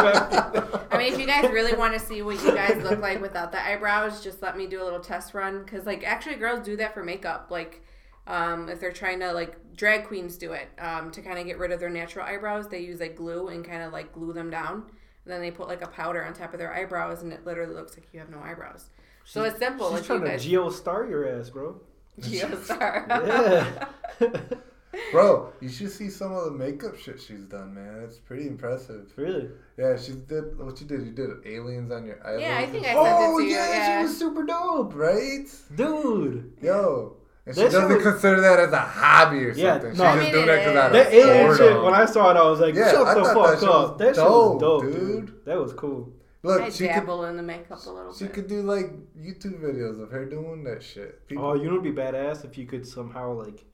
I 0.91 0.97
mean, 0.97 1.13
if 1.13 1.19
you 1.19 1.25
guys 1.25 1.51
really 1.51 1.73
want 1.73 1.93
to 1.93 1.99
see 1.99 2.21
what 2.21 2.41
you 2.43 2.53
guys 2.53 2.81
look 2.83 2.99
like 2.99 3.21
without 3.21 3.51
the 3.51 3.63
eyebrows, 3.63 4.23
just 4.23 4.41
let 4.41 4.57
me 4.57 4.65
do 4.67 4.81
a 4.81 4.85
little 4.85 4.99
test 4.99 5.33
run. 5.33 5.63
Because, 5.63 5.85
like, 5.85 6.03
actually, 6.05 6.35
girls 6.35 6.65
do 6.65 6.77
that 6.77 6.93
for 6.93 7.03
makeup. 7.03 7.47
Like, 7.49 7.83
um, 8.25 8.69
if 8.69 8.79
they're 8.79 8.93
trying 8.93 9.19
to, 9.19 9.33
like, 9.33 9.57
drag 9.75 10.05
queens 10.05 10.37
do 10.37 10.53
it 10.53 10.69
um, 10.79 11.11
to 11.11 11.21
kind 11.21 11.37
of 11.37 11.45
get 11.45 11.57
rid 11.57 11.71
of 11.71 11.79
their 11.79 11.89
natural 11.89 12.25
eyebrows. 12.25 12.69
They 12.69 12.79
use, 12.79 12.99
like, 12.99 13.15
glue 13.17 13.49
and 13.49 13.65
kind 13.65 13.83
of, 13.83 13.91
like, 13.91 14.13
glue 14.13 14.31
them 14.31 14.49
down. 14.49 14.83
And 15.25 15.33
then 15.33 15.41
they 15.41 15.51
put, 15.51 15.67
like, 15.67 15.81
a 15.81 15.87
powder 15.87 16.23
on 16.23 16.33
top 16.33 16.53
of 16.53 16.59
their 16.59 16.73
eyebrows, 16.73 17.23
and 17.23 17.33
it 17.33 17.45
literally 17.45 17.73
looks 17.75 17.97
like 17.97 18.07
you 18.13 18.19
have 18.19 18.29
no 18.29 18.39
eyebrows. 18.39 18.89
So 19.25 19.43
it's 19.43 19.59
simple. 19.59 19.89
She's 19.89 19.99
Like, 19.99 20.05
trying 20.05 20.19
you 20.19 20.25
to 20.25 20.31
guys. 20.31 20.45
geo 20.45 20.69
star 20.69 21.05
your 21.05 21.27
ass, 21.27 21.49
bro. 21.49 21.81
Geostar. 22.21 23.07
Yeah. 23.09 23.87
Bro, 25.11 25.53
you 25.61 25.69
should 25.69 25.91
see 25.91 26.09
some 26.09 26.31
of 26.33 26.45
the 26.45 26.51
makeup 26.51 26.97
shit 26.97 27.21
she's 27.21 27.43
done, 27.45 27.73
man. 27.75 28.01
It's 28.03 28.17
pretty 28.17 28.47
impressive. 28.47 29.11
really? 29.15 29.49
Yeah, 29.77 29.95
she 29.97 30.13
did 30.13 30.57
what 30.59 30.79
you 30.81 30.87
did. 30.87 31.01
You 31.05 31.11
did 31.11 31.29
aliens 31.45 31.91
on 31.91 32.05
your 32.05 32.19
eyelids. 32.25 32.41
Yeah, 32.43 32.57
I 32.57 32.65
think 32.65 32.85
I 32.85 32.89
and- 32.89 32.97
sent 33.05 33.07
it 33.07 33.27
Oh 33.27 33.37
to 33.37 33.43
you, 33.43 33.49
yeah, 33.51 33.69
yeah. 33.71 33.99
she 33.99 34.03
was 34.03 34.17
super 34.17 34.43
dope, 34.43 34.93
right? 34.95 35.45
Dude. 35.75 36.53
Yo, 36.61 37.15
and 37.45 37.55
she 37.55 37.61
That 37.63 37.71
doesn't 37.71 37.93
was- 37.95 38.03
consider 38.03 38.41
that 38.41 38.59
as 38.59 38.71
a 38.73 38.79
hobby 38.79 39.45
or 39.45 39.51
Yeah, 39.51 39.73
something. 39.73 39.89
no. 39.89 39.93
She's 39.93 40.01
I 40.01 40.13
just 40.15 40.23
mean, 40.23 40.31
doing 40.33 40.43
it 40.43 40.47
that 40.47 40.59
because 40.59 40.75
out 40.77 40.85
of. 40.87 40.93
That 40.93 41.13
alien 41.13 41.57
shit, 41.57 41.81
when 41.83 41.93
I 41.93 42.05
saw 42.05 42.31
it, 42.31 42.37
I 42.37 42.49
was 42.49 42.59
like, 42.59 42.75
Yeah, 42.75 42.91
shut 42.91 43.07
I 43.07 43.13
the 43.13 43.23
thought 43.23 43.33
fuck 43.33 43.49
that 43.51 43.59
shit 43.59 43.69
up. 43.69 43.89
was 43.91 43.99
That 43.99 44.05
shit 44.07 44.15
dope, 44.15 44.53
was 44.53 44.61
dope, 44.61 44.83
dude. 44.83 45.25
dude. 45.25 45.45
That 45.45 45.59
was 45.59 45.73
cool. 45.73 46.13
Look, 46.43 46.61
I 46.61 46.69
she 46.69 46.87
could 46.87 46.93
dabble 46.93 47.25
in 47.25 47.35
the 47.37 47.43
makeup 47.43 47.79
a 47.85 47.89
little 47.89 48.13
she 48.13 48.25
bit. 48.25 48.33
could 48.33 48.47
do 48.47 48.61
like 48.61 48.85
YouTube 49.19 49.59
videos 49.59 50.01
of 50.01 50.11
her 50.11 50.25
doing 50.25 50.63
that 50.65 50.81
shit. 50.83 51.25
People, 51.27 51.45
Oh, 51.45 51.53
you 51.55 51.65
know 51.65 51.77
what'd 51.77 51.83
be 51.95 51.99
badass 51.99 52.45
if 52.45 52.57
you 52.57 52.65
could 52.65 52.85
somehow 52.87 53.33
like 53.33 53.65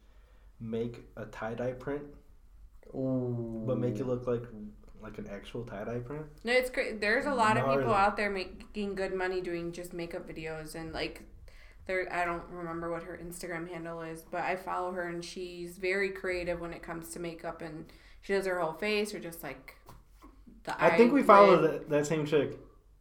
make 0.63 1.01
a 1.17 1.25
tie 1.25 1.53
dye 1.53 1.73
print, 1.73 2.03
Ooh. 2.95 3.63
but 3.67 3.77
make 3.77 3.99
it 3.99 4.07
look 4.07 4.25
like 4.25 4.43
like 5.01 5.17
an 5.17 5.27
actual 5.29 5.63
tie 5.65 5.83
dye 5.83 5.99
print. 5.99 6.25
No, 6.43 6.53
it's 6.53 6.69
great. 6.69 7.01
There's 7.01 7.25
a 7.25 7.33
lot 7.33 7.57
of 7.57 7.65
people 7.65 7.81
Gnarly. 7.81 7.95
out 7.95 8.17
there 8.17 8.29
making 8.29 8.95
good 8.95 9.13
money 9.13 9.41
doing 9.41 9.71
just 9.73 9.93
makeup 9.93 10.27
videos 10.27 10.75
and 10.75 10.93
like 10.93 11.23
there 11.85 12.07
I 12.11 12.23
don't 12.23 12.43
remember 12.49 12.89
what 12.89 13.03
her 13.03 13.19
Instagram 13.21 13.69
handle 13.69 14.01
is, 14.01 14.23
but 14.31 14.41
I 14.41 14.55
follow 14.55 14.91
her 14.93 15.09
and 15.09 15.23
she's 15.23 15.77
very 15.77 16.09
creative 16.09 16.61
when 16.61 16.71
it 16.73 16.81
comes 16.81 17.09
to 17.09 17.19
makeup 17.19 17.61
and 17.61 17.85
she 18.21 18.33
does 18.33 18.45
her 18.45 18.59
whole 18.59 18.73
face 18.73 19.13
or 19.13 19.19
just 19.19 19.43
like 19.43 19.75
the 20.63 20.81
I 20.81 20.95
think 20.95 21.11
we 21.11 21.21
follow 21.23 21.57
eyelid. 21.57 21.71
that, 21.71 21.89
that 21.89 22.07
same 22.07 22.25
chick. 22.25 22.57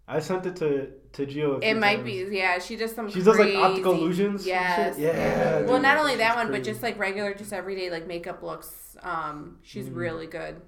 I 0.09 0.19
sent 0.19 0.47
it 0.47 0.57
to 0.57 0.91
to 1.13 1.27
Gio. 1.27 1.57
a 1.57 1.61
few 1.61 1.69
It 1.71 1.77
might 1.79 1.97
times. 1.97 2.05
be 2.05 2.37
yeah, 2.37 2.59
she 2.59 2.75
does 2.77 2.95
some 2.95 3.09
She 3.11 3.23
does 3.23 3.39
like 3.39 3.55
optical 3.55 3.93
illusions. 3.95 4.41
and 4.43 4.47
Yes. 4.49 4.97
shit? 4.97 5.05
Yeah. 5.05 5.61
Well, 5.63 5.75
dude, 5.75 5.83
not 5.83 5.99
only 5.99 6.17
that 6.17 6.37
one, 6.37 6.51
but 6.51 6.63
just 6.65 6.83
like 6.83 6.99
regular, 6.99 7.35
just 7.35 7.53
everyday 7.53 7.91
like 7.91 8.07
makeup 8.07 8.43
looks. 8.43 8.97
Um, 9.03 9.59
she's 9.63 9.89
Mm. 9.89 9.97
really 9.97 10.27
good, 10.27 10.61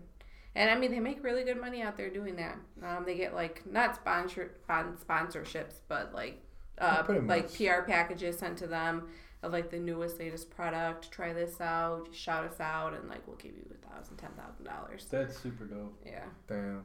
and 0.54 0.70
I 0.70 0.76
mean 0.78 0.90
they 0.92 1.00
make 1.00 1.22
really 1.24 1.44
good 1.44 1.60
money 1.60 1.82
out 1.82 1.96
there 1.96 2.10
doing 2.10 2.36
that. 2.36 2.56
Um, 2.82 3.04
they 3.04 3.16
get 3.16 3.34
like 3.34 3.62
not 3.70 3.96
sponsor 3.96 4.50
spon- 4.62 4.96
sponsorships, 4.98 5.80
but 5.88 6.14
like 6.14 6.40
uh, 6.78 7.04
Yeah, 7.08 7.18
like. 7.24 7.52
PR 7.54 7.82
packages 7.86 8.36
sent 8.38 8.58
to 8.58 8.66
them 8.66 9.08
of 9.44 9.52
like 9.52 9.70
the 9.70 9.78
newest 9.78 10.18
latest 10.18 10.50
product. 10.50 11.10
Try 11.12 11.32
this 11.32 11.60
out, 11.60 12.06
just 12.10 12.18
shout 12.20 12.44
us 12.44 12.60
out, 12.60 12.94
and 12.94 13.08
like 13.08 13.26
we'll 13.26 13.36
give 13.36 13.52
you 13.52 13.64
a 13.72 13.88
thousand, 13.88 14.16
ten 14.16 14.30
thousand 14.36 14.64
dollars. 14.64 15.06
That's 15.10 15.38
super 15.38 15.64
dope. 15.66 15.96
Yeah. 16.04 16.24
Damn. 16.48 16.84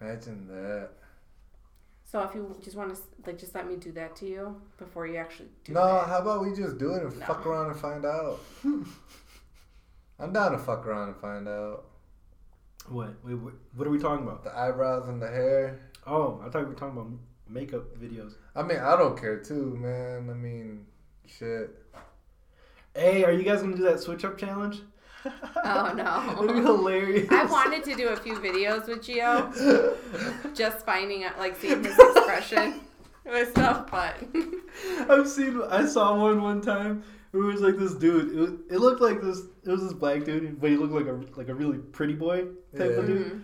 Imagine 0.00 0.46
that. 0.48 0.90
So 2.10 2.20
if 2.22 2.34
you 2.34 2.56
just 2.62 2.76
want 2.76 2.92
to 2.94 3.00
like, 3.24 3.38
just 3.38 3.54
let 3.54 3.68
me 3.68 3.76
do 3.76 3.92
that 3.92 4.16
to 4.16 4.26
you 4.26 4.60
before 4.78 5.06
you 5.06 5.16
actually 5.16 5.48
do 5.64 5.70
it. 5.72 5.74
no, 5.74 5.84
that. 5.86 6.08
how 6.08 6.18
about 6.18 6.42
we 6.42 6.52
just 6.54 6.76
do 6.78 6.94
it 6.94 7.02
and 7.04 7.16
No. 7.20 7.26
fuck 7.26 7.46
around 7.46 7.70
and 7.70 7.78
find 7.78 8.04
out? 8.04 8.40
I'm 10.18 10.32
down 10.32 10.52
to 10.52 10.58
fuck 10.58 10.86
around 10.86 11.08
and 11.08 11.16
find 11.16 11.46
out. 11.48 11.84
What? 12.88 13.14
Wait, 13.24 13.34
what, 13.34 13.54
what 13.76 13.86
are 13.86 13.90
we 13.90 13.98
talking 13.98 14.26
about? 14.26 14.42
The 14.42 14.56
eyebrows 14.58 15.08
and 15.08 15.22
the 15.22 15.28
hair. 15.28 15.80
Oh, 16.06 16.42
I 16.44 16.50
thought 16.50 16.62
we 16.62 16.68
were 16.70 16.74
talking 16.74 16.98
about 16.98 17.10
makeup 17.48 17.96
videos. 17.98 18.34
I 18.56 18.62
mean, 18.62 18.78
I 18.78 18.96
don't 18.96 19.18
care 19.18 19.38
too, 19.38 19.76
man. 19.76 20.28
I 20.30 20.34
mean, 20.34 20.86
shit. 21.26 21.70
Hey, 22.94 23.22
are 23.22 23.30
you 23.32 23.44
guys 23.44 23.62
gonna 23.62 23.76
do 23.76 23.84
that 23.84 24.00
switch 24.00 24.24
up 24.24 24.36
challenge? 24.36 24.82
Oh 25.24 25.92
no. 25.94 26.34
That'd 26.46 26.54
be 26.56 26.62
hilarious. 26.62 27.28
I 27.30 27.44
wanted 27.44 27.84
to 27.84 27.94
do 27.94 28.08
a 28.08 28.16
few 28.16 28.34
videos 28.36 28.88
with 28.88 29.00
Gio, 29.02 30.54
just 30.54 30.84
finding 30.86 31.24
out, 31.24 31.38
like, 31.38 31.56
seeing 31.60 31.84
his 31.84 31.98
expression 31.98 32.80
with 33.24 33.50
stuff, 33.50 33.90
but 33.90 34.16
I've 35.08 35.28
seen. 35.28 35.60
I 35.68 35.84
saw 35.86 36.16
one 36.20 36.40
one 36.42 36.60
time. 36.60 37.02
It 37.32 37.36
was 37.36 37.60
like 37.60 37.76
this 37.76 37.94
dude. 37.94 38.32
It, 38.34 38.40
was, 38.40 38.50
it 38.70 38.78
looked 38.78 39.00
like 39.00 39.20
this. 39.20 39.42
It 39.64 39.70
was 39.70 39.82
this 39.82 39.92
black 39.92 40.24
dude, 40.24 40.60
but 40.60 40.70
he 40.70 40.76
looked 40.76 40.92
like 40.94 41.06
a 41.06 41.20
like 41.38 41.48
a 41.48 41.54
really 41.54 41.78
pretty 41.78 42.14
boy 42.14 42.46
type 42.76 42.90
Yeah. 42.92 42.96
of 43.00 43.06
dude. 43.06 43.26
Mhm. 43.26 43.42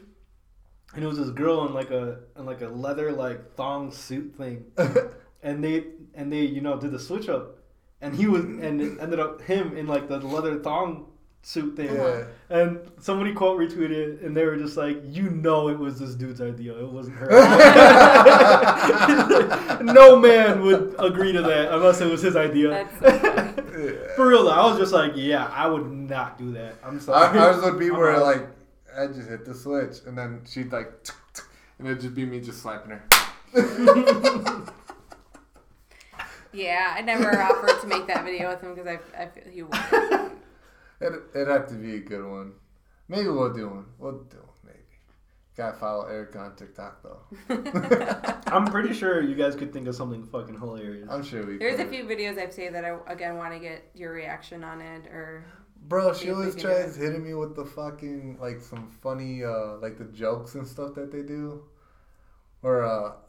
And 0.94 1.04
it 1.04 1.06
was 1.06 1.18
this 1.18 1.30
girl 1.30 1.66
in 1.66 1.74
like 1.74 1.90
a 1.90 2.20
in 2.38 2.46
like 2.46 2.62
a 2.62 2.68
leather 2.68 3.12
like 3.12 3.54
thong 3.54 3.92
suit 3.92 4.34
thing. 4.36 4.64
and 5.42 5.62
they 5.62 5.84
and 6.14 6.32
they 6.32 6.40
you 6.42 6.62
know 6.62 6.78
did 6.80 6.90
the 6.90 6.98
switch 6.98 7.28
up, 7.28 7.58
and 8.00 8.14
he 8.16 8.26
was 8.26 8.44
and 8.44 8.80
it 8.80 8.98
ended 9.00 9.20
up 9.20 9.42
him 9.42 9.76
in 9.76 9.86
like 9.86 10.08
the 10.08 10.18
leather 10.18 10.58
thong 10.58 11.06
suit 11.46 11.76
thing. 11.76 11.94
Yeah. 11.94 12.24
And 12.50 12.80
somebody 13.00 13.32
quote 13.32 13.58
retweeted 13.60 13.90
it, 13.92 14.20
and 14.22 14.36
they 14.36 14.44
were 14.44 14.56
just 14.56 14.76
like, 14.76 15.00
"You 15.04 15.30
know, 15.30 15.68
it 15.68 15.78
was 15.78 15.96
this 15.98 16.14
dude's 16.16 16.40
idea. 16.40 16.76
It 16.76 16.90
wasn't 16.90 17.16
her." 17.18 17.28
no 19.82 20.18
man 20.18 20.60
would 20.62 20.96
agree 20.98 21.30
to 21.32 21.42
that 21.42 21.72
unless 21.72 22.00
it 22.00 22.10
was 22.10 22.20
his 22.22 22.34
idea. 22.34 22.70
That's 22.70 22.98
so. 22.98 23.06
Yeah. 23.76 24.14
For 24.16 24.26
real 24.26 24.44
though, 24.44 24.50
I 24.50 24.66
was 24.68 24.78
just 24.78 24.92
like, 24.92 25.12
"Yeah, 25.14 25.46
I 25.52 25.68
would 25.68 25.88
not 25.90 26.36
do 26.36 26.50
that." 26.52 26.74
I'm 26.84 26.98
sorry. 27.00 27.38
Our- 27.38 27.52
Ours 27.52 27.62
would 27.62 27.78
be 27.78 27.88
I'm 27.88 27.96
where 27.96 28.16
out. 28.16 28.22
like 28.22 28.48
I 28.98 29.06
just 29.06 29.28
hit 29.28 29.44
the 29.44 29.54
switch 29.54 29.98
and 30.06 30.18
then 30.18 30.42
she'd 30.48 30.72
like, 30.72 30.90
and 31.78 31.86
it'd 31.86 32.00
just 32.00 32.14
be 32.14 32.26
me 32.26 32.40
just 32.40 32.60
slapping 32.60 32.90
her. 32.92 33.02
Yeah, 36.52 36.94
I 36.96 37.02
never 37.02 37.38
offered 37.38 37.80
to 37.82 37.86
make 37.86 38.06
that 38.06 38.24
video 38.24 38.48
with 38.48 38.62
him 38.62 38.74
because 38.74 38.86
I, 38.88 38.98
I 39.22 39.26
feel 39.26 39.44
he 39.52 39.62
would. 39.62 39.74
It 41.00 41.12
it'd 41.34 41.48
have 41.48 41.66
to 41.68 41.74
be 41.74 41.96
a 41.96 42.00
good 42.00 42.24
one. 42.24 42.52
Maybe 43.08 43.28
we'll 43.28 43.52
do 43.52 43.68
one. 43.68 43.86
We'll 43.98 44.12
do 44.12 44.38
one. 44.38 44.46
Maybe. 44.64 44.78
Gotta 45.56 45.76
follow 45.76 46.06
Eric 46.06 46.34
on 46.36 46.56
TikTok 46.56 47.02
though. 47.02 47.20
I'm 48.46 48.66
pretty 48.66 48.94
sure 48.94 49.22
you 49.22 49.34
guys 49.34 49.54
could 49.54 49.72
think 49.72 49.88
of 49.88 49.94
something 49.94 50.24
fucking 50.24 50.58
hilarious. 50.58 51.08
I'm 51.10 51.22
sure 51.22 51.44
we. 51.46 51.58
Could. 51.58 51.60
There's 51.62 51.80
a 51.80 51.86
few 51.86 52.04
videos 52.04 52.38
I've 52.38 52.52
seen 52.52 52.72
that 52.72 52.84
I 52.84 52.96
again 53.06 53.36
want 53.36 53.52
to 53.52 53.58
get 53.58 53.90
your 53.94 54.12
reaction 54.12 54.64
on 54.64 54.80
it 54.80 55.06
or 55.06 55.44
Bro, 55.88 56.14
See 56.14 56.26
she 56.26 56.30
always 56.32 56.56
tries 56.56 56.96
hitting 56.96 57.24
me 57.24 57.34
with 57.34 57.54
the 57.54 57.64
fucking 57.64 58.38
like 58.40 58.60
some 58.60 58.90
funny 59.02 59.44
uh 59.44 59.76
like 59.76 59.98
the 59.98 60.04
jokes 60.06 60.54
and 60.56 60.66
stuff 60.66 60.94
that 60.94 61.12
they 61.12 61.22
do, 61.22 61.62
or 62.62 62.82
uh 62.82 63.12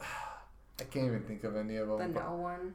I 0.80 0.84
can't 0.84 1.06
even 1.06 1.22
think 1.22 1.44
of 1.44 1.56
any 1.56 1.76
of 1.76 1.88
them. 1.88 2.12
the 2.12 2.20
no 2.20 2.34
one. 2.34 2.74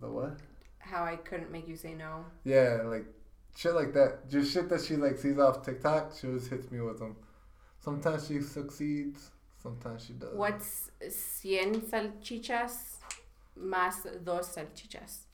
The 0.00 0.08
what? 0.08 0.38
How 0.78 1.04
I 1.04 1.16
couldn't 1.16 1.52
make 1.52 1.68
you 1.68 1.76
say 1.76 1.94
no. 1.94 2.24
Yeah, 2.44 2.82
like 2.84 3.06
shit 3.56 3.74
like 3.74 3.92
that. 3.94 4.28
Just 4.28 4.52
shit 4.52 4.68
that 4.68 4.82
she 4.82 4.96
like 4.96 5.18
sees 5.18 5.38
off 5.38 5.62
TikTok. 5.64 6.12
She 6.18 6.26
always 6.28 6.46
hits 6.48 6.70
me 6.70 6.80
with 6.80 6.98
them. 6.98 7.16
Sometimes 7.80 8.26
she 8.28 8.40
succeeds. 8.40 9.30
Sometimes 9.62 10.04
she 10.04 10.12
doesn't. 10.14 10.36
What's 10.36 10.90
cien 11.08 11.80
salchichas 11.80 12.96
más 13.58 14.04
dos 14.24 14.48
salchichas? 14.54 15.26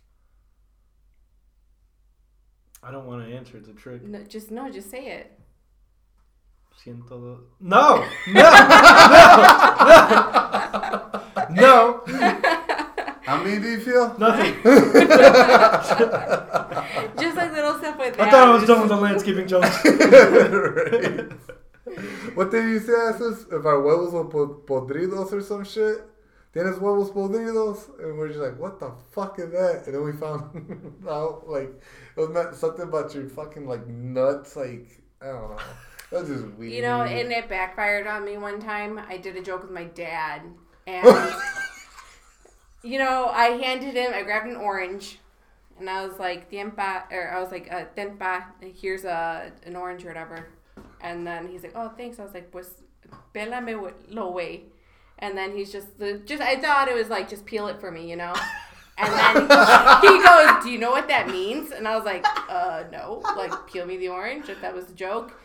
I 2.83 2.91
don't 2.93 3.07
want 3.07 3.27
to 3.27 3.35
answer. 3.35 3.57
It's 3.57 3.69
a 3.69 3.73
trick. 3.73 4.03
No, 4.05 4.23
just 4.25 4.51
no, 4.51 4.71
just 4.71 4.91
say 4.91 5.07
it. 5.09 5.33
Siento 6.85 7.09
do- 7.19 7.47
No, 7.61 8.05
no, 8.29 8.35
no, 8.35 8.41
no, 11.51 11.51
no, 11.51 12.03
How 13.29 13.43
many 13.45 13.61
do 13.61 13.69
you 13.69 13.79
feel? 13.79 14.17
nothing. 14.19 14.55
Just 17.21 17.37
like 17.37 17.53
little 17.53 17.79
stuff 17.79 17.99
with 17.99 18.15
I 18.15 18.17
that. 18.17 18.29
I 18.29 18.31
thought 18.31 18.49
I 18.49 18.55
was 18.55 18.65
done 18.67 18.81
with 18.81 18.89
the 18.89 18.97
landscaping 18.97 19.47
jokes. 19.47 19.85
Right. 19.85 21.31
What 22.35 22.51
did 22.51 22.65
you 22.71 22.79
say, 22.81 22.93
Asus? 22.93 23.53
If 23.53 23.67
our 23.67 23.83
huevos 23.83 24.13
were 24.15 24.25
po- 24.25 24.63
podridos 24.65 25.31
or 25.33 25.43
some 25.43 25.65
shit? 25.65 25.99
¿Tienes 26.55 26.79
huevos 26.79 27.11
podridos? 27.11 27.99
And 28.03 28.17
we're 28.17 28.29
just 28.29 28.41
like, 28.41 28.59
what 28.59 28.81
the 28.81 28.93
fuck 29.13 29.39
is 29.39 29.51
that? 29.51 29.83
And 29.85 29.95
then 29.95 30.05
we 30.05 30.13
found 30.13 31.03
out, 31.09 31.47
like, 31.49 31.69
it 32.17 32.21
was 32.21 32.31
not 32.31 32.55
something 32.55 32.85
about 32.85 33.15
your 33.15 33.29
fucking, 33.29 33.67
like, 33.67 33.87
nuts. 33.87 34.57
Like, 34.57 35.03
I 35.21 35.27
don't 35.27 35.51
know. 35.51 35.59
That 36.13 36.21
was 36.23 36.31
just 36.31 36.47
weird. 36.55 36.73
You 36.73 36.81
know, 36.81 37.03
and 37.03 37.31
it 37.31 37.47
backfired 37.51 38.07
on 38.07 38.25
me 38.25 38.39
one 38.39 38.59
time. 38.59 38.99
I 38.99 39.19
did 39.19 39.37
a 39.37 39.43
joke 39.43 39.63
with 39.63 39.71
my 39.73 39.85
dad, 39.85 40.41
and 40.87 41.07
you 42.83 42.99
know, 42.99 43.27
I 43.27 43.51
handed 43.51 43.95
him. 43.95 44.13
I 44.15 44.23
grabbed 44.23 44.49
an 44.49 44.57
orange, 44.57 45.19
and 45.79 45.89
I 45.89 46.07
was 46.07 46.19
like, 46.19 46.51
"Tiempa," 46.51 47.11
or 47.11 47.31
I 47.31 47.41
was 47.41 47.51
like, 47.51 47.73
uh, 47.73 47.85
"Tempa, 47.97 48.45
here's 48.81 49.05
a 49.05 49.53
an 49.65 49.77
orange 49.77 50.05
or 50.05 50.09
whatever." 50.09 50.49
And 51.01 51.27
then 51.27 51.49
he's 51.49 51.63
like, 51.63 51.73
"Oh, 51.75 51.91
thanks." 51.97 52.19
I 52.19 52.25
was 52.25 52.35
like, 52.35 52.51
"Pues, 52.51 52.83
pélame 53.35 53.93
lo 54.09 54.31
way." 54.31 54.65
And 55.21 55.37
then 55.37 55.57
he's 55.57 55.73
just, 55.73 55.89
just 56.27 56.41
I 56.41 56.61
thought 56.61 56.87
it 56.87 56.95
was 56.95 57.09
like, 57.09 57.29
just 57.29 57.45
peel 57.45 57.67
it 57.67 57.81
for 57.81 57.91
me, 57.91 58.09
you 58.09 58.15
know. 58.15 58.33
And 58.97 59.13
then 59.13 59.43
he 60.01 60.23
goes, 60.23 60.65
"Do 60.65 60.71
you 60.71 60.79
know 60.79 60.91
what 60.91 61.09
that 61.09 61.29
means?" 61.29 61.71
And 61.71 61.87
I 61.87 61.97
was 61.97 62.05
like, 62.05 62.25
"Uh, 62.49 62.85
no. 62.91 63.23
Like, 63.37 63.67
peel 63.67 63.87
me 63.87 63.97
the 63.97 64.09
orange. 64.09 64.49
If 64.49 64.61
that 64.61 64.75
was 64.75 64.91
a 64.91 64.95
joke." 64.95 65.41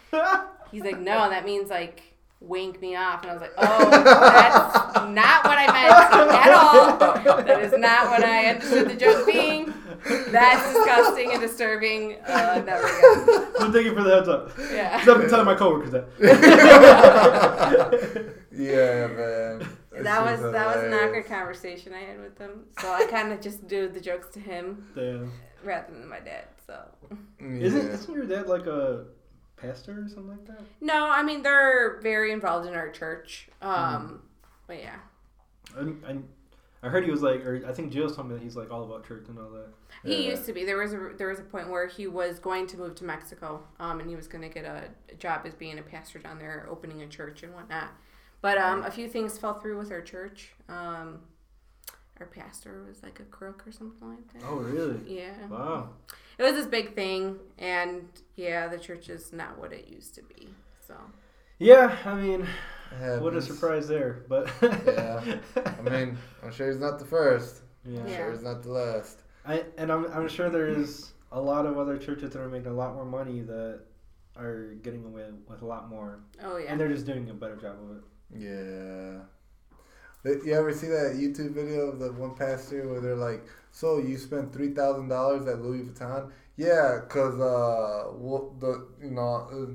He's 0.71 0.83
like, 0.83 0.99
"No, 0.99 1.29
that 1.29 1.45
means 1.45 1.69
like 1.69 2.12
wink 2.43 2.79
me 2.81 2.95
off." 2.95 3.21
And 3.23 3.31
I 3.31 3.33
was 3.33 3.41
like, 3.41 3.53
"Oh, 3.57 3.89
that's 3.89 5.09
not 5.09 5.43
what 5.45 5.57
I 5.57 5.65
meant 5.71 6.33
at 6.33 6.51
all. 6.53 6.97
That 7.43 7.61
is 7.61 7.73
not 7.79 8.09
what 8.09 8.23
I 8.23 8.45
understood 8.47 8.89
the 8.89 8.95
joke 8.95 9.25
being. 9.25 9.73
That's 10.31 10.73
disgusting 10.73 11.31
and 11.31 11.41
disturbing. 11.41 12.17
Uh, 12.27 12.61
never 12.65 12.85
again." 12.85 13.25
So 13.57 13.71
thank 13.71 13.85
you 13.85 13.95
for 13.95 14.03
the 14.03 14.13
heads 14.15 14.27
up. 14.29 14.51
Yeah. 14.71 14.99
'Cause 14.99 15.09
I've 15.09 15.19
been 15.21 15.29
telling 15.29 15.45
my 15.45 15.55
coworkers 15.55 15.91
that. 15.91 16.05
yeah, 18.51 19.07
man. 19.07 19.67
It's 19.95 20.03
That 20.03 20.23
was 20.23 20.39
just 20.39 20.51
that 20.53 20.67
was 20.67 20.77
an 20.77 20.83
hilarious. 20.91 21.07
awkward 21.09 21.25
conversation 21.27 21.93
I 21.93 21.99
had 21.99 22.19
with 22.19 22.37
him. 22.37 22.65
So 22.79 22.91
I 22.91 23.05
kind 23.05 23.31
of 23.31 23.41
just 23.41 23.67
do 23.67 23.87
the 23.89 24.01
jokes 24.01 24.27
to 24.33 24.39
him 24.39 24.87
Damn. 24.95 25.31
rather 25.63 25.93
than 25.93 26.07
my 26.09 26.19
dad. 26.19 26.45
So 26.65 26.75
Isn't, 27.39 27.89
isn't 27.91 28.13
your 28.13 28.25
dad 28.25 28.47
like 28.47 28.65
a 28.65 29.05
pastor 29.67 30.03
or 30.03 30.07
something 30.09 30.29
like 30.29 30.45
that? 30.45 30.61
no, 30.81 31.09
I 31.09 31.23
mean 31.23 31.41
they're 31.43 31.99
very 32.01 32.31
involved 32.31 32.67
in 32.67 32.73
our 32.75 32.89
church. 32.91 33.49
Um, 33.61 33.71
Mm-hmm. 33.73 34.15
but 34.67 34.79
yeah. 34.79 34.95
I, 35.77 36.11
I, 36.11 36.17
I 36.83 36.89
heard 36.89 37.05
he 37.05 37.11
was 37.11 37.21
like, 37.21 37.45
or 37.45 37.63
I 37.67 37.71
think 37.73 37.91
Jill's 37.93 38.15
told 38.15 38.27
me 38.27 38.33
that 38.35 38.43
he's 38.43 38.55
like 38.57 38.69
all 38.71 38.83
about 38.83 39.07
church 39.07 39.25
and 39.29 39.39
all 39.39 39.49
that. 39.51 39.67
He 40.03 40.23
Yeah. 40.25 40.31
used 40.31 40.45
to 40.45 40.53
be. 40.53 40.65
There 40.65 40.77
was 40.77 40.93
a 40.93 41.11
there 41.17 41.29
was 41.29 41.39
a 41.39 41.43
point 41.43 41.69
where 41.69 41.87
he 41.87 42.07
was 42.07 42.39
going 42.39 42.67
to 42.67 42.77
move 42.77 42.95
to 42.95 43.05
Mexico, 43.05 43.63
um, 43.79 43.99
and 44.01 44.09
he 44.09 44.15
was 44.15 44.27
going 44.27 44.41
to 44.41 44.49
get 44.49 44.65
a, 44.65 44.89
a 45.09 45.15
job 45.15 45.41
as 45.45 45.53
being 45.53 45.79
a 45.79 45.81
pastor 45.81 46.19
down 46.19 46.39
there, 46.39 46.67
opening 46.69 47.01
a 47.01 47.07
church 47.07 47.41
and 47.43 47.53
whatnot. 47.53 47.89
But 48.41 48.57
um, 48.57 48.83
a 48.83 48.91
few 48.91 49.07
things 49.07 49.37
fell 49.37 49.53
through 49.53 49.77
with 49.77 49.91
our 49.91 50.01
church. 50.01 50.51
Um, 50.67 51.21
our 52.23 52.29
pastor 52.29 52.83
was 52.87 53.03
like 53.03 53.19
a 53.19 53.23
crook 53.23 53.63
or 53.67 53.71
something 53.71 54.07
like 54.09 54.33
that. 54.33 54.43
Oh, 54.47 54.55
really? 54.57 54.99
Yeah, 55.07 55.33
Wow. 55.49 55.89
it 56.37 56.43
was 56.43 56.53
this 56.53 56.65
big 56.67 56.95
thing, 56.95 57.37
and 57.59 58.07
yeah, 58.35 58.67
the 58.67 58.77
church 58.77 59.09
is 59.09 59.33
not 59.33 59.57
what 59.59 59.73
it 59.73 59.87
used 59.89 60.15
to 60.15 60.21
be. 60.23 60.47
So 60.87 60.95
Yeah, 61.59 61.95
I 62.05 62.13
mean, 62.15 62.47
what 63.19 63.35
a 63.35 63.41
surprise 63.41 63.87
there. 63.87 64.23
But 64.29 64.49
Yeah. 64.61 65.37
I 65.55 65.81
mean, 65.81 66.17
I'm 66.41 66.51
sure 66.51 66.67
he's 66.67 66.79
not 66.79 66.97
the 66.99 67.05
first. 67.05 67.61
yeah. 67.85 67.99
I'm 67.99 68.07
sure 68.15 68.31
he's 68.31 68.43
not 68.43 68.63
the 68.63 68.71
last. 68.71 69.19
I 69.45 69.65
and 69.77 69.91
I'm 69.91 70.05
I'm 70.13 70.29
sure 70.29 70.49
there's 70.49 71.11
a 71.33 71.41
lot 71.41 71.65
of 71.65 71.77
other 71.77 71.97
churches 71.97 72.31
that 72.31 72.41
are 72.41 72.47
making 72.47 72.71
a 72.71 72.75
lot 72.75 72.93
more 72.95 73.05
money 73.05 73.41
that 73.41 73.81
are 74.37 74.73
getting 74.81 75.03
away 75.03 75.25
with 75.49 75.61
a 75.61 75.65
lot 75.65 75.89
more, 75.89 76.19
oh 76.41 76.55
yeah, 76.57 76.67
and 76.71 76.79
they're 76.79 76.87
just 76.87 77.05
doing 77.05 77.29
a 77.29 77.33
better 77.33 77.57
job 77.57 77.75
of 77.83 77.97
it. 77.97 78.03
Yeah. 78.45 79.19
You 80.25 80.53
ever 80.53 80.73
see 80.73 80.87
that 80.87 81.15
YouTube 81.17 81.51
video 81.53 81.87
of 81.89 81.99
the 81.99 82.11
one 82.13 82.35
pastor 82.35 82.87
where 82.87 83.01
they're 83.01 83.15
like, 83.15 83.43
"So 83.71 83.97
you 83.97 84.17
spent 84.17 84.53
three 84.53 84.69
thousand 84.73 85.09
dollars 85.09 85.47
at 85.47 85.61
Louis 85.61 85.83
Vuitton?" 85.83 86.31
Yeah, 86.55 87.01
cause 87.09 87.39
uh, 87.39 88.11
what 88.13 88.59
the 88.59 88.87
you 89.01 89.11
know, 89.11 89.47
uh, 89.51 89.73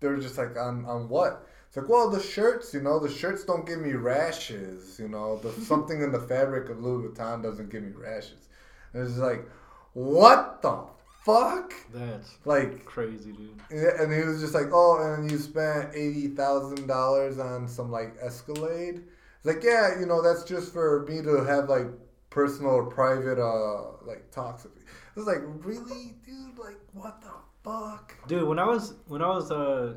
they're 0.00 0.18
just 0.18 0.36
like 0.36 0.56
on 0.58 0.84
on 0.84 1.08
what? 1.08 1.46
It's 1.68 1.76
like, 1.76 1.88
well, 1.88 2.08
the 2.10 2.20
shirts, 2.20 2.72
you 2.74 2.80
know, 2.80 2.98
the 2.98 3.10
shirts 3.10 3.44
don't 3.44 3.66
give 3.66 3.80
me 3.80 3.92
rashes. 3.92 4.98
You 4.98 5.08
know, 5.08 5.38
the 5.38 5.52
something 5.72 6.02
in 6.02 6.12
the 6.12 6.20
fabric 6.20 6.68
of 6.70 6.82
Louis 6.82 7.08
Vuitton 7.08 7.42
doesn't 7.42 7.70
give 7.70 7.82
me 7.82 7.92
rashes. 7.92 8.48
And 8.92 9.06
it's 9.06 9.18
like, 9.18 9.46
what 9.94 10.60
the 10.62 10.84
fuck? 11.24 11.72
That's 11.92 12.36
Like, 12.44 12.84
crazy, 12.84 13.32
dude. 13.32 13.60
and 13.70 14.12
he 14.12 14.20
was 14.22 14.40
just 14.40 14.54
like, 14.54 14.68
"Oh, 14.72 15.02
and 15.02 15.30
you 15.30 15.38
spent 15.38 15.94
eighty 15.94 16.28
thousand 16.28 16.86
dollars 16.88 17.38
on 17.38 17.68
some 17.68 17.90
like 17.90 18.16
Escalade." 18.20 19.04
It's 19.48 19.54
like, 19.56 19.64
yeah, 19.64 19.98
you 19.98 20.06
know, 20.06 20.22
that's 20.22 20.44
just 20.44 20.72
for 20.72 21.06
me 21.08 21.22
to 21.22 21.44
have 21.44 21.68
like 21.68 21.86
personal 22.30 22.72
or 22.72 22.86
private 22.86 23.38
uh 23.42 24.04
like 24.06 24.30
talks 24.30 24.64
with 24.64 24.74
you. 24.76 24.82
It 24.82 25.18
was 25.18 25.26
like, 25.26 25.40
really, 25.64 26.14
dude? 26.24 26.58
Like, 26.58 26.78
what 26.92 27.20
the 27.22 27.30
fuck? 27.64 28.14
Dude, 28.28 28.46
when 28.46 28.58
I 28.58 28.66
was 28.66 28.94
when 29.06 29.22
I 29.22 29.28
was 29.28 29.50
uh, 29.50 29.94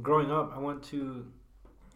growing 0.00 0.30
up, 0.30 0.52
I 0.54 0.58
went 0.58 0.82
to 0.84 1.26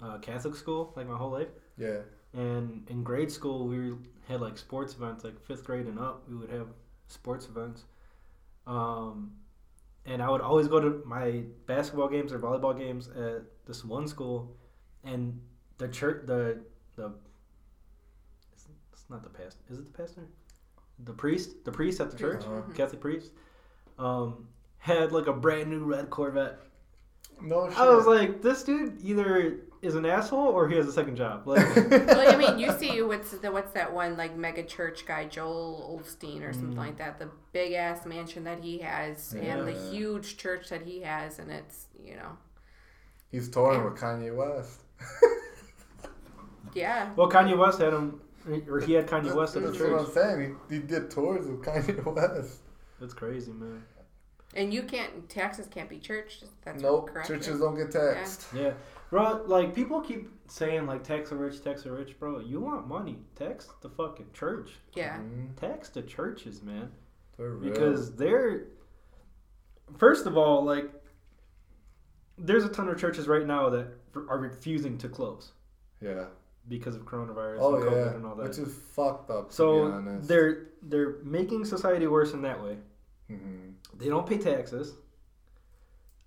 uh, 0.02 0.18
Catholic 0.18 0.56
school 0.56 0.92
like 0.96 1.06
my 1.08 1.16
whole 1.16 1.30
life, 1.30 1.48
Yeah, 1.78 2.00
and 2.34 2.84
in 2.90 3.02
grade 3.02 3.30
school 3.30 3.66
we 3.66 3.94
had 4.28 4.40
like 4.40 4.58
sports 4.58 4.94
events. 4.94 5.24
Like 5.24 5.40
fifth 5.46 5.64
grade 5.64 5.86
and 5.86 5.98
up, 5.98 6.24
we 6.28 6.36
would 6.36 6.50
have 6.50 6.68
sports 7.06 7.46
events. 7.46 7.84
Um, 8.66 9.32
and 10.04 10.22
I 10.22 10.28
would 10.28 10.40
always 10.40 10.68
go 10.68 10.80
to 10.80 11.02
my 11.04 11.42
basketball 11.66 12.08
games 12.08 12.32
or 12.32 12.38
volleyball 12.38 12.76
games 12.76 13.08
at 13.08 13.42
this 13.66 13.84
one 13.84 14.08
school, 14.08 14.56
and 15.04 15.40
the 15.78 15.88
church, 15.88 16.26
the 16.26 16.60
the 16.96 17.12
it's 18.52 18.66
it's 18.92 19.04
not 19.08 19.22
the 19.22 19.28
pastor. 19.30 19.60
Is 19.70 19.78
it 19.78 19.92
the 19.92 19.98
pastor? 20.02 20.22
The 21.04 21.12
priest, 21.12 21.64
the 21.64 21.72
priest 21.72 22.00
at 22.00 22.10
the 22.10 22.16
church, 22.16 22.42
Uh-huh. 22.44 22.62
Catholic 22.74 23.00
priest, 23.00 23.32
um, 23.98 24.48
had 24.78 25.12
like 25.12 25.26
a 25.26 25.32
brand 25.32 25.70
new 25.70 25.84
red 25.84 26.08
Corvette. 26.10 26.58
no 27.42 27.68
shit. 27.68 27.78
I 27.78 27.88
was 27.94 28.06
like, 28.06 28.40
this 28.40 28.62
dude 28.62 28.98
either 29.02 29.58
is 29.82 29.94
an 29.94 30.06
asshole 30.06 30.48
or 30.48 30.66
he 30.68 30.74
has 30.76 30.88
a 30.88 30.92
second 30.92 31.16
job. 31.16 31.46
Like, 31.46 31.76
well, 31.90 32.32
I 32.32 32.36
mean, 32.36 32.58
you 32.58 32.72
see 32.72 33.02
what's 33.02 33.30
the 33.32 33.52
what's 33.52 33.72
that 33.72 33.92
one 33.92 34.16
like 34.16 34.34
mega 34.36 34.62
church 34.62 35.04
guy, 35.06 35.26
Joel 35.26 36.00
Olstein 36.02 36.42
or 36.42 36.52
something 36.54 36.72
Mm. 36.74 36.78
like 36.78 36.96
that. 36.98 37.18
The 37.18 37.28
big 37.52 37.72
ass 37.74 38.06
mansion 38.06 38.44
that 38.44 38.60
he 38.60 38.78
has 38.78 39.34
and 39.34 39.68
the 39.68 39.72
huge 39.90 40.38
church 40.38 40.70
that 40.70 40.82
he 40.82 41.02
has, 41.02 41.38
and 41.38 41.50
it's 41.52 41.86
you 42.02 42.16
know, 42.16 42.38
He's 43.30 43.50
touring 43.50 43.84
with 43.84 43.96
Kanye 44.00 44.34
West. 44.34 44.80
yeah, 46.76 47.12
well, 47.16 47.28
Kanye 47.30 47.56
West 47.58 47.80
had 47.80 47.92
him, 47.92 48.20
or 48.68 48.80
he 48.80 48.92
had 48.92 49.06
Kanye 49.08 49.34
West 49.34 49.56
at 49.56 49.62
the 49.62 49.70
That's 49.70 49.80
what. 49.82 50.00
I'm 50.00 50.10
saying. 50.12 50.56
He, 50.68 50.76
he 50.76 50.80
did 50.82 51.10
tours 51.10 51.46
with 51.46 51.62
Kanye 51.62 52.04
West. 52.14 52.60
That's 53.00 53.14
crazy, 53.14 53.52
man. 53.52 53.82
and 54.54 54.72
you 54.72 54.82
can't 54.84 55.28
taxes 55.28 55.66
can't 55.66 55.88
be 55.90 55.98
church. 55.98 56.40
That's 56.64 56.82
Nope, 56.82 57.10
correct. 57.12 57.28
churches 57.28 57.58
don't 57.60 57.76
get 57.76 57.90
taxed. 57.90 58.46
Yeah, 58.54 58.72
bro. 59.10 59.42
Like 59.46 59.74
people 59.74 60.00
keep 60.00 60.30
saying 60.48 60.86
like 60.86 61.02
tax 61.02 61.30
the 61.30 61.36
rich, 61.36 61.62
tax 61.64 61.82
the 61.82 61.90
rich, 61.92 62.18
bro. 62.18 62.38
You 62.40 62.60
want 62.60 62.86
money? 62.86 63.18
Tax 63.34 63.68
the 63.82 63.88
fucking 63.90 64.28
church. 64.32 64.70
Yeah, 64.94 65.18
Mhm, 65.18 65.56
Tax 65.56 65.88
the 65.90 66.02
churches, 66.02 66.62
man. 66.62 66.90
they're 67.36 67.50
real. 67.50 67.72
because 67.72 68.14
they're 68.16 68.64
first 69.98 70.26
of 70.26 70.36
all 70.36 70.64
like 70.64 70.90
there's 72.38 72.64
a 72.64 72.68
ton 72.68 72.88
of 72.88 72.98
churches 72.98 73.28
right 73.28 73.46
now 73.46 73.68
that 73.70 73.86
are 74.28 74.38
refusing 74.38 74.98
to 74.98 75.08
close 75.08 75.52
yeah. 76.00 76.24
Because 76.68 76.96
of 76.96 77.04
coronavirus 77.04 77.58
Oh 77.60 77.74
and 77.76 77.84
COVID 77.84 77.92
yeah, 77.92 78.14
and 78.16 78.26
all 78.26 78.34
that. 78.34 78.48
which 78.48 78.58
is 78.58 78.74
fucked 78.94 79.30
up. 79.30 79.44
To 79.44 79.48
be 79.50 79.54
so 79.54 80.18
they're 80.22 80.66
they're 80.82 81.16
making 81.22 81.64
society 81.64 82.06
worse 82.06 82.32
in 82.32 82.42
that 82.42 82.62
way. 82.62 82.78
Mhm. 83.30 83.74
They 83.98 84.08
don't 84.08 84.26
pay 84.26 84.38
taxes, 84.38 84.94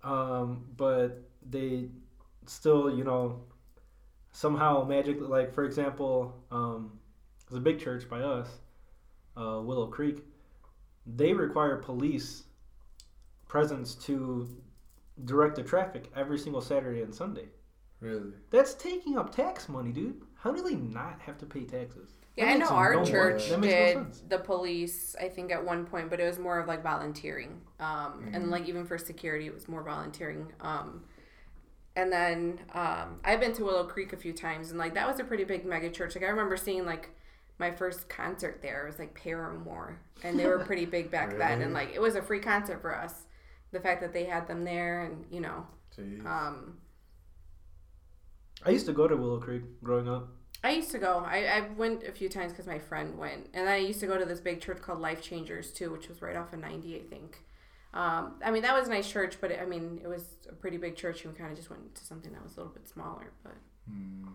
um, 0.02 0.64
but 0.76 1.22
they 1.48 1.88
still, 2.46 2.90
you 2.94 3.04
know, 3.04 3.40
somehow 4.32 4.84
magically, 4.84 5.26
like 5.26 5.52
for 5.52 5.64
example, 5.64 6.34
um, 6.50 6.98
there's 7.48 7.58
a 7.58 7.62
big 7.62 7.78
church 7.80 8.08
by 8.08 8.20
us, 8.20 8.48
uh, 9.36 9.60
Willow 9.62 9.86
Creek. 9.86 10.24
They 11.06 11.32
require 11.32 11.76
police 11.76 12.44
presence 13.48 13.94
to 13.96 14.48
direct 15.24 15.56
the 15.56 15.62
traffic 15.62 16.10
every 16.14 16.38
single 16.38 16.60
Saturday 16.60 17.02
and 17.02 17.14
Sunday. 17.14 17.48
Really. 18.00 18.32
That's 18.50 18.74
taking 18.74 19.18
up 19.18 19.34
tax 19.34 19.68
money, 19.68 19.92
dude. 19.92 20.22
How 20.42 20.52
do 20.52 20.62
they 20.62 20.74
not 20.74 21.20
have 21.20 21.38
to 21.38 21.46
pay 21.46 21.64
taxes? 21.64 22.10
yeah. 22.36 22.46
That 22.46 22.54
I 22.54 22.56
know 22.58 22.68
our 22.68 22.94
no 22.94 23.04
church 23.04 23.48
That 23.50 23.60
makes 23.60 23.94
no 23.94 24.04
did 24.04 24.30
the 24.30 24.38
police. 24.38 25.14
I 25.20 25.28
think 25.28 25.50
at 25.52 25.62
one 25.64 25.84
point, 25.84 26.08
but 26.10 26.20
it 26.20 26.24
was 26.26 26.38
more 26.38 26.58
of 26.58 26.66
like 26.68 26.82
volunteering. 26.82 27.60
Um, 27.78 28.30
and 28.32 28.44
Mhm. 28.46 28.50
like 28.50 28.66
even 28.68 28.86
for 28.86 28.96
security, 28.98 29.46
it 29.46 29.54
was 29.54 29.68
more 29.68 29.82
volunteering. 29.82 30.52
Um, 30.60 31.04
and 31.96 32.10
then 32.10 32.60
um, 32.72 33.20
I've 33.24 33.40
been 33.40 33.52
to 33.54 33.64
Willow 33.64 33.84
Creek 33.84 34.12
a 34.12 34.16
few 34.16 34.32
times, 34.32 34.70
and 34.70 34.78
like 34.78 34.94
that 34.94 35.06
was 35.08 35.18
a 35.20 35.24
pretty 35.24 35.44
big 35.44 35.64
mega 35.66 35.90
church. 35.90 36.14
Like 36.14 36.24
I 36.24 36.28
remember 36.28 36.56
seeing 36.56 36.86
like 36.86 37.10
my 37.58 37.70
first 37.72 38.08
concert 38.08 38.60
there. 38.62 38.84
It 38.84 38.86
was 38.86 38.98
like 38.98 39.12
Paramore, 39.14 39.98
and 40.22 40.38
they 40.38 40.46
were 40.46 40.60
pretty 40.64 40.86
big 40.86 41.10
back 41.10 41.36
then. 41.36 41.60
And 41.62 41.74
like 41.74 41.92
it 41.92 42.00
was 42.00 42.14
a 42.14 42.22
free 42.22 42.40
concert 42.40 42.80
for 42.80 42.96
us. 42.96 43.26
The 43.72 43.80
fact 43.80 44.00
that 44.00 44.12
they 44.14 44.24
had 44.24 44.46
them 44.48 44.64
there, 44.64 45.02
and 45.04 45.26
you 45.30 45.40
know, 45.40 45.66
Jeez. 45.96 46.24
um, 46.24 46.78
I 48.64 48.70
used 48.70 48.86
to 48.86 48.92
go 48.92 49.08
to 49.08 49.16
Willow 49.16 49.38
Creek 49.38 49.62
growing 49.82 50.08
up. 50.08 50.28
I 50.62 50.72
used 50.72 50.90
to 50.90 50.98
go. 50.98 51.24
I, 51.26 51.46
I 51.46 51.68
went 51.76 52.02
a 52.02 52.12
few 52.12 52.28
times 52.28 52.52
because 52.52 52.66
my 52.66 52.78
friend 52.78 53.16
went, 53.18 53.46
and 53.54 53.66
then 53.66 53.68
I 53.68 53.76
used 53.76 54.00
to 54.00 54.06
go 54.06 54.18
to 54.18 54.26
this 54.26 54.40
big 54.40 54.60
church 54.60 54.82
called 54.82 55.00
Life 55.00 55.22
Changers 55.22 55.70
too, 55.72 55.90
which 55.90 56.08
was 56.08 56.20
right 56.20 56.36
off 56.36 56.52
of 56.52 56.58
ninety, 56.58 56.96
I 56.96 57.02
think. 57.08 57.38
Um, 57.94 58.34
I 58.44 58.50
mean, 58.50 58.62
that 58.62 58.74
was 58.78 58.86
a 58.86 58.90
nice 58.90 59.10
church, 59.10 59.38
but 59.40 59.50
it, 59.50 59.58
I 59.60 59.64
mean, 59.66 60.00
it 60.02 60.08
was 60.08 60.24
a 60.48 60.52
pretty 60.52 60.76
big 60.76 60.96
church, 60.96 61.24
and 61.24 61.32
we 61.32 61.38
kind 61.38 61.50
of 61.50 61.56
just 61.56 61.70
went 61.70 61.94
to 61.94 62.04
something 62.04 62.32
that 62.32 62.42
was 62.42 62.52
a 62.56 62.56
little 62.58 62.72
bit 62.72 62.86
smaller. 62.86 63.32
But 63.42 63.54
Hmm. 63.88 64.28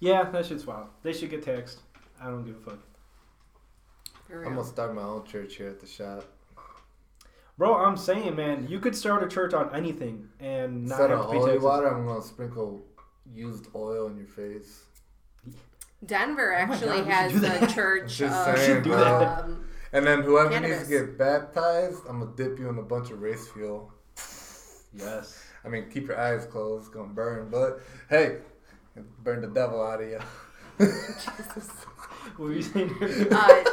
Yeah, 0.00 0.24
that 0.30 0.46
shit's 0.46 0.66
wild. 0.66 0.88
They 1.02 1.12
should 1.12 1.30
get 1.30 1.42
taxed. 1.44 1.78
I 2.20 2.26
don't 2.26 2.44
give 2.44 2.56
a 2.56 2.70
fuck. 2.70 2.78
I'm 4.28 4.38
real. 4.38 4.50
gonna 4.50 4.64
start 4.64 4.94
my 4.94 5.02
own 5.02 5.24
church 5.24 5.56
here 5.56 5.68
at 5.68 5.80
the 5.80 5.86
shop. 5.86 6.24
Bro, 7.56 7.76
I'm 7.76 7.96
saying, 7.96 8.34
man, 8.34 8.66
you 8.68 8.80
could 8.80 8.96
start 8.96 9.22
a 9.22 9.28
church 9.28 9.54
on 9.54 9.74
anything 9.74 10.28
and 10.40 10.86
not 10.86 11.00
Instead 11.00 11.10
have 11.10 11.18
of 11.20 11.26
to 11.26 11.32
pay 11.32 11.38
holy 11.38 11.50
taxes. 11.52 11.64
water, 11.64 11.86
I'm 11.88 12.06
gonna 12.06 12.22
sprinkle 12.22 12.84
used 13.32 13.68
oil 13.74 14.08
in 14.08 14.16
your 14.16 14.26
face. 14.26 14.84
Denver 16.04 16.52
Oh 16.52 16.56
actually 16.56 16.88
God, 16.88 16.96
we 16.98 17.02
should 17.04 17.12
has 17.12 17.32
do 17.32 17.38
a 17.38 17.40
that. 17.40 17.70
church. 17.74 18.16
Just 18.16 18.48
of, 18.48 18.58
saying, 18.58 18.82
do 18.82 18.90
bro. 18.90 18.98
that. 18.98 19.44
Um, 19.44 19.64
And 19.92 20.04
then 20.06 20.22
whoever 20.22 20.50
Cannabis. 20.50 20.78
needs 20.78 20.88
to 20.90 21.06
get 21.06 21.16
baptized, 21.18 22.02
I'm 22.08 22.18
gonna 22.20 22.32
dip 22.36 22.58
you 22.58 22.68
in 22.68 22.78
a 22.78 22.82
bunch 22.82 23.10
of 23.10 23.20
race 23.20 23.46
fuel. 23.48 23.92
Yes. 24.96 25.40
I 25.64 25.68
mean, 25.68 25.88
keep 25.90 26.08
your 26.08 26.18
eyes 26.20 26.46
closed, 26.46 26.86
it's 26.86 26.94
gonna 26.94 27.12
burn, 27.14 27.48
but 27.50 27.80
hey, 28.10 28.38
burn 29.22 29.40
the 29.40 29.48
devil 29.48 29.80
out 29.82 30.02
of 30.02 30.08
you. 30.08 30.18
What 32.36 32.48
were 32.48 32.52
you 32.52 32.62
saying? 32.62 32.90
uh, 33.30 33.64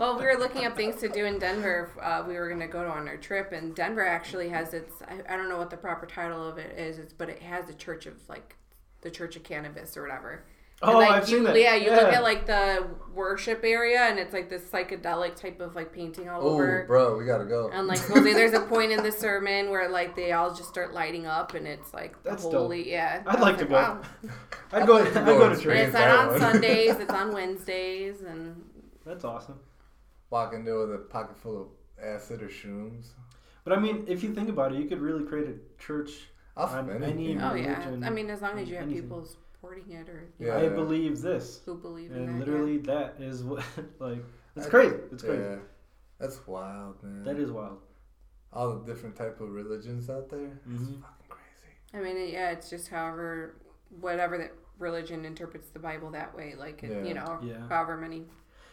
well, 0.00 0.18
we 0.18 0.24
were 0.24 0.36
looking 0.38 0.64
up 0.64 0.76
things 0.76 0.96
to 1.00 1.08
do 1.08 1.26
in 1.26 1.38
Denver. 1.38 1.90
Uh, 2.02 2.24
we 2.26 2.34
were 2.34 2.48
going 2.48 2.60
to 2.60 2.66
go 2.66 2.88
on 2.88 3.06
our 3.06 3.16
trip, 3.16 3.52
and 3.52 3.74
Denver 3.74 4.04
actually 4.04 4.48
has 4.48 4.72
its. 4.74 5.02
I, 5.02 5.20
I 5.32 5.36
don't 5.36 5.48
know 5.48 5.58
what 5.58 5.70
the 5.70 5.76
proper 5.76 6.06
title 6.06 6.48
of 6.48 6.58
it 6.58 6.78
is, 6.78 6.98
it's, 6.98 7.12
but 7.12 7.28
it 7.28 7.42
has 7.42 7.68
a 7.68 7.74
church 7.74 8.06
of 8.06 8.14
like 8.28 8.56
the 9.02 9.10
Church 9.10 9.36
of 9.36 9.42
Cannabis 9.42 9.96
or 9.96 10.02
whatever. 10.02 10.44
And, 10.80 10.90
oh, 10.92 10.98
like, 10.98 11.10
I've 11.10 11.28
you, 11.28 11.36
seen 11.38 11.44
that. 11.44 11.58
Yeah, 11.58 11.74
you 11.74 11.90
look 11.90 12.12
at 12.12 12.22
like 12.22 12.46
the 12.46 12.86
worship 13.12 13.62
area, 13.64 14.02
and 14.02 14.16
it's 14.18 14.32
like 14.32 14.48
this 14.48 14.62
psychedelic 14.62 15.34
type 15.34 15.60
of 15.60 15.74
like 15.74 15.92
painting 15.92 16.28
all 16.28 16.40
over. 16.40 16.48
Oh, 16.48 16.54
over. 16.54 16.84
bro, 16.86 17.16
we 17.18 17.24
gotta 17.24 17.46
go. 17.46 17.68
And 17.72 17.88
like 17.88 17.98
supposedly 17.98 18.32
there's 18.32 18.52
a 18.52 18.60
point 18.60 18.92
in 18.92 19.02
the 19.02 19.10
sermon 19.24 19.70
where 19.70 19.88
like 19.88 20.14
they 20.14 20.30
all 20.32 20.54
just 20.54 20.68
start 20.68 20.94
lighting 20.94 21.26
up, 21.26 21.54
and 21.54 21.66
it's 21.66 21.92
like 21.92 22.22
the 22.22 22.30
That's 22.30 22.44
dope. 22.44 22.52
holy. 22.52 22.88
Yeah, 22.90 23.22
I'd 23.26 23.36
I 23.36 23.40
like 23.40 23.54
was 23.56 23.62
to 23.62 23.68
go. 23.68 23.74
wow. 23.74 24.02
I'd 24.72 24.86
go. 24.86 24.98
I'd 24.98 25.06
I'd 25.08 25.14
like 25.14 25.14
to 25.14 25.20
go, 25.24 25.38
go 25.38 25.48
to 25.48 25.52
and 25.54 25.60
church. 25.62 25.72
And 25.76 25.80
it's 25.80 25.92
that 25.94 26.08
not 26.08 26.18
on 26.20 26.28
one. 26.28 26.40
Sundays; 26.40 26.96
it's 27.00 27.12
on 27.22 27.32
Wednesdays, 27.32 28.20
and 28.22 28.62
That's 29.04 29.24
awesome. 29.24 29.58
Walk 30.30 30.54
in 30.54 30.64
there 30.64 30.78
with 30.78 30.94
a 30.94 30.98
pocket 30.98 31.38
full 31.38 31.60
of 31.60 31.68
acid 32.00 32.40
or 32.40 32.48
shrooms. 32.48 33.08
But 33.64 33.72
I 33.76 33.80
mean, 33.80 34.04
if 34.06 34.22
you 34.22 34.32
think 34.32 34.48
about 34.48 34.72
it, 34.72 34.78
you 34.78 34.84
could 34.88 35.00
really 35.00 35.24
create 35.24 35.48
a 35.48 35.54
church. 35.82 36.28
I'll 36.56 36.66
On 36.66 36.84
spend 36.86 37.02
any- 37.02 37.32
anything. 37.32 37.42
oh 37.42 37.54
yeah. 37.54 37.96
I 38.06 38.10
mean, 38.10 38.30
as 38.30 38.42
long 38.42 38.58
as 38.60 38.68
you 38.68 38.76
have 38.76 38.84
anything. 38.84 39.02
people 39.02 39.26
supporting 39.68 39.92
it 39.92 40.08
or 40.08 40.28
Yeah. 40.38 40.58
I 40.58 40.68
believe 40.68 41.20
this, 41.20 41.60
who 41.64 41.74
believe 41.76 42.12
in 42.12 42.18
and 42.18 42.28
that. 42.40 42.46
literally 42.46 42.78
that 42.78 43.16
is 43.20 43.42
what 43.44 43.64
like 43.98 44.24
it's 44.56 44.66
I- 44.66 44.70
crazy. 44.70 44.96
It's 45.12 45.22
crazy. 45.22 45.42
Yeah, 45.42 45.56
that's 46.18 46.46
wild, 46.46 47.02
man. 47.02 47.24
That 47.24 47.38
is 47.38 47.50
wild. 47.50 47.78
all 48.52 48.78
the 48.78 48.84
different 48.92 49.14
type 49.14 49.40
of 49.40 49.50
religions 49.50 50.08
out 50.08 50.30
there. 50.30 50.58
It's 50.72 50.82
Mhm. 50.82 51.02
fucking 51.02 51.28
crazy. 51.28 51.72
I 51.94 52.00
mean, 52.00 52.32
yeah, 52.32 52.50
it's 52.50 52.70
just 52.70 52.88
however, 52.88 53.56
whatever 54.00 54.38
that 54.38 54.52
religion 54.78 55.24
interprets 55.26 55.68
the 55.68 55.78
Bible 55.78 56.10
that 56.12 56.34
way. 56.34 56.54
Like 56.58 56.82
it, 56.82 56.90
Yeah. 56.90 57.02
you 57.08 57.14
know, 57.14 57.38
Yeah. 57.42 57.68
however 57.68 57.96
many. 57.98 58.24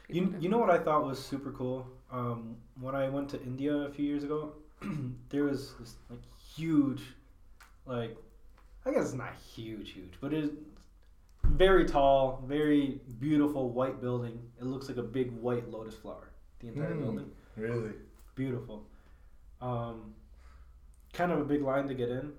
You, 0.08 0.34
you 0.40 0.50
know 0.50 0.60
what 0.60 0.70
I 0.70 0.78
thought 0.78 1.04
was 1.06 1.20
super 1.24 1.52
cool? 1.52 1.88
Um, 2.12 2.56
when 2.80 2.96
I 2.96 3.10
went 3.10 3.28
to 3.32 3.42
India 3.42 3.74
a 3.76 3.90
few 3.92 4.06
years 4.06 4.24
ago, 4.24 4.54
there 5.30 5.44
was 5.44 5.74
this 5.80 5.96
like 6.10 6.22
huge, 6.56 7.02
like 7.86 8.16
I 8.86 8.92
guess 8.92 9.06
it's 9.06 9.14
not 9.14 9.34
huge, 9.36 9.92
huge, 9.92 10.14
but 10.22 10.32
it's 10.32 10.54
very 11.52 11.86
tall, 11.86 12.44
very 12.48 13.00
beautiful 13.20 13.70
white 13.70 14.02
building. 14.02 14.40
It 14.60 14.66
looks 14.66 14.88
like 14.88 14.98
a 14.98 15.04
big 15.04 15.32
white 15.32 15.70
lotus 15.70 15.96
flower. 15.96 16.30
The 16.60 16.68
entire 16.68 16.96
Mm. 16.96 17.00
building, 17.00 17.32
Really? 17.56 17.94
beautiful. 18.36 18.86
Um, 19.62 20.14
kind 21.14 21.32
of 21.32 21.40
a 21.40 21.46
big 21.46 21.62
line 21.62 21.88
to 21.88 21.94
get 21.94 22.10
in, 22.10 22.34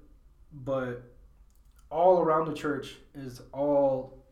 but 0.53 1.03
all 1.91 2.21
around 2.21 2.47
the 2.49 2.55
church 2.55 2.97
is 3.15 3.41
all 3.53 4.23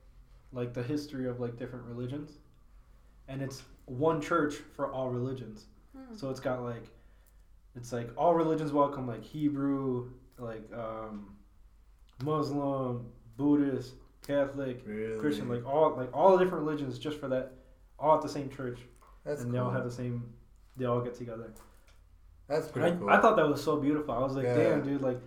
like 0.52 0.72
the 0.72 0.82
history 0.82 1.26
of 1.26 1.40
like 1.40 1.56
different 1.56 1.84
religions, 1.86 2.38
and 3.28 3.42
it's 3.42 3.62
one 3.86 4.20
church 4.20 4.54
for 4.56 4.90
all 4.92 5.10
religions. 5.10 5.66
Hmm. 5.96 6.14
So 6.14 6.30
it's 6.30 6.40
got 6.40 6.62
like, 6.62 6.88
it's 7.74 7.92
like 7.92 8.10
all 8.16 8.34
religions 8.34 8.72
welcome, 8.72 9.06
like 9.06 9.22
Hebrew, 9.22 10.10
like 10.38 10.70
um, 10.72 11.36
Muslim, 12.22 13.10
Buddhist, 13.36 13.94
Catholic, 14.26 14.82
Really? 14.86 15.18
Christian, 15.20 15.48
like 15.48 15.66
all 15.66 15.94
like 15.96 16.10
all 16.14 16.36
the 16.36 16.42
different 16.44 16.64
religions 16.64 16.98
just 16.98 17.18
for 17.20 17.28
that, 17.28 17.52
all 17.98 18.16
at 18.16 18.22
the 18.22 18.28
same 18.28 18.48
church, 18.50 18.78
that's 19.24 19.40
and 19.42 19.50
cool. 19.50 19.52
they 19.52 19.64
all 19.64 19.70
have 19.70 19.84
the 19.84 19.90
same, 19.90 20.32
they 20.76 20.84
all 20.86 21.00
get 21.00 21.14
together. 21.14 21.52
that's 22.48 22.68
I, 22.68 22.70
pretty 22.70 22.96
cool. 22.98 23.10
I 23.10 23.20
thought 23.20 23.36
that 23.36 23.48
was 23.48 23.62
so 23.62 23.76
beautiful. 23.76 24.14
I 24.14 24.18
was 24.20 24.34
like, 24.34 24.44
Yeah. 24.44 24.56
damn, 24.56 24.82
dude, 24.82 25.02
like, 25.02 25.20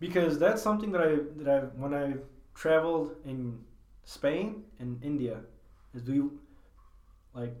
because 0.00 0.38
that's 0.38 0.60
something 0.62 0.92
that 0.92 1.00
I 1.02 1.16
that 1.42 1.48
I 1.48 1.58
when 1.80 1.94
I 1.94 2.14
traveled 2.54 3.16
in 3.24 3.58
Spain 4.04 4.64
and 4.78 5.02
India, 5.02 5.40
is 5.94 6.02
we 6.04 6.22
like 7.34 7.54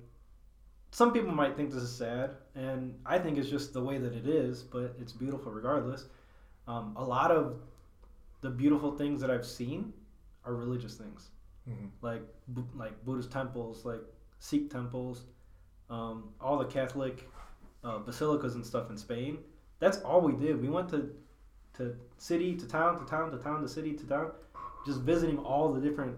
some 0.90 1.12
people 1.12 1.32
might 1.32 1.56
think 1.56 1.70
this 1.70 1.82
is 1.82 1.94
sad, 1.94 2.32
and 2.54 2.94
I 3.06 3.18
think 3.18 3.38
it's 3.38 3.48
just 3.48 3.72
the 3.72 3.82
way 3.82 3.96
that 3.98 4.12
it 4.12 4.26
is, 4.26 4.62
but 4.62 4.94
it's 5.00 5.12
beautiful 5.12 5.50
regardless. 5.50 6.06
Um, 6.68 6.92
a 6.96 7.04
lot 7.04 7.30
of 7.30 7.56
the 8.42 8.50
beautiful 8.50 8.96
things 8.96 9.20
that 9.22 9.30
I've 9.30 9.46
seen 9.46 9.92
are 10.44 10.54
religious 10.54 10.96
things 10.96 11.30
Mhm. 11.68 11.90
like 12.02 12.22
Bu- 12.48 12.66
like 12.74 13.04
Buddhist 13.04 13.30
temples, 13.30 13.84
like 13.84 14.00
Sikh 14.40 14.70
temples, 14.70 15.24
um, 15.90 16.34
all 16.40 16.58
the 16.58 16.64
Catholic 16.66 17.28
uh, 17.84 17.98
basilicas 17.98 18.54
and 18.54 18.64
stuff 18.64 18.90
in 18.90 18.96
Spain. 18.96 19.38
That's 19.80 19.98
all 20.02 20.20
we 20.20 20.32
did. 20.34 20.60
We 20.60 20.68
went 20.68 20.88
to 20.90 21.14
to 21.74 21.96
city 22.18 22.56
to 22.56 22.66
town 22.68 22.98
to 23.00 23.04
town 23.06 23.30
to 23.30 23.38
town 23.38 23.62
to 23.62 23.68
city 23.68 23.92
to 23.94 24.06
town, 24.06 24.32
just 24.86 25.00
visiting 25.00 25.38
all 25.38 25.72
the 25.72 25.80
different 25.80 26.16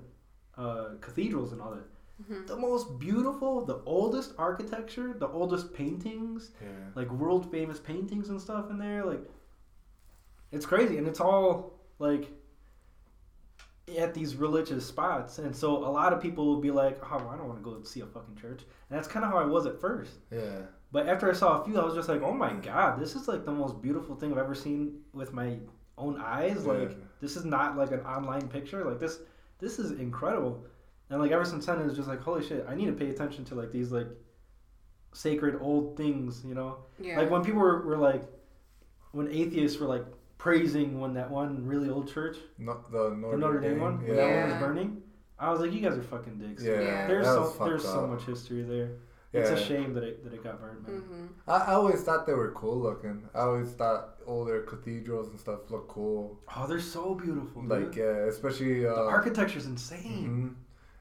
uh, 0.57 0.91
cathedrals 1.01 1.53
and 1.53 1.61
all 1.61 1.73
that. 1.73 1.87
Mhm. 2.23 2.47
The 2.47 2.57
most 2.57 2.99
beautiful, 2.99 3.65
the 3.65 3.81
oldest 3.85 4.35
architecture, 4.39 5.13
the 5.15 5.29
oldest 5.29 5.75
paintings, 5.75 6.53
Yeah. 6.63 6.91
like 6.95 7.11
world 7.11 7.51
famous 7.51 7.81
paintings 7.81 8.29
and 8.31 8.41
stuff 8.41 8.71
in 8.71 8.79
there. 8.79 9.05
Like, 9.05 9.29
it's 10.53 10.67
crazy, 10.67 10.97
and 10.99 11.07
it's 11.09 11.21
all 11.21 11.73
like 11.99 12.31
at 13.99 14.15
these 14.15 14.37
religious 14.37 14.87
spots. 14.87 15.39
And 15.39 15.55
so 15.55 15.77
a 15.77 15.91
lot 15.91 16.13
of 16.13 16.21
people 16.21 16.47
will 16.47 16.61
be 16.61 16.71
like, 16.71 16.99
"Oh, 17.13 17.29
I 17.29 17.37
don't 17.37 17.47
want 17.49 17.59
to 17.63 17.65
go 17.65 17.83
see 17.83 18.01
a 18.01 18.07
fucking 18.07 18.37
church." 18.37 18.63
And 18.89 18.99
that's 18.99 19.09
kind 19.09 19.25
of 19.25 19.31
how 19.31 19.39
I 19.39 19.45
was 19.45 19.67
at 19.67 19.81
first. 19.81 20.13
Yeah. 20.31 20.63
But 20.93 21.09
after 21.09 21.29
I 21.29 21.35
saw 21.35 21.61
a 21.61 21.65
few, 21.65 21.79
I 21.79 21.85
was 21.85 21.95
just 21.95 22.09
like, 22.09 22.23
"Oh 22.23 22.33
my 22.33 22.53
god, 22.55 22.99
this 22.99 23.15
is 23.15 23.29
like 23.29 23.45
the 23.45 23.53
most 23.53 23.83
beautiful 23.83 24.15
thing 24.17 24.33
I've 24.33 24.39
ever 24.39 24.55
seen 24.55 25.01
with 25.13 25.33
my 25.33 25.59
own 25.99 26.21
eyes. 26.21 26.65
Like, 26.67 26.91
Yeah. 26.91 26.97
this 27.21 27.37
is 27.37 27.45
not 27.45 27.77
like 27.77 27.91
an 27.93 28.01
online 28.01 28.49
picture. 28.49 28.85
Like 28.85 28.99
this, 29.01 29.21
this 29.59 29.79
is 29.79 29.93
incredible." 29.93 30.65
And 31.11 31.21
like 31.21 31.33
ever 31.33 31.45
since 31.45 31.67
then, 31.67 31.81
it's 31.83 31.95
just 31.97 32.09
like, 32.09 32.21
"Holy 32.21 32.43
shit, 32.43 32.65
I 32.69 32.75
need 32.75 32.87
to 32.87 32.93
pay 32.93 33.11
attention 33.11 33.45
to 33.47 33.55
like 33.55 33.71
these 33.71 33.93
like." 33.93 34.09
sacred 35.17 35.57
old 35.61 35.97
things 35.97 36.45
you 36.45 36.55
know 36.55 36.79
Yeah. 36.99 37.21
like 37.21 37.31
when 37.31 37.45
people 37.45 37.61
were, 37.61 37.87
were 37.87 37.97
like, 37.97 38.25
when 39.13 39.29
atheists 39.29 39.79
were 39.79 39.87
like 39.87 40.05
praising 40.39 41.01
when 41.01 41.15
that 41.15 41.31
one 41.31 41.65
really 41.67 41.89
old 41.91 42.13
church, 42.13 42.37
No, 42.59 42.81
the 42.91 43.11
Notre, 43.11 43.33
the 43.33 43.37
Notre 43.39 43.61
Dame, 43.61 43.71
Dame 43.73 43.81
one, 43.81 44.01
Yeah. 44.03 44.09
when 44.09 44.17
that 44.17 44.41
one 44.41 44.51
was 44.51 44.59
burning, 44.61 45.03
I 45.39 45.51
was 45.51 45.61
like, 45.61 45.73
you 45.73 45.81
guys 45.81 45.97
are 45.97 46.03
fucking 46.03 46.39
dicks. 46.39 46.63
Yeah. 46.63 46.81
Yeah. 46.81 47.07
There's 47.07 47.27
that 47.27 47.35
so 47.35 47.41
was 47.43 47.53
fucked 47.53 47.65
there's 47.71 47.85
so 47.85 48.07
much 48.07 48.23
history 48.25 48.63
there. 48.63 48.91
Yeah. 49.33 49.41
It's 49.41 49.51
a 49.51 49.57
shame 49.65 49.95
that 49.95 50.05
it 50.05 50.23
that 50.25 50.33
it 50.33 50.45
got 50.45 50.61
burnt, 50.61 50.87
man. 50.87 51.01
hmm 51.01 51.27
I, 51.49 51.57
I 51.57 51.73
always 51.75 52.03
thought 52.03 52.25
they 52.25 52.35
were 52.35 52.53
cool 52.53 52.79
looking. 52.79 53.29
I 53.35 53.41
always 53.41 53.73
thought 53.73 54.15
older 54.27 54.63
cathedrals 54.63 55.29
and 55.29 55.41
stuff 55.41 55.71
look 55.71 55.89
cool. 55.89 56.39
Oh, 56.57 56.67
they're 56.69 56.79
so 56.81 57.15
beautiful. 57.17 57.63
Dude. 57.63 57.71
Like 57.71 57.97
yeah, 57.97 58.27
especially 58.29 58.87
uh, 58.87 58.95
the 58.95 59.01
architecture's 59.01 59.67
insane. 59.67 60.55
mhm. 60.55 60.55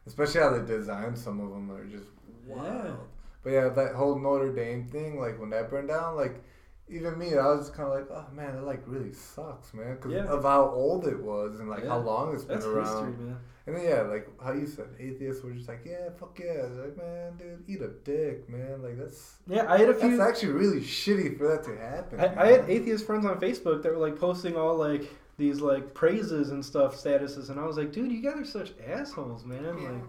Especially 0.08 0.42
how 0.42 0.50
they 0.50 0.66
designed 0.66 1.18
some 1.18 1.40
of 1.40 1.50
them 1.52 1.72
are 1.72 1.86
just 1.86 2.08
wild. 2.48 2.66
Yeah. 2.86 2.96
But 3.44 3.50
yeah, 3.52 3.70
that 3.70 3.94
whole 3.94 4.18
Notre 4.18 4.52
Dame 4.52 4.88
thing, 4.88 5.20
like 5.20 5.40
when 5.40 5.52
that 5.52 5.70
burned 5.70 5.90
down, 5.90 6.16
like 6.16 6.44
even 6.90 7.18
me, 7.18 7.36
I 7.38 7.48
was 7.48 7.70
kind 7.70 7.88
of 7.90 7.96
like, 7.96 8.08
oh 8.12 8.26
man, 8.36 8.56
it 8.56 8.64
like 8.64 8.84
really 8.86 9.14
sucks, 9.14 9.74
man, 9.74 9.96
because 9.96 10.12
Yeah. 10.12 10.26
of 10.26 10.44
how 10.44 10.70
old 10.70 11.08
it 11.08 11.22
was 11.22 11.60
and 11.60 11.70
like 11.70 11.86
how 11.88 11.98
long 12.00 12.34
it's 12.34 12.44
been 12.44 12.56
That's 12.58 12.66
around. 12.68 13.08
history, 13.14 13.26
man. 13.26 13.38
And 13.66 13.78
then 13.78 13.86
yeah, 13.86 14.02
like 14.02 14.28
how 14.44 14.52
you 14.52 14.68
said, 14.68 14.88
atheists 15.00 15.42
were 15.42 15.52
just 15.52 15.70
like, 15.70 15.84
yeah, 15.86 16.10
fuck 16.20 16.38
yeah, 16.38 16.54
They're 16.68 16.86
like 16.86 16.98
man, 16.98 17.38
dude, 17.38 17.64
eat 17.68 17.82
a 17.82 17.88
dick, 18.04 18.50
man. 18.50 18.82
Like 18.84 18.98
that's 18.98 19.38
Yeah, 19.48 19.72
I 19.72 19.78
had 19.78 19.90
a 19.90 19.94
few. 19.94 20.18
that's 20.18 20.30
actually 20.30 20.52
really 20.52 20.82
shitty 20.82 21.38
for 21.38 21.48
that 21.48 21.64
to 21.64 21.78
happen. 21.78 22.20
I. 22.20 22.44
I 22.44 22.48
had 22.52 22.70
atheist 22.70 23.06
friends 23.06 23.26
on 23.26 23.40
Facebook 23.40 23.82
that 23.84 23.92
were 23.94 23.98
like 24.06 24.20
posting 24.20 24.58
all 24.58 24.76
like 24.76 25.10
these 25.38 25.62
like 25.62 25.94
praises 25.94 26.50
and 26.52 26.64
stuff 26.64 26.96
statuses, 26.96 27.50
and 27.50 27.60
I 27.60 27.66
was 27.66 27.78
like, 27.78 27.92
dude, 27.94 28.12
you 28.12 28.22
guys 28.22 28.40
are 28.42 28.46
such 28.46 28.74
assholes, 28.86 29.46
man. 29.46 29.64
Yeah, 29.64 29.90
Like, 29.92 30.04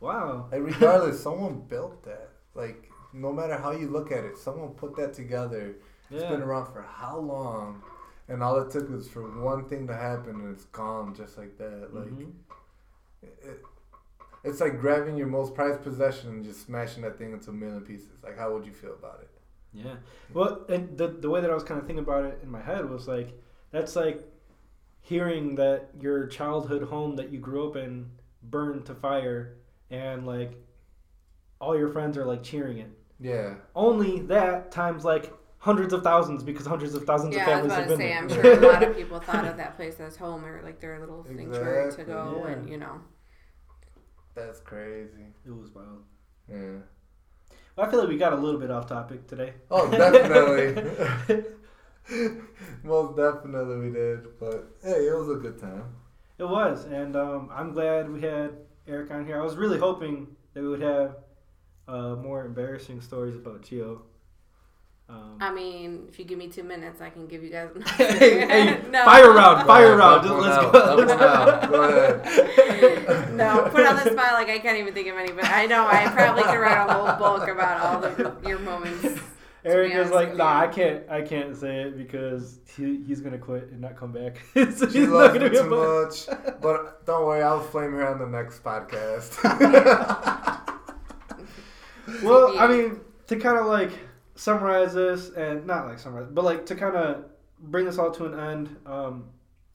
wow. 0.00 0.48
Like 0.52 0.62
regardless, 0.62 1.20
someone 1.20 1.62
built 1.68 2.04
that. 2.04 2.30
Like 2.54 2.88
no 3.12 3.32
matter 3.32 3.56
how 3.56 3.72
you 3.72 3.88
look 3.88 4.12
at 4.12 4.24
it, 4.24 4.38
someone 4.38 4.70
put 4.70 4.94
that 4.96 5.12
together. 5.12 5.74
It's 6.10 6.22
been 6.24 6.42
around 6.42 6.72
for 6.72 6.82
how 6.82 7.18
long? 7.18 7.82
And 8.28 8.42
all 8.42 8.58
it 8.60 8.70
took 8.70 8.88
was 8.90 9.08
for 9.08 9.22
one 9.42 9.64
thing 9.68 9.86
to 9.86 9.94
happen 9.94 10.36
and 10.40 10.52
it's 10.54 10.64
gone 10.66 11.14
just 11.14 11.38
like 11.38 11.56
that. 11.58 11.94
Like 11.94 12.08
Mhm. 12.08 12.32
it, 13.22 13.62
it's 14.44 14.60
like 14.60 14.80
grabbing 14.80 15.16
your 15.16 15.26
most 15.26 15.54
prized 15.54 15.82
possession 15.82 16.30
and 16.30 16.44
just 16.44 16.64
smashing 16.66 17.02
that 17.02 17.18
thing 17.18 17.32
into 17.32 17.50
a 17.50 17.52
million 17.52 17.82
pieces. 17.82 18.22
Like, 18.22 18.38
how 18.38 18.52
would 18.52 18.64
you 18.66 18.72
feel 18.72 18.94
about 18.94 19.20
it? 19.22 19.30
Yeah. 19.72 19.96
Well, 20.32 20.64
and 20.68 20.96
the 20.96 21.08
the 21.08 21.28
way 21.28 21.40
that 21.40 21.50
I 21.50 21.54
was 21.54 21.64
kind 21.64 21.80
of 21.80 21.86
thinking 21.86 22.04
about 22.04 22.24
it 22.24 22.40
in 22.42 22.50
my 22.50 22.60
head 22.62 22.88
was 22.88 23.06
like 23.08 23.32
that's 23.70 23.94
like 23.96 24.22
hearing 25.00 25.54
that 25.56 25.90
your 26.00 26.26
childhood 26.26 26.82
home 26.84 27.16
that 27.16 27.30
you 27.30 27.38
grew 27.38 27.68
up 27.68 27.76
in 27.76 28.10
burned 28.42 28.86
to 28.86 28.94
fire 28.94 29.56
and 29.90 30.26
like 30.26 30.52
all 31.60 31.76
your 31.76 31.88
friends 31.88 32.16
are 32.16 32.24
like 32.24 32.42
cheering 32.42 32.78
it. 32.78 32.90
Yeah. 33.20 33.54
Only 33.74 34.20
that 34.22 34.70
times 34.72 35.04
like 35.04 35.32
hundreds 35.66 35.92
of 35.92 36.02
thousands 36.02 36.42
because 36.44 36.64
hundreds 36.64 36.94
of 36.94 37.04
thousands 37.04 37.34
Yeah, 37.34 37.42
of 37.42 37.58
I 37.58 37.62
was 37.62 37.72
families 37.72 37.72
about 37.72 37.78
have 37.78 37.88
to 37.88 37.96
been 37.96 37.98
say, 37.98 38.42
there. 38.42 38.52
I'm 38.54 38.60
sure 38.60 38.70
a 38.70 38.72
lot 38.72 38.82
of 38.84 38.96
people 39.00 39.20
thought 39.20 39.44
of 39.44 39.56
that 39.56 39.76
place 39.76 39.98
as 40.00 40.16
home 40.16 40.44
or 40.46 40.62
like 40.62 40.80
their 40.80 40.98
little 41.00 41.24
sanctuary 41.24 41.92
to 41.92 42.04
go, 42.04 42.44
Yeah. 42.44 42.52
and 42.52 42.68
you 42.70 42.78
know. 42.78 43.00
That's 44.34 44.60
crazy. 44.60 45.26
It 45.44 45.50
was 45.50 45.70
wild. 45.74 46.04
Yeah. 46.48 46.78
Well, 47.74 47.86
I 47.86 47.90
feel 47.90 48.00
like 48.00 48.08
we 48.08 48.16
got 48.16 48.32
a 48.32 48.36
little 48.36 48.60
bit 48.60 48.70
off 48.70 48.86
topic 48.86 49.26
today. 49.26 49.54
Oh, 49.70 49.90
definitely. 49.90 51.44
Most 52.84 53.16
definitely 53.16 53.78
we 53.78 53.90
did. 53.90 54.38
But 54.38 54.68
hey, 54.82 55.08
it 55.08 55.16
was 55.18 55.28
a 55.30 55.40
good 55.40 55.58
time. 55.58 55.84
It 56.38 56.44
was, 56.48 56.84
and 56.84 57.16
um, 57.16 57.50
I'm 57.52 57.72
glad 57.72 58.10
we 58.10 58.20
had 58.20 58.50
Eric 58.86 59.10
on 59.10 59.26
here. 59.26 59.40
I 59.40 59.44
was 59.44 59.56
really 59.56 59.78
hoping 59.78 60.28
that 60.54 60.62
we 60.62 60.68
would 60.68 60.82
have 60.82 61.16
uh, 61.88 62.14
more 62.16 62.44
embarrassing 62.44 63.00
stories 63.00 63.34
about 63.36 63.62
Gio. 63.62 64.02
Um, 65.08 65.38
I 65.40 65.52
mean, 65.52 66.06
if 66.08 66.18
you 66.18 66.24
give 66.24 66.36
me 66.36 66.48
two 66.48 66.64
minutes, 66.64 67.00
I 67.00 67.10
can 67.10 67.28
give 67.28 67.44
you 67.44 67.50
guys. 67.50 67.70
hey, 67.96 68.46
hey, 68.46 68.82
no. 68.90 69.04
fire 69.04 69.32
round, 69.32 69.66
fire 69.66 69.86
ahead, 69.86 69.98
round. 69.98 70.24
dump 70.24 70.42
Just, 70.44 70.48
let's 70.48 70.56
out, 70.58 70.72
go. 70.72 71.06
dump 71.06 71.62
one. 71.62 71.70
Go 71.70 71.82
ahead. 71.82 73.32
no, 73.34 73.68
put 73.70 73.86
on 73.86 73.96
the 73.96 74.10
spot 74.10 74.32
like 74.32 74.48
I 74.48 74.58
can't 74.58 74.78
even 74.78 74.92
think 74.94 75.06
of 75.08 75.16
any, 75.16 75.30
but 75.30 75.44
I 75.44 75.66
know 75.66 75.86
I 75.86 76.08
probably 76.08 76.42
could 76.42 76.58
write 76.58 76.88
a 76.88 76.92
whole 76.92 77.16
book 77.38 77.48
about 77.48 77.80
all 77.80 78.04
of 78.04 78.44
your 78.44 78.58
moments. 78.58 79.20
Eric 79.64 79.94
is 79.94 80.10
like, 80.10 80.30
with 80.30 80.38
nah. 80.38 80.60
I 80.60 80.66
can't, 80.68 81.08
I 81.08 81.22
can't 81.22 81.56
say 81.56 81.82
it 81.82 81.96
because 81.98 82.58
he, 82.76 83.02
he's 83.04 83.20
gonna 83.20 83.38
quit 83.38 83.68
and 83.70 83.80
not 83.80 83.96
come 83.96 84.12
back. 84.12 84.40
so 84.54 84.88
She 84.88 85.00
he's 85.00 85.08
loves 85.08 85.38
me 85.38 85.48
too 85.50 85.68
much. 85.68 86.26
But 86.60 87.04
don't 87.06 87.26
worry, 87.26 87.42
I'll 87.42 87.60
flame 87.60 87.92
her 87.92 88.06
on 88.08 88.18
the 88.18 88.26
next 88.26 88.62
podcast. 88.62 89.42
Well, 92.22 92.58
I 92.58 92.68
mean, 92.68 93.00
to 93.26 93.36
kind 93.36 93.58
of 93.58 93.66
like 93.66 93.90
summarize 94.36 94.94
this, 94.94 95.30
and 95.30 95.66
not 95.66 95.86
like 95.86 95.98
summarize, 95.98 96.28
but 96.30 96.44
like 96.44 96.66
to 96.66 96.76
kind 96.76 96.96
of 96.96 97.24
bring 97.58 97.86
this 97.86 97.98
all 97.98 98.10
to 98.12 98.26
an 98.26 98.38
end. 98.38 98.76
Um, 98.86 99.24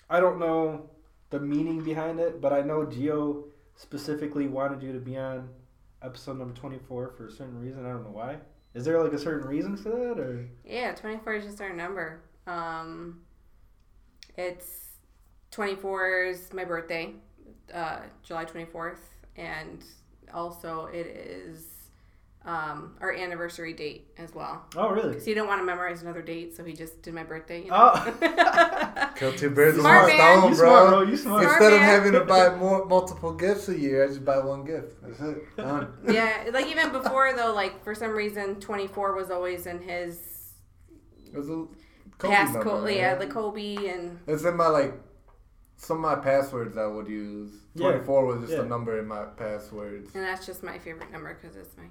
I 0.10 0.20
don't 0.20 0.40
know 0.40 0.90
the 1.30 1.40
meaning 1.40 1.84
behind 1.84 2.20
it, 2.20 2.40
but 2.42 2.54
I 2.54 2.62
know 2.62 2.86
Gio 2.86 3.44
specifically 3.76 4.48
wanted 4.48 4.82
you 4.82 4.94
to 4.94 5.00
be 5.00 5.18
on 5.18 5.50
episode 6.02 6.38
number 6.38 6.54
twenty 6.54 6.80
four 6.88 7.14
for 7.18 7.28
a 7.28 7.32
certain 7.32 7.60
reason. 7.60 7.86
I 7.86 7.90
don't 7.90 8.04
know 8.04 8.12
why. 8.12 8.38
Is 8.74 8.86
there 8.86 9.02
like 9.04 9.14
a 9.14 9.20
certain 9.20 9.48
reason 9.48 9.76
for 9.76 9.90
that, 9.90 10.20
or 10.20 10.48
Yeah, 10.64 10.94
24 10.94 11.34
is 11.34 11.44
just 11.44 11.60
our 11.60 11.74
number. 11.74 12.22
Um, 12.48 13.20
it's 14.38 14.92
24 15.52 16.24
is 16.24 16.54
my 16.54 16.64
birthday, 16.64 17.14
uh, 17.74 18.00
July 18.24 18.46
24th, 18.46 19.00
and 19.36 19.84
also 20.34 20.86
it 20.86 21.06
is 21.06 21.66
um, 22.44 22.96
our 23.02 23.14
anniversary 23.14 23.74
date 23.74 24.08
as 24.18 24.34
well. 24.34 24.66
oh 24.76 24.90
really? 24.90 25.10
Because 25.10 25.26
he 25.26 25.34
didn't 25.36 25.48
want 25.48 25.62
to 25.62 25.66
memorize 25.66 26.02
another 26.02 26.22
date, 26.24 26.56
so 26.56 26.64
he 26.64 26.74
just 26.74 27.02
did 27.04 27.14
my 27.14 27.24
birthday. 27.24 27.64
You 27.66 27.70
know? 27.70 27.92
Oh. 27.94 29.12
Kill 29.16 29.32
two 29.34 29.52
birds 29.52 29.78
with 29.78 29.86
one 29.86 30.08
man. 30.08 30.18
stone, 30.40 30.50
You 30.52 30.58
bro. 30.58 30.68
smart, 30.70 30.90
bro. 30.90 31.02
You 31.04 31.18
smart. 31.18 31.44
Smart 31.44 31.62
Instead 31.62 31.74
of 31.74 31.80
man. 31.82 31.90
having 31.90 32.12
to 32.14 32.22
buy 32.26 32.56
more 32.56 32.86
multiple 32.86 33.34
gifts 33.34 33.70
a 33.70 33.78
year, 33.78 34.04
I 34.04 34.08
just 34.08 34.26
buy 34.26 34.40
one 34.40 34.64
gift. 34.66 34.96
That's 35.04 35.20
it. 35.20 35.56
Done. 35.56 35.94
yeah, 36.12 36.50
like 36.52 36.66
even 36.68 36.92
before 36.92 37.32
though, 37.36 37.54
like 37.54 37.84
for 37.84 37.94
some 37.94 38.12
reason, 38.12 38.60
24 38.60 39.16
was 39.16 39.30
always 39.30 39.68
in 39.68 39.80
his 39.80 40.54
It 41.32 41.38
was 41.38 41.50
a 41.50 41.66
Kobe 42.18 42.34
past 42.34 42.54
number, 42.54 42.70
code. 42.70 42.92
Yeah, 42.96 43.16
the 43.16 43.28
Kobe 43.28 43.76
and 43.88 44.20
It's 44.26 44.44
in 44.44 44.56
my 44.58 44.68
like 44.68 44.94
some 45.78 45.98
of 45.98 46.18
my 46.18 46.24
passwords 46.24 46.76
I 46.78 46.88
would 46.88 47.08
use. 47.08 47.52
Yeah. 47.76 47.90
Twenty 47.92 48.04
four 48.06 48.26
was 48.26 48.42
just 48.42 48.54
Yeah. 48.54 48.62
a 48.62 48.66
number 48.66 48.98
in 49.00 49.08
my 49.08 49.26
passwords. 49.38 50.14
and 50.16 50.24
that's 50.24 50.46
just 50.46 50.64
my 50.64 50.78
favorite 50.80 51.12
number 51.12 51.38
because 51.40 51.56
it's 51.56 51.76
my. 51.78 51.84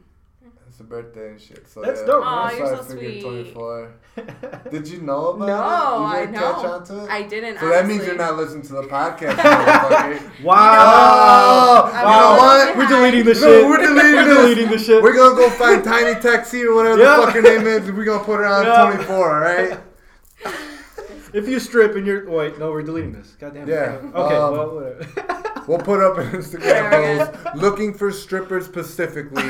It's 0.69 0.79
a 0.81 0.85
birthday 0.85 1.31
and 1.31 1.41
shit. 1.41 1.69
So 1.69 1.83
That's 1.83 2.01
yeah, 2.01 2.07
dope, 2.07 2.25
Aw, 2.25 2.47
that's 2.47 2.59
you're 2.59 2.73
why 2.73 2.83
so 2.83 2.89
sweet. 2.97 3.23
twenty 3.23 3.45
four. 3.51 3.93
Did 4.71 4.89
you 4.89 5.03
know 5.03 5.29
about 5.31 5.47
No, 5.47 5.55
it? 5.55 5.59
You 5.59 6.05
I 6.07 6.21
didn't 6.21 6.35
catch 6.37 6.63
know. 6.63 6.73
on 6.73 6.85
to 6.85 7.05
it? 7.05 7.11
I 7.11 7.23
didn't. 7.23 7.59
so 7.59 7.69
that 7.69 7.87
means 7.87 8.07
you're 8.07 8.15
not 8.17 8.37
listening 8.37 8.63
to 8.63 8.73
the 8.75 8.83
podcast, 8.85 9.35
motherfucker. 9.37 10.43
wow! 10.45 11.91
I 11.93 12.01
you 12.01 12.07
know 12.07 12.37
what? 12.43 12.77
We're 12.79 12.87
deleting 12.87 13.25
the 13.25 13.35
No, 13.35 13.41
shit. 13.41 13.67
we're 13.69 13.77
deleting 13.79 14.15
We're 14.15 14.35
deleting 14.35 14.69
the 14.71 14.79
shit. 14.79 15.03
We're 15.03 15.15
gonna 15.17 15.35
go 15.37 15.51
find 15.51 15.83
Tiny 15.85 16.19
Taxi 16.21 16.63
or 16.65 16.75
whatever 16.75 17.01
Yeah. 17.03 17.17
the 17.17 17.23
fuck 17.27 17.35
her 17.35 17.43
name 17.43 17.67
is, 17.67 17.89
and 17.89 17.97
we're 17.99 18.05
gonna 18.05 18.25
put 18.25 18.37
her 18.39 18.47
on 18.47 18.65
Yeah. 18.65 18.93
24, 18.93 19.17
alright? 19.35 19.81
If 21.33 21.49
you 21.49 21.61
strip 21.61 21.95
and 21.97 22.07
you're 22.07 22.29
wait, 22.31 22.59
no, 22.59 22.71
we're 22.71 22.83
deleting 22.83 23.13
this. 23.13 23.37
God 23.39 23.55
damn 23.55 23.69
it. 23.69 23.73
Yeah, 23.73 23.99
Okay, 24.15 24.35
um, 24.37 24.53
well, 24.53 24.75
whatever. 24.75 25.05
We'll 25.71 25.79
put 25.79 26.03
up 26.03 26.19
an 26.19 26.33
Instagram 26.33 26.91
There 26.91 27.27
post 27.27 27.57
looking 27.57 27.95
for 27.95 28.11
strippers 28.11 28.67
specifically. 28.67 29.45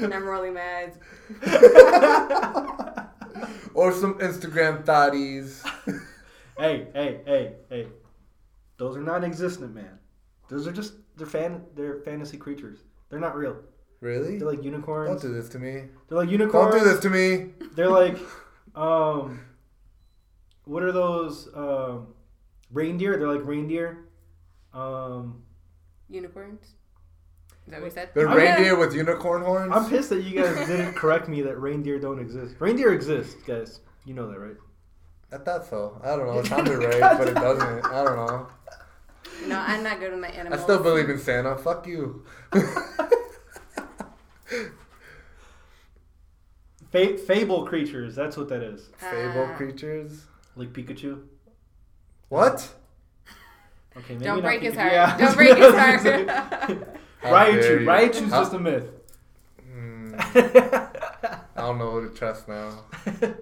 And 0.00 0.14
I'm 0.14 0.24
really 0.26 0.48
mad. 0.48 0.94
or 3.74 3.92
some 3.92 4.14
Instagram 4.14 4.82
thotties. 4.84 5.62
hey, 6.56 6.86
hey, 6.94 7.20
hey, 7.26 7.56
hey. 7.68 7.86
Those 8.78 8.96
are 8.96 9.02
non-existent, 9.02 9.74
man. 9.74 9.98
Those 10.48 10.66
are 10.66 10.72
just 10.72 10.94
they're 11.18 11.26
fan 11.26 11.66
they're 11.74 12.00
fantasy 12.00 12.38
creatures. 12.38 12.78
They're 13.10 13.20
not 13.20 13.36
real. 13.36 13.58
Really? 14.00 14.38
They're 14.38 14.48
like 14.48 14.64
unicorns. 14.64 15.10
Don't 15.10 15.20
do 15.20 15.38
this 15.38 15.50
to 15.50 15.58
me. 15.58 15.84
They're 16.08 16.16
like 16.16 16.30
unicorns. 16.30 16.72
Don't 16.72 16.82
do 16.82 16.88
this 16.88 17.00
to 17.00 17.10
me. 17.10 17.50
They're 17.74 17.90
like 17.90 18.16
um 18.74 19.40
what 20.64 20.82
are 20.82 20.92
those 20.92 21.48
um 21.54 22.08
reindeer? 22.70 23.18
They're 23.18 23.28
like 23.32 23.44
reindeer. 23.46 24.04
Um 24.72 25.42
Unicorns? 26.08 26.62
Is 26.64 27.70
that 27.70 27.76
what 27.80 27.84
we 27.84 27.90
said? 27.90 28.10
They're 28.14 28.28
I'm 28.28 28.36
reindeer 28.36 28.76
with 28.76 28.92
unicorn 28.94 29.42
horns. 29.42 29.72
I'm 29.74 29.88
pissed 29.88 30.10
that 30.10 30.22
you 30.24 30.42
guys 30.42 30.66
didn't 30.66 30.94
correct 31.02 31.28
me 31.28 31.42
that 31.42 31.58
reindeer 31.58 31.98
don't 31.98 32.18
exist. 32.18 32.56
Reindeer 32.58 32.92
exist, 32.92 33.36
guys. 33.46 33.80
You 34.04 34.14
know 34.14 34.28
that, 34.30 34.38
right? 34.38 34.56
I 35.32 35.38
thought 35.38 35.64
so. 35.66 36.00
I 36.02 36.16
don't 36.16 36.26
know. 36.26 36.40
It 36.40 36.46
sounded 36.48 36.78
right, 36.78 37.16
but 37.18 37.28
it 37.28 37.34
doesn't. 37.34 37.84
I 37.86 38.04
don't 38.04 38.16
know. 38.16 38.46
No, 39.46 39.58
I'm 39.60 39.82
not 39.82 40.00
good 40.00 40.10
with 40.10 40.20
my 40.20 40.28
animals. 40.28 40.60
I 40.60 40.64
still 40.64 40.82
believe 40.82 41.08
in 41.08 41.18
Santa. 41.18 41.56
Fuck 41.56 41.86
you. 41.86 42.24
Fa- 46.90 47.16
fable 47.16 47.64
creatures, 47.66 48.14
that's 48.14 48.36
what 48.36 48.48
that 48.50 48.62
is. 48.62 48.90
Fable 48.98 49.48
Ah. 49.50 49.56
creatures. 49.56 50.26
Like 50.56 50.72
Pikachu. 50.72 51.22
What? 52.28 52.68
Okay, 53.96 54.14
maybe 54.14 54.24
Don't 54.24 54.36
not 54.38 54.44
break 54.44 54.62
his 54.62 54.74
heart. 54.74 54.92
Yeah. 54.92 55.16
Don't 55.18 55.34
break 55.36 55.56
his 55.56 55.74
heart. 55.74 56.00
How 57.22 57.44
dare 57.44 57.52
Raichu. 57.52 57.80
you. 57.80 57.86
Raichu's 57.86 58.30
How- 58.30 58.40
just 58.40 58.52
a 58.54 58.58
myth. 58.58 58.88
Hmm, 59.62 60.14
I 60.18 60.88
don't 61.56 61.78
know 61.78 61.90
who 61.92 62.08
to 62.08 62.14
trust 62.14 62.48
now. 62.48 62.84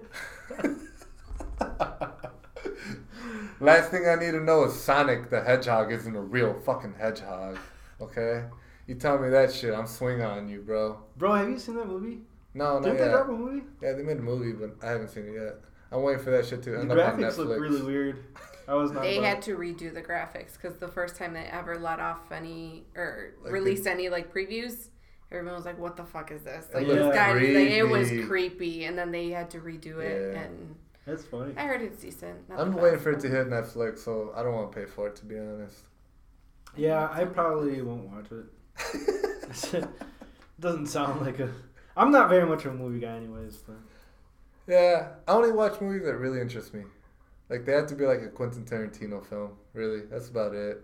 Last 3.59 3.91
thing 3.91 4.07
I 4.07 4.15
need 4.15 4.31
to 4.31 4.39
know 4.43 4.63
is 4.65 4.73
Sonic 4.79 5.29
the 5.29 5.41
Hedgehog 5.41 5.91
isn't 5.91 6.15
a 6.15 6.21
real 6.21 6.53
fucking 6.65 6.95
hedgehog. 6.97 7.57
Okay? 8.01 8.45
You 8.87 8.95
tell 8.95 9.19
me 9.19 9.29
that 9.29 9.53
shit, 9.53 9.73
I'm 9.73 9.85
swinging 9.87 10.23
on 10.23 10.49
you, 10.49 10.61
bro. 10.61 10.97
Bro, 11.17 11.33
have 11.35 11.49
you 11.49 11.59
seen 11.59 11.75
that 11.75 11.87
movie? 11.87 12.21
No, 12.55 12.73
not 12.79 12.83
Didn't 12.83 12.97
they 12.97 13.03
yet. 13.05 13.11
drop 13.11 13.29
a 13.29 13.31
movie? 13.31 13.61
Yeah, 13.81 13.93
they 13.93 14.01
made 14.03 14.17
a 14.17 14.21
movie, 14.21 14.53
but 14.53 14.75
I 14.85 14.91
haven't 14.91 15.09
seen 15.09 15.27
it 15.27 15.33
yet. 15.35 15.55
I'm 15.91 16.03
waiting 16.03 16.23
for 16.23 16.31
that 16.31 16.45
shit 16.45 16.63
to 16.63 16.71
The 16.71 16.79
end 16.79 16.91
up 16.91 16.97
on 17.13 17.19
Netflix. 17.19 17.35
The 17.35 17.43
graphics 17.43 17.47
look 17.47 17.59
really 17.59 17.81
weird. 17.81 18.23
I 18.67 18.73
was 18.75 18.91
not. 18.93 19.01
they 19.03 19.17
about 19.17 19.27
had 19.27 19.37
it. 19.39 19.43
to 19.43 19.57
redo 19.57 19.93
the 19.93 20.01
graphics 20.01 20.53
because 20.53 20.77
the 20.77 20.87
first 20.87 21.15
time 21.17 21.33
they 21.33 21.41
ever 21.51 21.77
let 21.77 21.99
off 21.99 22.31
any 22.31 22.85
or 22.95 23.33
Like 23.43 23.51
released 23.51 23.87
any 23.87 24.07
like 24.09 24.33
previews, 24.33 24.87
everyone 25.31 25.55
was 25.55 25.65
like, 25.65 25.77
"What 25.79 25.97
the 25.97 26.05
fuck 26.05 26.31
is 26.31 26.43
this?" 26.43 26.67
Like 26.73 26.87
Yeah. 26.87 26.93
this 26.93 27.15
guy, 27.15 27.33
like, 27.33 27.43
it 27.43 27.83
was 27.83 28.07
Creepy. 28.09 28.27
creepy, 28.27 28.83
and 28.85 28.97
then 28.97 29.11
they 29.11 29.29
had 29.29 29.49
to 29.51 29.59
redo 29.59 29.97
it, 29.99 30.33
Yeah. 30.33 30.41
and 30.41 30.75
That's 31.05 31.25
funny. 31.25 31.53
I 31.57 31.63
heard 31.65 31.81
it's 31.81 32.01
decent. 32.01 32.47
Not 32.47 32.59
I'm 32.59 32.71
the 32.71 32.77
waiting 32.77 32.91
best, 32.99 33.03
for 33.03 33.11
it 33.11 33.19
to 33.21 33.27
but- 33.29 33.35
hit 33.37 33.47
Netflix, 33.49 33.97
so 33.99 34.31
I 34.35 34.43
don't 34.43 34.53
want 34.53 34.71
to 34.71 34.79
pay 34.79 34.85
for 34.85 35.07
it, 35.07 35.15
to 35.17 35.25
be 35.25 35.37
honest. 35.37 35.79
Yeah, 36.77 37.09
I 37.11 37.25
probably 37.25 37.81
won't 37.81 38.07
watch 38.09 38.27
it. 38.31 38.45
it 39.73 39.87
doesn't 40.59 40.85
sound 40.87 41.19
like 41.25 41.39
a. 41.39 41.49
I'm 41.97 42.11
not 42.11 42.29
very 42.29 42.45
much 42.45 42.63
of 42.65 42.73
a 42.73 42.77
movie 42.77 42.99
guy, 43.01 43.17
anyways. 43.17 43.57
But 43.57 43.75
yeah, 44.71 45.07
I 45.27 45.33
only 45.33 45.51
watch 45.51 45.81
movies 45.81 46.05
that 46.05 46.15
really 46.15 46.39
interest 46.39 46.73
me. 46.73 46.83
Like 47.49 47.65
they 47.65 47.73
have 47.73 47.87
to 47.87 47.95
be 47.95 48.05
like 48.05 48.21
a 48.21 48.29
Quentin 48.29 48.63
Tarantino 48.63 49.25
film. 49.25 49.51
Really, 49.73 50.03
that's 50.09 50.29
about 50.29 50.55
it. 50.55 50.81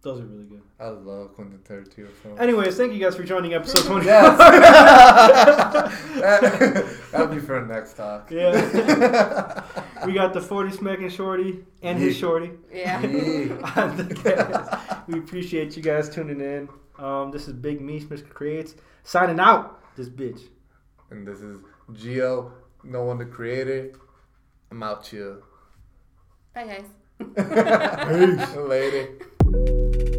Those 0.00 0.20
are 0.20 0.24
really 0.24 0.44
good. 0.44 0.62
I 0.80 0.88
love 0.88 1.34
Quentin 1.34 1.58
Tarantino 1.58 2.08
films. 2.22 2.40
Anyways, 2.40 2.76
thank 2.76 2.94
you 2.94 3.00
guys 3.00 3.16
for 3.16 3.24
joining 3.24 3.52
episode 3.52 3.84
20. 3.84 4.06
yes. 4.06 4.38
That'll 7.12 7.26
be 7.26 7.40
for 7.40 7.60
next 7.66 7.98
talk. 7.98 8.30
Yeah. 8.30 9.62
we 10.06 10.14
got 10.14 10.32
the 10.32 10.40
40 10.40 10.70
smacking 10.70 11.10
shorty 11.10 11.66
and 11.82 11.98
his 11.98 12.16
shorty. 12.16 12.52
Yeah. 12.72 13.02
we 15.06 15.18
appreciate 15.18 15.76
you 15.76 15.82
guys 15.82 16.08
tuning 16.08 16.40
in. 16.40 16.70
Um, 16.98 17.30
this 17.30 17.46
is 17.46 17.52
Big 17.52 17.80
Meesh, 17.80 18.06
Mr. 18.06 18.30
Creates, 18.30 18.74
signing 19.02 19.40
out 19.40 19.94
this 19.96 20.08
bitch. 20.08 20.44
And 21.10 21.26
this 21.26 21.40
is 21.40 21.58
Gio 21.92 22.52
no 22.84 23.10
I'm 23.10 23.18
the 23.18 23.26
creator. 23.26 23.92
I'm 24.70 24.82
out 24.82 25.06
here. 25.06 25.38
Bye 26.54 26.66
guys. 26.66 26.84
Peace. 28.46 28.56
Later. 28.56 30.14